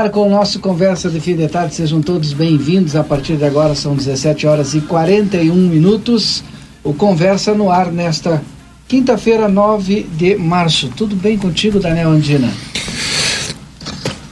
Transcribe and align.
Ar 0.00 0.10
com 0.10 0.26
o 0.26 0.30
nosso 0.30 0.60
Conversa 0.60 1.10
de 1.10 1.20
Fim 1.20 1.36
de 1.36 1.46
Tarde. 1.46 1.74
Sejam 1.74 2.00
todos 2.00 2.32
bem-vindos. 2.32 2.96
A 2.96 3.04
partir 3.04 3.36
de 3.36 3.44
agora 3.44 3.74
são 3.74 3.94
17 3.94 4.46
horas 4.46 4.74
e 4.74 4.80
41 4.80 5.54
minutos. 5.54 6.42
O 6.82 6.94
Conversa 6.94 7.52
no 7.52 7.70
ar 7.70 7.92
nesta 7.92 8.42
quinta-feira, 8.88 9.46
9 9.46 10.06
de 10.16 10.36
março. 10.36 10.88
Tudo 10.96 11.14
bem 11.14 11.36
contigo, 11.36 11.78
Daniel 11.78 12.08
Andina? 12.08 12.50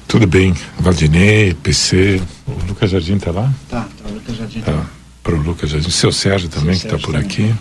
Tudo 0.06 0.26
bem. 0.26 0.54
Valdinei, 0.80 1.52
PC. 1.52 2.22
O 2.46 2.66
Lucas 2.66 2.90
Jardim 2.90 3.16
está 3.16 3.30
lá? 3.30 3.52
Tá, 3.68 3.80
tá, 3.82 4.08
o 4.08 4.14
Lucas 4.14 4.36
Jardim 4.36 4.60
tá. 4.60 4.72
tá. 4.72 4.86
Para 5.22 5.34
o 5.34 5.42
Lucas 5.42 5.68
Jardim. 5.68 5.90
Seu 5.90 6.10
Sérgio 6.10 6.48
também, 6.48 6.76
Seu 6.76 6.88
que 6.88 6.96
está 6.96 7.06
por 7.06 7.12
também. 7.12 7.26
aqui. 7.26 7.54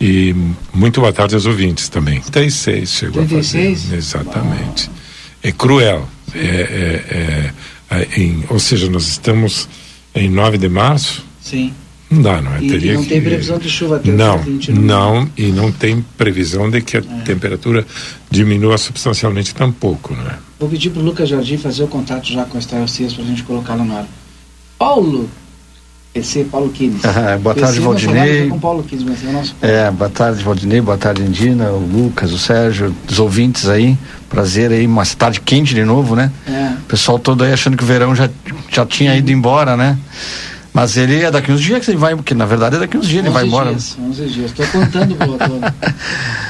E 0.00 0.32
muito 0.72 1.00
boa 1.00 1.12
tarde 1.12 1.34
aos 1.34 1.46
ouvintes 1.46 1.88
também. 1.88 2.20
36 2.20 2.88
chegou 2.88 3.26
36? 3.26 3.78
a 3.78 3.82
fazer. 3.82 3.96
Exatamente. 3.96 4.86
Uau. 4.86 4.96
É 5.42 5.50
cruel 5.50 6.08
é, 6.34 7.52
é, 7.90 7.96
é, 7.96 8.20
em, 8.20 8.44
ou 8.48 8.58
seja, 8.58 8.90
nós 8.90 9.06
estamos 9.08 9.68
em 10.14 10.28
9 10.28 10.58
de 10.58 10.68
março. 10.68 11.24
Sim. 11.40 11.72
Não 12.10 12.20
dá, 12.20 12.42
não 12.42 12.54
é? 12.54 12.62
E, 12.62 12.68
Teria 12.68 12.92
e 12.92 12.94
não 12.94 13.02
que... 13.02 13.08
tem 13.08 13.22
previsão 13.22 13.58
de 13.58 13.70
chuva 13.70 13.96
até 13.96 14.12
não, 14.12 14.38
20, 14.38 14.72
não, 14.72 15.30
e 15.36 15.46
não 15.46 15.72
tem 15.72 16.04
previsão 16.18 16.70
de 16.70 16.82
que 16.82 16.98
a 16.98 17.00
é. 17.00 17.22
temperatura 17.24 17.86
diminua 18.30 18.76
substancialmente 18.76 19.54
tampouco, 19.54 20.14
não 20.14 20.26
é? 20.26 20.38
Vou 20.60 20.68
pedir 20.68 20.90
para 20.90 21.00
o 21.00 21.04
Lucas 21.04 21.28
Jardim 21.28 21.56
fazer 21.56 21.84
o 21.84 21.88
contato 21.88 22.30
já 22.30 22.44
com 22.44 22.58
a 22.58 22.86
Cias 22.86 23.14
para 23.14 23.24
a 23.24 23.26
gente 23.26 23.42
colocar 23.44 23.74
lá 23.74 23.84
no 23.84 23.96
ar. 23.96 24.06
Paulo 24.78 25.28
PC 26.12 26.44
Paulo 26.44 26.70
Quines. 26.70 27.02
Ah, 27.04 27.38
boa 27.38 27.54
tarde, 27.54 27.80
Valdinei. 27.80 28.48
Com 28.48 28.58
Paulo 28.58 28.84
mas 29.06 29.24
é, 29.24 29.32
nosso 29.32 29.56
é, 29.62 29.90
boa 29.90 30.10
tarde, 30.10 30.44
Valdinei, 30.44 30.80
boa 30.80 30.98
tarde, 30.98 31.22
Indina, 31.22 31.70
o 31.70 31.78
Lucas, 31.78 32.32
o 32.32 32.38
Sérgio, 32.38 32.94
os 33.08 33.18
ouvintes 33.18 33.68
aí. 33.68 33.96
Prazer 34.28 34.70
aí, 34.70 34.86
uma 34.86 35.06
tarde 35.06 35.40
quente 35.40 35.74
de 35.74 35.84
novo, 35.84 36.14
né? 36.14 36.30
É. 36.46 36.74
O 36.80 36.86
pessoal 36.86 37.18
todo 37.18 37.44
aí 37.44 37.52
achando 37.52 37.76
que 37.76 37.84
o 37.84 37.86
verão 37.86 38.14
já, 38.14 38.28
já 38.70 38.84
tinha 38.84 39.16
ido 39.16 39.30
embora, 39.30 39.76
né? 39.76 39.98
Mas 40.72 40.96
ele 40.96 41.22
é 41.22 41.30
daqui 41.30 41.52
uns 41.52 41.60
dias 41.60 41.84
que 41.84 41.90
ele 41.90 41.98
vai, 41.98 42.14
porque 42.14 42.34
na 42.34 42.46
verdade 42.46 42.76
é 42.76 42.78
daqui 42.78 42.96
uns 42.96 43.06
dias 43.06 43.24
ele 43.24 43.32
vai 43.32 43.46
embora. 43.46 43.70
Dias, 43.70 43.96
11 43.98 44.26
dias, 44.26 44.50
estou 44.50 44.66
contando 44.66 45.14
pro 45.16 45.38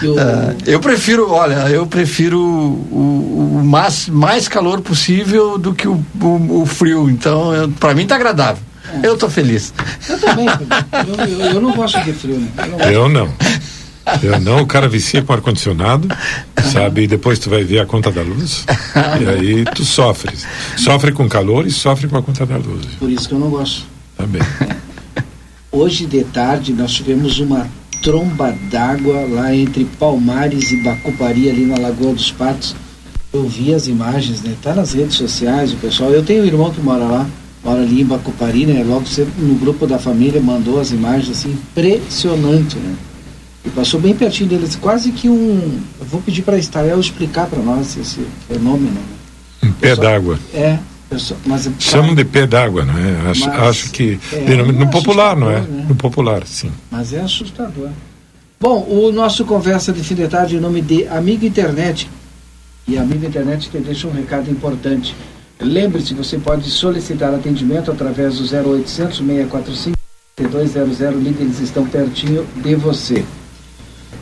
eu... 0.02 0.14
Uh, 0.14 0.56
eu 0.64 0.80
prefiro, 0.80 1.30
olha, 1.30 1.68
eu 1.68 1.86
prefiro 1.86 2.40
o, 2.40 3.58
o 3.60 3.64
mais, 3.64 4.08
mais 4.08 4.46
calor 4.46 4.80
possível 4.80 5.58
do 5.58 5.74
que 5.74 5.88
o, 5.88 6.00
o, 6.20 6.62
o 6.62 6.66
frio, 6.66 7.10
então 7.10 7.72
para 7.80 7.94
mim 7.94 8.06
tá 8.06 8.14
agradável. 8.14 8.62
Eu 9.02 9.16
tô 9.16 9.28
feliz. 9.28 9.72
Eu 10.08 10.18
também, 10.18 10.46
eu, 10.46 11.24
eu, 11.24 11.52
eu 11.54 11.60
não 11.60 11.72
gosto 11.72 12.00
de 12.00 12.12
frio, 12.12 12.38
né? 12.38 12.48
Eu 12.92 13.08
não. 13.08 13.32
Eu 14.22 14.40
não, 14.40 14.62
o 14.62 14.66
cara 14.66 14.88
vicia 14.88 15.22
com 15.22 15.32
ar-condicionado, 15.32 16.08
sabe? 16.72 17.02
E 17.02 17.06
depois 17.06 17.38
tu 17.38 17.48
vai 17.48 17.62
ver 17.62 17.78
a 17.78 17.86
conta 17.86 18.10
da 18.10 18.22
luz. 18.22 18.64
e 19.20 19.28
aí 19.28 19.64
tu 19.64 19.84
sofres. 19.84 20.44
Sofre 20.76 21.12
com 21.12 21.28
calor 21.28 21.66
e 21.66 21.70
sofre 21.70 22.08
com 22.08 22.16
a 22.16 22.22
conta 22.22 22.44
da 22.44 22.56
luz. 22.56 22.86
Por 22.98 23.10
isso 23.10 23.28
que 23.28 23.34
eu 23.34 23.38
não 23.38 23.50
gosto. 23.50 23.84
Também. 24.16 24.42
Hoje 25.70 26.06
de 26.06 26.24
tarde 26.24 26.72
nós 26.72 26.92
tivemos 26.92 27.38
uma 27.38 27.66
tromba 28.02 28.54
d'água 28.70 29.24
lá 29.28 29.54
entre 29.54 29.84
Palmares 29.84 30.72
e 30.72 30.82
Bacupari, 30.82 31.48
ali 31.48 31.64
na 31.64 31.78
Lagoa 31.78 32.12
dos 32.12 32.32
Patos. 32.32 32.74
Eu 33.32 33.48
vi 33.48 33.72
as 33.72 33.86
imagens, 33.86 34.42
né? 34.42 34.54
Tá 34.60 34.74
nas 34.74 34.92
redes 34.92 35.16
sociais, 35.16 35.72
o 35.72 35.76
pessoal. 35.76 36.10
Eu 36.10 36.22
tenho 36.22 36.42
um 36.42 36.46
irmão 36.46 36.70
que 36.70 36.80
mora 36.80 37.04
lá 37.04 37.26
mora 37.62 37.82
ali 37.82 38.00
em 38.00 38.04
Bacupari, 38.04 38.66
né? 38.66 38.82
Logo 38.84 39.04
no 39.38 39.54
grupo 39.54 39.86
da 39.86 39.98
família 39.98 40.40
mandou 40.40 40.80
as 40.80 40.90
imagens 40.90 41.30
assim, 41.30 41.50
impressionante, 41.52 42.76
né? 42.76 42.94
E 43.64 43.70
passou 43.70 44.00
bem 44.00 44.14
pertinho 44.14 44.48
deles, 44.48 44.74
quase 44.74 45.12
que 45.12 45.28
um. 45.28 45.80
Eu 46.00 46.06
vou 46.06 46.20
pedir 46.20 46.42
para 46.42 46.56
a 46.56 46.58
Estael 46.58 46.98
explicar 46.98 47.46
para 47.46 47.62
nós 47.62 47.96
esse 47.96 48.26
fenômeno. 48.48 48.90
Né? 48.90 49.68
Um 49.68 49.72
pé 49.72 49.94
d'água. 49.94 50.38
É, 50.52 50.78
mas 51.46 51.70
chamam 51.78 52.14
de 52.14 52.24
pé 52.24 52.46
d'água, 52.46 52.84
não 52.84 52.98
é? 52.98 53.30
Acho, 53.30 53.50
acho 53.50 53.90
que 53.90 54.18
é, 54.32 54.56
no, 54.56 54.72
no 54.72 54.90
popular, 54.90 55.36
não 55.36 55.50
é? 55.50 55.60
Né? 55.60 55.86
No 55.88 55.94
popular, 55.94 56.44
sim. 56.46 56.72
Mas 56.90 57.12
é 57.12 57.20
assustador. 57.20 57.90
Bom, 58.60 58.86
o 58.88 59.12
nosso 59.12 59.44
conversa 59.44 59.92
de 59.92 60.02
fim 60.02 60.14
de 60.14 60.26
tarde 60.28 60.56
em 60.56 60.60
nome 60.60 60.80
de 60.80 61.06
Amigo 61.08 61.44
Internet. 61.44 62.08
E 62.88 62.98
Amigo 62.98 63.24
Internet 63.24 63.70
te 63.70 63.78
deixa 63.78 64.08
um 64.08 64.12
recado 64.12 64.50
importante. 64.50 65.14
Lembre-se, 65.62 66.14
você 66.14 66.38
pode 66.38 66.68
solicitar 66.70 67.32
atendimento 67.32 67.90
através 67.90 68.38
do 68.38 68.44
0800 68.44 69.18
645 69.18 70.02
3200, 70.34 71.22
liga, 71.22 71.42
eles 71.42 71.60
estão 71.60 71.86
pertinho 71.86 72.46
de 72.56 72.74
você. 72.74 73.22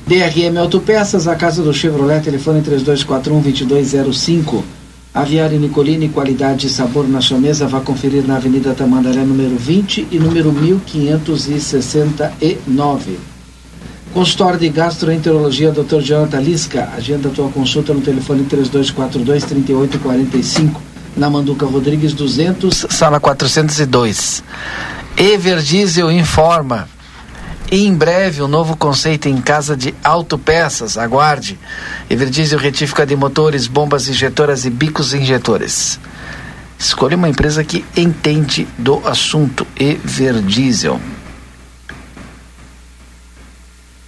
DRM 0.07 0.59
Autopeças, 0.59 1.27
a 1.29 1.37
casa 1.37 1.63
do 1.63 1.73
Chevrolet, 1.73 2.21
telefone 2.21 2.61
3241-2205. 2.63 4.63
Aviário 5.15 5.59
Nicolini, 5.59 6.09
qualidade 6.09 6.67
e 6.67 6.71
sabor 6.71 7.09
na 7.09 7.21
sua 7.21 7.39
mesa, 7.39 7.65
vá 7.67 7.81
conferir 7.81 8.27
na 8.27 8.37
Avenida 8.37 8.75
Tamandaré, 8.75 9.23
número 9.23 9.57
20 9.57 10.09
e 10.11 10.19
número 10.19 10.53
1569. 10.53 13.19
Consultório 14.13 14.59
de 14.59 14.69
Gastroenterologia, 14.69 15.71
Dr. 15.71 16.01
Jonathan 16.01 16.41
Lisca, 16.41 16.89
agenda 16.97 17.29
a 17.29 17.33
tua 17.33 17.49
consulta 17.51 17.95
no 17.95 18.01
telefone 18.01 18.45
3242-3845 18.45 20.90
na 21.17 21.29
Manduca 21.29 21.67
Rodrigues 21.67 22.13
200, 22.13 22.87
sala 22.91 23.21
402. 23.21 24.43
Everdiesel 25.17 26.11
informa. 26.11 26.89
Em 27.73 27.95
breve, 27.95 28.43
um 28.43 28.49
novo 28.49 28.77
conceito 28.77 29.29
em 29.29 29.41
casa 29.41 29.77
de 29.77 29.95
autopeças. 30.03 30.99
Aguarde. 30.99 31.59
Everdiesel 32.09 32.59
retífica 32.59 33.07
de 33.07 33.15
motores, 33.15 33.67
bombas 33.67 34.09
injetoras 34.09 34.65
e 34.65 34.71
bicos 34.71 35.15
injetores. 35.15 36.01
Escolha 36.79 37.17
uma 37.17 37.29
empresa 37.29 37.63
que 37.63 37.85
entende 37.97 38.67
do 38.79 39.07
assunto. 39.07 39.67
Everdiesel. 39.79 41.01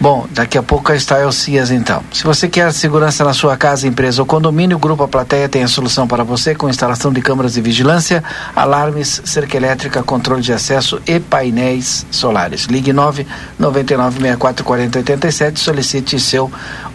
Bom, 0.02 0.26
daqui 0.32 0.58
a 0.58 0.62
pouco 0.64 0.90
a 0.90 0.98
Style 0.98 1.32
Cias 1.32 1.70
então. 1.70 2.02
Se 2.12 2.24
você 2.24 2.48
quer 2.48 2.72
segurança 2.72 3.22
na 3.22 3.32
sua 3.32 3.56
casa, 3.56 3.86
empresa 3.86 4.20
ou 4.20 4.26
condomínio, 4.26 4.76
o 4.76 4.80
Grupo 4.80 5.04
A 5.04 5.06
Plateia 5.06 5.48
tem 5.48 5.62
a 5.62 5.68
solução 5.68 6.08
para 6.08 6.24
você 6.24 6.56
com 6.56 6.68
instalação 6.68 7.12
de 7.12 7.22
câmeras 7.22 7.52
de 7.52 7.60
vigilância, 7.60 8.20
alarmes, 8.56 9.22
cerca 9.24 9.56
elétrica, 9.56 10.02
controle 10.02 10.42
de 10.42 10.52
acesso 10.52 11.00
e 11.06 11.20
painéis 11.20 12.04
solares. 12.10 12.62
Ligue 12.64 12.92
9 12.92 13.24
99 13.56 14.16
64 14.16 14.64
40 14.64 14.98
87 14.98 15.60
solicite 15.60 16.18
seu 16.18 16.50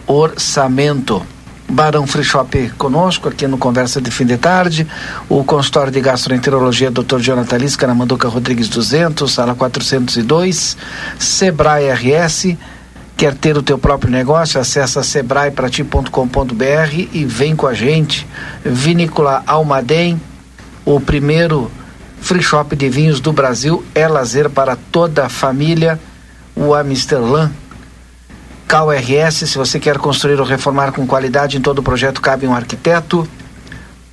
orçamento. 0.06 1.26
Barão 1.70 2.06
Free 2.08 2.24
Shop 2.24 2.72
conosco 2.78 3.30
aqui 3.30 3.48
no 3.48 3.58
Conversa 3.58 4.02
de 4.02 4.10
Fim 4.12 4.26
de 4.26 4.38
Tarde, 4.38 4.88
o 5.30 5.44
consultório 5.44 5.92
de 5.92 6.00
gastroenterologia 6.00 6.92
Dr. 6.92 7.20
Jonathan 7.20 7.58
Lisca 7.58 7.88
na 7.88 7.94
Manduca 7.94 8.28
Rodrigues 8.28 8.70
200, 8.70 9.32
sala 9.32 9.54
402, 9.54 10.78
Sebrae 11.20 11.92
RS, 11.92 12.58
Quer 13.18 13.34
ter 13.34 13.58
o 13.58 13.64
teu 13.64 13.80
próprio 13.80 14.12
negócio? 14.12 14.62
Acesse 14.62 15.04
sebraeprati.com.br 15.04 17.08
e 17.12 17.26
vem 17.26 17.56
com 17.56 17.66
a 17.66 17.74
gente. 17.74 18.28
Vinícola 18.64 19.42
Almaden, 19.48 20.22
o 20.86 21.00
primeiro 21.00 21.72
free 22.22 22.44
shop 22.44 22.76
de 22.76 22.88
vinhos 22.90 23.20
do 23.20 23.34
Brasil, 23.34 23.84
é 23.96 24.08
lazer 24.08 24.52
para 24.52 24.78
toda 24.92 25.26
a 25.26 25.30
família. 25.30 26.00
O 26.56 26.76
Amsterlan. 26.76 27.52
KRS, 28.68 29.48
se 29.48 29.58
você 29.58 29.80
quer 29.80 29.98
construir 29.98 30.40
ou 30.40 30.46
reformar 30.46 30.92
com 30.92 31.08
qualidade 31.08 31.58
em 31.58 31.62
todo 31.62 31.82
projeto, 31.82 32.22
cabe 32.22 32.46
um 32.46 32.54
arquiteto. 32.54 33.28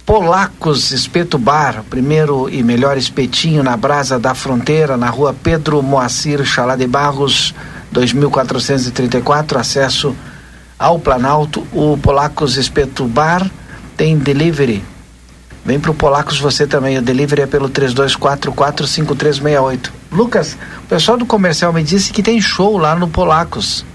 Polacos 0.07 0.93
Espeto 0.93 1.37
Bar, 1.37 1.85
primeiro 1.91 2.49
e 2.49 2.63
melhor 2.63 2.97
espetinho 2.97 3.63
na 3.63 3.77
Brasa 3.77 4.19
da 4.19 4.35
Fronteira, 4.35 4.97
na 4.97 5.11
rua 5.11 5.35
Pedro 5.43 5.83
Moacir 5.83 6.43
Chalá 6.45 6.77
de 6.77 6.87
Barros, 6.87 7.55
2434, 7.95 9.59
acesso 9.59 10.15
ao 10.79 10.99
Planalto. 10.99 11.67
O 11.73 11.97
Polacos 11.97 12.57
Espeto 12.57 13.07
Bar 13.07 13.51
tem 13.97 14.19
delivery. 14.19 14.85
Vem 15.65 15.81
pro 15.81 15.95
Polacos 15.95 16.41
você 16.41 16.67
também. 16.67 16.99
O 16.99 17.03
delivery 17.03 17.43
é 17.43 17.47
pelo 17.47 17.71
32445368. 17.71 19.91
Lucas, 20.11 20.59
o 20.85 20.89
pessoal 20.89 21.17
do 21.17 21.25
comercial 21.25 21.73
me 21.73 21.85
disse 21.85 22.13
que 22.13 22.23
tem 22.23 22.41
show 22.41 22.77
lá 22.77 22.97
no 22.97 23.09
Polacos. 23.09 23.87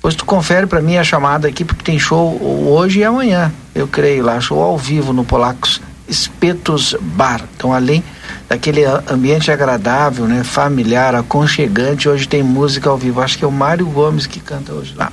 Pois 0.00 0.14
tu 0.14 0.24
confere 0.24 0.66
para 0.66 0.80
mim 0.82 0.96
a 0.96 1.04
chamada 1.04 1.48
aqui, 1.48 1.64
porque 1.64 1.82
tem 1.82 1.98
show 1.98 2.40
hoje 2.68 3.00
e 3.00 3.04
amanhã, 3.04 3.52
eu 3.74 3.88
creio 3.88 4.24
lá, 4.24 4.40
show 4.40 4.60
ao 4.60 4.76
vivo 4.76 5.12
no 5.12 5.24
Polacos 5.24 5.80
Espetos 6.08 6.96
Bar. 7.00 7.42
Então, 7.56 7.72
além 7.72 8.04
daquele 8.52 8.84
ambiente 8.84 9.50
agradável, 9.50 10.26
né, 10.26 10.44
familiar, 10.44 11.14
aconchegante, 11.14 12.06
hoje 12.06 12.28
tem 12.28 12.42
música 12.42 12.90
ao 12.90 12.98
vivo. 12.98 13.22
Acho 13.22 13.38
que 13.38 13.44
é 13.46 13.48
o 13.48 13.52
Mário 13.52 13.86
Gomes 13.86 14.26
que 14.26 14.40
canta 14.40 14.74
hoje 14.74 14.94
lá. 14.94 15.10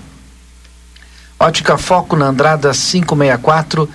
Ótica 1.40 1.78
Foco 1.78 2.18
na 2.18 2.26
Andrada 2.26 2.72
564 2.74 3.90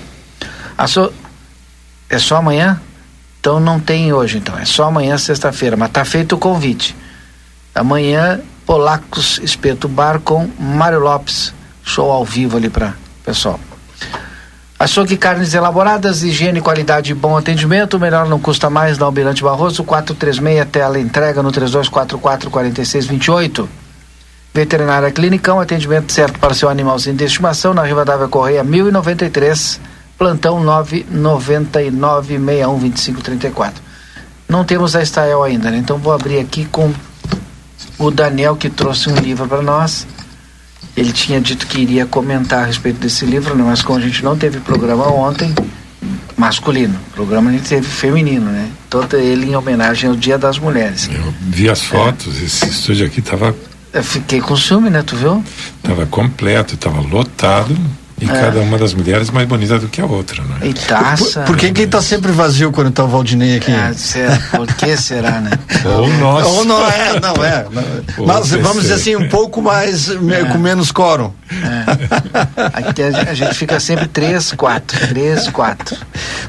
So... 0.89 1.13
É 2.11 2.19
só 2.19 2.37
amanhã? 2.37 2.81
Então 3.39 3.61
não 3.61 3.79
tem 3.79 4.13
hoje, 4.13 4.39
então. 4.39 4.59
É 4.59 4.65
só 4.65 4.85
amanhã, 4.85 5.19
sexta-feira. 5.19 5.77
Mas 5.77 5.91
tá 5.91 6.05
feito 6.05 6.35
o 6.35 6.39
convite. 6.39 6.97
Amanhã, 7.75 8.41
Polacos 8.65 9.39
Espeto 9.43 9.87
Bar 9.89 10.21
com 10.21 10.49
Mário 10.59 11.01
Lopes. 11.01 11.53
Show 11.85 12.11
ao 12.11 12.25
vivo 12.25 12.57
ali 12.57 12.69
para 12.69 12.95
pessoal. 13.25 13.61
Açougue 14.79 15.17
Carnes 15.17 15.55
Elaboradas, 15.55 16.23
higiene, 16.23 16.61
qualidade 16.61 17.11
e 17.11 17.15
bom 17.15 17.37
atendimento. 17.37 17.99
Melhor 17.99 18.29
não 18.29 18.39
custa 18.39 18.71
mais 18.71 18.97
na 18.97 19.07
Almirante 19.07 19.43
Barroso, 19.43 19.83
436, 19.83 20.69
tela 20.71 21.01
entrega 21.01 21.43
no 21.43 21.51
3244-4628. 21.51 23.67
Veterinária 24.55 25.11
Clinicão, 25.11 25.59
atendimento 25.59 26.13
certo 26.13 26.39
para 26.39 26.55
seu 26.55 26.69
animalzinho 26.69 27.17
de 27.17 27.25
estimação, 27.25 27.75
na 27.75 27.83
Rivadavia 27.83 28.29
Correia 28.29 28.63
1093, 28.63 29.81
plantão 30.17 30.63
999-612534. 31.11 33.73
Não 34.49 34.65
temos 34.65 34.95
a 34.95 35.03
Estael 35.03 35.43
ainda, 35.43 35.73
né? 35.73 35.79
Então 35.79 35.99
vou 35.99 36.13
abrir 36.13 36.39
aqui 36.39 36.65
com 36.67 36.95
o 37.99 38.13
Daniel 38.13 38.55
que 38.55 38.71
trouxe 38.71 39.11
um 39.11 39.17
livro 39.17 39.49
para 39.49 39.61
nós. 39.61 40.07
Ele 40.99 41.13
tinha 41.13 41.41
dito 41.41 41.67
que 41.67 41.81
iria 41.81 42.07
comentar 42.07 42.65
a 42.65 42.67
respeito 42.67 42.99
desse 42.99 43.25
livro, 43.25 43.55
né? 43.55 43.63
mas 43.65 43.83
como 43.83 43.99
a 43.99 44.03
gente 44.03 44.25
não 44.25 44.37
teve 44.37 44.59
programa 44.59 45.07
ontem, 45.07 45.55
masculino, 46.37 46.99
programa 47.15 47.51
a 47.51 47.53
gente 47.53 47.69
teve 47.69 47.87
feminino, 47.87 48.51
né? 48.51 48.69
Todo 48.91 49.17
ele 49.17 49.47
em 49.47 49.55
homenagem 49.55 50.11
ao 50.11 50.17
Dia 50.17 50.37
das 50.37 50.59
Mulheres. 50.59 51.09
Eu 51.13 51.33
vi 51.41 51.69
as 51.71 51.83
fotos, 51.83 52.41
é. 52.41 52.45
esse 52.45 52.69
estúdio 52.69 53.07
aqui 53.07 53.21
estava 53.21 53.55
eu 53.93 54.05
fiquei 54.05 54.41
com 54.41 54.57
ciúme, 54.57 54.91
né? 54.91 55.03
Tu 55.03 55.17
viu? 55.17 55.43
Tava 55.83 56.05
completo, 56.05 56.77
tava 56.77 57.01
lotado. 57.01 57.77
E 58.21 58.25
é. 58.25 58.29
cada 58.29 58.61
uma 58.61 58.77
das 58.77 58.95
mulheres 58.95 59.31
mais 59.31 59.47
bonita 59.47 59.79
do 59.79 59.87
que 59.89 60.01
a 60.01 60.07
outra, 60.07 60.43
né? 60.43 60.57
E 60.63 60.75
taça. 60.75 61.41
Por, 61.41 61.49
por 61.49 61.57
que 61.57 61.71
que 61.71 61.87
tá 61.87 62.03
sempre 62.03 62.33
vazio 62.33 62.73
quando 62.73 62.91
tá 62.91 63.05
o 63.05 63.09
Valdinei 63.09 63.57
aqui? 63.57 63.73
Ah, 63.73 63.93
será? 63.95 64.37
Por 64.51 64.67
que 64.67 64.97
será, 64.97 65.41
né? 65.41 65.51
Ou 65.87 66.09
nós. 66.15 66.47
Ou 66.47 66.65
não 66.65 66.91
é, 66.91 67.21
não 67.21 67.45
é. 67.45 67.67
Não. 67.71 68.27
Mas 68.27 68.51
vamos 68.51 68.83
dizer 68.83 68.95
assim, 68.95 69.15
um 69.15 69.29
pouco 69.29 69.63
mais, 69.63 70.11
é. 70.11 70.45
com 70.51 70.59
menos 70.59 70.91
quórum. 70.91 71.33
É. 71.51 72.89
Aqui 72.89 73.03
a, 73.03 73.31
a, 73.31 73.35
gente 73.35 73.55
fica 73.55 73.79
sempre 73.79 74.09
três, 74.09 74.53
quatro, 74.53 75.07
três, 75.09 75.49
quatro. 75.49 75.97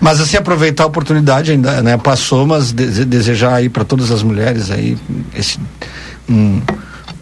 Mas 0.02 0.20
assim, 0.20 0.38
aproveitar 0.38 0.84
a 0.84 0.88
oportunidade 0.88 1.52
ainda, 1.52 1.84
né? 1.84 1.98
Passou, 1.98 2.48
mas 2.48 2.72
de, 2.72 3.06
desejar 3.06 3.56
aí 3.56 3.70
para 3.70 3.84
todas 3.84 4.12
as 4.12 4.24
mulheres 4.24 4.72
aí 4.72 4.98
esse... 5.36 5.60
Um, 6.28 6.62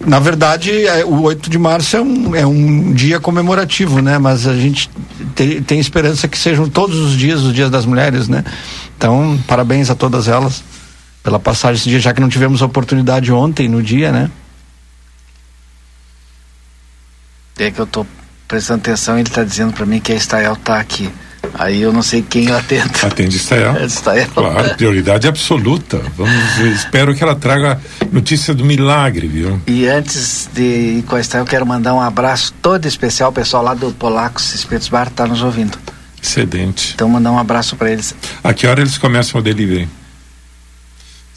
na 0.08 0.20
verdade, 0.20 0.88
é, 0.88 1.04
o 1.04 1.24
8 1.24 1.50
de 1.50 1.60
março 1.60 1.98
é 1.98 2.02
um, 2.02 2.36
é 2.36 2.46
um 2.48 2.94
dia 2.94 3.20
comemorativo, 3.20 4.02
né? 4.02 4.18
Mas 4.18 4.48
a 4.48 4.56
gente 4.56 4.90
te, 5.36 5.60
tem 5.60 5.82
esperança 5.82 6.30
que 6.30 6.38
sejam 6.38 6.70
todos 6.70 6.98
os 6.98 7.12
dias 7.12 7.42
os 7.42 7.54
dias 7.54 7.70
das 7.70 7.86
mulheres, 7.86 8.30
né? 8.30 8.46
Então, 8.98 9.38
parabéns 9.46 9.90
a 9.90 9.96
todas 9.96 10.30
elas 10.30 10.64
pela 11.22 11.38
passagem 11.38 11.76
desse 11.76 11.90
dia, 11.90 12.00
já 12.00 12.14
que 12.14 12.22
não 12.22 12.30
tivemos 12.30 12.62
oportunidade 12.62 13.34
ontem 13.34 13.68
no 13.68 13.84
dia, 13.84 14.10
né? 14.14 14.32
É 17.60 17.70
que 17.70 17.80
eu 17.80 17.86
tô 17.86 18.06
prestando 18.48 18.80
atenção, 18.80 19.20
ele 19.20 19.28
está 19.28 19.44
dizendo 19.44 19.74
para 19.74 19.86
mim 19.86 20.00
que 20.00 20.14
a 20.14 20.16
Estael 20.16 20.56
tá 20.56 20.80
aqui. 20.80 21.12
Aí 21.54 21.82
eu 21.82 21.92
não 21.94 22.02
sei 22.02 22.22
quem 22.22 22.52
atende. 22.52 22.92
Atende 23.04 23.38
Estael. 23.38 23.86
Estael. 23.86 24.28
Claro, 24.38 24.76
prioridade 24.76 25.28
absoluta. 25.28 26.02
Vamos, 26.16 26.58
espero 26.76 27.16
que 27.16 27.24
ela 27.24 27.36
traga 27.36 27.80
notícia 28.12 28.54
do 28.54 28.64
milagre, 28.64 29.28
viu? 29.28 29.60
E 29.68 29.88
antes 29.88 30.50
de 30.54 30.62
ir 30.62 31.04
com 31.04 31.16
a 31.16 31.20
Estael, 31.20 31.46
quero 31.46 31.66
mandar 31.66 31.94
um 31.94 32.02
abraço 32.02 32.54
todo 32.62 32.86
especial, 32.86 33.30
o 33.32 33.34
pessoal 33.34 33.64
lá 33.64 33.74
do 33.74 33.92
Polacos 33.92 34.54
Espetos 34.54 34.90
Bar 34.90 35.10
tá 35.10 35.26
nos 35.26 35.42
ouvindo. 35.42 35.78
Excelente. 36.22 36.94
Então 36.96 37.10
mandar 37.10 37.32
um 37.32 37.40
abraço 37.40 37.76
para 37.76 37.92
eles. 37.92 38.16
A 38.44 38.54
que 38.54 38.68
hora 38.68 38.82
eles 38.82 38.98
começam 38.98 39.40
o 39.40 39.44
delivery? 39.44 39.88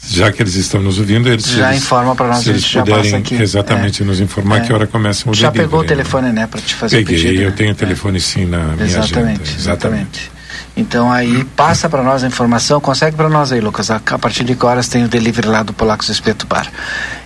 Já 0.03 0.31
que 0.31 0.41
eles 0.41 0.55
estão 0.55 0.81
nos 0.81 0.99
ouvindo, 0.99 1.29
eles 1.29 1.45
já 1.45 1.69
eles, 1.69 1.83
informa 1.83 2.15
para 2.15 2.29
nós, 2.29 2.39
se 2.39 2.49
eles 2.49 2.67
puderem 2.67 3.23
exatamente 3.39 4.01
é, 4.01 4.05
nos 4.05 4.19
informar 4.19 4.57
é, 4.57 4.59
que 4.61 4.73
hora 4.73 4.87
começa 4.87 5.29
o 5.29 5.33
Já 5.33 5.51
pegou 5.51 5.81
o 5.81 5.83
telefone, 5.83 6.31
né, 6.31 6.47
para 6.47 6.59
te 6.59 6.73
fazer 6.73 6.97
Peguei, 6.97 7.17
o 7.17 7.21
pedido? 7.21 7.43
eu 7.43 7.51
tenho 7.51 7.71
o 7.71 7.75
telefone 7.75 8.17
é. 8.17 8.21
sim 8.21 8.45
na 8.45 8.59
minha 8.59 8.85
exatamente, 8.85 8.87
agenda. 8.87 9.43
Exatamente, 9.43 9.59
exatamente. 9.59 10.31
Então 10.75 11.11
aí 11.11 11.43
passa 11.55 11.89
para 11.89 12.01
nós 12.01 12.23
a 12.23 12.27
informação, 12.27 12.79
consegue 12.79 13.15
para 13.15 13.29
nós 13.29 13.51
aí, 13.51 13.59
Lucas, 13.59 13.91
a, 13.91 13.97
a, 13.97 14.19
partir 14.19 14.43
de 14.43 14.55
que 14.55 14.65
horas 14.65 14.87
tem 14.87 15.03
o 15.03 15.07
delivery 15.07 15.47
lá 15.47 15.63
do 15.63 15.73
Polacos 15.73 16.09
Espeto 16.09 16.47
Bar. 16.47 16.71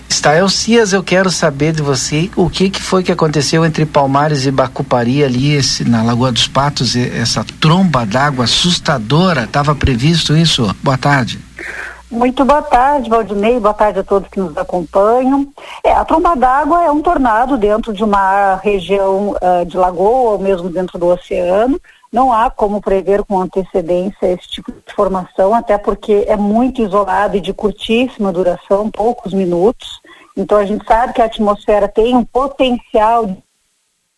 Stael 0.08 0.48
Cias, 0.48 0.92
eu 0.92 1.02
quero 1.02 1.30
saber 1.30 1.72
de 1.72 1.82
você 1.82 2.30
o 2.36 2.48
que, 2.48 2.70
que 2.70 2.80
foi 2.80 3.02
que 3.02 3.10
aconteceu 3.10 3.64
entre 3.64 3.84
Palmares 3.84 4.46
e 4.46 4.50
Bacupari 4.50 5.24
ali 5.24 5.52
esse, 5.52 5.84
na 5.84 6.02
Lagoa 6.02 6.30
dos 6.30 6.46
Patos, 6.46 6.94
essa 6.94 7.44
tromba 7.60 8.06
d'água 8.06 8.44
assustadora, 8.44 9.44
estava 9.44 9.74
previsto 9.74 10.36
isso? 10.36 10.74
Boa 10.82 10.96
tarde. 10.96 11.38
Muito 12.16 12.46
boa 12.46 12.62
tarde, 12.62 13.10
Valdinei. 13.10 13.60
Boa 13.60 13.74
tarde 13.74 13.98
a 13.98 14.02
todos 14.02 14.30
que 14.30 14.40
nos 14.40 14.56
acompanham. 14.56 15.52
É, 15.84 15.92
a 15.92 16.02
tromba 16.02 16.34
d'água 16.34 16.82
é 16.82 16.90
um 16.90 17.02
tornado 17.02 17.58
dentro 17.58 17.92
de 17.92 18.02
uma 18.02 18.54
região 18.56 19.32
uh, 19.32 19.66
de 19.66 19.76
lagoa 19.76 20.32
ou 20.32 20.38
mesmo 20.38 20.70
dentro 20.70 20.98
do 20.98 21.08
oceano. 21.08 21.78
Não 22.10 22.32
há 22.32 22.48
como 22.48 22.80
prever 22.80 23.22
com 23.22 23.38
antecedência 23.38 24.32
esse 24.32 24.48
tipo 24.48 24.72
de 24.72 24.94
formação, 24.94 25.54
até 25.54 25.76
porque 25.76 26.24
é 26.26 26.36
muito 26.36 26.80
isolado 26.80 27.36
e 27.36 27.40
de 27.40 27.52
curtíssima 27.52 28.32
duração, 28.32 28.90
poucos 28.90 29.34
minutos. 29.34 30.00
Então 30.34 30.56
a 30.56 30.64
gente 30.64 30.86
sabe 30.86 31.12
que 31.12 31.20
a 31.20 31.26
atmosfera 31.26 31.86
tem 31.86 32.16
um 32.16 32.24
potencial 32.24 33.26
de 33.26 33.36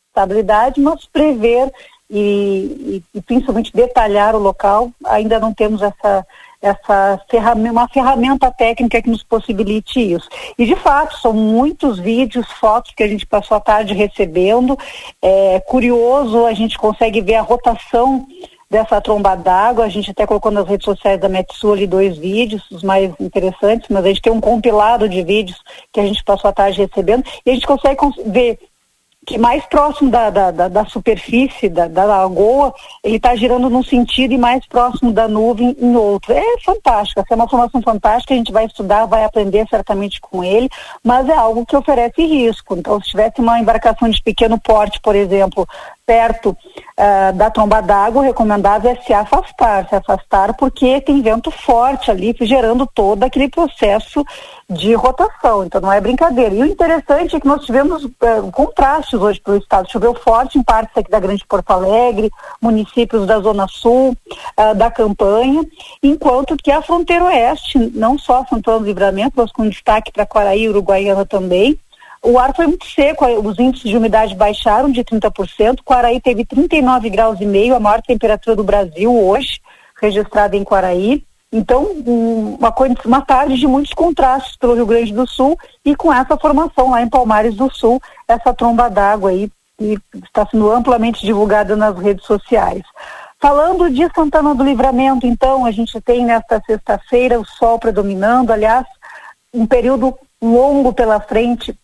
estabilidade, 0.06 0.80
mas 0.80 1.04
prever 1.06 1.72
e, 2.08 3.02
e, 3.12 3.18
e 3.18 3.20
principalmente 3.20 3.74
detalhar 3.74 4.36
o 4.36 4.38
local, 4.38 4.92
ainda 5.04 5.40
não 5.40 5.52
temos 5.52 5.82
essa 5.82 6.24
essa 6.60 7.20
ferramenta, 7.30 7.72
uma 7.72 7.88
ferramenta 7.88 8.50
técnica 8.50 9.00
que 9.00 9.10
nos 9.10 9.22
possibilite 9.22 10.00
isso. 10.00 10.28
E 10.58 10.66
de 10.66 10.74
fato, 10.76 11.16
são 11.18 11.32
muitos 11.32 11.98
vídeos, 11.98 12.50
fotos 12.52 12.92
que 12.96 13.02
a 13.02 13.08
gente 13.08 13.26
passou 13.26 13.56
a 13.56 13.60
tarde 13.60 13.94
recebendo. 13.94 14.76
É 15.22 15.60
curioso, 15.60 16.46
a 16.46 16.54
gente 16.54 16.76
consegue 16.76 17.20
ver 17.20 17.36
a 17.36 17.42
rotação 17.42 18.26
dessa 18.70 19.00
tromba 19.00 19.34
d'água. 19.34 19.84
A 19.84 19.88
gente 19.88 20.10
até 20.10 20.26
colocou 20.26 20.50
nas 20.50 20.66
redes 20.66 20.84
sociais 20.84 21.20
da 21.20 21.28
Metsul 21.28 21.72
ali 21.72 21.86
dois 21.86 22.18
vídeos, 22.18 22.62
os 22.70 22.82
mais 22.82 23.12
interessantes, 23.20 23.88
mas 23.88 24.04
a 24.04 24.08
gente 24.08 24.22
tem 24.22 24.32
um 24.32 24.40
compilado 24.40 25.08
de 25.08 25.22
vídeos 25.22 25.58
que 25.92 26.00
a 26.00 26.06
gente 26.06 26.22
passou 26.24 26.50
a 26.50 26.52
tarde 26.52 26.80
recebendo 26.80 27.24
e 27.46 27.50
a 27.50 27.54
gente 27.54 27.66
consegue 27.66 27.98
ver 28.26 28.58
que 29.26 29.36
mais 29.36 29.64
próximo 29.66 30.10
da, 30.10 30.30
da, 30.30 30.50
da, 30.50 30.68
da 30.68 30.84
superfície 30.86 31.68
da, 31.68 31.86
da 31.86 32.04
lagoa, 32.04 32.72
ele 33.04 33.16
está 33.16 33.34
girando 33.36 33.68
num 33.68 33.82
sentido 33.82 34.32
e 34.32 34.38
mais 34.38 34.64
próximo 34.66 35.12
da 35.12 35.28
nuvem 35.28 35.76
em 35.78 35.96
outro. 35.96 36.32
É 36.32 36.58
fantástico, 36.64 37.20
essa 37.20 37.34
é 37.34 37.36
uma 37.36 37.48
formação 37.48 37.82
fantástica, 37.82 38.32
a 38.32 38.36
gente 38.36 38.52
vai 38.52 38.64
estudar, 38.64 39.04
vai 39.06 39.24
aprender 39.24 39.66
certamente 39.68 40.20
com 40.20 40.42
ele, 40.42 40.68
mas 41.04 41.28
é 41.28 41.34
algo 41.34 41.66
que 41.66 41.76
oferece 41.76 42.24
risco. 42.24 42.76
Então, 42.76 43.00
se 43.00 43.10
tivesse 43.10 43.40
uma 43.40 43.60
embarcação 43.60 44.08
de 44.08 44.22
pequeno 44.22 44.58
porte, 44.58 44.98
por 45.00 45.14
exemplo, 45.14 45.66
perto 46.08 46.56
uh, 46.56 47.36
da 47.36 47.50
tromba 47.50 47.82
d'água, 47.82 48.22
o 48.22 48.24
recomendável 48.24 48.90
é 48.90 48.96
se 49.02 49.12
afastar, 49.12 49.86
se 49.90 49.94
afastar 49.94 50.54
porque 50.54 51.02
tem 51.02 51.20
vento 51.20 51.50
forte 51.50 52.10
ali, 52.10 52.34
gerando 52.40 52.86
todo 52.86 53.24
aquele 53.24 53.50
processo 53.50 54.24
de 54.70 54.94
rotação. 54.94 55.66
Então 55.66 55.82
não 55.82 55.92
é 55.92 56.00
brincadeira. 56.00 56.54
E 56.54 56.62
o 56.62 56.66
interessante 56.66 57.36
é 57.36 57.40
que 57.40 57.46
nós 57.46 57.62
tivemos 57.66 58.04
uh, 58.04 58.50
contrastes 58.50 59.20
hoje 59.20 59.38
para 59.38 59.52
o 59.52 59.58
estado. 59.58 59.92
Choveu 59.92 60.14
forte 60.14 60.56
em 60.56 60.62
partes 60.62 60.96
aqui 60.96 61.10
da 61.10 61.20
Grande 61.20 61.44
Porto 61.46 61.70
Alegre, 61.72 62.30
municípios 62.58 63.26
da 63.26 63.38
Zona 63.40 63.66
Sul, 63.68 64.16
uh, 64.58 64.74
da 64.74 64.90
campanha, 64.90 65.62
enquanto 66.02 66.56
que 66.56 66.70
a 66.70 66.80
fronteira 66.80 67.26
oeste, 67.26 67.78
não 67.94 68.16
só 68.18 68.46
Santana 68.48 68.78
do 68.78 68.86
Livramento, 68.86 69.34
mas 69.36 69.52
com 69.52 69.68
destaque 69.68 70.10
para 70.10 70.24
Quaraí 70.24 70.66
Uruguaiana 70.70 71.26
também, 71.26 71.78
o 72.22 72.38
ar 72.38 72.54
foi 72.54 72.66
muito 72.66 72.86
seco, 72.86 73.24
os 73.26 73.58
índices 73.58 73.90
de 73.90 73.96
umidade 73.96 74.34
baixaram 74.34 74.90
de 74.90 75.04
30%. 75.04 75.78
Quaraí 75.84 76.20
teve 76.20 76.44
39 76.44 77.10
graus 77.10 77.40
e 77.40 77.46
meio, 77.46 77.74
a 77.74 77.80
maior 77.80 78.02
temperatura 78.02 78.56
do 78.56 78.64
Brasil 78.64 79.14
hoje, 79.14 79.60
registrada 80.00 80.56
em 80.56 80.64
Quaraí. 80.64 81.24
Então, 81.50 81.84
uma, 82.04 82.74
uma 83.04 83.22
tarde 83.22 83.56
de 83.56 83.66
muitos 83.66 83.94
contrastes 83.94 84.56
pelo 84.56 84.74
Rio 84.74 84.86
Grande 84.86 85.12
do 85.14 85.26
Sul 85.26 85.56
e 85.84 85.96
com 85.96 86.12
essa 86.12 86.36
formação 86.36 86.90
lá 86.90 87.00
em 87.00 87.08
Palmares 87.08 87.54
do 87.54 87.72
Sul, 87.72 88.00
essa 88.26 88.52
tromba 88.52 88.90
d'água 88.90 89.30
aí 89.30 89.50
que 89.78 89.98
está 90.24 90.44
sendo 90.50 90.70
amplamente 90.70 91.24
divulgada 91.24 91.76
nas 91.76 91.96
redes 91.98 92.26
sociais. 92.26 92.82
Falando 93.40 93.88
de 93.88 94.12
Santana 94.12 94.54
do 94.54 94.64
Livramento, 94.64 95.26
então, 95.26 95.64
a 95.64 95.70
gente 95.70 95.98
tem 96.00 96.24
nesta 96.24 96.60
sexta-feira 96.66 97.40
o 97.40 97.46
sol 97.46 97.78
predominando, 97.78 98.52
aliás, 98.52 98.84
um 99.54 99.64
período 99.64 100.18
longo 100.42 100.92
pela 100.92 101.20
frente 101.20 101.74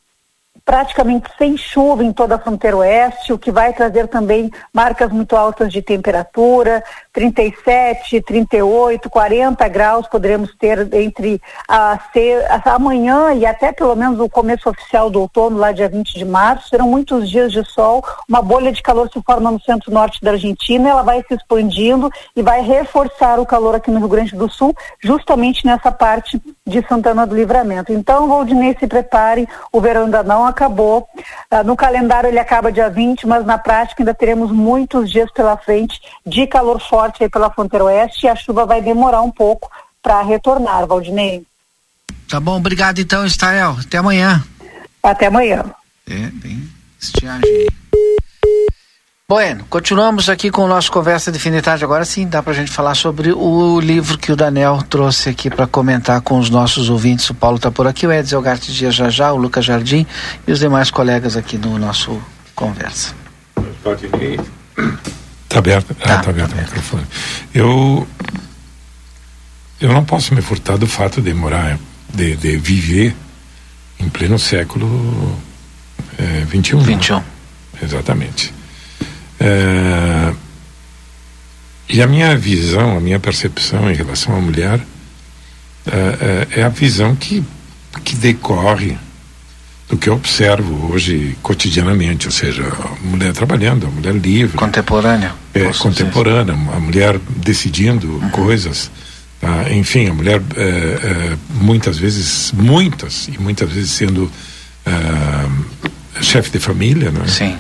praticamente 0.65 1.29
sem 1.37 1.57
chuva 1.57 2.03
em 2.03 2.13
toda 2.13 2.37
a 2.37 2.39
fronteira 2.39 2.79
oeste, 2.79 3.33
o 3.33 3.39
que 3.39 3.51
vai 3.51 3.73
trazer 3.73 4.09
também 4.09 4.51
marcas 4.73 5.11
muito 5.13 5.37
altas 5.37 5.71
de 5.71 5.83
temperatura, 5.83 6.83
37, 7.13 8.23
38, 8.23 9.11
40 9.11 9.69
graus 9.69 10.09
poderemos 10.09 10.55
ter 10.59 10.93
entre 10.95 11.41
a, 11.69 11.99
a, 12.49 12.75
amanhã 12.75 13.35
e 13.35 13.45
até 13.45 13.73
pelo 13.73 13.95
menos 13.95 14.19
o 14.19 14.29
começo 14.29 14.69
oficial 14.69 15.11
do 15.11 15.21
outono, 15.21 15.59
lá 15.59 15.71
dia 15.71 15.89
20 15.89 16.15
de 16.15 16.25
março. 16.25 16.69
Serão 16.71 16.89
muitos 16.89 17.29
dias 17.29 17.53
de 17.53 17.65
sol, 17.65 18.03
uma 18.29 18.41
bolha 18.41 18.73
de 18.73 18.83
calor 18.83 19.11
se 19.13 19.21
forma 19.23 19.51
no 19.51 19.61
centro-norte 19.61 20.21
da 20.23 20.33
Argentina, 20.33 20.89
ela 20.89 21.03
vai 21.03 21.23
se 21.29 21.35
expandindo 21.35 22.11
e 22.35 22.43
vai 22.43 22.63
reforçar 22.63 23.39
o 23.39 23.47
calor 23.47 23.75
aqui 23.75 23.91
no 23.91 23.99
Rio 23.99 24.09
Grande 24.09 24.35
do 24.35 24.51
Sul, 24.51 24.75
justamente 25.03 25.67
nessa 25.67 25.93
parte 25.93 26.41
de 26.67 26.87
Santana 26.89 27.27
do 27.27 27.35
Livramento. 27.35 27.93
Então, 27.93 28.29
Valdinei, 28.29 28.75
se 28.79 28.87
prepare, 28.87 29.47
o 29.71 29.81
verão 29.81 30.05
ainda 30.05 30.23
não 30.23 30.54
acabou. 30.55 31.07
Ah, 31.51 31.63
no 31.63 31.77
calendário 31.77 32.29
ele 32.29 32.39
acaba 32.39 32.73
dia 32.73 32.89
20, 32.89 33.27
mas 33.27 33.45
na 33.45 33.59
prática 33.59 34.03
ainda 34.03 34.15
teremos 34.15 34.51
muitos 34.51 35.11
dias 35.11 35.31
pela 35.33 35.57
frente 35.57 36.01
de 36.25 36.47
calor 36.47 36.81
forte 36.81 37.23
aí 37.23 37.29
pela 37.29 37.51
fronteira 37.51 37.85
oeste 37.85 38.27
e 38.27 38.29
a 38.29 38.37
chuva 38.37 38.65
vai 38.65 38.81
demorar 38.81 39.21
um 39.23 39.31
pouco 39.31 39.71
para 40.03 40.23
retornar, 40.23 40.87
Valdinei. 40.87 41.45
Tá 42.29 42.41
bom, 42.41 42.57
obrigado 42.57 43.01
então, 43.01 43.27
Estael. 43.27 43.77
Até 43.81 43.99
amanhã. 43.99 44.43
Até 45.03 45.27
amanhã. 45.27 45.65
É, 46.09 46.31
bem, 46.33 46.69
estiagem. 47.01 47.67
Bueno, 49.27 49.65
continuamos 49.71 50.29
aqui 50.29 50.51
com 50.51 50.65
o 50.65 50.69
nosso 50.69 50.93
Conversa 50.93 51.33
de 51.33 51.39
Finidade. 51.39 51.83
Agora 51.83 52.05
sim, 52.05 52.29
dá 52.29 52.43
para 52.43 52.53
a 52.53 52.55
gente 52.55 52.71
falar 52.71 52.95
sobre 52.95 53.33
o 53.33 53.81
livro 53.81 54.19
que 54.19 54.31
o 54.31 54.37
Daniel 54.37 54.83
trouxe 54.83 55.31
aqui 55.31 55.49
para 55.49 55.67
comentar 55.67 56.21
com 56.21 56.39
os 56.39 56.51
nossos 56.51 56.91
ouvintes. 56.91 57.31
O 57.31 57.35
Paulo 57.35 57.57
está 57.57 57.71
por 57.71 57.87
aqui, 57.87 58.07
o 58.07 58.13
Edson 58.13 58.43
Garte 58.43 58.71
Dias 58.71 58.95
já 58.95 59.33
o 59.33 59.39
Lucas 59.39 59.65
Jardim 59.65 60.07
e 60.47 60.53
os 60.53 60.59
demais 60.59 60.91
colegas 60.91 61.39
aqui 61.39 61.57
no 61.57 61.79
nosso 61.79 62.21
Conversa. 62.55 63.15
Pode 63.83 64.05
ir. 64.05 64.39
Está 65.45 65.59
aberto? 65.59 65.95
Tá. 65.95 66.17
Ah, 66.17 66.19
tá 66.19 66.29
aberto 66.29 66.53
o 66.53 66.57
microfone. 66.57 67.07
Eu, 67.55 68.07
eu 69.81 69.91
não 69.91 70.05
posso 70.05 70.35
me 70.35 70.43
furtar 70.43 70.77
do 70.77 70.87
fato 70.87 71.23
de 71.23 71.33
morar, 71.33 71.79
de, 72.13 72.37
de 72.37 72.59
viver 72.59 73.17
em 73.99 74.07
pleno 74.11 74.39
século 74.39 75.41
é, 76.19 76.45
21. 76.45 76.81
21. 76.81 77.23
Exatamente. 77.83 78.54
É, 79.45 80.33
e 81.87 82.01
a 82.01 82.07
minha 82.07 82.35
visão, 82.35 82.97
a 82.97 83.01
minha 83.01 83.21
percepção 83.21 83.91
em 83.91 83.95
relação 83.95 84.35
à 84.35 84.41
mulher 84.41 84.81
é, 85.87 86.49
é, 86.57 86.61
é 86.61 86.63
a 86.63 86.71
visão 86.71 87.15
que, 87.15 87.45
que 88.03 88.17
decorre 88.17 88.97
do 89.87 89.99
que 89.99 90.09
eu 90.09 90.15
observo 90.15 90.91
hoje 90.91 91.37
cotidianamente, 91.43 92.27
ou 92.27 92.33
seja, 92.33 92.63
a 92.63 93.07
mulher 93.07 93.35
trabalhando, 93.35 93.87
a 93.87 93.91
mulher 93.91 94.15
livre. 94.15 94.57
Contemporânea. 94.57 95.35
É, 95.53 95.71
contemporânea, 95.75 96.55
a 96.55 96.81
mulher 96.81 97.21
decidindo 97.37 98.09
uhum. 98.09 98.31
coisas. 98.31 98.91
Tá? 99.43 99.71
Enfim, 99.71 100.09
a 100.09 100.15
mulher 100.15 100.41
é, 100.57 100.63
é, 100.63 101.37
muitas 101.51 101.99
vezes, 101.99 102.51
muitas, 102.53 103.29
e 103.29 103.39
muitas 103.39 103.71
vezes 103.71 103.91
sendo 103.91 104.33
é, 104.87 106.23
chefe 106.23 106.51
de 106.51 106.59
família, 106.59 107.11
né? 107.11 107.27
Sim. 107.27 107.59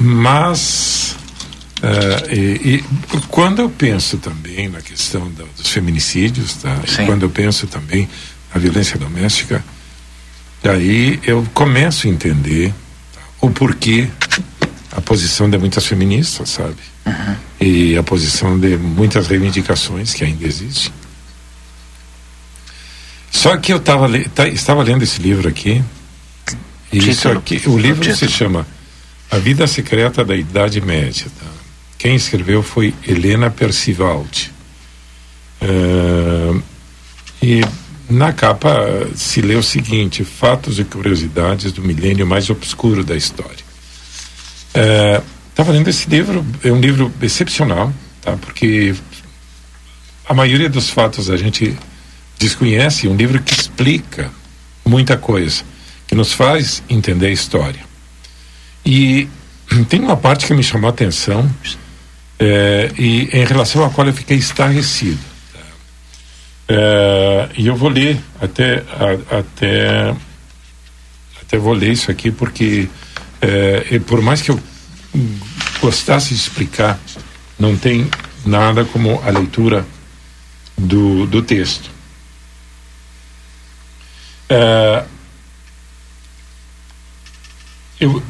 Mas 0.00 1.16
é, 1.82 2.34
e, 2.34 2.74
e, 2.74 2.84
quando 3.28 3.60
eu 3.60 3.70
penso 3.70 4.16
também 4.18 4.68
na 4.68 4.80
questão 4.80 5.30
da, 5.32 5.44
dos 5.56 5.68
feminicídios, 5.68 6.54
tá? 6.56 6.80
quando 7.06 7.22
eu 7.22 7.30
penso 7.30 7.66
também 7.66 8.08
na 8.52 8.60
violência 8.60 8.98
doméstica, 8.98 9.62
Daí 10.62 11.18
eu 11.22 11.46
começo 11.54 12.06
a 12.06 12.10
entender 12.10 12.72
o 13.40 13.50
porquê 13.50 14.08
a 14.92 15.00
posição 15.00 15.48
de 15.48 15.56
muitas 15.56 15.86
feministas, 15.86 16.50
sabe? 16.50 16.76
Uhum. 17.06 17.36
E 17.60 17.96
a 17.96 18.02
posição 18.02 18.58
de 18.58 18.76
muitas 18.76 19.28
reivindicações 19.28 20.12
que 20.12 20.24
ainda 20.24 20.44
existem. 20.46 20.92
Só 23.30 23.56
que 23.56 23.72
eu 23.72 23.80
tava, 23.80 24.08
tá, 24.34 24.48
estava 24.48 24.82
lendo 24.82 25.02
esse 25.02 25.22
livro 25.22 25.48
aqui. 25.48 25.82
E 26.92 26.98
isso 26.98 27.28
aqui, 27.28 27.62
o 27.66 27.78
livro 27.78 28.14
se 28.14 28.28
chama 28.28 28.66
A 29.30 29.38
Vida 29.38 29.66
Secreta 29.66 30.24
da 30.24 30.34
Idade 30.34 30.80
Média. 30.80 31.26
Tá? 31.38 31.46
Quem 31.96 32.16
escreveu 32.16 32.62
foi 32.62 32.92
Helena 33.06 33.50
Percivaldi. 33.50 34.50
Uh, 35.62 36.62
e 37.42 37.60
na 38.08 38.32
capa 38.32 39.08
se 39.14 39.40
lê 39.40 39.54
o 39.54 39.62
seguinte: 39.62 40.24
Fatos 40.24 40.78
e 40.78 40.84
curiosidades 40.84 41.70
do 41.70 41.82
milênio 41.82 42.26
mais 42.26 42.50
obscuro 42.50 43.04
da 43.04 43.14
história. 43.14 43.70
Estava 45.48 45.70
é, 45.70 45.72
lendo 45.72 45.88
esse 45.88 46.08
livro, 46.08 46.44
é 46.64 46.72
um 46.72 46.80
livro 46.80 47.12
excepcional, 47.22 47.92
tá? 48.22 48.36
porque 48.36 48.94
a 50.28 50.34
maioria 50.34 50.68
dos 50.68 50.88
fatos 50.90 51.28
a 51.28 51.36
gente 51.36 51.76
desconhece, 52.38 53.06
um 53.06 53.16
livro 53.16 53.40
que 53.42 53.52
explica 53.52 54.30
muita 54.84 55.16
coisa, 55.16 55.62
que 56.06 56.14
nos 56.14 56.32
faz 56.32 56.82
entender 56.88 57.26
a 57.26 57.30
história. 57.30 57.89
E 58.84 59.28
tem 59.88 60.00
uma 60.00 60.16
parte 60.16 60.46
que 60.46 60.54
me 60.54 60.62
chamou 60.62 60.88
a 60.88 60.90
atenção, 60.90 61.48
é, 62.38 62.90
e 62.98 63.28
em 63.32 63.44
relação 63.44 63.84
à 63.84 63.90
qual 63.90 64.06
eu 64.06 64.14
fiquei 64.14 64.38
estarrecido. 64.38 65.20
É, 66.66 67.48
e 67.56 67.66
eu 67.66 67.76
vou 67.76 67.90
ler 67.90 68.18
até, 68.40 68.84
a, 68.88 69.38
até, 69.38 70.14
até 71.42 71.58
vou 71.58 71.74
ler 71.74 71.92
isso 71.92 72.10
aqui 72.10 72.30
porque 72.30 72.88
é, 73.40 73.98
por 74.06 74.22
mais 74.22 74.40
que 74.40 74.50
eu 74.50 74.60
gostasse 75.80 76.28
de 76.28 76.40
explicar, 76.40 76.98
não 77.58 77.76
tem 77.76 78.08
nada 78.46 78.84
como 78.84 79.20
a 79.22 79.30
leitura 79.30 79.84
do, 80.78 81.26
do 81.26 81.42
texto. 81.42 81.90
É, 84.48 85.04
eu 87.98 88.22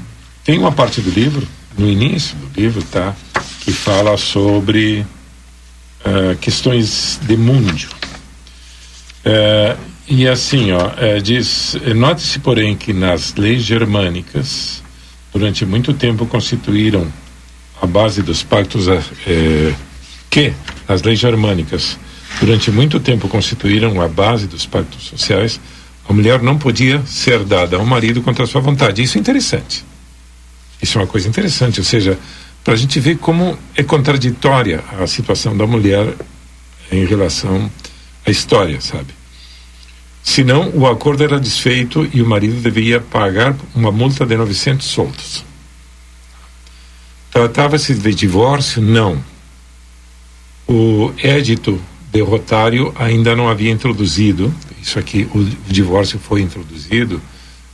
tenho 0.50 0.62
uma 0.62 0.73
parte 0.73 1.00
do 1.00 1.11
livro, 1.11 1.47
no 1.78 1.88
início 1.88 2.37
do 2.37 2.61
livro, 2.61 2.83
tá, 2.83 3.14
que 3.61 3.71
fala 3.71 4.16
sobre 4.16 5.07
uh, 6.04 6.37
questões 6.40 7.21
de 7.23 7.37
mundo. 7.37 7.87
É, 9.25 9.76
e 10.09 10.26
assim, 10.26 10.73
ó, 10.73 10.90
é, 10.97 11.21
diz, 11.21 11.76
note-se, 11.95 12.40
porém, 12.40 12.75
que 12.75 12.92
nas 12.92 13.33
leis 13.37 13.62
germânicas, 13.62 14.83
durante 15.33 15.64
muito 15.64 15.95
tempo 15.95 16.26
constituíram 16.26 17.07
a 17.80 17.87
base 17.87 18.21
dos 18.21 18.42
pactos, 18.42 18.87
que 20.28 20.52
as 20.88 21.00
leis 21.02 21.21
germânicas, 21.21 21.97
durante 22.40 22.73
muito 22.73 22.99
tempo 22.99 23.28
constituíram 23.28 24.00
a 24.00 24.09
base 24.09 24.49
dos 24.49 24.66
pactos 24.66 25.04
sociais, 25.04 25.61
a 26.09 26.12
mulher 26.12 26.42
não 26.42 26.59
podia 26.59 27.00
ser 27.07 27.45
dada 27.45 27.76
ao 27.76 27.87
marido 27.87 28.21
contra 28.21 28.45
sua 28.47 28.61
vontade. 28.61 29.00
Isso 29.00 29.16
é 29.16 29.21
interessante. 29.21 29.88
Isso 30.82 30.99
é 30.99 31.00
uma 31.00 31.06
coisa 31.06 31.28
interessante, 31.28 31.80
ou 31.80 31.84
seja, 31.84 32.18
para 32.64 32.75
a 32.75 32.76
gente 32.76 32.99
ver 33.00 33.18
como 33.18 33.58
é 33.75 33.82
contraditória 33.82 34.82
a 34.99 35.06
situação 35.06 35.56
da 35.56 35.66
mulher 35.66 36.14
em 36.90 37.04
relação 37.04 37.70
a 38.26 38.30
história, 38.30 38.80
sabe? 38.80 39.14
Senão, 40.22 40.70
o 40.75 40.87
acordo 40.87 41.25
era 41.25 41.40
desfeito 41.40 42.08
e 42.12 42.20
o 42.20 42.26
marido 42.26 42.60
deveria 42.60 43.00
pagar 43.00 43.56
uma 43.75 43.90
multa 43.90 44.26
de 44.26 44.37
900 44.37 44.87
soldos. 44.87 45.44
Tratava-se 47.30 47.94
de 47.94 48.14
divórcio? 48.14 48.82
Não. 48.82 49.22
O 50.68 51.12
édito 51.18 51.80
derrotário 52.12 52.92
ainda 52.99 53.34
não 53.34 53.49
havia 53.49 53.70
introduzido, 53.70 54.54
isso 54.82 54.99
aqui, 54.99 55.28
o 55.34 55.44
divórcio 55.66 56.18
foi 56.18 56.42
introduzido 56.42 57.20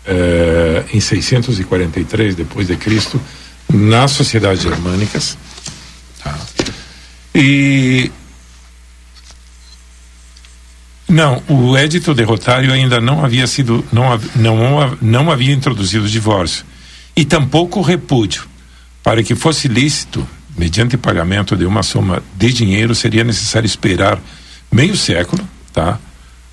eh, 0.07 0.85
em 0.93 1.01
643 1.01 2.35
depois 2.35 2.67
de 2.67 2.77
Cristo 2.77 3.21
nas 3.73 4.13
sociedades 4.13 4.63
germânicas. 4.63 5.37
Tá? 6.23 6.39
E 7.35 8.11
não, 11.09 11.43
o 11.49 11.77
édito 11.77 12.15
derrotário 12.15 12.73
ainda 12.73 13.01
não 13.01 13.25
havia 13.25 13.47
sido, 13.47 13.85
não, 13.93 14.21
não, 14.35 14.99
não 15.01 15.31
havia 15.31 15.55
introduzido 15.55 16.05
o 16.05 16.09
divórcio 16.09 16.65
e 17.15 17.25
tampouco 17.25 17.81
o 17.81 17.83
repúdio. 17.83 18.47
Para 19.03 19.23
que 19.23 19.37
fosse 19.37 19.69
lícito, 19.69 20.27
mediante 20.59 20.97
pagamento 20.97 21.57
de 21.57 21.65
uma 21.65 21.83
soma 21.85 22.23
de 22.35 22.53
dinheiro, 22.53 22.95
seria 22.95 23.23
necessário 23.23 23.67
esperar 23.67 24.19
meio 24.71 24.97
século, 24.97 25.49
tá? 25.73 25.99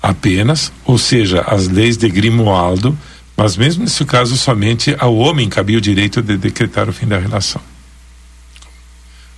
Apenas, 0.00 0.72
ou 0.84 0.98
seja, 0.98 1.40
as 1.40 1.66
leis 1.66 1.96
de 1.96 2.08
Grimoaldo, 2.08 2.96
mas 3.36 3.56
mesmo 3.56 3.84
nesse 3.84 4.04
caso 4.04 4.36
somente 4.36 4.94
ao 4.98 5.16
homem 5.16 5.48
cabia 5.48 5.78
o 5.78 5.80
direito 5.80 6.22
de 6.22 6.36
decretar 6.36 6.88
o 6.88 6.92
fim 6.92 7.06
da 7.06 7.18
relação. 7.18 7.60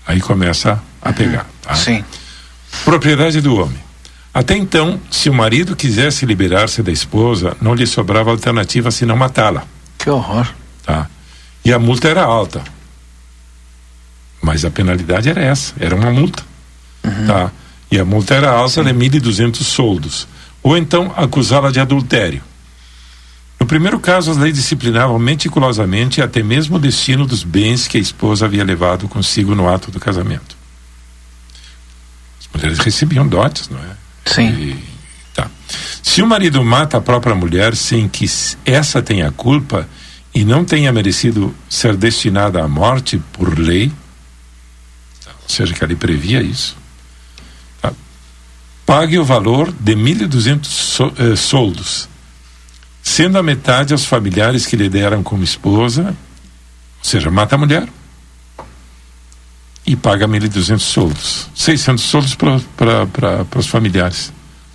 Aí 0.06 0.20
começa 0.20 0.82
a 1.02 1.12
pegar. 1.12 1.46
Tá? 1.62 1.74
Sim. 1.74 2.04
Propriedade 2.84 3.40
do 3.40 3.56
homem. 3.56 3.86
Até 4.32 4.54
então, 4.54 5.00
se 5.10 5.30
o 5.30 5.34
marido 5.34 5.74
quisesse 5.74 6.26
liberar-se 6.26 6.82
da 6.82 6.92
esposa, 6.92 7.56
não 7.60 7.74
lhe 7.74 7.86
sobrava 7.86 8.30
alternativa 8.30 8.90
senão 8.90 9.16
matá-la. 9.16 9.64
Que 9.96 10.10
horror. 10.10 10.46
Tá? 10.84 11.08
E 11.64 11.72
a 11.72 11.78
multa 11.78 12.08
era 12.08 12.22
alta. 12.22 12.62
Mas 14.42 14.64
a 14.64 14.70
penalidade 14.70 15.28
era 15.28 15.42
essa, 15.42 15.72
era 15.80 15.96
uma 15.96 16.10
multa. 16.10 16.42
Uhum. 17.02 17.26
Tá? 17.26 17.50
E 17.90 17.98
a 17.98 18.04
multa 18.04 18.34
era 18.34 18.50
alta 18.50 18.84
Sim. 18.84 18.84
de 18.84 18.92
1.200 18.92 19.62
soldos. 19.62 20.28
Ou 20.62 20.76
então 20.76 21.12
acusá-la 21.16 21.70
de 21.70 21.80
adultério. 21.80 22.42
No 23.58 23.66
primeiro 23.66 23.98
caso, 23.98 24.30
as 24.30 24.36
leis 24.36 24.54
disciplinavam 24.54 25.18
meticulosamente 25.18 26.20
até 26.20 26.42
mesmo 26.42 26.76
o 26.76 26.78
destino 26.78 27.26
dos 27.26 27.42
bens 27.42 27.88
que 27.88 27.96
a 27.96 28.00
esposa 28.00 28.46
havia 28.46 28.62
levado 28.62 29.08
consigo 29.08 29.54
no 29.54 29.68
ato 29.68 29.90
do 29.90 29.98
casamento. 29.98 30.56
As 32.40 32.48
mulheres 32.54 32.78
recebiam 32.78 33.26
dotes, 33.26 33.68
não 33.68 33.78
é? 33.78 33.96
Sim. 34.26 34.48
E, 34.48 34.84
tá. 35.34 35.50
Se 36.02 36.22
o 36.22 36.26
marido 36.26 36.62
mata 36.64 36.98
a 36.98 37.00
própria 37.00 37.34
mulher 37.34 37.74
sem 37.74 38.08
que 38.08 38.26
essa 38.64 39.02
tenha 39.02 39.30
culpa 39.32 39.88
e 40.34 40.44
não 40.44 40.64
tenha 40.64 40.92
merecido 40.92 41.54
ser 41.68 41.96
destinada 41.96 42.62
à 42.62 42.68
morte 42.68 43.20
por 43.32 43.58
lei, 43.58 43.90
tá, 45.24 45.30
ou 45.42 45.48
seja, 45.48 45.72
que 45.72 45.82
ele 45.82 45.96
previa 45.96 46.42
isso, 46.42 46.76
tá, 47.80 47.92
pague 48.84 49.18
o 49.18 49.24
valor 49.24 49.72
de 49.72 49.94
1.200 49.94 50.64
so, 50.66 51.12
eh, 51.18 51.36
soldos, 51.36 52.06
sendo 53.06 53.38
a 53.38 53.42
metade 53.42 53.92
aos 53.92 54.04
familiares 54.04 54.66
que 54.66 54.74
lhe 54.74 54.88
deram 54.88 55.22
como 55.22 55.44
esposa, 55.44 56.08
ou 56.08 57.04
seja, 57.04 57.30
mata 57.30 57.54
a 57.54 57.58
mulher 57.58 57.88
e 59.86 59.94
paga 59.94 60.26
1.200 60.26 60.80
soldos. 60.80 61.48
600 61.54 62.02
soldos 62.02 62.34
para 62.34 63.46
os 63.56 63.68
familiares 63.68 64.32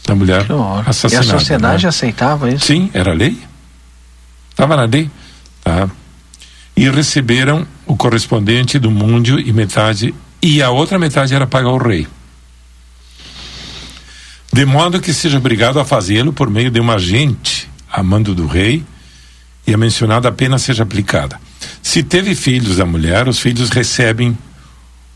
da 0.08 0.16
mulher 0.16 0.48
assassinada. 0.88 1.28
E 1.28 1.30
a 1.30 1.40
sociedade 1.40 1.84
né? 1.84 1.90
aceitava 1.90 2.50
isso? 2.50 2.68
Sim, 2.68 2.90
era 2.94 3.12
lei. 3.12 3.38
Estava 4.50 4.78
na 4.78 4.86
lei. 4.86 5.12
Tá? 5.62 5.90
E 6.76 6.90
receberam 6.90 7.68
o 7.86 7.98
correspondente 7.98 8.80
do 8.80 8.90
mundo 8.90 9.42
e 9.42 9.52
metade, 9.52 10.16
e 10.42 10.64
a 10.64 10.70
outra 10.70 10.98
metade 10.98 11.36
era 11.36 11.46
pagar 11.46 11.68
ao 11.68 11.78
rei. 11.78 12.08
De 14.54 14.66
modo 14.66 15.02
que 15.02 15.14
seja 15.14 15.38
obrigado 15.38 15.82
a 15.82 15.86
fazê-lo 15.86 16.32
por 16.32 16.50
meio 16.50 16.72
de 16.72 16.80
um 16.80 16.90
agente 16.90 17.61
a 17.92 18.02
mando 18.02 18.34
do 18.34 18.48
rei 18.48 18.84
e 19.66 19.74
a 19.74 19.78
mencionada 19.78 20.32
pena 20.32 20.58
seja 20.58 20.84
aplicada. 20.84 21.40
Se 21.82 22.04
teve 22.04 22.36
filhos 22.36 22.78
da 22.78 22.86
mulher, 22.86 23.28
os 23.28 23.40
filhos 23.40 23.70
recebem 23.70 24.38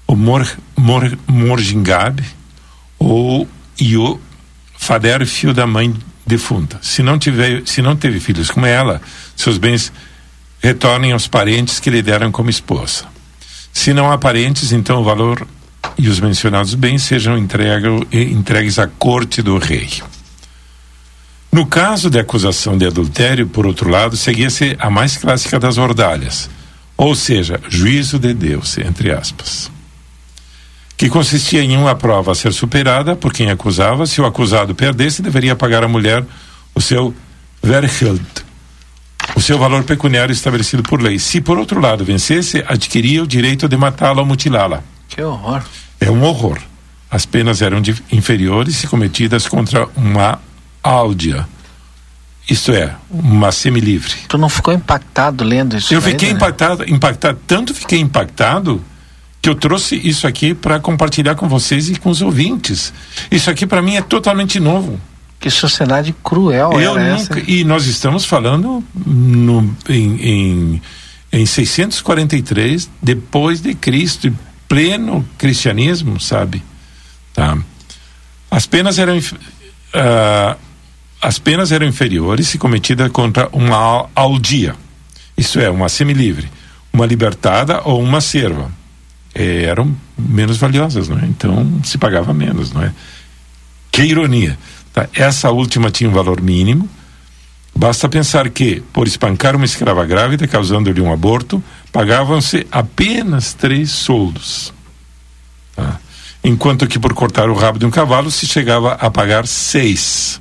o 0.07 0.15
Mor, 0.15 0.47
Mor, 0.77 1.17
Morgingab 1.27 2.23
ou 2.99 3.47
e 3.79 3.97
o 3.97 4.19
Fader, 4.77 5.25
filho 5.25 5.53
da 5.53 5.65
mãe 5.65 5.95
defunta. 6.25 6.79
Se 6.81 7.01
não, 7.01 7.17
tiver, 7.17 7.63
se 7.65 7.81
não 7.81 7.95
teve 7.95 8.19
filhos 8.19 8.51
com 8.51 8.65
ela, 8.65 9.01
seus 9.35 9.57
bens 9.57 9.91
retornem 10.61 11.11
aos 11.11 11.27
parentes 11.27 11.79
que 11.79 11.89
lhe 11.89 12.01
deram 12.01 12.31
como 12.31 12.49
esposa. 12.49 13.05
Se 13.71 13.93
não 13.93 14.11
há 14.11 14.17
parentes, 14.17 14.71
então 14.71 15.01
o 15.01 15.03
valor 15.03 15.47
e 15.97 16.09
os 16.09 16.19
mencionados 16.19 16.73
bens 16.75 17.03
sejam 17.03 17.37
entregue, 17.37 17.87
entregues 18.11 18.79
à 18.79 18.87
corte 18.87 19.41
do 19.41 19.57
rei. 19.57 19.89
No 21.55 21.65
caso 21.65 22.09
de 22.09 22.19
acusação 22.19 22.77
de 22.77 22.85
adultério, 22.85 23.47
por 23.47 23.65
outro 23.65 23.89
lado, 23.89 24.17
seguia-se 24.17 24.75
a 24.77 24.89
mais 24.89 25.15
clássica 25.15 25.57
das 25.57 25.77
ordalhas, 25.77 26.49
ou 26.97 27.15
seja, 27.15 27.61
juízo 27.69 28.19
de 28.19 28.33
Deus, 28.33 28.77
entre 28.77 29.09
aspas 29.09 29.71
que 30.97 31.07
consistia 31.07 31.63
em 31.63 31.77
uma 31.77 31.95
prova 31.95 32.33
a 32.33 32.35
ser 32.35 32.51
superada 32.51 33.15
por 33.15 33.31
quem 33.31 33.49
acusava. 33.49 34.05
Se 34.05 34.19
o 34.19 34.25
acusado 34.25 34.75
perdesse, 34.75 35.21
deveria 35.21 35.55
pagar 35.55 35.81
à 35.81 35.87
mulher 35.87 36.25
o 36.73 36.81
seu 36.81 37.15
vergeld, 37.63 38.21
o 39.33 39.41
seu 39.41 39.57
valor 39.57 39.85
pecuniário 39.85 40.33
estabelecido 40.33 40.83
por 40.83 41.01
lei. 41.01 41.17
Se, 41.19 41.39
por 41.39 41.57
outro 41.57 41.79
lado, 41.79 42.03
vencesse, 42.03 42.65
adquiria 42.67 43.23
o 43.23 43.27
direito 43.27 43.69
de 43.69 43.77
matá-la 43.77 44.19
ou 44.19 44.25
mutilá-la. 44.25 44.83
Que 45.07 45.21
horror! 45.21 45.63
É 46.01 46.11
um 46.11 46.21
horror. 46.21 46.59
As 47.09 47.25
penas 47.25 47.61
eram 47.61 47.81
inferiores 48.11 48.75
se 48.75 48.87
cometidas 48.87 49.47
contra 49.47 49.87
uma 49.95 50.37
áudia. 50.85 51.47
Isto 52.47 52.71
é, 52.71 52.95
uma 53.09 53.51
semilivre. 53.51 54.13
Tu 54.27 54.37
não 54.37 54.47
ficou 54.47 54.71
impactado 54.71 55.43
lendo 55.43 55.75
isso? 55.75 55.91
Eu 55.93 56.01
fiquei 56.01 56.29
né? 56.29 56.35
impactado, 56.35 56.87
impactado, 56.87 57.39
tanto 57.47 57.73
fiquei 57.73 57.99
impactado 57.99 58.83
que 59.41 59.49
eu 59.49 59.55
trouxe 59.55 59.95
isso 59.95 60.27
aqui 60.27 60.53
para 60.53 60.79
compartilhar 60.79 61.33
com 61.35 61.49
vocês 61.49 61.89
e 61.89 61.95
com 61.95 62.09
os 62.09 62.21
ouvintes. 62.21 62.93
Isso 63.31 63.49
aqui 63.49 63.65
para 63.65 63.81
mim 63.81 63.95
é 63.95 64.01
totalmente 64.01 64.59
novo. 64.59 64.99
Que 65.39 65.49
sociedade 65.49 66.15
cruel 66.23 66.71
eu 66.73 66.97
era 66.97 67.17
nunca, 67.17 67.39
essa? 67.39 67.51
E 67.51 67.63
nós 67.63 67.87
estamos 67.87 68.25
falando 68.25 68.83
no, 69.05 69.75
em, 69.89 70.15
em, 70.21 70.81
em 71.31 71.45
643 71.45 72.89
depois 73.01 73.59
de 73.59 73.73
Cristo, 73.73 74.31
pleno 74.67 75.27
cristianismo, 75.37 76.19
sabe? 76.19 76.63
Tá. 77.33 77.57
As 78.49 78.65
penas 78.65 78.97
eram 78.97 79.17
uh, 79.17 80.64
as 81.25 81.39
penas 81.39 81.71
eram 81.71 81.87
inferiores 81.87 82.47
se 82.47 82.59
cometida 82.59 83.09
contra 83.09 83.49
uma 83.51 84.07
aldia, 84.13 84.75
isso 85.35 85.59
é, 85.59 85.69
uma 85.69 85.89
semilivre, 85.89 86.47
uma 86.93 87.05
libertada 87.05 87.81
ou 87.83 87.99
uma 88.01 88.21
serva 88.21 88.71
eram 89.33 89.93
menos 90.17 90.57
valiosas, 90.57 91.09
não 91.09 91.19
é? 91.19 91.25
Então 91.25 91.81
se 91.83 91.97
pagava 91.97 92.33
menos, 92.33 92.71
não 92.71 92.83
é? 92.83 92.93
Que 93.91 94.03
ironia. 94.03 94.57
Tá? 94.93 95.09
Essa 95.13 95.49
última 95.51 95.91
tinha 95.91 96.09
um 96.09 96.13
valor 96.13 96.41
mínimo. 96.41 96.87
Basta 97.75 98.07
pensar 98.07 98.49
que, 98.49 98.81
por 98.93 99.05
espancar 99.07 99.55
uma 99.55 99.65
escrava 99.65 100.05
grávida, 100.05 100.47
causando-lhe 100.47 101.01
um 101.01 101.11
aborto, 101.11 101.61
pagavam-se 101.91 102.65
apenas 102.71 103.53
três 103.53 103.91
soldos. 103.91 104.73
Tá? 105.75 105.99
Enquanto 106.41 106.87
que 106.87 106.97
por 106.99 107.13
cortar 107.13 107.49
o 107.49 107.55
rabo 107.55 107.79
de 107.79 107.85
um 107.85 107.91
cavalo 107.91 108.31
se 108.31 108.47
chegava 108.47 108.93
a 108.93 109.11
pagar 109.11 109.45
seis. 109.47 110.39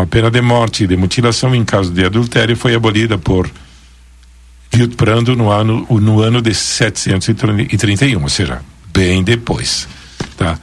A 0.00 0.06
pena 0.06 0.30
de 0.30 0.40
morte 0.40 0.84
e 0.84 0.86
de 0.86 0.96
mutilação 0.96 1.54
em 1.54 1.64
caso 1.64 1.90
de 1.90 2.04
adultério 2.04 2.56
foi 2.56 2.74
abolida 2.74 3.16
por 3.16 3.50
Prando 4.96 5.34
no 5.34 5.50
ano, 5.50 5.86
no 5.88 6.20
ano 6.20 6.42
de 6.42 6.54
731, 6.54 8.22
ou 8.22 8.28
seja, 8.28 8.60
bem 8.92 9.24
depois. 9.24 9.88
Tá? 10.36 10.58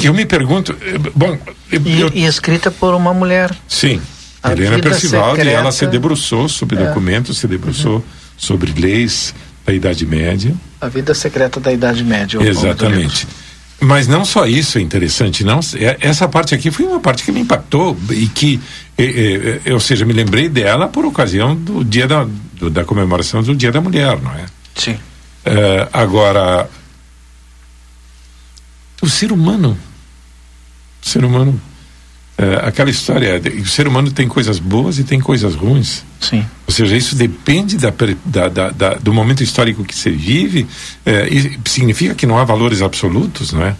Eu 0.00 0.14
me 0.14 0.24
pergunto, 0.24 0.76
eh, 0.80 0.98
bom, 1.14 1.38
e, 1.72 2.00
eu, 2.00 2.10
e 2.14 2.24
escrita 2.24 2.70
por 2.70 2.94
uma 2.94 3.12
mulher. 3.12 3.52
Sim, 3.66 4.00
a 4.42 4.52
Helena 4.52 4.78
Percival, 4.78 5.36
e 5.36 5.48
ela 5.48 5.72
se 5.72 5.86
debruçou 5.86 6.48
sobre 6.48 6.76
é. 6.76 6.86
documentos, 6.86 7.38
se 7.38 7.48
debruçou 7.48 7.96
uhum. 7.96 8.02
sobre 8.36 8.72
leis 8.72 9.34
da 9.64 9.72
Idade 9.72 10.06
Média. 10.06 10.54
A 10.80 10.88
vida 10.88 11.14
secreta 11.14 11.58
da 11.58 11.72
Idade 11.72 12.04
Média. 12.04 12.40
Exatamente. 12.42 13.26
Mas 13.82 14.06
não 14.06 14.24
só 14.24 14.46
isso 14.46 14.78
é 14.78 14.80
interessante, 14.80 15.42
não. 15.42 15.58
É, 15.74 15.96
essa 16.00 16.28
parte 16.28 16.54
aqui 16.54 16.70
foi 16.70 16.86
uma 16.86 17.00
parte 17.00 17.24
que 17.24 17.32
me 17.32 17.40
impactou 17.40 17.98
e 18.10 18.28
que, 18.28 18.60
é, 18.96 19.60
é, 19.66 19.72
ou 19.74 19.80
seja, 19.80 20.04
me 20.04 20.12
lembrei 20.12 20.48
dela 20.48 20.86
por 20.86 21.04
ocasião 21.04 21.56
do 21.56 21.84
dia 21.84 22.06
da, 22.06 22.24
do, 22.54 22.70
da 22.70 22.84
comemoração 22.84 23.42
do 23.42 23.56
Dia 23.56 23.72
da 23.72 23.80
Mulher, 23.80 24.20
não 24.22 24.30
é? 24.32 24.46
Sim. 24.76 24.96
É, 25.44 25.88
agora, 25.92 26.70
o 29.02 29.08
ser 29.08 29.32
humano, 29.32 29.76
o 31.04 31.08
ser 31.08 31.24
humano 31.24 31.60
é, 32.38 32.66
aquela 32.66 32.90
história, 32.90 33.40
o 33.60 33.66
ser 33.66 33.86
humano 33.86 34.10
tem 34.10 34.26
coisas 34.26 34.58
boas 34.58 34.98
e 34.98 35.04
tem 35.04 35.20
coisas 35.20 35.54
ruins. 35.54 36.02
Sim. 36.20 36.44
Ou 36.66 36.72
seja, 36.72 36.96
isso 36.96 37.14
depende 37.14 37.76
da, 37.76 37.92
da, 38.24 38.48
da, 38.48 38.70
da 38.70 38.94
do 38.94 39.12
momento 39.12 39.42
histórico 39.42 39.84
que 39.84 39.94
você 39.94 40.10
vive, 40.10 40.66
é, 41.04 41.28
e 41.28 41.58
significa 41.64 42.14
que 42.14 42.26
não 42.26 42.38
há 42.38 42.44
valores 42.44 42.80
absolutos, 42.82 43.52
não 43.52 43.64
é? 43.64 43.76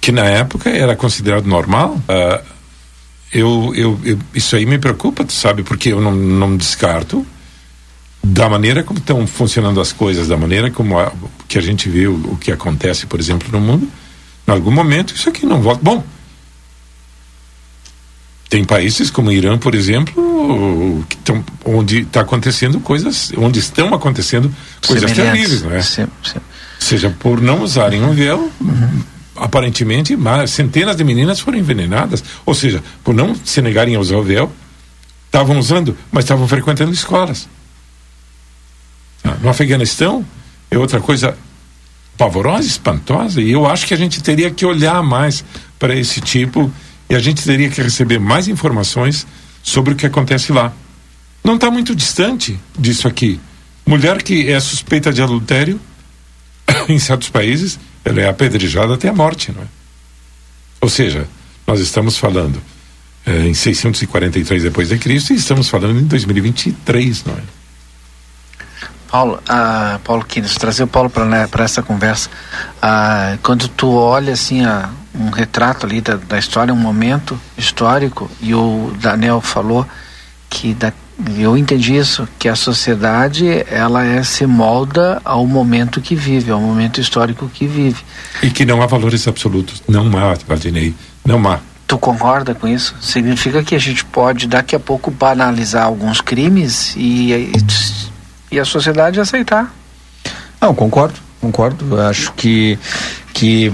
Que 0.00 0.12
na 0.12 0.24
época 0.24 0.70
era 0.70 0.96
considerado 0.96 1.46
normal. 1.46 2.00
Uh, 2.08 2.44
eu, 3.32 3.72
eu, 3.74 4.00
eu, 4.04 4.18
isso 4.34 4.56
aí 4.56 4.64
me 4.64 4.78
preocupa, 4.78 5.24
tu 5.24 5.32
sabe, 5.32 5.62
porque 5.62 5.92
eu 5.92 6.00
não, 6.00 6.14
não 6.14 6.56
descarto 6.56 7.26
da 8.22 8.48
maneira 8.48 8.82
como 8.82 8.98
estão 8.98 9.26
funcionando 9.26 9.80
as 9.80 9.92
coisas, 9.92 10.28
da 10.28 10.36
maneira 10.36 10.70
como 10.70 10.98
a, 10.98 11.12
que 11.46 11.58
a 11.58 11.62
gente 11.62 11.88
vê 11.88 12.06
o, 12.06 12.14
o 12.32 12.36
que 12.36 12.50
acontece, 12.50 13.06
por 13.06 13.20
exemplo, 13.20 13.48
no 13.50 13.60
mundo. 13.60 13.88
Em 14.46 14.50
algum 14.50 14.70
momento 14.70 15.14
isso 15.14 15.28
aqui 15.28 15.46
não 15.46 15.60
volta. 15.60 15.80
Bom, 15.82 16.04
tem 18.48 18.64
países 18.64 19.10
como 19.10 19.28
o 19.28 19.32
Irã, 19.32 19.58
por 19.58 19.74
exemplo, 19.74 21.04
tão, 21.22 21.44
onde 21.64 22.00
está 22.00 22.22
acontecendo 22.22 22.80
coisas, 22.80 23.30
onde 23.36 23.58
estão 23.58 23.94
acontecendo 23.94 24.52
coisas 24.86 25.12
terríveis, 25.12 25.62
não 25.62 25.72
é? 25.72 25.82
Sim, 25.82 26.06
sim. 26.24 26.38
Seja 26.78 27.10
por 27.10 27.40
não 27.40 27.62
usarem 27.62 28.02
um 28.02 28.14
véu, 28.14 28.50
uhum. 28.60 29.02
aparentemente 29.36 30.16
centenas 30.46 30.96
de 30.96 31.04
meninas 31.04 31.40
foram 31.40 31.58
envenenadas, 31.58 32.24
ou 32.46 32.54
seja, 32.54 32.82
por 33.04 33.14
não 33.14 33.34
se 33.44 33.60
negarem 33.60 33.96
a 33.96 34.00
usar 34.00 34.16
o 34.16 34.22
véu, 34.22 34.50
estavam 35.26 35.58
usando, 35.58 35.96
mas 36.10 36.24
estavam 36.24 36.48
frequentando 36.48 36.92
escolas. 36.92 37.46
Ah, 39.22 39.36
no 39.42 39.50
Afeganistão 39.50 40.24
é 40.70 40.78
outra 40.78 41.00
coisa 41.00 41.36
pavorosa, 42.16 42.66
espantosa, 42.66 43.42
e 43.42 43.52
eu 43.52 43.66
acho 43.66 43.86
que 43.86 43.92
a 43.92 43.96
gente 43.96 44.22
teria 44.22 44.50
que 44.50 44.64
olhar 44.64 45.02
mais 45.02 45.44
para 45.78 45.94
esse 45.94 46.20
tipo 46.20 46.72
e 47.08 47.14
a 47.14 47.18
gente 47.18 47.42
teria 47.42 47.70
que 47.70 47.80
receber 47.80 48.18
mais 48.18 48.48
informações 48.48 49.26
sobre 49.62 49.94
o 49.94 49.96
que 49.96 50.06
acontece 50.06 50.52
lá. 50.52 50.72
Não 51.42 51.54
está 51.54 51.70
muito 51.70 51.94
distante 51.94 52.58
disso 52.78 53.08
aqui. 53.08 53.40
Mulher 53.86 54.22
que 54.22 54.50
é 54.50 54.60
suspeita 54.60 55.12
de 55.12 55.22
adultério, 55.22 55.80
em 56.88 56.98
certos 56.98 57.30
países, 57.30 57.78
ela 58.04 58.20
é 58.20 58.28
apedrejada 58.28 58.94
até 58.94 59.08
a 59.08 59.12
morte, 59.12 59.52
não 59.52 59.62
é? 59.62 59.66
Ou 60.80 60.88
seja, 60.88 61.26
nós 61.66 61.80
estamos 61.80 62.16
falando 62.16 62.62
é, 63.26 63.46
em 63.46 63.54
643 63.54 64.62
depois 64.62 64.88
de 64.88 64.98
Cristo 64.98 65.32
e 65.32 65.36
estamos 65.36 65.68
falando 65.68 65.98
em 65.98 66.04
2023, 66.04 67.24
não 67.24 67.34
é? 67.34 67.42
Paulo, 69.10 69.36
uh, 69.36 69.98
Paulo 70.00 70.24
Quines, 70.24 70.54
trazer 70.54 70.82
o 70.82 70.86
Paulo 70.86 71.08
para 71.08 71.24
né, 71.24 71.48
essa 71.60 71.82
conversa. 71.82 72.28
Uh, 72.76 73.38
quando 73.42 73.66
tu 73.68 73.90
olha 73.90 74.34
assim 74.34 74.64
a, 74.64 74.90
um 75.18 75.30
retrato 75.30 75.86
ali 75.86 76.00
da, 76.00 76.16
da 76.16 76.38
história, 76.38 76.72
um 76.72 76.76
momento 76.76 77.38
histórico, 77.56 78.30
e 78.40 78.54
o 78.54 78.92
Daniel 79.00 79.40
falou 79.40 79.86
que 80.48 80.74
da, 80.74 80.92
eu 81.36 81.56
entendi 81.56 81.96
isso, 81.96 82.28
que 82.38 82.48
a 82.48 82.54
sociedade 82.54 83.64
ela 83.70 84.04
é, 84.04 84.22
se 84.22 84.46
molda 84.46 85.20
ao 85.24 85.46
momento 85.46 86.00
que 86.00 86.14
vive, 86.14 86.50
ao 86.50 86.60
momento 86.60 87.00
histórico 87.00 87.50
que 87.52 87.66
vive. 87.66 88.02
E 88.42 88.50
que 88.50 88.64
não 88.64 88.80
há 88.80 88.86
valores 88.86 89.26
absolutos, 89.26 89.82
não 89.88 90.16
há, 90.16 90.36
Valdinei, 90.46 90.94
não 91.24 91.46
há. 91.48 91.58
Tu 91.88 91.98
concorda 91.98 92.54
com 92.54 92.68
isso? 92.68 92.94
Significa 93.00 93.62
que 93.62 93.74
a 93.74 93.78
gente 93.78 94.04
pode 94.04 94.46
daqui 94.46 94.76
a 94.76 94.80
pouco 94.80 95.10
banalizar 95.10 95.84
alguns 95.84 96.20
crimes 96.20 96.94
e, 96.96 97.32
e, 97.32 97.52
e 98.52 98.60
a 98.60 98.64
sociedade 98.64 99.18
aceitar. 99.18 99.74
Não, 100.60 100.74
concordo, 100.74 101.14
concordo. 101.40 101.98
Acho 102.00 102.32
que, 102.34 102.78
que 103.32 103.72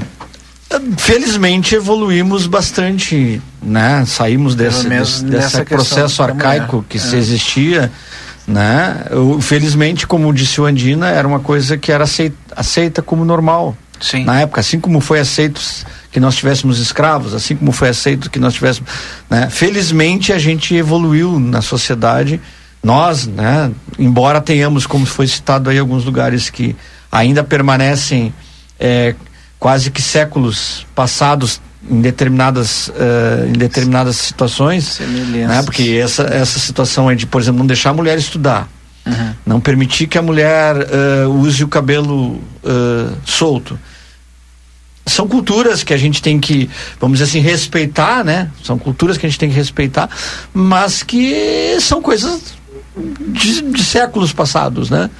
felizmente 0.96 1.74
evoluímos 1.74 2.46
bastante, 2.46 3.40
né? 3.62 4.04
Saímos 4.06 4.54
desse, 4.54 4.88
desse, 4.88 5.24
desse 5.24 5.64
processo 5.64 6.22
arcaico 6.22 6.84
que 6.88 6.96
é. 6.96 7.00
se 7.00 7.16
existia, 7.16 7.90
né? 8.46 9.04
felizmente, 9.40 10.06
como 10.06 10.32
disse 10.32 10.60
o 10.60 10.66
Andina, 10.66 11.08
era 11.08 11.26
uma 11.26 11.40
coisa 11.40 11.76
que 11.76 11.90
era 11.90 12.04
aceita, 12.04 12.36
aceita 12.54 13.02
como 13.02 13.24
normal. 13.24 13.76
Sim. 14.00 14.24
Na 14.24 14.40
época, 14.40 14.60
assim 14.60 14.78
como 14.78 15.00
foi 15.00 15.20
aceito 15.20 15.60
que 16.10 16.20
nós 16.20 16.36
tivéssemos 16.36 16.78
escravos, 16.78 17.32
assim 17.32 17.56
como 17.56 17.72
foi 17.72 17.88
aceito 17.88 18.28
que 18.28 18.38
nós 18.38 18.54
tivéssemos, 18.54 18.90
né? 19.30 19.48
Felizmente 19.50 20.32
a 20.32 20.38
gente 20.38 20.74
evoluiu 20.74 21.38
na 21.38 21.62
sociedade, 21.62 22.40
nós, 22.82 23.26
né? 23.26 23.70
Embora 23.98 24.40
tenhamos, 24.40 24.86
como 24.86 25.06
foi 25.06 25.26
citado 25.26 25.70
aí, 25.70 25.78
alguns 25.78 26.04
lugares 26.04 26.50
que 26.50 26.76
ainda 27.10 27.42
permanecem 27.42 28.34
é, 28.78 29.14
quase 29.64 29.90
que 29.90 30.02
séculos 30.02 30.86
passados 30.94 31.58
em 31.88 32.02
determinadas 32.02 32.88
uh, 32.88 33.48
em 33.48 33.52
determinadas 33.52 34.16
situações, 34.16 35.00
né? 35.00 35.62
Porque 35.62 35.98
essa 36.04 36.24
essa 36.24 36.58
situação 36.58 37.10
é 37.10 37.14
de, 37.14 37.24
por 37.24 37.40
exemplo, 37.40 37.60
não 37.60 37.66
deixar 37.66 37.88
a 37.88 37.94
mulher 37.94 38.18
estudar, 38.18 38.68
uhum. 39.06 39.34
não 39.46 39.60
permitir 39.62 40.06
que 40.06 40.18
a 40.18 40.22
mulher 40.22 40.76
uh, 40.76 41.30
use 41.30 41.64
o 41.64 41.68
cabelo 41.68 42.32
uh, 42.34 43.16
solto. 43.24 43.78
São 45.06 45.26
culturas 45.26 45.82
que 45.82 45.94
a 45.94 45.98
gente 45.98 46.20
tem 46.20 46.38
que, 46.38 46.68
vamos 47.00 47.18
dizer 47.18 47.30
assim, 47.30 47.40
respeitar, 47.40 48.22
né? 48.22 48.50
São 48.62 48.78
culturas 48.78 49.16
que 49.16 49.24
a 49.24 49.28
gente 49.30 49.38
tem 49.38 49.48
que 49.48 49.56
respeitar, 49.56 50.10
mas 50.52 51.02
que 51.02 51.78
são 51.80 52.02
coisas 52.02 52.52
de, 52.96 53.62
de, 53.62 53.82
séculos 53.82 54.32
passados, 54.32 54.88
né? 54.88 55.10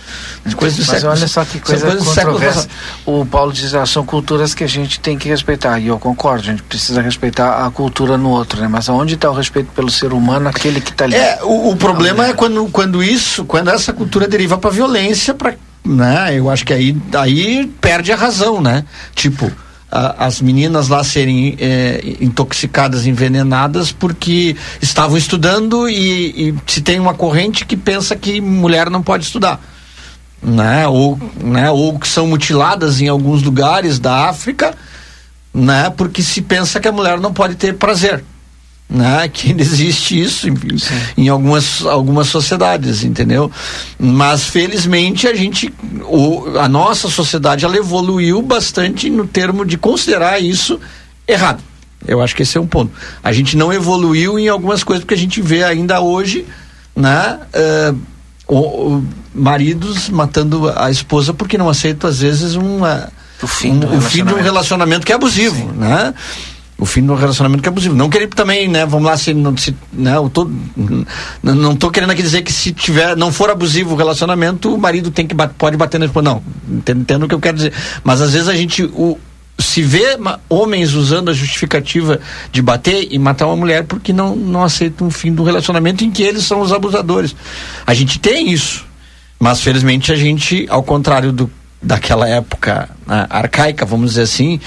Coisas 0.57 0.77
de 0.77 0.87
Mas 0.87 1.01
séculos, 1.01 1.19
olha 1.19 1.29
só 1.29 1.45
que 1.45 1.59
coisa 1.59 1.97
controversa. 1.97 2.69
O 3.05 3.27
Paulo 3.27 3.53
diz, 3.53 3.75
ah, 3.75 3.85
são 3.85 4.07
culturas 4.07 4.55
que 4.55 4.63
a 4.63 4.67
gente 4.67 5.01
tem 5.01 5.19
que 5.19 5.29
respeitar. 5.29 5.79
E 5.81 5.89
eu 5.89 5.99
concordo, 5.99 6.43
a 6.43 6.53
gente 6.53 6.63
precisa 6.63 7.03
respeitar 7.03 7.67
a 7.67 7.71
cultura 7.71 8.17
no 8.17 8.31
outro, 8.31 8.61
né? 8.61 8.69
Mas 8.69 8.89
onde 8.89 9.15
está 9.15 9.29
o 9.29 9.35
respeito 9.35 9.73
pelo 9.73 9.91
ser 9.91 10.13
humano, 10.13 10.49
aquele 10.49 10.81
que 10.81 10.91
está 10.91 11.05
ali? 11.05 11.17
É, 11.17 11.41
o, 11.43 11.71
o 11.71 11.77
problema 11.77 12.27
é 12.29 12.33
quando, 12.33 12.65
quando 12.67 13.03
isso, 13.03 13.45
quando 13.45 13.71
essa 13.71 13.93
cultura 13.93 14.29
deriva 14.29 14.57
para 14.57 14.71
violência, 14.71 15.35
para 15.35 15.55
né? 15.85 16.39
Eu 16.39 16.49
acho 16.49 16.65
que 16.65 16.73
aí, 16.73 16.97
aí 17.15 17.67
perde 17.81 18.11
a 18.11 18.17
razão, 18.17 18.61
né? 18.61 18.85
Tipo, 19.15 19.53
as 19.95 20.41
meninas 20.41 20.89
lá 20.89 21.05
serem 21.05 21.57
é, 21.61 22.17
intoxicadas, 22.21 23.07
envenenadas, 23.07 23.93
porque 23.93 24.57
estavam 24.83 25.17
estudando 25.17 25.89
e, 25.89 26.49
e, 26.49 26.55
se 26.67 26.81
tem 26.81 26.99
uma 26.99 27.15
corrente 27.15 27.65
que 27.65 27.77
pensa 27.77 28.17
que 28.17 28.41
mulher 28.41 28.91
não 28.91 29.03
pode 29.03 29.25
estudar. 29.25 29.61
Né? 30.43 30.87
Ou, 30.89 31.19
né? 31.43 31.71
Ou 31.71 31.99
que 31.99 32.09
são 32.09 32.27
mutiladas 32.27 33.01
em 33.01 33.09
alguns 33.09 33.43
lugares 33.43 33.99
da 34.01 34.29
África, 34.29 34.75
né? 35.53 35.91
porque 35.97 36.23
se 36.23 36.43
pensa 36.43 36.81
que 36.81 36.89
a 36.89 36.93
mulher 36.93 37.21
não 37.21 37.33
pode 37.33 37.55
ter 37.55 37.75
prazer 37.75 38.25
né? 38.89 39.29
Que 39.29 39.49
ainda 39.49 39.63
existe 39.63 40.21
isso 40.21 40.49
em, 40.49 40.55
em, 41.17 41.29
algumas, 41.29 41.85
algumas 41.85 42.29
sociedades, 42.29 43.03
entendeu? 43.03 43.51
Mas 43.99 44.45
felizmente 44.45 45.27
a 45.27 45.35
gente, 45.35 45.73
o, 46.03 46.59
a 46.59 46.69
nossa 46.69 47.09
sociedade, 47.09 47.65
ela 47.65 47.77
evoluiu 47.77 48.41
bastante 48.43 49.11
no 49.11 49.27
termo 49.27 49.65
de 49.65 49.77
considerar 49.77 50.41
isso 50.41 50.79
errado. 51.27 51.63
Eu 52.07 52.21
acho 52.21 52.37
que 52.37 52.43
esse 52.43 52.59
é 52.59 52.61
um 52.61 52.67
ponto. 52.67 52.93
A 53.23 53.33
gente 53.33 53.57
não 53.57 53.73
evoluiu 53.73 54.39
em 54.39 54.49
algumas 54.49 54.85
coisas 54.85 55.03
porque 55.03 55.15
a 55.15 55.19
gente 55.19 55.41
vê 55.41 55.65
ainda 55.65 56.01
hoje, 56.01 56.47
né? 56.95 57.41
Uh, 57.55 57.99
o, 58.47 58.59
o, 58.59 59.09
maridos 59.35 60.11
matando 60.11 60.71
a 60.77 60.91
esposa 60.91 61.33
porque 61.33 61.57
não 61.57 61.69
aceitam 61.69 62.11
às 62.11 62.21
vezes 62.21 62.57
uma 62.57 63.11
o 63.43 63.47
fim, 63.47 63.73
um, 63.73 63.97
o 63.97 64.01
fim 64.01 64.25
de 64.25 64.35
um 64.35 64.41
relacionamento 64.41 65.05
que 65.05 65.13
é 65.13 65.15
abusivo, 65.15 65.57
Sim. 65.57 65.73
né? 65.79 66.15
O 66.79 66.85
fim 66.85 67.03
do 67.03 67.15
relacionamento 67.15 67.63
que 67.63 67.69
é 67.69 67.73
abusivo. 67.73 67.95
Não 67.95 68.11
querer 68.11 68.29
também, 68.29 68.69
né? 68.69 68.85
Vamos 68.85 69.07
lá, 69.07 69.17
se 69.17 69.33
não, 69.33 69.57
se, 69.57 69.75
né, 69.93 70.17
eu 70.17 70.29
tô, 70.29 70.51
não, 71.43 71.77
tô 71.77 71.91
querendo 71.91 72.11
aqui 72.11 72.23
dizer 72.23 72.43
que 72.43 72.53
se 72.53 72.73
tiver, 72.73 73.17
não 73.17 73.33
for 73.33 73.51
abusivo 73.51 73.95
o 73.95 73.97
relacionamento, 73.97 74.75
o 74.75 74.79
marido 74.79 75.11
tem 75.11 75.27
que 75.27 75.35
pode 75.35 75.77
bater 75.77 75.99
na 75.99 76.07
esposa. 76.07 76.25
Não, 76.25 76.43
entendo 76.69 77.25
o 77.25 77.29
que 77.29 77.35
eu 77.35 77.41
quero 77.41 77.57
dizer. 77.57 77.73
Mas 78.03 78.21
às 78.21 78.33
vezes 78.33 78.49
a 78.49 78.55
gente 78.55 78.83
o, 78.83 79.19
se 79.59 79.83
vê 79.83 80.19
homens 80.49 80.95
usando 80.95 81.31
a 81.31 81.33
justificativa 81.33 82.21
de 82.51 82.61
bater 82.61 83.09
e 83.11 83.19
matar 83.19 83.47
uma 83.47 83.57
mulher 83.57 83.85
porque 83.85 84.13
não, 84.13 84.35
não 84.35 84.65
aceitam 84.65 85.07
o 85.07 85.11
fim 85.11 85.33
do 85.33 85.45
relacionamento 85.45 86.05
em 86.05 86.11
que 86.11 86.23
eles 86.23 86.45
são 86.45 86.61
os 86.61 86.73
abusadores. 86.73 87.37
A 87.87 87.95
gente 87.95 88.19
tem 88.19 88.51
isso. 88.51 88.85
Mas 89.39 89.61
felizmente 89.61 90.11
a 90.11 90.17
gente, 90.17 90.67
ao 90.71 90.83
contrário 90.83 91.31
do, 91.33 91.51
daquela 91.83 92.29
época 92.29 92.89
né, 93.07 93.27
arcaica, 93.29 93.85
vamos 93.85 94.11
dizer 94.11 94.23
assim, 94.23 94.61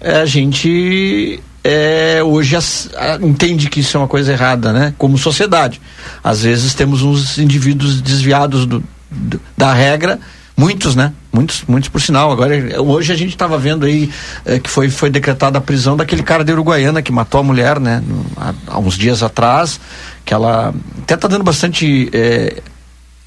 a 0.00 0.24
gente 0.24 1.40
é, 1.66 2.22
hoje 2.22 2.54
as, 2.54 2.88
a, 2.96 3.16
entende 3.16 3.68
que 3.68 3.80
isso 3.80 3.96
é 3.96 4.00
uma 4.00 4.06
coisa 4.06 4.32
errada, 4.32 4.72
né? 4.72 4.94
Como 4.96 5.18
sociedade. 5.18 5.80
Às 6.22 6.42
vezes 6.42 6.74
temos 6.74 7.02
uns 7.02 7.38
indivíduos 7.38 8.00
desviados 8.00 8.66
do, 8.66 8.84
do, 9.10 9.40
da 9.56 9.74
regra, 9.74 10.20
muitos, 10.56 10.94
né? 10.94 11.12
Muitos, 11.32 11.64
muitos 11.66 11.88
por 11.88 12.00
sinal. 12.00 12.30
Agora, 12.30 12.54
hoje 12.80 13.12
a 13.12 13.16
gente 13.16 13.30
estava 13.30 13.58
vendo 13.58 13.84
aí 13.84 14.08
é, 14.44 14.60
que 14.60 14.70
foi, 14.70 14.88
foi 14.88 15.10
decretada 15.10 15.58
a 15.58 15.60
prisão 15.60 15.96
daquele 15.96 16.22
cara 16.22 16.44
de 16.44 16.52
Uruguaiana 16.52 17.02
que 17.02 17.10
matou 17.10 17.40
a 17.40 17.42
mulher, 17.42 17.80
né? 17.80 18.00
Há, 18.36 18.54
há 18.68 18.78
uns 18.78 18.96
dias 18.96 19.24
atrás, 19.24 19.80
que 20.24 20.32
ela 20.32 20.72
até 21.02 21.14
está 21.14 21.26
dando 21.26 21.42
bastante. 21.42 22.08
É, 22.12 22.62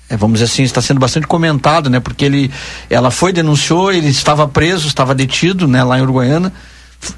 é, 0.09 0.17
vamos 0.17 0.39
dizer 0.39 0.51
assim, 0.51 0.63
está 0.63 0.81
sendo 0.81 0.99
bastante 0.99 1.27
comentado, 1.27 1.89
né? 1.89 1.99
Porque 1.99 2.25
ele, 2.25 2.51
ela 2.89 3.11
foi, 3.11 3.31
denunciou, 3.31 3.91
ele 3.91 4.07
estava 4.07 4.47
preso, 4.47 4.87
estava 4.87 5.13
detido, 5.13 5.67
né? 5.67 5.83
Lá 5.83 5.99
em 5.99 6.01
Uruguaiana 6.01 6.51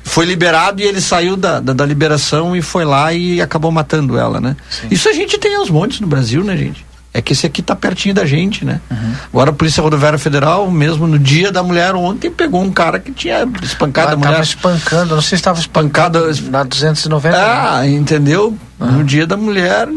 foi 0.03 0.25
liberado 0.25 0.81
e 0.81 0.83
ele 0.83 1.01
saiu 1.01 1.35
da, 1.35 1.59
da, 1.59 1.73
da, 1.73 1.85
liberação 1.85 2.55
e 2.55 2.61
foi 2.61 2.85
lá 2.85 3.11
e 3.13 3.41
acabou 3.41 3.71
matando 3.71 4.17
ela, 4.17 4.39
né? 4.39 4.55
Sim. 4.69 4.87
Isso 4.91 5.09
a 5.09 5.13
gente 5.13 5.37
tem 5.39 5.55
aos 5.55 5.69
montes 5.69 5.99
no 5.99 6.07
Brasil, 6.07 6.43
né, 6.43 6.55
gente? 6.55 6.85
É 7.13 7.21
que 7.21 7.33
esse 7.33 7.45
aqui 7.45 7.61
tá 7.61 7.75
pertinho 7.75 8.15
da 8.15 8.25
gente, 8.25 8.63
né? 8.63 8.79
Uhum. 8.89 9.13
Agora 9.33 9.49
a 9.49 9.53
Polícia 9.53 9.83
Rodoviária 9.83 10.17
Federal, 10.19 10.69
mesmo 10.71 11.07
no 11.07 11.19
dia 11.19 11.51
da 11.51 11.61
mulher 11.61 11.93
ontem, 11.93 12.31
pegou 12.31 12.61
um 12.61 12.71
cara 12.71 12.99
que 12.99 13.11
tinha 13.11 13.45
espancado 13.61 14.13
a 14.13 14.15
mulher. 14.15 14.31
Tava 14.31 14.43
espancando, 14.43 15.15
não 15.15 15.21
sei 15.21 15.29
se 15.29 15.35
estava 15.35 15.59
espancado 15.59 16.19
na 16.49 16.63
290. 16.63 17.37
Ah, 17.37 17.81
né? 17.81 17.89
entendeu? 17.89 18.57
Uhum. 18.79 18.91
No 18.91 19.03
dia 19.03 19.27
da 19.27 19.35
mulher, 19.35 19.89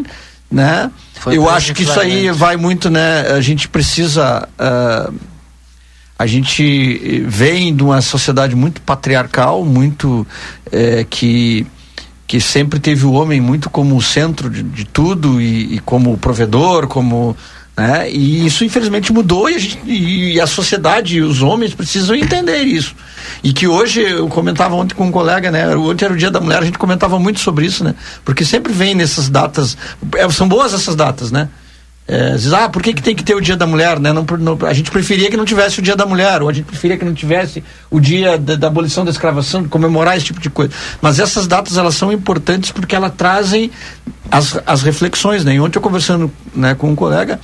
né? 0.50 0.90
Foi 1.24 1.36
Eu 1.36 1.48
acho 1.48 1.72
que 1.72 1.84
isso 1.84 1.98
aí 1.98 2.30
vai 2.30 2.56
muito, 2.56 2.90
né? 2.90 3.32
A 3.32 3.40
gente 3.40 3.66
precisa... 3.66 4.46
Uh, 4.58 5.14
a 6.16 6.26
gente 6.26 7.24
vem 7.26 7.74
de 7.74 7.82
uma 7.82 8.00
sociedade 8.00 8.54
muito 8.54 8.80
patriarcal, 8.82 9.64
muito 9.64 10.24
é, 10.70 11.04
que 11.08 11.66
que 12.26 12.40
sempre 12.40 12.80
teve 12.80 13.04
o 13.04 13.12
homem 13.12 13.40
muito 13.40 13.68
como 13.68 13.96
o 13.96 14.02
centro 14.02 14.48
de, 14.48 14.62
de 14.62 14.84
tudo 14.86 15.40
e, 15.42 15.74
e, 15.74 15.78
como 15.80 16.16
provedor, 16.16 16.86
como 16.86 17.36
né? 17.76 18.10
E 18.10 18.46
isso 18.46 18.64
infelizmente 18.64 19.12
mudou 19.12 19.50
e 19.50 19.54
a, 19.54 19.58
gente, 19.58 19.80
e 19.84 20.40
a 20.40 20.46
sociedade 20.46 21.16
e 21.16 21.22
os 21.22 21.42
homens 21.42 21.74
precisam 21.74 22.14
entender 22.14 22.62
isso. 22.62 22.94
E 23.42 23.52
que 23.52 23.66
hoje, 23.66 24.00
eu 24.00 24.28
comentava 24.28 24.74
ontem 24.74 24.94
com 24.94 25.06
um 25.06 25.10
colega, 25.10 25.50
né? 25.50 25.74
Ontem 25.76 26.04
era 26.04 26.14
o 26.14 26.16
dia 26.16 26.30
da 26.30 26.40
mulher, 26.40 26.60
a 26.62 26.64
gente 26.64 26.78
comentava 26.78 27.18
muito 27.18 27.40
sobre 27.40 27.66
isso, 27.66 27.82
né? 27.82 27.94
Porque 28.24 28.44
sempre 28.44 28.72
vem 28.72 28.94
nessas 28.94 29.28
datas, 29.28 29.76
é, 30.16 30.28
são 30.30 30.48
boas 30.48 30.72
essas 30.72 30.94
datas, 30.94 31.30
né? 31.32 31.48
É, 32.06 32.32
diz, 32.32 32.52
ah, 32.52 32.68
por 32.68 32.82
que, 32.82 32.92
que 32.92 33.02
tem 33.02 33.16
que 33.16 33.24
ter 33.24 33.34
o 33.34 33.40
dia 33.40 33.56
da 33.56 33.66
mulher, 33.66 33.98
né? 33.98 34.12
Não, 34.12 34.26
não, 34.38 34.58
a 34.66 34.72
gente 34.74 34.90
preferia 34.90 35.30
que 35.30 35.36
não 35.38 35.44
tivesse 35.46 35.78
o 35.78 35.82
dia 35.82 35.96
da 35.96 36.04
mulher, 36.04 36.42
ou 36.42 36.50
a 36.50 36.52
gente 36.52 36.66
preferia 36.66 36.98
que 36.98 37.04
não 37.04 37.14
tivesse 37.14 37.64
o 37.90 37.98
dia 37.98 38.36
da, 38.36 38.56
da, 38.56 38.66
abolição 38.66 39.06
da 39.06 39.10
escravação, 39.10 39.64
comemorar 39.64 40.14
esse 40.14 40.26
tipo 40.26 40.38
de 40.38 40.50
coisa. 40.50 40.70
Mas 41.00 41.18
essas 41.18 41.46
datas, 41.46 41.78
elas 41.78 41.94
são 41.94 42.12
importantes 42.12 42.70
porque 42.70 42.94
elas 42.94 43.12
trazem 43.16 43.70
as, 44.30 44.60
as 44.66 44.82
reflexões, 44.82 45.44
né? 45.44 45.54
E 45.54 45.60
ontem 45.60 45.78
eu 45.78 45.82
conversando 45.82 46.30
né, 46.54 46.74
com 46.74 46.90
um 46.90 46.94
colega, 46.94 47.40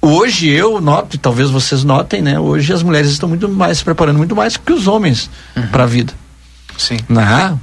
hoje 0.00 0.48
eu 0.48 0.80
noto, 0.80 1.16
e 1.16 1.18
talvez 1.18 1.50
vocês 1.50 1.84
notem, 1.84 2.22
né? 2.22 2.40
Hoje 2.40 2.72
as 2.72 2.82
mulheres 2.82 3.10
estão 3.10 3.28
muito 3.28 3.46
mais 3.46 3.78
se 3.78 3.84
preparando 3.84 4.16
muito 4.16 4.34
mais 4.34 4.56
que 4.56 4.72
os 4.72 4.86
homens 4.86 5.28
uhum. 5.54 5.66
para 5.66 5.82
a 5.82 5.86
vida. 5.86 6.14
Sim. 6.76 6.98
Né? 7.08 7.58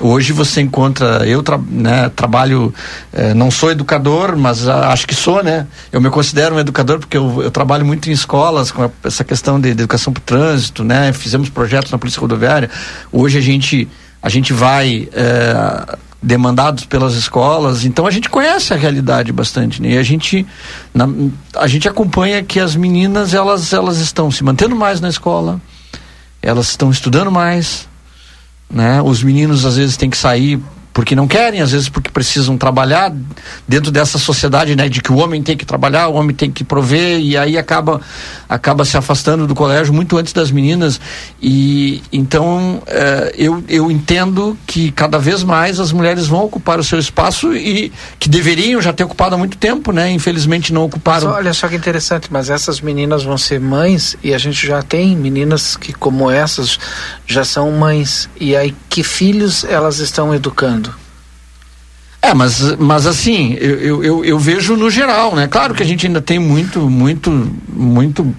Hoje 0.00 0.32
você 0.32 0.62
encontra, 0.62 1.26
eu 1.26 1.42
tra, 1.42 1.58
né, 1.58 2.08
trabalho, 2.16 2.72
eh, 3.12 3.34
não 3.34 3.50
sou 3.50 3.70
educador, 3.70 4.34
mas 4.34 4.66
ah, 4.66 4.92
acho 4.92 5.06
que 5.06 5.14
sou, 5.14 5.42
né? 5.42 5.66
Eu 5.92 6.00
me 6.00 6.08
considero 6.08 6.54
um 6.54 6.58
educador 6.58 6.98
porque 6.98 7.18
eu, 7.18 7.42
eu 7.42 7.50
trabalho 7.50 7.84
muito 7.84 8.08
em 8.08 8.12
escolas 8.12 8.72
com 8.72 8.84
a, 8.84 8.90
essa 9.04 9.22
questão 9.22 9.60
de, 9.60 9.74
de 9.74 9.82
educação 9.82 10.10
para 10.10 10.20
o 10.20 10.24
trânsito, 10.24 10.82
né? 10.82 11.12
Fizemos 11.12 11.50
projetos 11.50 11.92
na 11.92 11.98
Polícia 11.98 12.18
Rodoviária. 12.18 12.70
Hoje 13.12 13.36
a 13.36 13.42
gente, 13.42 13.86
a 14.22 14.30
gente 14.30 14.54
vai 14.54 15.06
eh, 15.12 15.98
demandados 16.22 16.86
pelas 16.86 17.14
escolas, 17.14 17.84
então 17.84 18.06
a 18.06 18.10
gente 18.10 18.30
conhece 18.30 18.72
a 18.72 18.78
realidade 18.78 19.30
bastante, 19.32 19.82
né? 19.82 19.90
E 19.90 19.98
a 19.98 20.02
gente, 20.02 20.46
na, 20.94 21.06
a 21.56 21.66
gente 21.66 21.86
acompanha 21.86 22.42
que 22.42 22.58
as 22.58 22.74
meninas 22.74 23.34
elas, 23.34 23.70
elas 23.74 23.98
estão 23.98 24.30
se 24.30 24.42
mantendo 24.42 24.74
mais 24.74 24.98
na 24.98 25.10
escola, 25.10 25.60
elas 26.40 26.70
estão 26.70 26.90
estudando 26.90 27.30
mais, 27.30 27.86
né? 28.70 29.02
Os 29.02 29.22
meninos 29.22 29.64
às 29.64 29.76
vezes 29.76 29.96
têm 29.96 30.08
que 30.08 30.16
sair 30.16 30.60
porque 30.92 31.14
não 31.14 31.28
querem, 31.28 31.60
às 31.60 31.72
vezes 31.72 31.88
porque 31.88 32.10
precisam 32.10 32.56
trabalhar 32.58 33.12
dentro 33.66 33.90
dessa 33.90 34.18
sociedade, 34.18 34.74
né, 34.74 34.88
de 34.88 35.00
que 35.00 35.12
o 35.12 35.16
homem 35.16 35.42
tem 35.42 35.56
que 35.56 35.64
trabalhar, 35.64 36.08
o 36.08 36.14
homem 36.14 36.34
tem 36.34 36.50
que 36.50 36.64
prover 36.64 37.20
e 37.20 37.36
aí 37.36 37.56
acaba 37.56 38.00
acaba 38.48 38.84
se 38.84 38.96
afastando 38.96 39.46
do 39.46 39.54
colégio 39.54 39.94
muito 39.94 40.16
antes 40.16 40.32
das 40.32 40.50
meninas 40.50 41.00
e 41.40 42.02
então 42.12 42.82
eh, 42.86 43.34
eu, 43.38 43.62
eu 43.68 43.90
entendo 43.90 44.58
que 44.66 44.90
cada 44.90 45.18
vez 45.18 45.44
mais 45.44 45.78
as 45.78 45.92
mulheres 45.92 46.26
vão 46.26 46.44
ocupar 46.44 46.80
o 46.80 46.84
seu 46.84 46.98
espaço 46.98 47.54
e 47.54 47.92
que 48.18 48.28
deveriam 48.28 48.82
já 48.82 48.92
ter 48.92 49.04
ocupado 49.04 49.36
há 49.36 49.38
muito 49.38 49.56
tempo, 49.56 49.92
né, 49.92 50.10
infelizmente 50.10 50.72
não 50.72 50.84
ocuparam. 50.84 51.28
Mas 51.28 51.36
olha 51.36 51.54
só 51.54 51.68
que 51.68 51.76
interessante, 51.76 52.28
mas 52.30 52.50
essas 52.50 52.80
meninas 52.80 53.22
vão 53.22 53.38
ser 53.38 53.60
mães 53.60 54.16
e 54.22 54.34
a 54.34 54.38
gente 54.38 54.66
já 54.66 54.82
tem 54.82 55.16
meninas 55.16 55.76
que 55.76 55.92
como 55.92 56.30
essas 56.30 56.78
já 57.26 57.44
são 57.44 57.70
mães 57.70 58.28
e 58.40 58.56
aí 58.56 58.74
que 58.88 59.04
filhos 59.04 59.64
elas 59.64 59.98
estão 59.98 60.34
educando? 60.34 60.89
É, 62.22 62.34
mas, 62.34 62.76
mas 62.76 63.06
assim, 63.06 63.54
eu, 63.54 64.04
eu, 64.04 64.24
eu, 64.24 64.38
vejo 64.38 64.76
no 64.76 64.90
geral, 64.90 65.34
né? 65.34 65.48
Claro 65.48 65.74
que 65.74 65.82
a 65.82 65.86
gente 65.86 66.06
ainda 66.06 66.20
tem 66.20 66.38
muito, 66.38 66.90
muito, 66.90 67.30
muito 67.66 68.34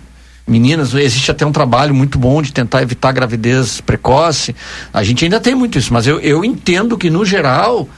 meninas, 0.48 0.94
existe 0.94 1.32
até 1.32 1.46
um 1.46 1.52
trabalho 1.52 1.94
muito 1.94 2.20
bom 2.20 2.42
de 2.42 2.52
tentar 2.52 2.84
evitar 2.84 3.12
gravidez 3.12 3.82
precoce. 3.82 4.56
A 4.94 5.04
gente 5.04 5.24
ainda 5.24 5.40
tem 5.40 5.56
muito 5.56 5.80
isso, 5.80 5.94
mas 5.94 6.06
eu, 6.06 6.20
eu 6.20 6.46
entendo 6.46 6.96
que 6.98 7.10
no 7.10 7.26
geral, 7.26 7.90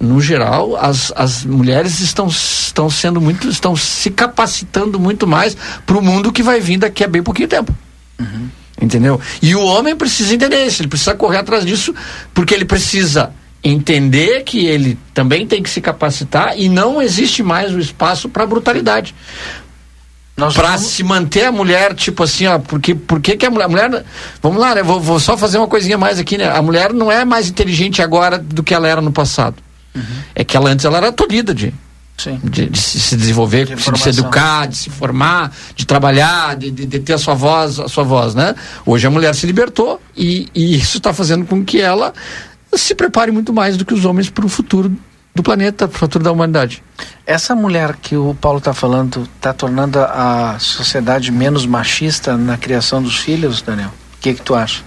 no 0.00 0.20
geral, 0.20 0.76
as, 0.76 1.12
as 1.14 1.44
mulheres 1.44 2.00
estão, 2.00 2.28
estão 2.28 2.88
sendo 2.88 3.20
muito, 3.20 3.48
estão 3.48 3.76
se 3.76 4.10
capacitando 4.10 4.98
muito 4.98 5.26
mais 5.26 5.56
para 5.84 5.98
o 5.98 6.02
mundo 6.02 6.32
que 6.32 6.42
vai 6.42 6.58
vir 6.58 6.78
daqui 6.78 7.04
a 7.04 7.08
bem 7.08 7.22
pouquinho 7.22 7.48
tempo. 7.48 7.74
Uhum. 8.18 8.48
Entendeu? 8.80 9.20
E 9.42 9.54
o 9.54 9.62
homem 9.62 9.94
precisa 9.94 10.34
entender 10.34 10.64
isso, 10.64 10.80
ele 10.80 10.88
precisa 10.88 11.14
correr 11.14 11.38
atrás 11.38 11.66
disso, 11.66 11.92
porque 12.32 12.54
ele 12.54 12.64
precisa 12.64 13.32
entender 13.70 14.42
que 14.44 14.66
ele 14.66 14.98
também 15.12 15.46
tem 15.46 15.62
que 15.62 15.70
se 15.70 15.80
capacitar 15.80 16.58
e 16.58 16.68
não 16.68 17.02
existe 17.02 17.42
mais 17.42 17.74
o 17.74 17.78
espaço 17.78 18.28
para 18.28 18.46
brutalidade. 18.46 19.14
Para 20.36 20.76
vamos... 20.76 20.86
se 20.86 21.02
manter 21.02 21.46
a 21.46 21.52
mulher, 21.52 21.94
tipo 21.94 22.22
assim, 22.22 22.46
ó, 22.46 22.60
porque, 22.60 22.94
porque 22.94 23.36
que 23.36 23.44
a 23.44 23.50
mulher, 23.50 23.64
a 23.64 23.68
mulher 23.68 24.04
vamos 24.40 24.60
lá, 24.60 24.74
né? 24.74 24.82
Vou, 24.84 25.00
vou, 25.00 25.18
só 25.18 25.36
fazer 25.36 25.58
uma 25.58 25.66
coisinha 25.66 25.98
mais 25.98 26.18
aqui, 26.20 26.38
né? 26.38 26.48
A 26.48 26.62
mulher 26.62 26.92
não 26.92 27.10
é 27.10 27.24
mais 27.24 27.48
inteligente 27.48 28.00
agora 28.00 28.38
do 28.38 28.62
que 28.62 28.72
ela 28.72 28.86
era 28.86 29.00
no 29.00 29.10
passado. 29.10 29.56
Uhum. 29.94 30.02
É 30.34 30.44
que 30.44 30.56
ela 30.56 30.70
antes 30.70 30.84
ela 30.84 30.98
era 30.98 31.10
tolhida 31.10 31.52
de, 31.52 31.74
de, 32.44 32.66
de, 32.66 32.78
se 32.78 33.16
desenvolver, 33.16 33.66
de, 33.66 33.74
de, 33.74 33.98
se 33.98 34.08
educar, 34.10 34.68
de 34.68 34.76
se 34.76 34.90
formar, 34.90 35.52
de 35.74 35.84
trabalhar, 35.84 36.56
de, 36.56 36.70
de, 36.70 36.98
ter 37.00 37.14
a 37.14 37.18
sua 37.18 37.34
voz, 37.34 37.80
a 37.80 37.88
sua 37.88 38.04
voz, 38.04 38.34
né? 38.34 38.54
Hoje 38.86 39.06
a 39.08 39.10
mulher 39.10 39.34
se 39.34 39.44
libertou 39.44 40.00
e, 40.16 40.48
e 40.54 40.76
isso 40.76 40.98
está 40.98 41.12
fazendo 41.12 41.46
com 41.46 41.64
que 41.64 41.80
ela 41.80 42.12
se 42.74 42.94
prepare 42.94 43.30
muito 43.30 43.52
mais 43.52 43.76
do 43.76 43.84
que 43.84 43.94
os 43.94 44.04
homens 44.04 44.28
para 44.30 44.44
o 44.44 44.48
futuro 44.48 44.92
do 45.34 45.42
planeta, 45.42 45.86
para 45.86 45.96
o 45.96 45.98
futuro 45.98 46.24
da 46.24 46.32
humanidade. 46.32 46.82
Essa 47.24 47.54
mulher 47.54 47.96
que 47.96 48.16
o 48.16 48.34
Paulo 48.34 48.58
está 48.58 48.74
falando 48.74 49.28
está 49.36 49.52
tornando 49.52 50.00
a 50.00 50.58
sociedade 50.58 51.30
menos 51.30 51.64
machista 51.64 52.36
na 52.36 52.56
criação 52.56 53.02
dos 53.02 53.18
filhos, 53.18 53.62
Daniel? 53.62 53.92
O 54.16 54.20
que, 54.20 54.34
que 54.34 54.42
tu 54.42 54.54
acha? 54.54 54.82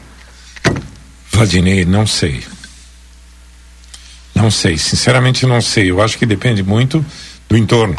Vladimir, 1.32 1.88
não 1.88 2.06
sei. 2.06 2.44
Não 4.36 4.52
sei, 4.52 4.78
sinceramente 4.78 5.46
não 5.46 5.62
sei. 5.62 5.90
Eu 5.90 6.02
acho 6.02 6.18
que 6.18 6.26
depende 6.26 6.64
muito 6.64 7.06
do 7.48 7.56
entorno. 7.56 7.96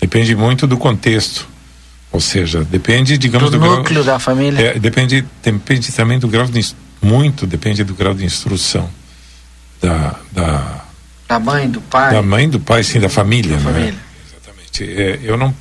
Depende 0.00 0.34
muito 0.34 0.66
do 0.66 0.76
contexto. 0.76 1.46
Ou 2.10 2.20
seja, 2.20 2.64
depende, 2.64 3.18
digamos, 3.18 3.50
do, 3.50 3.58
do 3.58 3.64
núcleo 3.64 4.02
grau, 4.02 4.04
da 4.04 4.18
família. 4.18 4.60
É, 4.60 4.78
depende, 4.78 5.24
depende 5.42 5.92
também 5.92 6.18
do 6.18 6.26
grau 6.26 6.46
de 6.46 6.74
muito 7.00 7.46
depende 7.46 7.84
do 7.84 7.94
grau 7.94 8.14
de 8.14 8.24
instrução 8.24 8.88
da, 9.80 10.16
da, 10.32 10.84
da 11.28 11.38
mãe, 11.38 11.68
do 11.68 11.80
pai. 11.80 12.12
Da 12.12 12.22
mãe, 12.22 12.48
do 12.48 12.58
pai, 12.58 12.82
sim, 12.82 12.98
da 12.98 13.08
família, 13.08 13.56
da 13.56 13.62
não 13.62 13.70
é? 13.70 13.74
família. 13.74 14.00
Exatamente. 14.26 14.84
É, 14.84 15.20
eu 15.22 15.36
não, 15.36 15.54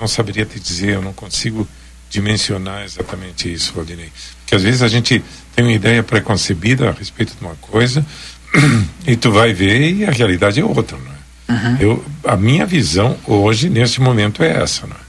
não 0.00 0.08
saberia 0.08 0.44
te 0.46 0.58
dizer, 0.58 0.94
eu 0.94 1.02
não 1.02 1.12
consigo 1.12 1.68
dimensionar 2.08 2.82
exatamente 2.82 3.52
isso, 3.52 3.72
Valdinei. 3.74 4.10
Porque 4.40 4.54
às 4.54 4.62
vezes 4.62 4.82
a 4.82 4.88
gente 4.88 5.22
tem 5.54 5.64
uma 5.64 5.72
ideia 5.72 6.02
preconcebida 6.02 6.88
a 6.88 6.92
respeito 6.92 7.36
de 7.38 7.44
uma 7.44 7.54
coisa 7.56 8.04
e 9.06 9.14
tu 9.14 9.30
vai 9.30 9.52
ver 9.52 9.92
e 9.92 10.04
a 10.04 10.10
realidade 10.10 10.58
é 10.58 10.64
outra, 10.64 10.98
não 10.98 11.12
é? 11.12 11.20
Uhum. 11.50 11.76
Eu, 11.80 12.04
a 12.24 12.36
minha 12.36 12.64
visão 12.64 13.16
hoje, 13.26 13.68
nesse 13.68 14.00
momento, 14.00 14.42
é 14.42 14.62
essa, 14.62 14.86
não 14.86 14.96
é? 14.96 15.00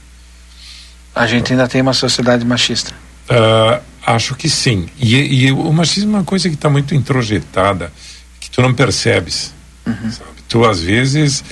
A 1.14 1.26
gente 1.26 1.52
ainda 1.52 1.68
tem 1.68 1.80
uma 1.80 1.92
sociedade 1.92 2.44
machista. 2.44 2.92
Uh, 3.28 3.80
acho 4.04 4.34
que 4.34 4.48
sim. 4.48 4.88
E, 4.98 5.46
e, 5.46 5.52
o 5.52 5.72
machismo 5.72 6.16
é 6.16 6.18
uma 6.18 6.24
coisa 6.24 6.48
que 6.48 6.54
está 6.54 6.68
muito 6.68 6.94
introjetada, 6.94 7.92
que 8.40 8.50
tu 8.50 8.62
não 8.62 8.74
percebes. 8.74 9.52
Uhum. 9.86 10.10
Tu 10.48 10.64
às 10.64 10.80
vezes, 10.80 11.44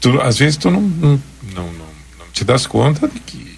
tu, 0.00 0.20
às 0.20 0.38
vezes 0.38 0.56
tu 0.56 0.70
não, 0.70 0.80
não, 0.80 1.20
não, 1.54 1.64
não, 1.64 2.26
te 2.32 2.44
das 2.44 2.66
conta 2.66 3.08
de 3.08 3.20
que 3.20 3.56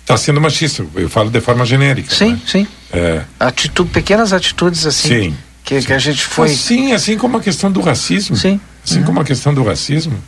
está 0.00 0.16
sendo 0.16 0.40
machista. 0.40 0.86
Eu 0.94 1.08
falo 1.08 1.30
de 1.30 1.40
forma 1.40 1.64
genérica. 1.64 2.14
Sim, 2.14 2.32
né? 2.32 2.40
sim. 2.46 2.66
É. 2.92 3.24
Atitude, 3.38 3.90
pequenas 3.90 4.32
atitudes 4.32 4.86
assim. 4.86 5.08
Sim. 5.08 5.36
Que, 5.64 5.80
sim. 5.80 5.86
que 5.86 5.92
a 5.92 5.98
gente 5.98 6.24
foi. 6.24 6.48
Sim, 6.48 6.92
assim 6.92 7.18
como 7.18 7.36
a 7.36 7.40
questão 7.40 7.70
do 7.70 7.80
racismo. 7.80 8.36
Sim. 8.36 8.60
Assim 8.84 9.00
uhum. 9.00 9.04
como 9.04 9.20
a 9.20 9.24
questão 9.24 9.52
do 9.52 9.62
racismo. 9.62 10.18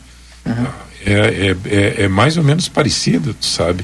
Uhum. 0.45 0.67
É, 1.03 1.13
é, 1.13 1.57
é, 1.65 2.03
é, 2.03 2.07
mais 2.07 2.37
ou 2.37 2.43
menos 2.43 2.69
parecido, 2.69 3.33
tu 3.33 3.45
sabe? 3.45 3.83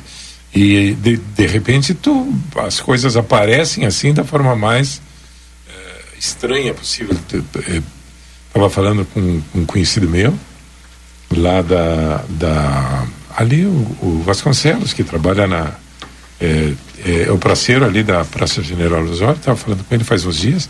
E 0.53 0.93
de, 0.93 1.17
de 1.17 1.45
repente 1.45 1.93
tu, 1.93 2.33
as 2.55 2.79
coisas 2.79 3.15
aparecem 3.15 3.85
assim 3.85 4.13
da 4.13 4.23
forma 4.23 4.55
mais 4.55 5.01
é, 5.69 6.17
estranha 6.17 6.73
possível. 6.73 7.15
Estava 7.15 8.65
é, 8.65 8.69
falando 8.69 9.05
com, 9.05 9.41
um 9.53 9.65
conhecido 9.65 10.09
meu, 10.09 10.37
lá 11.35 11.61
da. 11.61 12.23
da 12.29 13.07
ali 13.35 13.65
o, 13.65 13.97
o 14.01 14.23
Vasconcelos, 14.25 14.93
que 14.93 15.03
trabalha 15.03 15.47
na. 15.47 15.71
É, 16.39 16.73
é 17.05 17.31
o 17.31 17.37
praceiro 17.37 17.85
ali 17.85 18.03
da 18.03 18.23
Praça 18.25 18.61
General 18.61 19.03
Osório, 19.03 19.37
estava 19.37 19.57
falando 19.57 19.83
com 19.83 19.93
ele 19.93 20.03
faz 20.03 20.25
uns 20.25 20.37
dias. 20.37 20.69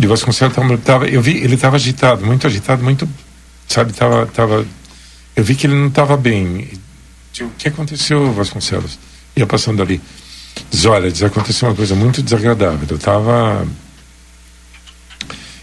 E 0.00 0.06
o 0.06 0.08
Vasconcelos 0.08 0.54
tava, 0.54 0.78
tava, 0.78 1.06
eu 1.06 1.22
vi, 1.22 1.38
ele 1.38 1.54
estava 1.54 1.76
agitado, 1.76 2.24
muito 2.24 2.46
agitado, 2.46 2.82
muito, 2.82 3.08
sabe, 3.68 3.92
tava, 3.92 4.26
tava, 4.26 4.66
eu 5.36 5.44
vi 5.44 5.54
que 5.54 5.66
ele 5.66 5.74
não 5.74 5.88
estava 5.88 6.16
bem 6.16 6.68
o 7.42 7.50
que 7.58 7.68
aconteceu, 7.68 8.32
Vasconcelos? 8.32 8.98
Ia 9.36 9.46
passando 9.46 9.82
ali. 9.82 10.00
Diz, 10.70 10.84
olha, 10.84 11.10
diz, 11.10 11.22
aconteceu 11.22 11.68
uma 11.68 11.74
coisa 11.74 11.94
muito 11.94 12.22
desagradável. 12.22 12.86
Eu 12.88 12.96
estava 12.96 13.66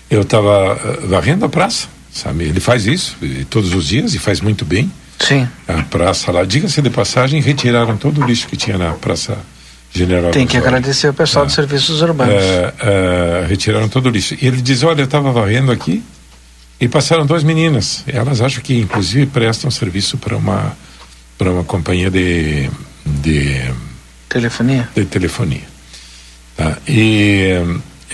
eu 0.10 0.22
estava 0.24 0.74
uh, 0.76 1.08
varrendo 1.08 1.46
a 1.46 1.50
praça, 1.50 1.88
sabe? 2.12 2.44
Ele 2.44 2.60
faz 2.60 2.86
isso 2.86 3.16
e, 3.22 3.46
todos 3.46 3.74
os 3.74 3.88
dias 3.88 4.14
e 4.14 4.20
faz 4.20 4.42
muito 4.42 4.66
bem. 4.66 4.92
Sim. 5.20 5.48
A 5.68 5.84
praça 5.84 6.32
lá, 6.32 6.44
diga-se 6.44 6.82
de 6.82 6.90
passagem, 6.90 7.40
retiraram 7.40 7.96
todo 7.96 8.22
o 8.22 8.26
lixo 8.26 8.48
que 8.48 8.58
tinha 8.58 8.78
na 8.78 8.92
praça 8.94 9.38
General. 9.94 10.32
Tem 10.32 10.48
que 10.48 10.56
agradecer 10.56 11.10
o 11.10 11.14
pessoal 11.14 11.44
é, 11.44 11.48
dos 11.48 11.56
serviços 11.56 12.02
urbanos. 12.02 12.34
É, 12.34 12.74
é, 12.80 13.46
retiraram 13.48 13.90
todo 13.90 14.06
o 14.06 14.10
lixo. 14.10 14.36
E 14.42 14.48
ele 14.48 14.62
diz, 14.62 14.84
olha, 14.84 15.02
eu 15.02 15.06
estava 15.06 15.32
varrendo 15.32 15.72
aqui 15.72 16.02
e 16.80 16.88
passaram 16.88 17.26
duas 17.26 17.44
meninas. 17.44 18.04
Elas 18.08 18.40
acham 18.40 18.64
que 18.64 18.80
inclusive 18.80 19.26
prestam 19.26 19.70
serviço 19.70 20.18
para 20.18 20.36
uma 20.38 20.76
para 21.42 21.52
uma 21.52 21.64
companhia 21.64 22.12
de, 22.12 22.70
de 23.04 23.74
telefonia. 24.30 24.88
De 24.94 25.06
telefonia. 25.06 25.64
Tá? 26.56 26.78
E, 26.88 27.56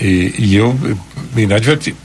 e, 0.00 0.34
e 0.38 0.56
eu, 0.56 0.74
inadvertido, 1.36 1.98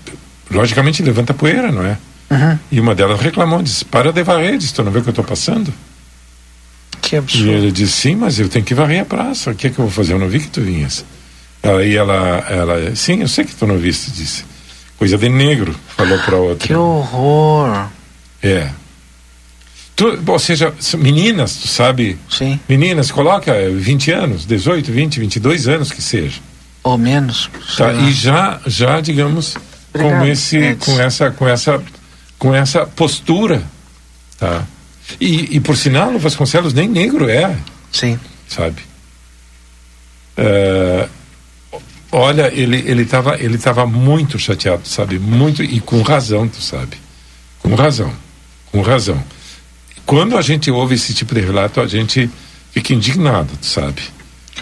logicamente 0.52 1.02
levanta 1.02 1.34
poeira, 1.34 1.72
não 1.72 1.86
é? 1.86 1.98
Uhum. 2.30 2.60
E 2.70 2.78
uma 2.82 2.94
delas 2.94 3.22
reclamou, 3.22 3.64
disse, 3.64 3.86
para 3.86 4.12
de 4.12 4.22
varrer, 4.22 4.58
disse, 4.58 4.74
tu 4.74 4.84
não 4.84 4.92
vê 4.92 5.00
o 5.00 5.02
que 5.02 5.08
eu 5.08 5.12
estou 5.14 5.24
passando? 5.24 5.74
Que 7.02 7.16
absurdo. 7.16 7.48
E 7.48 7.52
ele 7.52 7.72
disse, 7.72 7.94
sim, 7.94 8.16
mas 8.18 8.38
eu 8.38 8.50
tenho 8.50 8.66
que 8.66 8.74
varrer 8.74 9.04
a 9.04 9.06
praça, 9.06 9.52
o 9.52 9.56
que 9.56 9.68
é 9.68 9.70
que 9.70 9.80
eu 9.80 9.86
vou 9.86 9.94
fazer? 9.94 10.12
Eu 10.12 10.20
não 10.20 10.28
vi 10.28 10.42
que 10.42 10.50
tu 10.50 10.60
vinhas. 10.60 11.06
Aí 11.64 11.96
ela, 11.96 12.46
ela, 12.50 12.96
sim, 12.98 13.22
eu 13.22 13.30
sei 13.30 13.46
que 13.46 13.56
tu 13.56 13.66
não 13.66 13.78
viste, 13.78 14.12
disse. 14.12 14.44
Coisa 14.98 15.18
de 15.18 15.30
negro, 15.30 15.74
falou 15.96 16.20
para 16.20 16.36
outra. 16.36 16.68
Que 16.68 16.76
horror. 16.76 17.88
É, 18.42 18.70
Tu, 19.96 20.20
ou 20.26 20.40
seja, 20.40 20.74
meninas, 20.98 21.56
tu 21.56 21.68
sabe? 21.68 22.18
Sim. 22.30 22.60
Meninas, 22.68 23.12
coloca 23.12 23.54
20 23.70 24.12
anos, 24.12 24.46
18, 24.46 24.92
20, 24.92 25.20
22 25.20 25.68
anos 25.68 25.92
que 25.92 26.02
seja. 26.02 26.42
Ou 26.84 26.98
menos. 26.98 27.50
Tá, 27.78 27.94
e 27.94 28.12
já, 28.12 28.60
já 28.66 29.00
digamos, 29.00 29.56
Obrigado, 29.94 30.20
com, 30.20 30.26
esse, 30.26 30.76
com, 30.76 31.00
essa, 31.00 31.32
com, 31.32 31.48
essa, 31.48 31.84
com 32.40 32.56
essa 32.56 32.86
postura. 32.88 33.64
Tá? 34.40 34.64
E, 35.22 35.58
e 35.58 35.60
por 35.60 35.78
sinal, 35.78 36.14
o 36.14 36.20
Vasconcelos 36.20 36.74
nem 36.74 36.88
negro 36.88 37.30
é. 37.30 37.56
Sim. 37.92 38.20
Sabe? 38.48 38.82
Uh, 40.36 41.08
olha, 42.12 42.52
ele 42.52 42.78
ele 42.90 43.04
estava 43.04 43.40
ele 43.40 43.60
tava 43.60 43.86
muito 43.86 44.40
chateado, 44.40 44.88
sabe? 44.88 45.20
Muito 45.20 45.64
e 45.64 45.80
com 45.80 46.02
razão, 46.02 46.48
tu 46.48 46.60
sabe? 46.60 46.98
Com 47.62 47.76
razão, 47.76 48.12
com 48.72 48.82
razão 48.82 49.24
quando 50.14 50.38
a 50.38 50.42
gente 50.44 50.70
ouve 50.70 50.94
esse 50.94 51.12
tipo 51.12 51.34
de 51.34 51.42
relato, 51.42 51.82
a 51.82 51.88
gente 51.88 52.30
fica 52.72 52.94
indignado, 52.94 53.50
sabe? 53.62 54.04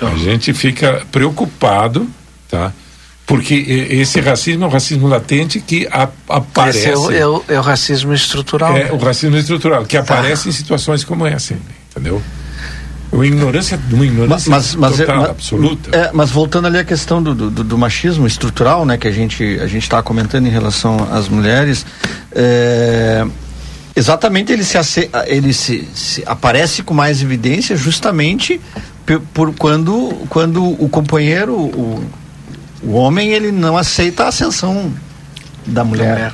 A 0.01 0.15
gente 0.15 0.53
fica 0.53 1.05
preocupado, 1.11 2.07
tá? 2.49 2.71
Porque 3.25 3.53
esse 3.89 4.21
racismo 4.21 4.63
é 4.63 4.67
um 4.67 4.69
racismo 4.69 5.07
latente 5.09 5.59
que 5.59 5.85
a, 5.91 6.07
aparece. 6.29 6.79
Esse 6.79 6.89
é 6.89 6.97
o, 6.97 7.11
é, 7.11 7.27
o, 7.27 7.43
é 7.49 7.59
o, 7.59 7.61
racismo 7.61 8.13
estrutural. 8.13 8.77
É 8.77 8.93
o 8.93 8.97
racismo 8.97 9.35
estrutural, 9.35 9.85
que 9.85 9.97
tá. 9.97 10.03
aparece 10.03 10.47
em 10.47 10.53
situações 10.53 11.03
como 11.03 11.27
essa, 11.27 11.53
entendeu? 11.89 12.21
Uma 13.11 13.27
ignorância, 13.27 13.77
uma 13.91 14.05
ignorância 14.05 14.49
mas, 14.49 14.73
mas, 14.75 14.97
total, 14.97 15.17
mas, 15.17 15.29
absoluta. 15.31 15.97
É, 15.97 16.11
mas 16.13 16.31
voltando 16.31 16.67
ali 16.67 16.77
à 16.77 16.85
questão 16.85 17.21
do, 17.21 17.35
do, 17.35 17.49
do, 17.49 17.77
machismo 17.77 18.25
estrutural, 18.25 18.85
né, 18.85 18.97
que 18.97 19.05
a 19.05 19.11
gente 19.11 19.59
a 19.59 19.67
gente 19.67 19.83
está 19.83 20.01
comentando 20.01 20.47
em 20.47 20.49
relação 20.49 21.09
às 21.11 21.27
mulheres, 21.27 21.85
é, 22.33 23.25
Exatamente, 23.95 24.53
ele 24.53 24.63
se, 24.63 24.77
ele 25.27 25.53
se, 25.53 25.87
se 25.93 26.23
aparece 26.25 26.81
com 26.81 26.93
mais 26.93 27.21
evidência 27.21 27.75
justamente 27.75 28.59
por, 29.05 29.19
por, 29.33 29.55
quando, 29.55 30.09
quando 30.29 30.63
o 30.63 30.87
companheiro, 30.87 31.53
o, 31.53 32.03
o 32.83 32.93
homem, 32.93 33.31
ele 33.31 33.51
não 33.51 33.77
aceita 33.77 34.23
a 34.23 34.27
ascensão 34.29 34.93
da 35.65 35.83
mulher. 35.83 36.07
Da 36.07 36.13
mulher. 36.13 36.33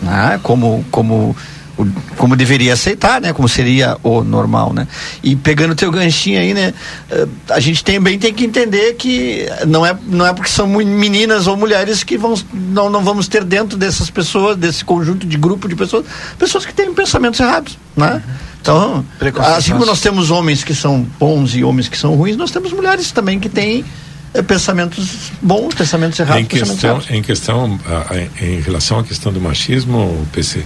Né? 0.00 0.40
Como, 0.42 0.84
como 0.90 1.36
como 2.16 2.34
deveria 2.34 2.72
aceitar, 2.72 3.20
né? 3.20 3.32
Como 3.32 3.48
seria 3.48 3.96
o 4.02 4.22
normal, 4.22 4.72
né? 4.72 4.86
E 5.22 5.36
pegando 5.36 5.74
teu 5.74 5.90
ganchinho 5.90 6.40
aí, 6.40 6.52
né? 6.52 6.74
Eh, 7.10 7.26
a 7.50 7.60
gente 7.60 7.84
também 7.84 8.18
tem 8.18 8.32
que 8.34 8.44
entender 8.44 8.94
que 8.94 9.46
não 9.66 9.86
é, 9.86 9.96
não 10.06 10.26
é 10.26 10.32
porque 10.32 10.50
são 10.50 10.66
meninas 10.66 11.46
ou 11.46 11.56
mulheres 11.56 12.02
que 12.02 12.18
vão, 12.18 12.34
não, 12.52 12.90
não 12.90 13.02
vamos 13.04 13.28
ter 13.28 13.44
dentro 13.44 13.78
dessas 13.78 14.10
pessoas, 14.10 14.56
desse 14.56 14.84
conjunto 14.84 15.26
de 15.26 15.36
grupo 15.36 15.68
de 15.68 15.76
pessoas, 15.76 16.04
pessoas 16.38 16.66
que 16.66 16.74
têm 16.74 16.92
pensamentos 16.92 17.38
errados, 17.38 17.78
né? 17.96 18.22
Então, 18.60 19.04
assim 19.56 19.72
como 19.72 19.86
nós 19.86 20.00
temos 20.00 20.30
homens 20.30 20.64
que 20.64 20.74
são 20.74 21.06
bons 21.18 21.54
e 21.54 21.62
homens 21.62 21.88
que 21.88 21.96
são 21.96 22.14
ruins, 22.14 22.36
nós 22.36 22.50
temos 22.50 22.72
mulheres 22.72 23.12
também 23.12 23.38
que 23.38 23.48
têm 23.48 23.84
é, 24.34 24.42
pensamentos 24.42 25.30
bons, 25.40 25.74
pensamentos 25.74 26.18
errados. 26.18 26.42
Em 26.42 26.44
questão, 26.44 27.02
em 27.08 27.22
questão, 27.22 27.80
a, 27.86 28.44
em 28.44 28.60
relação 28.60 28.98
à 28.98 29.04
questão 29.04 29.32
do 29.32 29.40
machismo, 29.40 30.26
PC, 30.32 30.64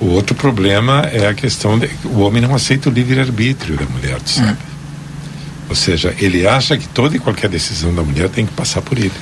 o 0.00 0.06
outro 0.06 0.34
problema 0.34 1.02
é 1.12 1.26
a 1.26 1.34
questão 1.34 1.78
de 1.78 1.88
o 2.04 2.20
homem 2.20 2.42
não 2.42 2.54
aceita 2.54 2.88
o 2.88 2.92
livre-arbítrio 2.92 3.76
da 3.76 3.86
mulher, 3.86 4.18
sabe? 4.24 4.50
Hum. 4.50 4.56
Ou 5.68 5.74
seja, 5.74 6.14
ele 6.18 6.46
acha 6.46 6.76
que 6.76 6.86
toda 6.88 7.16
e 7.16 7.18
qualquer 7.18 7.48
decisão 7.48 7.94
da 7.94 8.02
mulher 8.02 8.28
tem 8.28 8.46
que 8.46 8.52
passar 8.52 8.82
por 8.82 8.98
ele. 8.98 9.12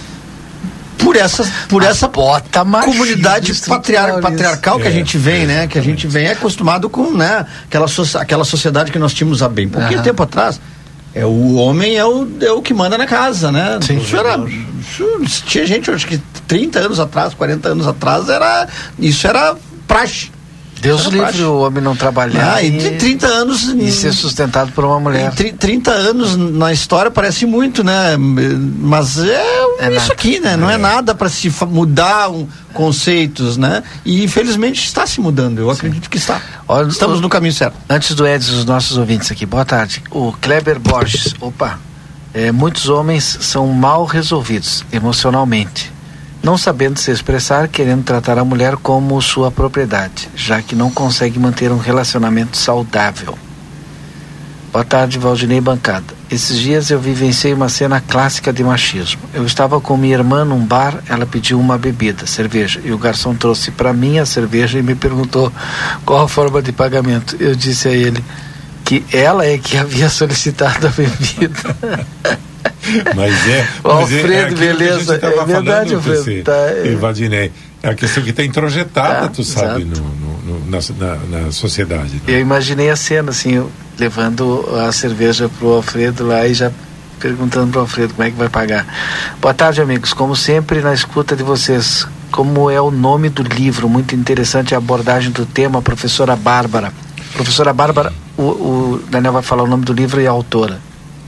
Por 0.98 1.16
essa, 1.16 1.50
por 1.68 1.82
essa 1.82 2.08
bota 2.08 2.64
comunidade 2.64 3.52
patriar, 3.66 4.20
patriarcal 4.20 4.78
que 4.78 4.86
é, 4.86 4.88
a 4.88 4.90
gente 4.90 5.18
vem, 5.18 5.42
é, 5.42 5.46
né? 5.46 5.66
Que 5.66 5.78
a 5.78 5.82
gente 5.82 6.06
vem 6.06 6.28
acostumado 6.28 6.88
com, 6.88 7.12
né? 7.12 7.46
Aquela, 7.66 7.88
so, 7.88 8.18
aquela 8.18 8.44
sociedade 8.44 8.90
que 8.90 8.98
nós 8.98 9.12
tínhamos 9.12 9.42
há 9.42 9.48
bem 9.48 9.68
pouquinho 9.68 10.02
tempo 10.02 10.22
atrás. 10.22 10.60
É, 11.14 11.24
o 11.24 11.54
homem 11.54 11.96
é 11.96 12.04
o, 12.04 12.26
é 12.40 12.50
o 12.50 12.60
que 12.60 12.74
manda 12.74 12.98
na 12.98 13.06
casa, 13.06 13.52
né? 13.52 13.78
Sim, 13.80 13.98
isso 13.98 14.16
era, 14.16 14.36
isso, 15.22 15.44
tinha 15.46 15.64
gente, 15.64 15.90
acho 15.90 16.06
que 16.06 16.18
30 16.48 16.80
anos 16.80 16.98
atrás, 16.98 17.34
40 17.34 17.68
anos 17.68 17.86
atrás, 17.86 18.28
era, 18.28 18.66
isso 18.98 19.26
era 19.26 19.56
praxe. 19.86 20.33
Deus 20.84 21.06
livre 21.06 21.42
o 21.44 21.60
homem 21.60 21.82
não 21.82 21.96
trabalhar. 21.96 22.56
Ah, 22.56 22.62
e, 22.62 22.76
e 22.76 22.98
30 22.98 23.26
anos. 23.26 23.62
E 23.62 23.90
ser 23.90 24.12
sustentado 24.12 24.70
por 24.72 24.84
uma 24.84 25.00
mulher. 25.00 25.32
30 25.32 25.90
anos 25.90 26.36
na 26.36 26.74
história 26.74 27.10
parece 27.10 27.46
muito, 27.46 27.82
né? 27.82 28.18
Mas 28.18 29.18
é, 29.18 29.42
é 29.78 29.88
isso 29.88 30.00
nada. 30.00 30.12
aqui, 30.12 30.40
né? 30.40 30.58
Não 30.58 30.68
é, 30.68 30.74
é 30.74 30.76
nada 30.76 31.14
para 31.14 31.30
se 31.30 31.50
mudar 31.66 32.28
um, 32.28 32.46
conceitos, 32.74 33.56
né? 33.56 33.82
E 34.04 34.22
infelizmente 34.22 34.84
está 34.84 35.06
se 35.06 35.22
mudando. 35.22 35.60
Eu 35.60 35.70
Sim. 35.70 35.72
acredito 35.72 36.10
que 36.10 36.18
está. 36.18 36.38
Olha, 36.68 36.86
Estamos 36.88 37.18
o, 37.18 37.22
no 37.22 37.30
caminho 37.30 37.54
certo. 37.54 37.76
Antes 37.88 38.14
do 38.14 38.26
Edson, 38.26 38.52
os 38.52 38.66
nossos 38.66 38.98
ouvintes 38.98 39.32
aqui, 39.32 39.46
boa 39.46 39.64
tarde. 39.64 40.02
O 40.10 40.32
Kleber 40.34 40.78
Borges, 40.78 41.34
opa. 41.40 41.80
É, 42.34 42.52
muitos 42.52 42.90
homens 42.90 43.38
são 43.40 43.68
mal 43.68 44.04
resolvidos 44.04 44.84
emocionalmente 44.92 45.93
não 46.44 46.58
sabendo 46.58 46.98
se 46.98 47.10
expressar, 47.10 47.68
querendo 47.68 48.04
tratar 48.04 48.38
a 48.38 48.44
mulher 48.44 48.76
como 48.76 49.20
sua 49.22 49.50
propriedade, 49.50 50.28
já 50.36 50.60
que 50.60 50.76
não 50.76 50.90
consegue 50.90 51.38
manter 51.38 51.72
um 51.72 51.78
relacionamento 51.78 52.58
saudável. 52.58 53.38
Boa 54.70 54.84
tarde, 54.84 55.18
Valdinei 55.18 55.58
Bancada. 55.58 56.04
Esses 56.30 56.58
dias 56.58 56.90
eu 56.90 57.00
vivenciei 57.00 57.54
uma 57.54 57.70
cena 57.70 57.98
clássica 57.98 58.52
de 58.52 58.62
machismo. 58.62 59.22
Eu 59.32 59.46
estava 59.46 59.80
com 59.80 59.96
minha 59.96 60.16
irmã 60.16 60.44
num 60.44 60.66
bar, 60.66 61.02
ela 61.08 61.24
pediu 61.24 61.58
uma 61.58 61.78
bebida, 61.78 62.26
cerveja, 62.26 62.78
e 62.84 62.92
o 62.92 62.98
garçom 62.98 63.34
trouxe 63.34 63.70
para 63.70 63.94
mim 63.94 64.18
a 64.18 64.26
cerveja 64.26 64.78
e 64.78 64.82
me 64.82 64.94
perguntou 64.94 65.50
qual 66.04 66.24
a 66.24 66.28
forma 66.28 66.60
de 66.60 66.72
pagamento. 66.72 67.36
Eu 67.40 67.54
disse 67.54 67.88
a 67.88 67.92
ele 67.92 68.22
que 68.84 69.02
ela 69.10 69.46
é 69.46 69.56
que 69.56 69.78
havia 69.78 70.10
solicitado 70.10 70.88
a 70.88 70.90
bebida. 70.90 71.76
Mas 73.14 73.48
é. 73.48 73.66
O 73.84 73.88
Alfredo, 73.88 74.32
é, 74.32 74.40
é 74.40 74.50
beleza. 74.50 75.14
É 75.22 75.44
verdade, 75.44 75.94
Alfredo. 75.94 76.44
Tá, 76.44 76.52
é. 76.52 77.50
É 77.82 77.90
a 77.90 77.94
questão 77.94 78.22
que 78.22 78.30
está 78.30 78.42
introjetada, 78.42 79.22
tá, 79.22 79.28
tu 79.28 79.44
sabe, 79.44 79.84
no, 79.84 79.96
no, 79.96 80.58
no, 80.58 80.70
na, 80.70 81.16
na, 81.40 81.52
sociedade. 81.52 82.14
Né? 82.14 82.20
Eu 82.26 82.40
imaginei 82.40 82.88
a 82.88 82.96
cena, 82.96 83.30
assim, 83.30 83.62
levando 83.98 84.66
a 84.86 84.90
cerveja 84.90 85.50
pro 85.58 85.74
Alfredo 85.74 86.26
lá 86.26 86.46
e 86.46 86.54
já 86.54 86.72
perguntando 87.20 87.72
pro 87.72 87.80
Alfredo 87.80 88.14
como 88.14 88.26
é 88.26 88.30
que 88.30 88.36
vai 88.38 88.48
pagar. 88.48 88.86
Boa 89.40 89.52
tarde, 89.52 89.82
amigos. 89.82 90.14
Como 90.14 90.34
sempre, 90.34 90.80
na 90.80 90.94
escuta 90.94 91.36
de 91.36 91.42
vocês, 91.42 92.06
como 92.30 92.70
é 92.70 92.80
o 92.80 92.90
nome 92.90 93.28
do 93.28 93.42
livro? 93.42 93.88
Muito 93.88 94.14
interessante 94.14 94.74
a 94.74 94.78
abordagem 94.78 95.30
do 95.30 95.44
tema, 95.44 95.82
professora 95.82 96.34
Bárbara. 96.34 96.92
Professora 97.34 97.72
Bárbara, 97.72 98.12
o, 98.36 98.42
o 98.42 99.02
Daniel 99.10 99.32
vai 99.32 99.42
falar 99.42 99.62
o 99.62 99.66
nome 99.66 99.84
do 99.84 99.92
livro 99.92 100.20
e 100.20 100.26
a 100.26 100.30
autora. 100.30 100.80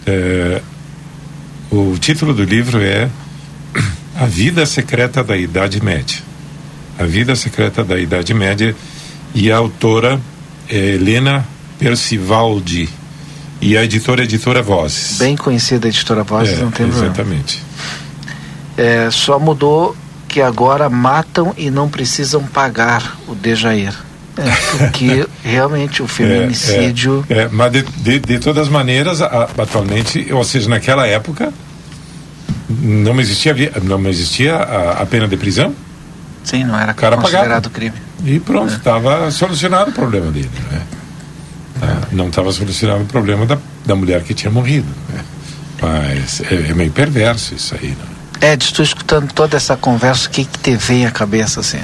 É, 0.06 0.62
o 1.70 1.96
título 1.98 2.32
do 2.32 2.44
livro 2.44 2.80
é 2.80 3.08
A 4.14 4.26
Vida 4.26 4.64
Secreta 4.66 5.22
da 5.22 5.36
Idade 5.36 5.82
Média. 5.82 6.18
A 6.98 7.04
Vida 7.04 7.34
Secreta 7.34 7.84
da 7.84 7.98
Idade 7.98 8.32
Média 8.32 8.74
e 9.34 9.50
a 9.50 9.56
autora 9.56 10.20
é 10.68 10.76
Helena 10.76 11.46
Percivaldi 11.78 12.88
e 13.60 13.76
a 13.76 13.84
editora 13.84 14.22
é 14.22 14.24
Editora 14.24 14.62
Vozes. 14.62 15.18
Bem 15.18 15.36
conhecida 15.36 15.86
a 15.86 15.90
Editora 15.90 16.22
Vozes, 16.22 16.58
é, 16.58 16.62
não 16.62 16.70
tem 16.70 16.86
Exatamente. 16.86 17.62
É, 18.76 19.10
só 19.10 19.38
mudou 19.38 19.96
que 20.28 20.40
agora 20.40 20.88
matam 20.88 21.54
e 21.56 21.70
não 21.70 21.88
precisam 21.88 22.42
pagar 22.44 23.16
o 23.26 23.34
Dejair. 23.34 23.94
É, 24.36 24.78
porque 24.78 25.26
realmente 25.42 26.02
o 26.02 26.06
feminicídio. 26.06 27.24
É, 27.28 27.42
é, 27.42 27.48
mas 27.50 27.72
de, 27.72 27.82
de, 27.82 28.18
de, 28.18 28.38
todas 28.38 28.68
maneiras, 28.68 29.22
a, 29.22 29.48
atualmente, 29.56 30.30
ou 30.32 30.44
seja, 30.44 30.68
naquela 30.68 31.06
época, 31.06 31.52
não 32.68 33.18
existia, 33.20 33.54
não 33.82 34.06
existia 34.08 34.56
a, 34.56 35.02
a 35.02 35.06
pena 35.06 35.26
de 35.26 35.36
prisão. 35.36 35.74
Sim, 36.44 36.64
não 36.64 36.78
era 36.78 36.94
cara 36.94 37.16
considerado 37.16 37.70
pagava. 37.70 37.70
crime. 37.70 37.96
E 38.24 38.38
pronto, 38.38 38.72
estava 38.72 39.26
é. 39.26 39.30
solucionado 39.30 39.90
o 39.90 39.92
problema 39.92 40.30
dele. 40.30 40.50
Né? 40.70 40.82
Tá? 41.80 41.98
Não 42.12 42.28
estava 42.28 42.52
solucionado 42.52 43.02
o 43.02 43.06
problema 43.06 43.46
da, 43.46 43.58
da 43.84 43.96
mulher 43.96 44.22
que 44.22 44.34
tinha 44.34 44.50
morrido. 44.50 44.88
Né? 45.08 45.24
Mas 45.80 46.40
é, 46.42 46.70
é, 46.70 46.74
meio 46.74 46.90
perverso 46.90 47.54
isso 47.54 47.74
aí. 47.74 47.88
Né? 47.88 48.52
Ed, 48.52 48.64
estou 48.64 48.84
escutando 48.84 49.32
toda 49.32 49.56
essa 49.56 49.76
conversa, 49.76 50.28
o 50.28 50.30
que, 50.30 50.44
que 50.44 50.58
te 50.58 50.76
vem 50.76 51.06
à 51.06 51.10
cabeça 51.10 51.60
assim? 51.60 51.80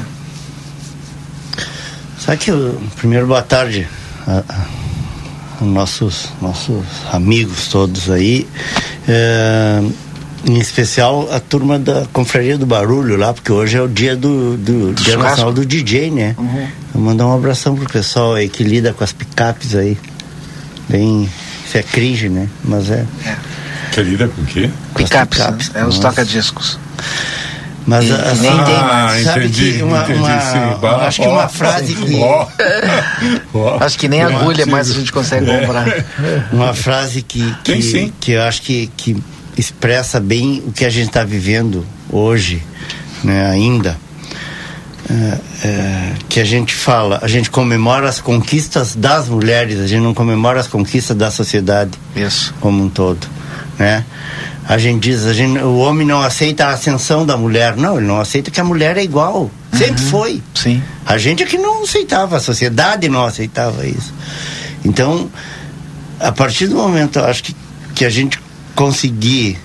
Sabe 2.25 2.39
que, 2.39 2.53
primeiro, 2.95 3.27
boa 3.27 3.43
tarde 3.43 3.89
a, 4.29 4.45
a 5.61 5.64
nossos, 5.64 6.29
nossos 6.41 6.85
amigos 7.11 7.66
todos 7.66 8.09
aí. 8.09 8.47
É, 9.09 9.83
em 10.47 10.59
especial 10.61 11.29
a 11.33 11.41
turma 11.41 11.81
da 11.81 12.07
Confraria 12.12 12.57
do 12.57 12.64
Barulho 12.64 13.16
lá, 13.16 13.35
porque 13.35 13.51
hoje 13.51 13.77
é 13.77 13.83
o 13.83 13.89
dia 13.89 14.14
do, 14.14 14.57
do 14.57 14.95
dia 14.95 15.16
nacional 15.16 15.53
do 15.53 15.66
DJ, 15.66 16.12
né? 16.12 16.37
Uhum. 16.39 16.68
Vou 16.95 17.03
mandar 17.03 17.27
um 17.27 17.35
abração 17.35 17.75
pro 17.75 17.93
pessoal 17.93 18.35
aí 18.35 18.49
que 18.49 18.62
lida 18.62 18.93
com 18.93 19.03
as 19.03 19.12
picapes 19.12 19.75
aí. 19.75 19.99
Bem. 20.89 21.29
Isso 21.66 21.77
é 21.77 21.83
cringe, 21.83 22.29
né? 22.29 22.49
Mas 22.62 22.89
é. 22.89 23.05
é. 23.27 23.37
Que 23.93 24.01
lida 24.01 24.29
com 24.29 24.43
o 24.43 24.45
quê? 24.45 24.70
Picapes, 24.95 25.39
picapes 25.41 25.70
é 25.75 25.85
os 25.85 25.99
toca-discos. 25.99 26.79
Mas 27.87 28.09
e, 28.09 28.12
assim, 28.12 28.43
nem 28.43 28.64
tem 28.64 28.78
mais. 28.78 29.24
Sabe 29.24 29.47
entendi, 29.47 29.72
que 29.72 29.83
uma, 29.83 30.03
entendi, 30.03 30.18
uma, 30.18 30.41
sim. 30.41 30.87
acho 31.07 31.22
que 31.22 31.28
uma 31.28 31.49
frase 31.49 31.95
que. 31.95 32.20
acho 33.80 33.99
que 33.99 34.09
nem 34.09 34.22
agulha 34.22 34.66
mais 34.66 34.91
a 34.91 34.95
gente 34.95 35.12
consegue 35.12 35.47
comprar. 35.47 35.87
Uma 36.53 36.74
frase 36.74 37.22
que, 37.22 37.55
que, 37.64 38.12
que 38.20 38.33
eu 38.33 38.43
acho 38.43 38.62
que, 38.62 38.91
que 38.97 39.22
expressa 39.57 40.20
bem 40.20 40.62
o 40.66 40.72
que 40.72 40.85
a 40.85 40.91
gente 40.91 41.09
está 41.09 41.24
vivendo 41.24 41.85
hoje, 42.11 42.62
né, 43.24 43.51
ainda. 43.51 43.97
É, 45.11 45.66
é, 45.66 46.12
que 46.28 46.39
a 46.39 46.45
gente 46.45 46.74
fala, 46.74 47.18
a 47.22 47.28
gente 47.28 47.51
comemora 47.51 48.09
as 48.09 48.20
conquistas 48.20 48.95
das 48.95 49.28
mulheres, 49.28 49.80
a 49.80 49.87
gente 49.87 50.01
não 50.01 50.14
comemora 50.14 50.61
as 50.61 50.68
conquistas 50.68 51.16
da 51.16 51.30
sociedade 51.30 51.91
Isso. 52.14 52.55
como 52.61 52.85
um 52.85 52.89
todo, 52.89 53.26
né? 53.78 54.05
A 54.68 54.78
gente 54.78 55.10
diz, 55.10 55.24
a 55.24 55.32
gente, 55.32 55.58
o 55.58 55.78
homem 55.78 56.06
não 56.06 56.22
aceita 56.22 56.66
a 56.66 56.70
ascensão 56.70 57.26
da 57.26 57.36
mulher, 57.36 57.76
não, 57.76 57.98
ele 57.98 58.06
não 58.06 58.20
aceita 58.20 58.50
que 58.50 58.60
a 58.60 58.64
mulher 58.64 58.96
é 58.96 59.02
igual, 59.02 59.50
sempre 59.72 60.02
uhum. 60.02 60.10
foi. 60.10 60.42
Sim. 60.54 60.82
A 61.04 61.18
gente 61.18 61.42
é 61.42 61.46
que 61.46 61.58
não 61.58 61.82
aceitava, 61.82 62.36
a 62.36 62.40
sociedade 62.40 63.08
não 63.08 63.24
aceitava 63.24 63.84
isso. 63.86 64.14
Então, 64.84 65.28
a 66.20 66.30
partir 66.30 66.68
do 66.68 66.76
momento, 66.76 67.18
eu 67.18 67.24
acho 67.24 67.42
que, 67.42 67.56
que 67.94 68.04
a 68.04 68.10
gente 68.10 68.40
conseguir 68.74 69.58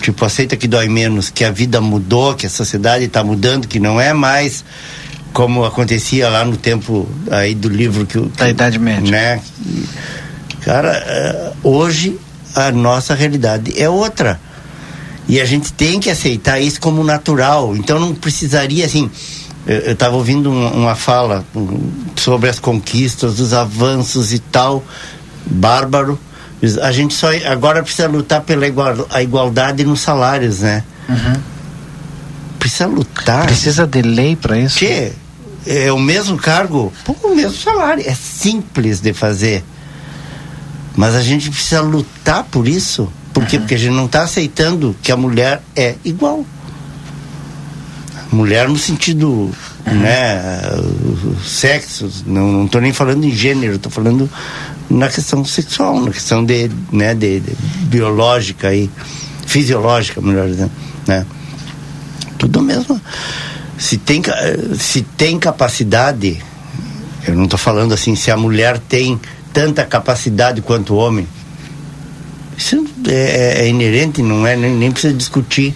tipo 0.00 0.24
aceita 0.24 0.56
que 0.56 0.68
dói 0.68 0.88
menos 0.88 1.28
que 1.28 1.44
a 1.44 1.50
vida 1.50 1.80
mudou 1.80 2.34
que 2.34 2.46
a 2.46 2.50
sociedade 2.50 3.04
está 3.04 3.24
mudando 3.24 3.66
que 3.66 3.80
não 3.80 4.00
é 4.00 4.12
mais 4.12 4.64
como 5.32 5.64
acontecia 5.64 6.28
lá 6.28 6.44
no 6.44 6.56
tempo 6.56 7.08
aí 7.30 7.54
do 7.54 7.68
livro 7.68 8.06
que, 8.06 8.20
que 8.20 8.38
da 8.38 8.48
idade 8.48 8.78
média 8.78 9.10
né 9.10 9.42
cara 10.60 11.02
eh, 11.04 11.52
hoje 11.64 12.16
a 12.54 12.70
nossa 12.70 13.14
realidade 13.14 13.80
é 13.80 13.88
outra 13.88 14.40
e 15.28 15.40
a 15.40 15.44
gente 15.44 15.72
tem 15.72 16.00
que 16.00 16.10
aceitar 16.10 16.60
isso 16.60 16.80
como 16.80 17.04
natural 17.04 17.76
então 17.76 17.98
não 17.98 18.14
precisaria 18.14 18.84
assim 18.84 19.10
eu 19.66 19.92
estava 19.92 20.16
ouvindo 20.16 20.50
uma, 20.50 20.70
uma 20.70 20.94
fala 20.94 21.44
sobre 22.16 22.48
as 22.48 22.58
conquistas 22.58 23.38
os 23.38 23.52
avanços 23.52 24.32
e 24.32 24.38
tal 24.38 24.82
bárbaro 25.44 26.18
a 26.82 26.90
gente 26.90 27.14
só 27.14 27.28
agora 27.46 27.82
precisa 27.82 28.08
lutar 28.08 28.40
pela 28.42 28.66
igual, 28.66 29.06
a 29.10 29.22
igualdade 29.22 29.84
nos 29.84 30.00
salários, 30.00 30.60
né? 30.60 30.82
Uhum. 31.08 31.40
Precisa 32.58 32.86
lutar. 32.86 33.46
Precisa 33.46 33.86
de 33.86 34.02
lei 34.02 34.34
para 34.34 34.58
isso? 34.58 34.78
Que 34.78 35.12
é 35.66 35.92
o 35.92 35.98
mesmo 35.98 36.36
cargo, 36.36 36.92
o 37.22 37.34
mesmo 37.34 37.56
salário. 37.56 38.02
É 38.04 38.14
simples 38.14 39.00
de 39.00 39.12
fazer. 39.12 39.64
Mas 40.96 41.14
a 41.14 41.22
gente 41.22 41.50
precisa 41.50 41.80
lutar 41.80 42.44
por 42.44 42.66
isso. 42.66 43.10
Por 43.32 43.46
quê? 43.46 43.56
Uhum. 43.56 43.62
Porque 43.62 43.74
a 43.74 43.78
gente 43.78 43.94
não 43.94 44.06
está 44.06 44.22
aceitando 44.22 44.96
que 45.02 45.12
a 45.12 45.16
mulher 45.16 45.62
é 45.76 45.94
igual. 46.04 46.44
Mulher 48.30 48.68
no 48.68 48.76
sentido, 48.76 49.28
uhum. 49.28 49.54
né, 49.86 50.60
sexo, 51.46 52.10
não 52.26 52.66
estou 52.66 52.80
nem 52.80 52.92
falando 52.92 53.24
em 53.24 53.30
gênero, 53.30 53.76
estou 53.76 53.90
falando 53.90 54.28
na 54.90 55.08
questão 55.08 55.44
sexual, 55.44 56.00
na 56.00 56.10
questão 56.10 56.44
de, 56.44 56.70
né, 56.92 57.14
de, 57.14 57.40
de 57.40 57.56
biológica 57.84 58.74
e 58.74 58.90
fisiológica, 59.46 60.20
melhor 60.20 60.46
dizendo, 60.46 60.70
né? 61.06 61.24
Tudo 62.36 62.60
mesmo. 62.60 63.00
Se 63.78 63.96
tem, 63.96 64.22
se 64.78 65.02
tem 65.02 65.38
capacidade, 65.38 66.42
eu 67.26 67.34
não 67.34 67.44
estou 67.44 67.58
falando 67.58 67.94
assim, 67.94 68.14
se 68.14 68.30
a 68.30 68.36
mulher 68.36 68.78
tem 68.78 69.18
tanta 69.58 69.84
capacidade 69.84 70.62
quanto 70.62 70.94
o 70.94 70.96
homem, 70.96 71.26
isso 72.56 72.86
é, 73.08 73.12
é, 73.12 73.64
é 73.64 73.68
inerente, 73.68 74.22
não 74.22 74.46
é 74.46 74.54
nem, 74.54 74.72
nem 74.72 74.92
precisa 74.92 75.12
discutir, 75.12 75.74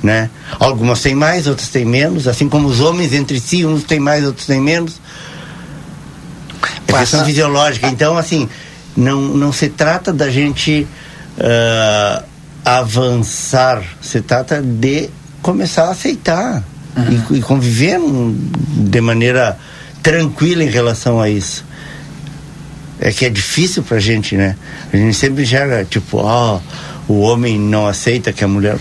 né? 0.00 0.30
Algumas 0.60 1.00
têm 1.00 1.16
mais, 1.16 1.48
outras 1.48 1.68
têm 1.68 1.84
menos, 1.84 2.28
assim 2.28 2.48
como 2.48 2.68
os 2.68 2.78
homens 2.78 3.12
entre 3.12 3.40
si, 3.40 3.66
uns 3.66 3.82
têm 3.82 3.98
mais, 3.98 4.24
outros 4.24 4.46
têm 4.46 4.60
menos 4.60 5.00
é 6.86 7.00
questão 7.00 7.24
fisiológica. 7.24 7.88
Então, 7.88 8.16
assim, 8.16 8.48
não, 8.96 9.20
não 9.20 9.52
se 9.52 9.70
trata 9.70 10.12
da 10.12 10.30
gente 10.30 10.86
uh, 11.36 12.24
avançar, 12.64 13.82
se 14.00 14.20
trata 14.20 14.62
de 14.62 15.10
começar 15.42 15.86
a 15.86 15.90
aceitar 15.90 16.62
uhum. 16.96 17.24
e, 17.32 17.38
e, 17.38 17.42
conviver 17.42 17.98
de 18.00 19.00
maneira 19.00 19.58
tranquila 20.00 20.62
em 20.62 20.70
relação 20.70 21.20
a 21.20 21.28
isso. 21.28 21.66
É 23.00 23.10
que 23.10 23.24
é 23.26 23.30
difícil 23.30 23.82
pra 23.82 23.98
gente, 23.98 24.36
né? 24.36 24.56
A 24.92 24.96
gente 24.96 25.14
sempre 25.14 25.42
enxerga, 25.42 25.84
tipo, 25.84 26.18
ó, 26.18 26.58
oh, 27.08 27.12
o 27.12 27.20
homem 27.20 27.58
não 27.58 27.86
aceita 27.86 28.32
que 28.32 28.42
a 28.42 28.48
mulher. 28.48 28.78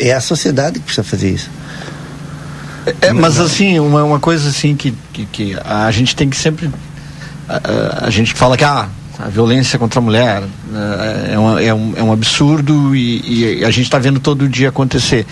É 0.00 0.12
a 0.12 0.20
sociedade 0.20 0.78
que 0.78 0.84
precisa 0.84 1.04
fazer 1.04 1.30
isso. 1.30 1.48
É, 3.00 3.12
mas 3.12 3.38
assim, 3.38 3.78
uma, 3.78 4.02
uma 4.02 4.20
coisa 4.20 4.48
assim 4.48 4.74
que, 4.74 4.92
que, 5.12 5.24
que, 5.26 5.56
a 5.64 5.90
gente 5.90 6.16
tem 6.16 6.28
que 6.28 6.36
sempre. 6.36 6.70
A, 7.48 8.06
a, 8.06 8.10
gente 8.10 8.34
fala 8.34 8.56
que 8.56 8.64
ah, 8.64 8.88
a 9.18 9.28
violência 9.28 9.78
contra 9.78 10.00
a 10.00 10.02
mulher 10.02 10.42
é, 11.30 11.38
uma, 11.38 11.62
é, 11.62 11.72
um, 11.72 11.92
é 11.96 12.02
um 12.02 12.12
absurdo 12.12 12.94
e, 12.94 13.60
e 13.60 13.64
a 13.64 13.70
gente 13.70 13.84
está 13.84 13.98
vendo 13.98 14.18
todo 14.18 14.48
dia 14.48 14.68
acontecer. 14.68 15.26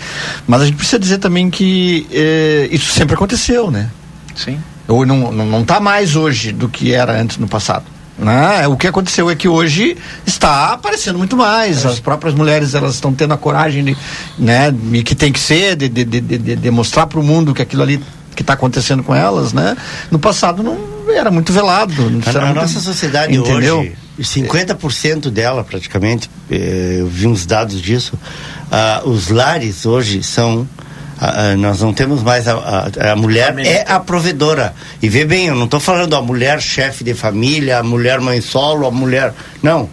Mas 0.47 0.61
a 0.61 0.65
gente 0.65 0.75
precisa 0.75 0.97
dizer 0.97 1.17
também 1.17 1.49
que 1.49 2.07
é, 2.11 2.69
isso 2.71 2.91
sempre 2.91 3.15
aconteceu, 3.15 3.69
né? 3.69 3.89
Sim. 4.35 4.57
Ou 4.91 5.05
não, 5.05 5.31
não, 5.31 5.45
não 5.45 5.63
tá 5.63 5.79
mais 5.79 6.15
hoje 6.15 6.51
do 6.51 6.67
que 6.67 6.93
era 6.93 7.19
antes 7.19 7.37
no 7.37 7.47
passado. 7.47 7.85
Né? 8.17 8.67
O 8.67 8.77
que 8.77 8.85
aconteceu 8.85 9.29
é 9.29 9.35
que 9.35 9.47
hoje 9.47 9.97
está 10.25 10.73
aparecendo 10.73 11.17
muito 11.17 11.35
mais. 11.35 11.85
As 11.85 11.99
próprias 11.99 12.35
mulheres 12.35 12.75
elas 12.75 12.95
estão 12.95 13.13
tendo 13.13 13.33
a 13.33 13.37
coragem 13.37 13.83
de, 13.83 13.97
né, 14.37 14.73
e 14.91 15.01
que 15.01 15.15
tem 15.15 15.31
que 15.31 15.39
ser, 15.39 15.75
de, 15.75 15.89
de, 15.89 16.05
de, 16.05 16.55
de, 16.55 16.71
mostrar 16.71 17.07
para 17.07 17.19
o 17.19 17.23
mundo 17.23 17.53
que 17.53 17.61
aquilo 17.61 17.81
ali 17.81 18.03
que 18.35 18.43
está 18.43 18.53
acontecendo 18.53 19.03
com 19.03 19.13
elas, 19.13 19.53
né? 19.53 19.75
No 20.09 20.19
passado 20.19 20.61
não 20.61 20.77
era 21.09 21.31
muito 21.31 21.51
velado. 21.51 21.93
A, 22.25 22.49
a 22.49 22.53
nossa 22.53 22.79
sociedade 22.79 23.35
entendeu? 23.35 23.79
hoje, 23.79 23.95
50% 24.19 25.29
dela 25.29 25.63
praticamente, 25.63 26.29
eh, 26.49 26.97
eu 26.99 27.07
vi 27.07 27.27
uns 27.27 27.45
dados 27.45 27.81
disso, 27.81 28.13
ah, 28.71 29.01
os 29.03 29.29
lares 29.29 29.85
hoje 29.85 30.23
são 30.23 30.67
a, 31.21 31.51
a, 31.51 31.55
nós 31.55 31.79
não 31.79 31.93
temos 31.93 32.23
mais 32.23 32.47
a, 32.47 32.55
a, 32.55 33.11
a 33.11 33.15
mulher 33.15 33.55
é 33.59 33.85
a 33.87 33.99
provedora. 33.99 34.73
E 34.99 35.07
vê 35.07 35.23
bem 35.23 35.45
eu 35.45 35.55
não 35.55 35.65
estou 35.65 35.79
falando 35.79 36.15
a 36.15 36.21
mulher 36.21 36.59
chefe 36.59 37.03
de 37.03 37.13
família 37.13 37.77
a 37.77 37.83
mulher 37.83 38.19
mãe 38.19 38.41
solo 38.41 38.87
a 38.87 38.91
mulher 38.91 39.31
não. 39.61 39.87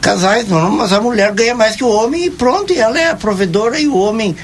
Casais 0.00 0.48
não 0.48 0.70
mas 0.70 0.94
a 0.94 1.00
mulher 1.00 1.32
ganha 1.32 1.54
mais 1.54 1.76
que 1.76 1.84
o 1.84 1.90
homem 1.90 2.24
e 2.24 2.30
pronto 2.30 2.72
e 2.72 2.78
ela 2.78 2.98
é 2.98 3.10
a 3.10 3.14
provedora 3.14 3.78
e 3.78 3.86
o 3.86 3.98
homem 3.98 4.34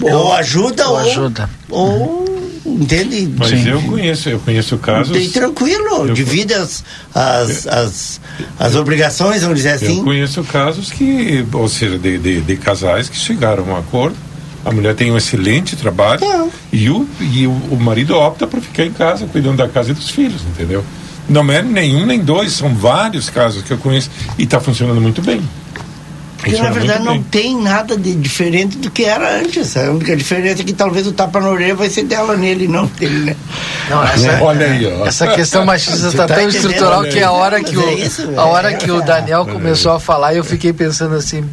eu, 0.00 0.16
ou 0.16 0.32
ajuda 0.32 0.88
ou, 0.88 0.92
ou 0.92 0.98
ajuda. 0.98 1.50
ou 1.70 2.24
entende? 2.66 3.32
Mas 3.36 3.50
Sim. 3.50 3.68
eu 3.68 3.82
conheço 3.82 4.28
eu 4.28 4.40
conheço 4.40 4.76
casos. 4.78 5.16
Bem 5.16 5.30
tranquilo 5.30 6.08
eu, 6.08 6.14
divide 6.14 6.52
as 6.54 6.82
as, 7.14 7.66
as, 7.68 8.20
as 8.58 8.74
obrigações 8.74 9.42
vamos 9.42 9.58
dizer 9.58 9.74
assim. 9.74 9.98
eu 9.98 10.04
conheço 10.04 10.42
casos 10.42 10.90
que 10.90 11.46
ou 11.52 11.68
seja 11.68 11.96
de, 11.96 12.18
de, 12.18 12.40
de 12.40 12.56
casais 12.56 13.08
que 13.08 13.16
chegaram 13.16 13.62
a 13.68 13.74
um 13.74 13.76
acordo 13.76 14.16
a 14.64 14.70
mulher 14.70 14.94
tem 14.94 15.10
um 15.10 15.16
excelente 15.16 15.76
trabalho 15.76 16.24
é. 16.24 16.48
e, 16.72 16.88
o, 16.88 17.08
e 17.20 17.46
o, 17.46 17.50
o, 17.70 17.78
marido 17.80 18.16
opta 18.16 18.46
por 18.46 18.60
ficar 18.60 18.84
em 18.84 18.92
casa 18.92 19.26
cuidando 19.26 19.56
da 19.56 19.68
casa 19.68 19.90
e 19.90 19.94
dos 19.94 20.10
filhos, 20.10 20.42
entendeu? 20.42 20.84
Não 21.28 21.50
é 21.50 21.62
nenhum 21.62 22.06
nem 22.06 22.20
dois, 22.20 22.52
são 22.52 22.74
vários 22.74 23.30
casos 23.30 23.62
que 23.62 23.72
eu 23.72 23.78
conheço 23.78 24.10
e 24.38 24.44
está 24.44 24.60
funcionando 24.60 25.00
muito 25.00 25.22
bem. 25.22 25.42
Porque 26.42 26.60
na 26.60 26.70
verdade 26.70 27.04
não 27.04 27.22
tem 27.22 27.56
nada 27.56 27.96
de 27.96 28.16
diferente 28.16 28.76
do 28.76 28.90
que 28.90 29.04
era 29.04 29.38
antes. 29.38 29.76
A 29.76 29.92
única 29.92 30.16
diferença 30.16 30.62
é 30.62 30.64
que 30.64 30.72
talvez 30.72 31.06
o 31.06 31.12
tapa 31.12 31.40
na 31.40 31.48
orelha 31.48 31.76
vai 31.76 31.88
ser 31.88 32.02
dela 32.02 32.36
nele, 32.36 32.66
não 32.66 32.86
dele, 32.86 33.26
né? 33.26 33.36
Não, 33.88 34.02
essa, 34.02 34.26
é, 34.28 34.42
Olha 34.42 34.66
aí, 34.66 34.86
ó. 34.86 35.06
Essa 35.06 35.28
questão 35.28 35.64
machista 35.64 36.08
está 36.08 36.26
tá 36.26 36.34
tão 36.34 36.48
estrutural 36.48 37.04
que 37.04 37.22
a 37.22 37.30
hora 37.30 37.62
que 37.62 37.76
o, 37.76 37.88
é 37.88 37.94
isso, 37.94 38.28
a 38.36 38.44
hora 38.44 38.74
que 38.74 38.90
o 38.90 39.00
Daniel 39.00 39.46
começou 39.46 39.92
a 39.92 40.00
falar, 40.00 40.34
eu 40.34 40.42
fiquei 40.42 40.72
pensando 40.72 41.14
assim, 41.14 41.44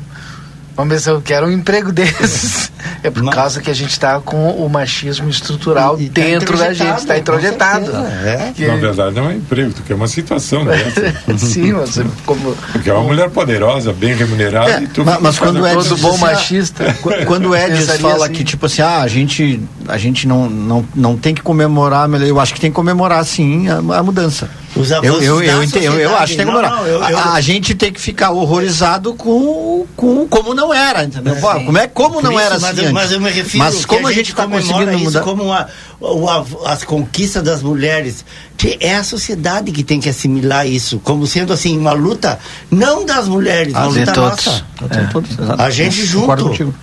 Vamos 0.79 0.93
ver 0.93 1.01
se 1.01 1.09
eu 1.09 1.21
quero 1.21 1.45
um 1.45 1.51
emprego 1.51 1.91
desses. 1.91 2.71
É 3.03 3.09
por 3.09 3.21
Não. 3.21 3.33
causa 3.33 3.59
que 3.59 3.69
a 3.69 3.73
gente 3.73 3.91
está 3.91 4.17
com 4.21 4.49
o 4.51 4.69
machismo 4.69 5.29
estrutural 5.29 5.99
e, 5.99 6.05
e 6.05 6.09
tá 6.09 6.21
dentro 6.21 6.57
tá 6.57 6.63
da 6.63 6.73
gente, 6.73 6.99
está 6.99 7.17
introjetado. 7.17 7.91
É. 8.23 8.53
Que... 8.55 8.65
Na 8.65 8.77
verdade, 8.77 9.13
não 9.13 9.25
é 9.25 9.27
um 9.27 9.31
emprego, 9.33 9.73
porque 9.73 9.91
é 9.91 9.95
uma 9.95 10.07
situação 10.07 10.63
dessa. 10.63 11.13
Sim, 11.37 11.73
você 11.73 12.05
como. 12.25 12.55
Porque 12.71 12.89
é 12.89 12.93
uma 12.93 13.03
mulher 13.03 13.29
poderosa, 13.29 13.91
bem 13.91 14.15
remunerada 14.15 14.71
é, 14.71 14.83
e 14.83 14.87
tu 14.87 15.03
Mas, 15.03 15.19
mas 15.19 15.37
quando 15.37 15.65
é 15.65 15.73
todo 15.73 15.97
bom 15.97 16.17
machista. 16.17 16.95
Quando 17.27 17.49
o 17.49 17.55
Edson 17.55 17.97
fala 17.97 18.25
assim. 18.25 18.33
que, 18.35 18.43
tipo 18.45 18.65
assim, 18.65 18.81
ah, 18.81 19.01
a 19.01 19.07
gente, 19.07 19.61
a 19.85 19.97
gente 19.97 20.27
não, 20.27 20.49
não, 20.49 20.85
não 20.95 21.17
tem 21.17 21.35
que 21.35 21.41
comemorar, 21.41 22.09
eu 22.21 22.39
acho 22.39 22.53
que 22.53 22.61
tem 22.61 22.71
que 22.71 22.75
comemorar 22.75 23.23
sim 23.25 23.67
a, 23.67 23.97
a 23.97 24.03
mudança. 24.03 24.49
Os 24.79 24.91
eu, 24.91 25.03
eu, 25.03 25.21
eu, 25.21 25.41
eu, 25.43 25.93
eu, 25.99 26.15
acho 26.15 26.31
que 26.31 26.37
tem 26.37 26.47
que 26.47 26.53
eu, 26.53 27.03
a, 27.03 27.33
a, 27.33 27.41
gente 27.41 27.75
tem 27.75 27.91
que 27.91 27.99
ficar 27.99 28.31
horrorizado 28.31 29.13
com, 29.13 29.85
com 29.93 30.25
como 30.25 30.53
não 30.53 30.73
era, 30.73 31.03
entendeu? 31.03 31.35
É, 31.35 31.63
como 31.65 31.77
é 31.77 31.87
como 31.87 32.21
não 32.21 32.31
isso, 32.31 32.39
era 32.39 32.59
mas, 32.59 32.79
assim. 32.79 32.91
Mas 32.93 33.11
eu 33.11 33.19
me 33.19 33.29
refiro 33.29 33.61
mas 33.61 33.85
como 33.85 34.07
a 34.07 34.13
gente 34.13 34.29
está 34.29 34.47
conseguindo 34.47 34.97
mudar. 34.97 35.19
como 35.19 35.43
uma, 35.43 35.67
uma, 35.99 36.45
as 36.65 36.85
conquistas 36.85 37.43
das 37.43 37.61
mulheres. 37.61 38.23
Que 38.55 38.77
é 38.79 38.95
a 38.95 39.03
sociedade 39.03 39.71
que 39.71 39.83
tem 39.83 39.99
que 39.99 40.07
assimilar 40.07 40.65
isso, 40.65 40.99
como 40.99 41.27
sendo 41.27 41.51
assim, 41.51 41.77
uma 41.77 41.93
luta 41.93 42.39
não 42.71 43.05
das 43.05 43.27
mulheres, 43.27 43.73
uma 43.73 43.85
luta 43.85 44.11
todos. 44.13 44.45
nossa. 44.45 44.65
É. 44.91 45.03
Todos, 45.11 45.37
a 45.57 45.69
gente 45.69 46.05
junto. 46.05 46.73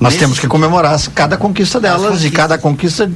Nós 0.00 0.14
Nesse... 0.14 0.18
temos 0.18 0.38
que 0.38 0.48
comemorar 0.48 0.98
cada 1.14 1.36
conquista 1.36 1.78
delas 1.78 2.24
e 2.24 2.30
cada 2.30 2.58
conquista 2.58 3.10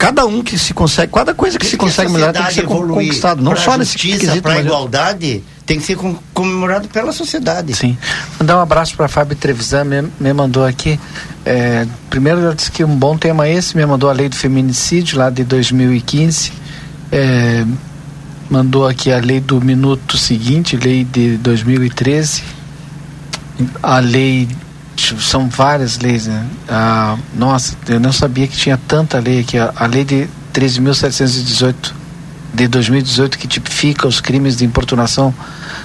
cada 0.00 0.24
um 0.24 0.42
que 0.42 0.58
se 0.58 0.72
consegue, 0.72 1.12
cada 1.12 1.34
coisa 1.34 1.58
que, 1.58 1.66
que 1.66 1.70
se 1.70 1.76
consegue 1.76 2.10
melhorar 2.10 2.32
tem 2.32 2.46
que 2.46 2.54
ser 2.54 2.64
conquistado, 2.64 3.42
não 3.42 3.54
só 3.54 3.76
nesse 3.76 3.98
quesito. 3.98 4.40
Para 4.40 4.54
a 4.54 4.60
igualdade 4.60 5.44
tem 5.66 5.78
que 5.78 5.84
ser 5.84 5.98
comemorado 6.32 6.88
pela 6.88 7.12
sociedade. 7.12 7.74
Sim. 7.74 7.98
Mandar 8.38 8.56
um 8.56 8.60
abraço 8.60 8.96
para 8.96 9.04
a 9.04 9.08
Fábio 9.08 9.36
Trevisan, 9.36 9.84
me, 9.84 10.10
me 10.18 10.32
mandou 10.32 10.64
aqui. 10.64 10.98
É, 11.44 11.86
primeiro, 12.08 12.40
ela 12.40 12.54
disse 12.54 12.72
que 12.72 12.82
um 12.82 12.96
bom 12.96 13.18
tema 13.18 13.46
esse, 13.46 13.76
me 13.76 13.84
mandou 13.84 14.08
a 14.08 14.14
lei 14.14 14.30
do 14.30 14.36
feminicídio 14.36 15.18
lá 15.18 15.28
de 15.28 15.44
2015. 15.44 16.50
É, 17.12 17.66
mandou 18.48 18.88
aqui 18.88 19.12
a 19.12 19.18
lei 19.18 19.38
do 19.38 19.60
minuto 19.60 20.16
seguinte, 20.16 20.78
lei 20.78 21.04
de 21.04 21.36
2013. 21.36 22.42
A 23.82 23.98
lei 23.98 24.48
são 25.18 25.48
várias 25.48 25.98
leis, 25.98 26.26
né? 26.26 26.46
Ah, 26.68 27.16
nossa, 27.34 27.76
eu 27.88 28.00
não 28.00 28.12
sabia 28.12 28.46
que 28.46 28.56
tinha 28.56 28.78
tanta 28.88 29.18
lei 29.18 29.40
aqui. 29.40 29.58
A, 29.58 29.72
a 29.76 29.86
lei 29.86 30.04
de 30.04 30.28
13.718 30.52 31.92
de 32.52 32.66
2018 32.66 33.38
que 33.38 33.46
tipifica 33.46 34.08
os 34.08 34.20
crimes 34.20 34.56
de 34.56 34.64
importunação 34.64 35.32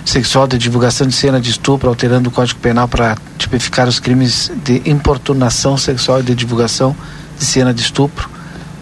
sexual, 0.03 0.47
de 0.47 0.57
divulgação 0.57 1.07
de 1.07 1.13
cena 1.13 1.39
de 1.39 1.49
estupro, 1.49 1.89
alterando 1.89 2.30
o 2.30 2.32
Código 2.32 2.59
Penal 2.59 2.88
para 2.88 3.18
tipificar 3.38 3.88
os 3.88 3.99
crimes 3.99 4.51
de 4.63 4.82
importunação 4.86 5.78
sexual 5.78 6.20
e 6.20 6.24
de 6.24 6.36
divulgação 6.36 6.95
de 7.38 7.45
cena 7.45 7.74
de 7.74 7.82
estupro. 7.82 8.34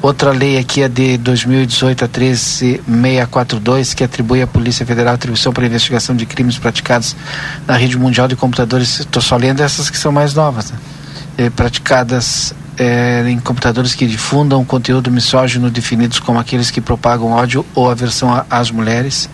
Outra 0.03 0.31
lei 0.31 0.57
aqui 0.57 0.81
é 0.81 0.89
de 0.89 1.17
2018 1.17 2.03
a 2.03 2.07
13642, 2.09 3.93
que 3.93 4.03
atribui 4.03 4.41
à 4.41 4.47
Polícia 4.47 4.85
Federal 4.85 5.13
atribuição 5.13 5.53
para 5.53 5.65
investigação 5.65 6.13
de 6.13 6.25
crimes 6.25 6.57
praticados 6.57 7.15
na 7.65 7.77
rede 7.77 7.97
mundial 7.97 8.27
de 8.27 8.35
computadores. 8.35 8.99
Estou 8.99 9.21
só 9.21 9.37
lendo 9.37 9.61
essas 9.61 9.89
que 9.89 9.97
são 9.97 10.11
mais 10.11 10.33
novas, 10.33 10.71
né? 10.71 10.77
é, 11.37 11.49
praticadas 11.49 12.53
é, 12.77 13.23
em 13.29 13.39
computadores 13.39 13.95
que 13.95 14.05
difundam 14.05 14.65
conteúdo 14.65 15.09
misógino 15.09 15.69
definidos 15.69 16.19
como 16.19 16.37
aqueles 16.37 16.69
que 16.69 16.81
propagam 16.81 17.31
ódio 17.31 17.65
ou 17.73 17.89
aversão 17.89 18.45
às 18.49 18.69
mulheres. 18.69 19.29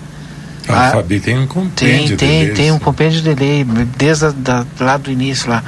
A, 0.70 0.88
a 0.88 0.91
Fabi 0.91 1.20
tem 1.20 1.38
um 1.38 1.47
compêndio 1.47 2.17
tem, 2.17 2.45
tem, 2.45 2.53
tem 2.53 2.72
um 2.72 2.80
compêndio 2.80 3.22
de 3.22 3.34
lei 3.34 3.65
desde 3.97 4.26
a, 4.26 4.32
da, 4.32 4.65
lá 4.80 4.97
do 4.97 5.11
início 5.11 5.49
lá 5.49 5.63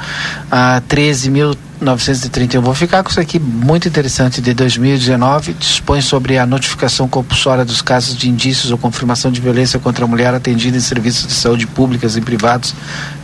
a 0.50 0.82
13 0.88 1.30
mil 1.30 1.56
931. 1.82 2.62
Vou 2.62 2.76
ficar 2.76 3.04
com 3.04 3.10
isso 3.10 3.20
aqui 3.20 3.40
muito 3.40 3.88
interessante 3.88 4.40
de 4.40 4.54
2019. 4.54 5.54
Dispõe 5.54 6.00
sobre 6.02 6.38
a 6.38 6.46
notificação 6.46 7.08
compulsória 7.08 7.66
dos 7.66 7.82
casos 7.82 8.16
de 8.16 8.30
indícios 8.30 8.72
ou 8.72 8.78
confirmação 8.78 9.32
de 9.32 9.42
violência 9.42 9.80
contra 9.80 10.06
a 10.06 10.08
mulher 10.08 10.34
atendida 10.34 10.78
em 10.78 10.82
serviços 10.82 11.28
de 11.28 11.34
saúde 11.34 11.66
públicas 11.66 12.16
e 12.16 12.22
privados, 12.22 12.76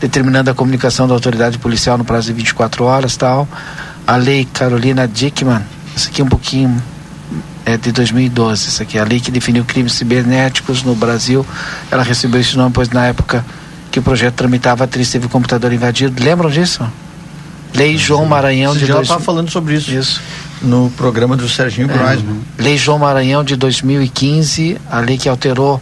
determinando 0.02 0.50
a 0.50 0.56
comunicação 0.56 1.08
da 1.08 1.14
autoridade 1.14 1.60
policial 1.60 1.98
no 1.98 2.04
prazo 2.04 2.28
de 2.28 2.34
24 2.34 2.84
horas, 2.84 3.16
tal. 3.16 3.48
A 4.08 4.16
lei 4.16 4.48
Carolina 4.52 5.08
Dickman, 5.08 5.62
isso 5.96 6.10
aqui 6.10 6.22
é 6.22 6.26
um 6.26 6.30
pouquinho 6.30 6.82
é 7.68 7.76
de 7.76 7.92
2012, 7.92 8.70
isso 8.70 8.82
aqui, 8.82 8.98
a 8.98 9.04
lei 9.04 9.20
que 9.20 9.30
definiu 9.30 9.66
crimes 9.66 9.92
cibernéticos 9.92 10.84
no 10.84 10.96
Brasil. 10.96 11.46
Ela 11.92 12.02
recebeu 12.02 12.40
esse 12.40 12.56
nome 12.56 12.72
pois 12.74 12.90
na 12.90 13.08
época 13.08 13.46
que 13.92 14.00
o 14.00 14.02
projeto 14.02 14.36
tramitava, 14.36 14.84
a 14.84 14.86
atriz 14.86 15.12
teve 15.12 15.26
o 15.26 15.30
computador 15.30 15.74
invadido. 15.74 16.24
Lembram 16.24 16.50
disso? 16.50 16.90
Lei 17.76 17.98
João 17.98 18.26
Maranhão 18.26 18.72
Esse 18.72 18.86
de. 18.86 18.92
Dois... 18.92 19.02
estava 19.04 19.20
falando 19.20 19.52
sobre 19.52 19.76
isso. 19.76 19.92
Isso. 19.92 20.22
No 20.62 20.90
programa 20.96 21.36
do 21.36 21.48
Serginho 21.50 21.90
é, 21.92 22.64
Lei 22.64 22.78
João 22.78 23.00
Maranhão 23.00 23.44
de 23.44 23.58
2015, 23.58 24.78
a 24.90 25.00
lei 25.02 25.18
que 25.18 25.28
alterou 25.28 25.82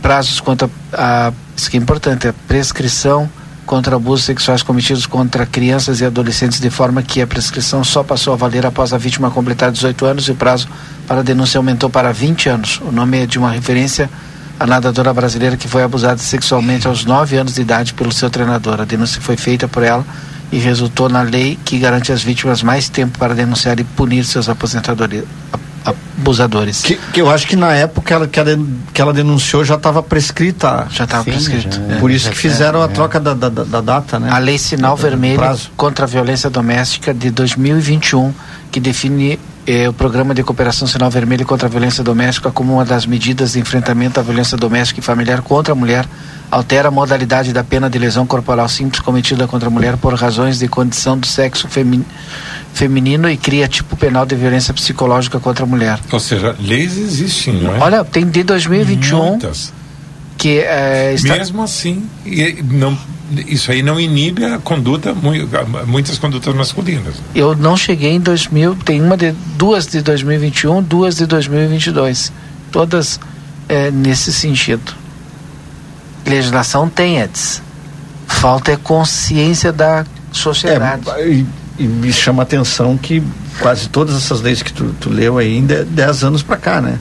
prazos 0.00 0.40
quanto 0.40 0.70
a, 0.90 1.28
a 1.28 1.32
isso 1.54 1.70
que 1.70 1.76
é 1.76 1.80
importante, 1.80 2.26
a 2.26 2.32
prescrição 2.48 3.28
contra 3.70 3.94
abusos 3.94 4.24
sexuais 4.24 4.64
cometidos 4.64 5.06
contra 5.06 5.46
crianças 5.46 6.00
e 6.00 6.04
adolescentes, 6.04 6.58
de 6.58 6.68
forma 6.70 7.04
que 7.04 7.22
a 7.22 7.26
prescrição 7.26 7.84
só 7.84 8.02
passou 8.02 8.32
a 8.32 8.36
valer 8.36 8.66
após 8.66 8.92
a 8.92 8.98
vítima 8.98 9.30
completar 9.30 9.70
18 9.70 10.06
anos 10.06 10.24
e 10.26 10.32
o 10.32 10.34
prazo 10.34 10.66
para 11.06 11.20
a 11.20 11.22
denúncia 11.22 11.56
aumentou 11.56 11.88
para 11.88 12.10
20 12.10 12.48
anos. 12.48 12.80
O 12.80 12.90
nome 12.90 13.22
é 13.22 13.26
de 13.26 13.38
uma 13.38 13.52
referência 13.52 14.10
à 14.58 14.66
nadadora 14.66 15.14
brasileira 15.14 15.56
que 15.56 15.68
foi 15.68 15.84
abusada 15.84 16.18
sexualmente 16.18 16.88
aos 16.88 17.04
9 17.04 17.36
anos 17.36 17.54
de 17.54 17.60
idade 17.60 17.94
pelo 17.94 18.10
seu 18.10 18.28
treinador. 18.28 18.80
A 18.80 18.84
denúncia 18.84 19.20
foi 19.20 19.36
feita 19.36 19.68
por 19.68 19.84
ela 19.84 20.04
e 20.50 20.58
resultou 20.58 21.08
na 21.08 21.22
lei 21.22 21.56
que 21.64 21.78
garante 21.78 22.10
às 22.10 22.24
vítimas 22.24 22.64
mais 22.64 22.88
tempo 22.88 23.20
para 23.20 23.36
denunciar 23.36 23.78
e 23.78 23.84
punir 23.84 24.24
seus 24.24 24.48
aposentadores 24.48 25.22
abusadores. 25.84 26.82
Que, 26.82 26.96
que, 26.96 27.20
eu 27.20 27.30
acho 27.30 27.46
que 27.46 27.56
na 27.56 27.74
época 27.74 28.14
ela, 28.14 28.26
que, 28.26 28.38
ela, 28.38 28.58
que 28.92 29.00
ela 29.00 29.12
denunciou 29.12 29.64
já 29.64 29.74
estava 29.74 30.02
prescrita. 30.02 30.86
Já 30.90 31.04
estava 31.04 31.24
prescrito. 31.24 31.80
É, 31.90 31.96
Por 31.96 32.10
isso 32.10 32.30
que 32.30 32.36
fizeram 32.36 32.82
é, 32.82 32.84
a 32.84 32.88
troca 32.88 33.18
da, 33.18 33.34
da, 33.34 33.48
da, 33.48 33.80
data, 33.80 34.18
né? 34.18 34.30
A 34.30 34.38
Lei 34.38 34.58
Sinal 34.58 34.96
Vermelho 34.96 35.40
contra 35.76 36.04
a 36.04 36.08
Violência 36.08 36.50
Doméstica 36.50 37.14
de 37.14 37.30
2021, 37.30 38.32
que 38.70 38.80
define 38.80 39.38
eh, 39.66 39.88
o 39.88 39.92
Programa 39.92 40.34
de 40.34 40.42
Cooperação 40.42 40.86
Sinal 40.86 41.10
Vermelho 41.10 41.46
contra 41.46 41.66
a 41.66 41.70
Violência 41.70 42.02
Doméstica 42.02 42.50
como 42.50 42.74
uma 42.74 42.84
das 42.84 43.06
medidas 43.06 43.52
de 43.52 43.60
enfrentamento 43.60 44.18
à 44.18 44.22
violência 44.22 44.56
doméstica 44.56 45.00
e 45.00 45.02
familiar 45.02 45.42
contra 45.42 45.72
a 45.72 45.76
mulher 45.76 46.06
altera 46.50 46.88
a 46.88 46.90
modalidade 46.90 47.52
da 47.52 47.62
pena 47.62 47.88
de 47.88 47.98
lesão 47.98 48.26
corporal 48.26 48.68
simples 48.68 49.00
cometida 49.00 49.46
contra 49.46 49.68
a 49.68 49.70
mulher 49.70 49.96
por 49.96 50.14
razões 50.14 50.58
de 50.58 50.68
condição 50.68 51.18
do 51.18 51.26
sexo 51.26 51.68
feminino 51.68 52.06
feminino 52.72 53.28
e 53.28 53.36
cria 53.36 53.66
tipo 53.68 53.96
penal 53.96 54.24
de 54.24 54.34
violência 54.34 54.72
psicológica 54.72 55.40
contra 55.40 55.64
a 55.64 55.66
mulher. 55.66 55.98
Ou 56.12 56.20
seja, 56.20 56.54
leis 56.60 56.96
existem, 56.96 57.54
não 57.54 57.74
é? 57.74 57.78
Olha, 57.80 58.04
tem 58.04 58.24
de 58.24 58.42
2021. 58.44 59.18
Muitas. 59.18 59.72
Que 60.40 60.58
é, 60.58 61.12
está... 61.12 61.36
mesmo 61.36 61.62
assim 61.62 62.02
não 62.64 62.98
isso 63.46 63.70
aí 63.70 63.80
não 63.80 64.00
inibe 64.00 64.44
a 64.44 64.58
conduta 64.58 65.14
muitas 65.86 66.18
condutas 66.18 66.52
masculinas. 66.52 67.14
Eu 67.32 67.54
não 67.54 67.76
cheguei 67.76 68.12
em 68.12 68.20
2000 68.20 68.74
tem 68.76 69.00
uma 69.02 69.16
de 69.16 69.32
duas 69.56 69.86
de 69.86 70.02
2021 70.02 70.82
duas 70.82 71.16
de 71.16 71.26
2022 71.26 72.32
todas 72.72 73.20
é, 73.68 73.90
nesse 73.90 74.32
sentido. 74.32 74.94
Legislação 76.26 76.88
tem 76.88 77.20
Edson. 77.20 77.60
Falta 78.26 78.72
é 78.72 78.76
consciência 78.76 79.72
da 79.72 80.06
sociedade. 80.32 81.08
é, 81.10 81.28
e, 81.28 81.46
e 81.78 81.84
me 81.84 82.12
chama 82.12 82.42
a 82.42 82.44
atenção 82.44 82.96
que 82.96 83.22
quase 83.58 83.88
todas 83.88 84.16
essas 84.16 84.40
leis 84.40 84.62
que 84.62 84.72
tu, 84.72 84.94
tu 85.00 85.10
leu 85.10 85.38
aí 85.38 85.56
em 85.56 85.64
10 85.64 86.24
anos 86.24 86.42
para 86.42 86.56
cá, 86.56 86.80
né? 86.80 86.98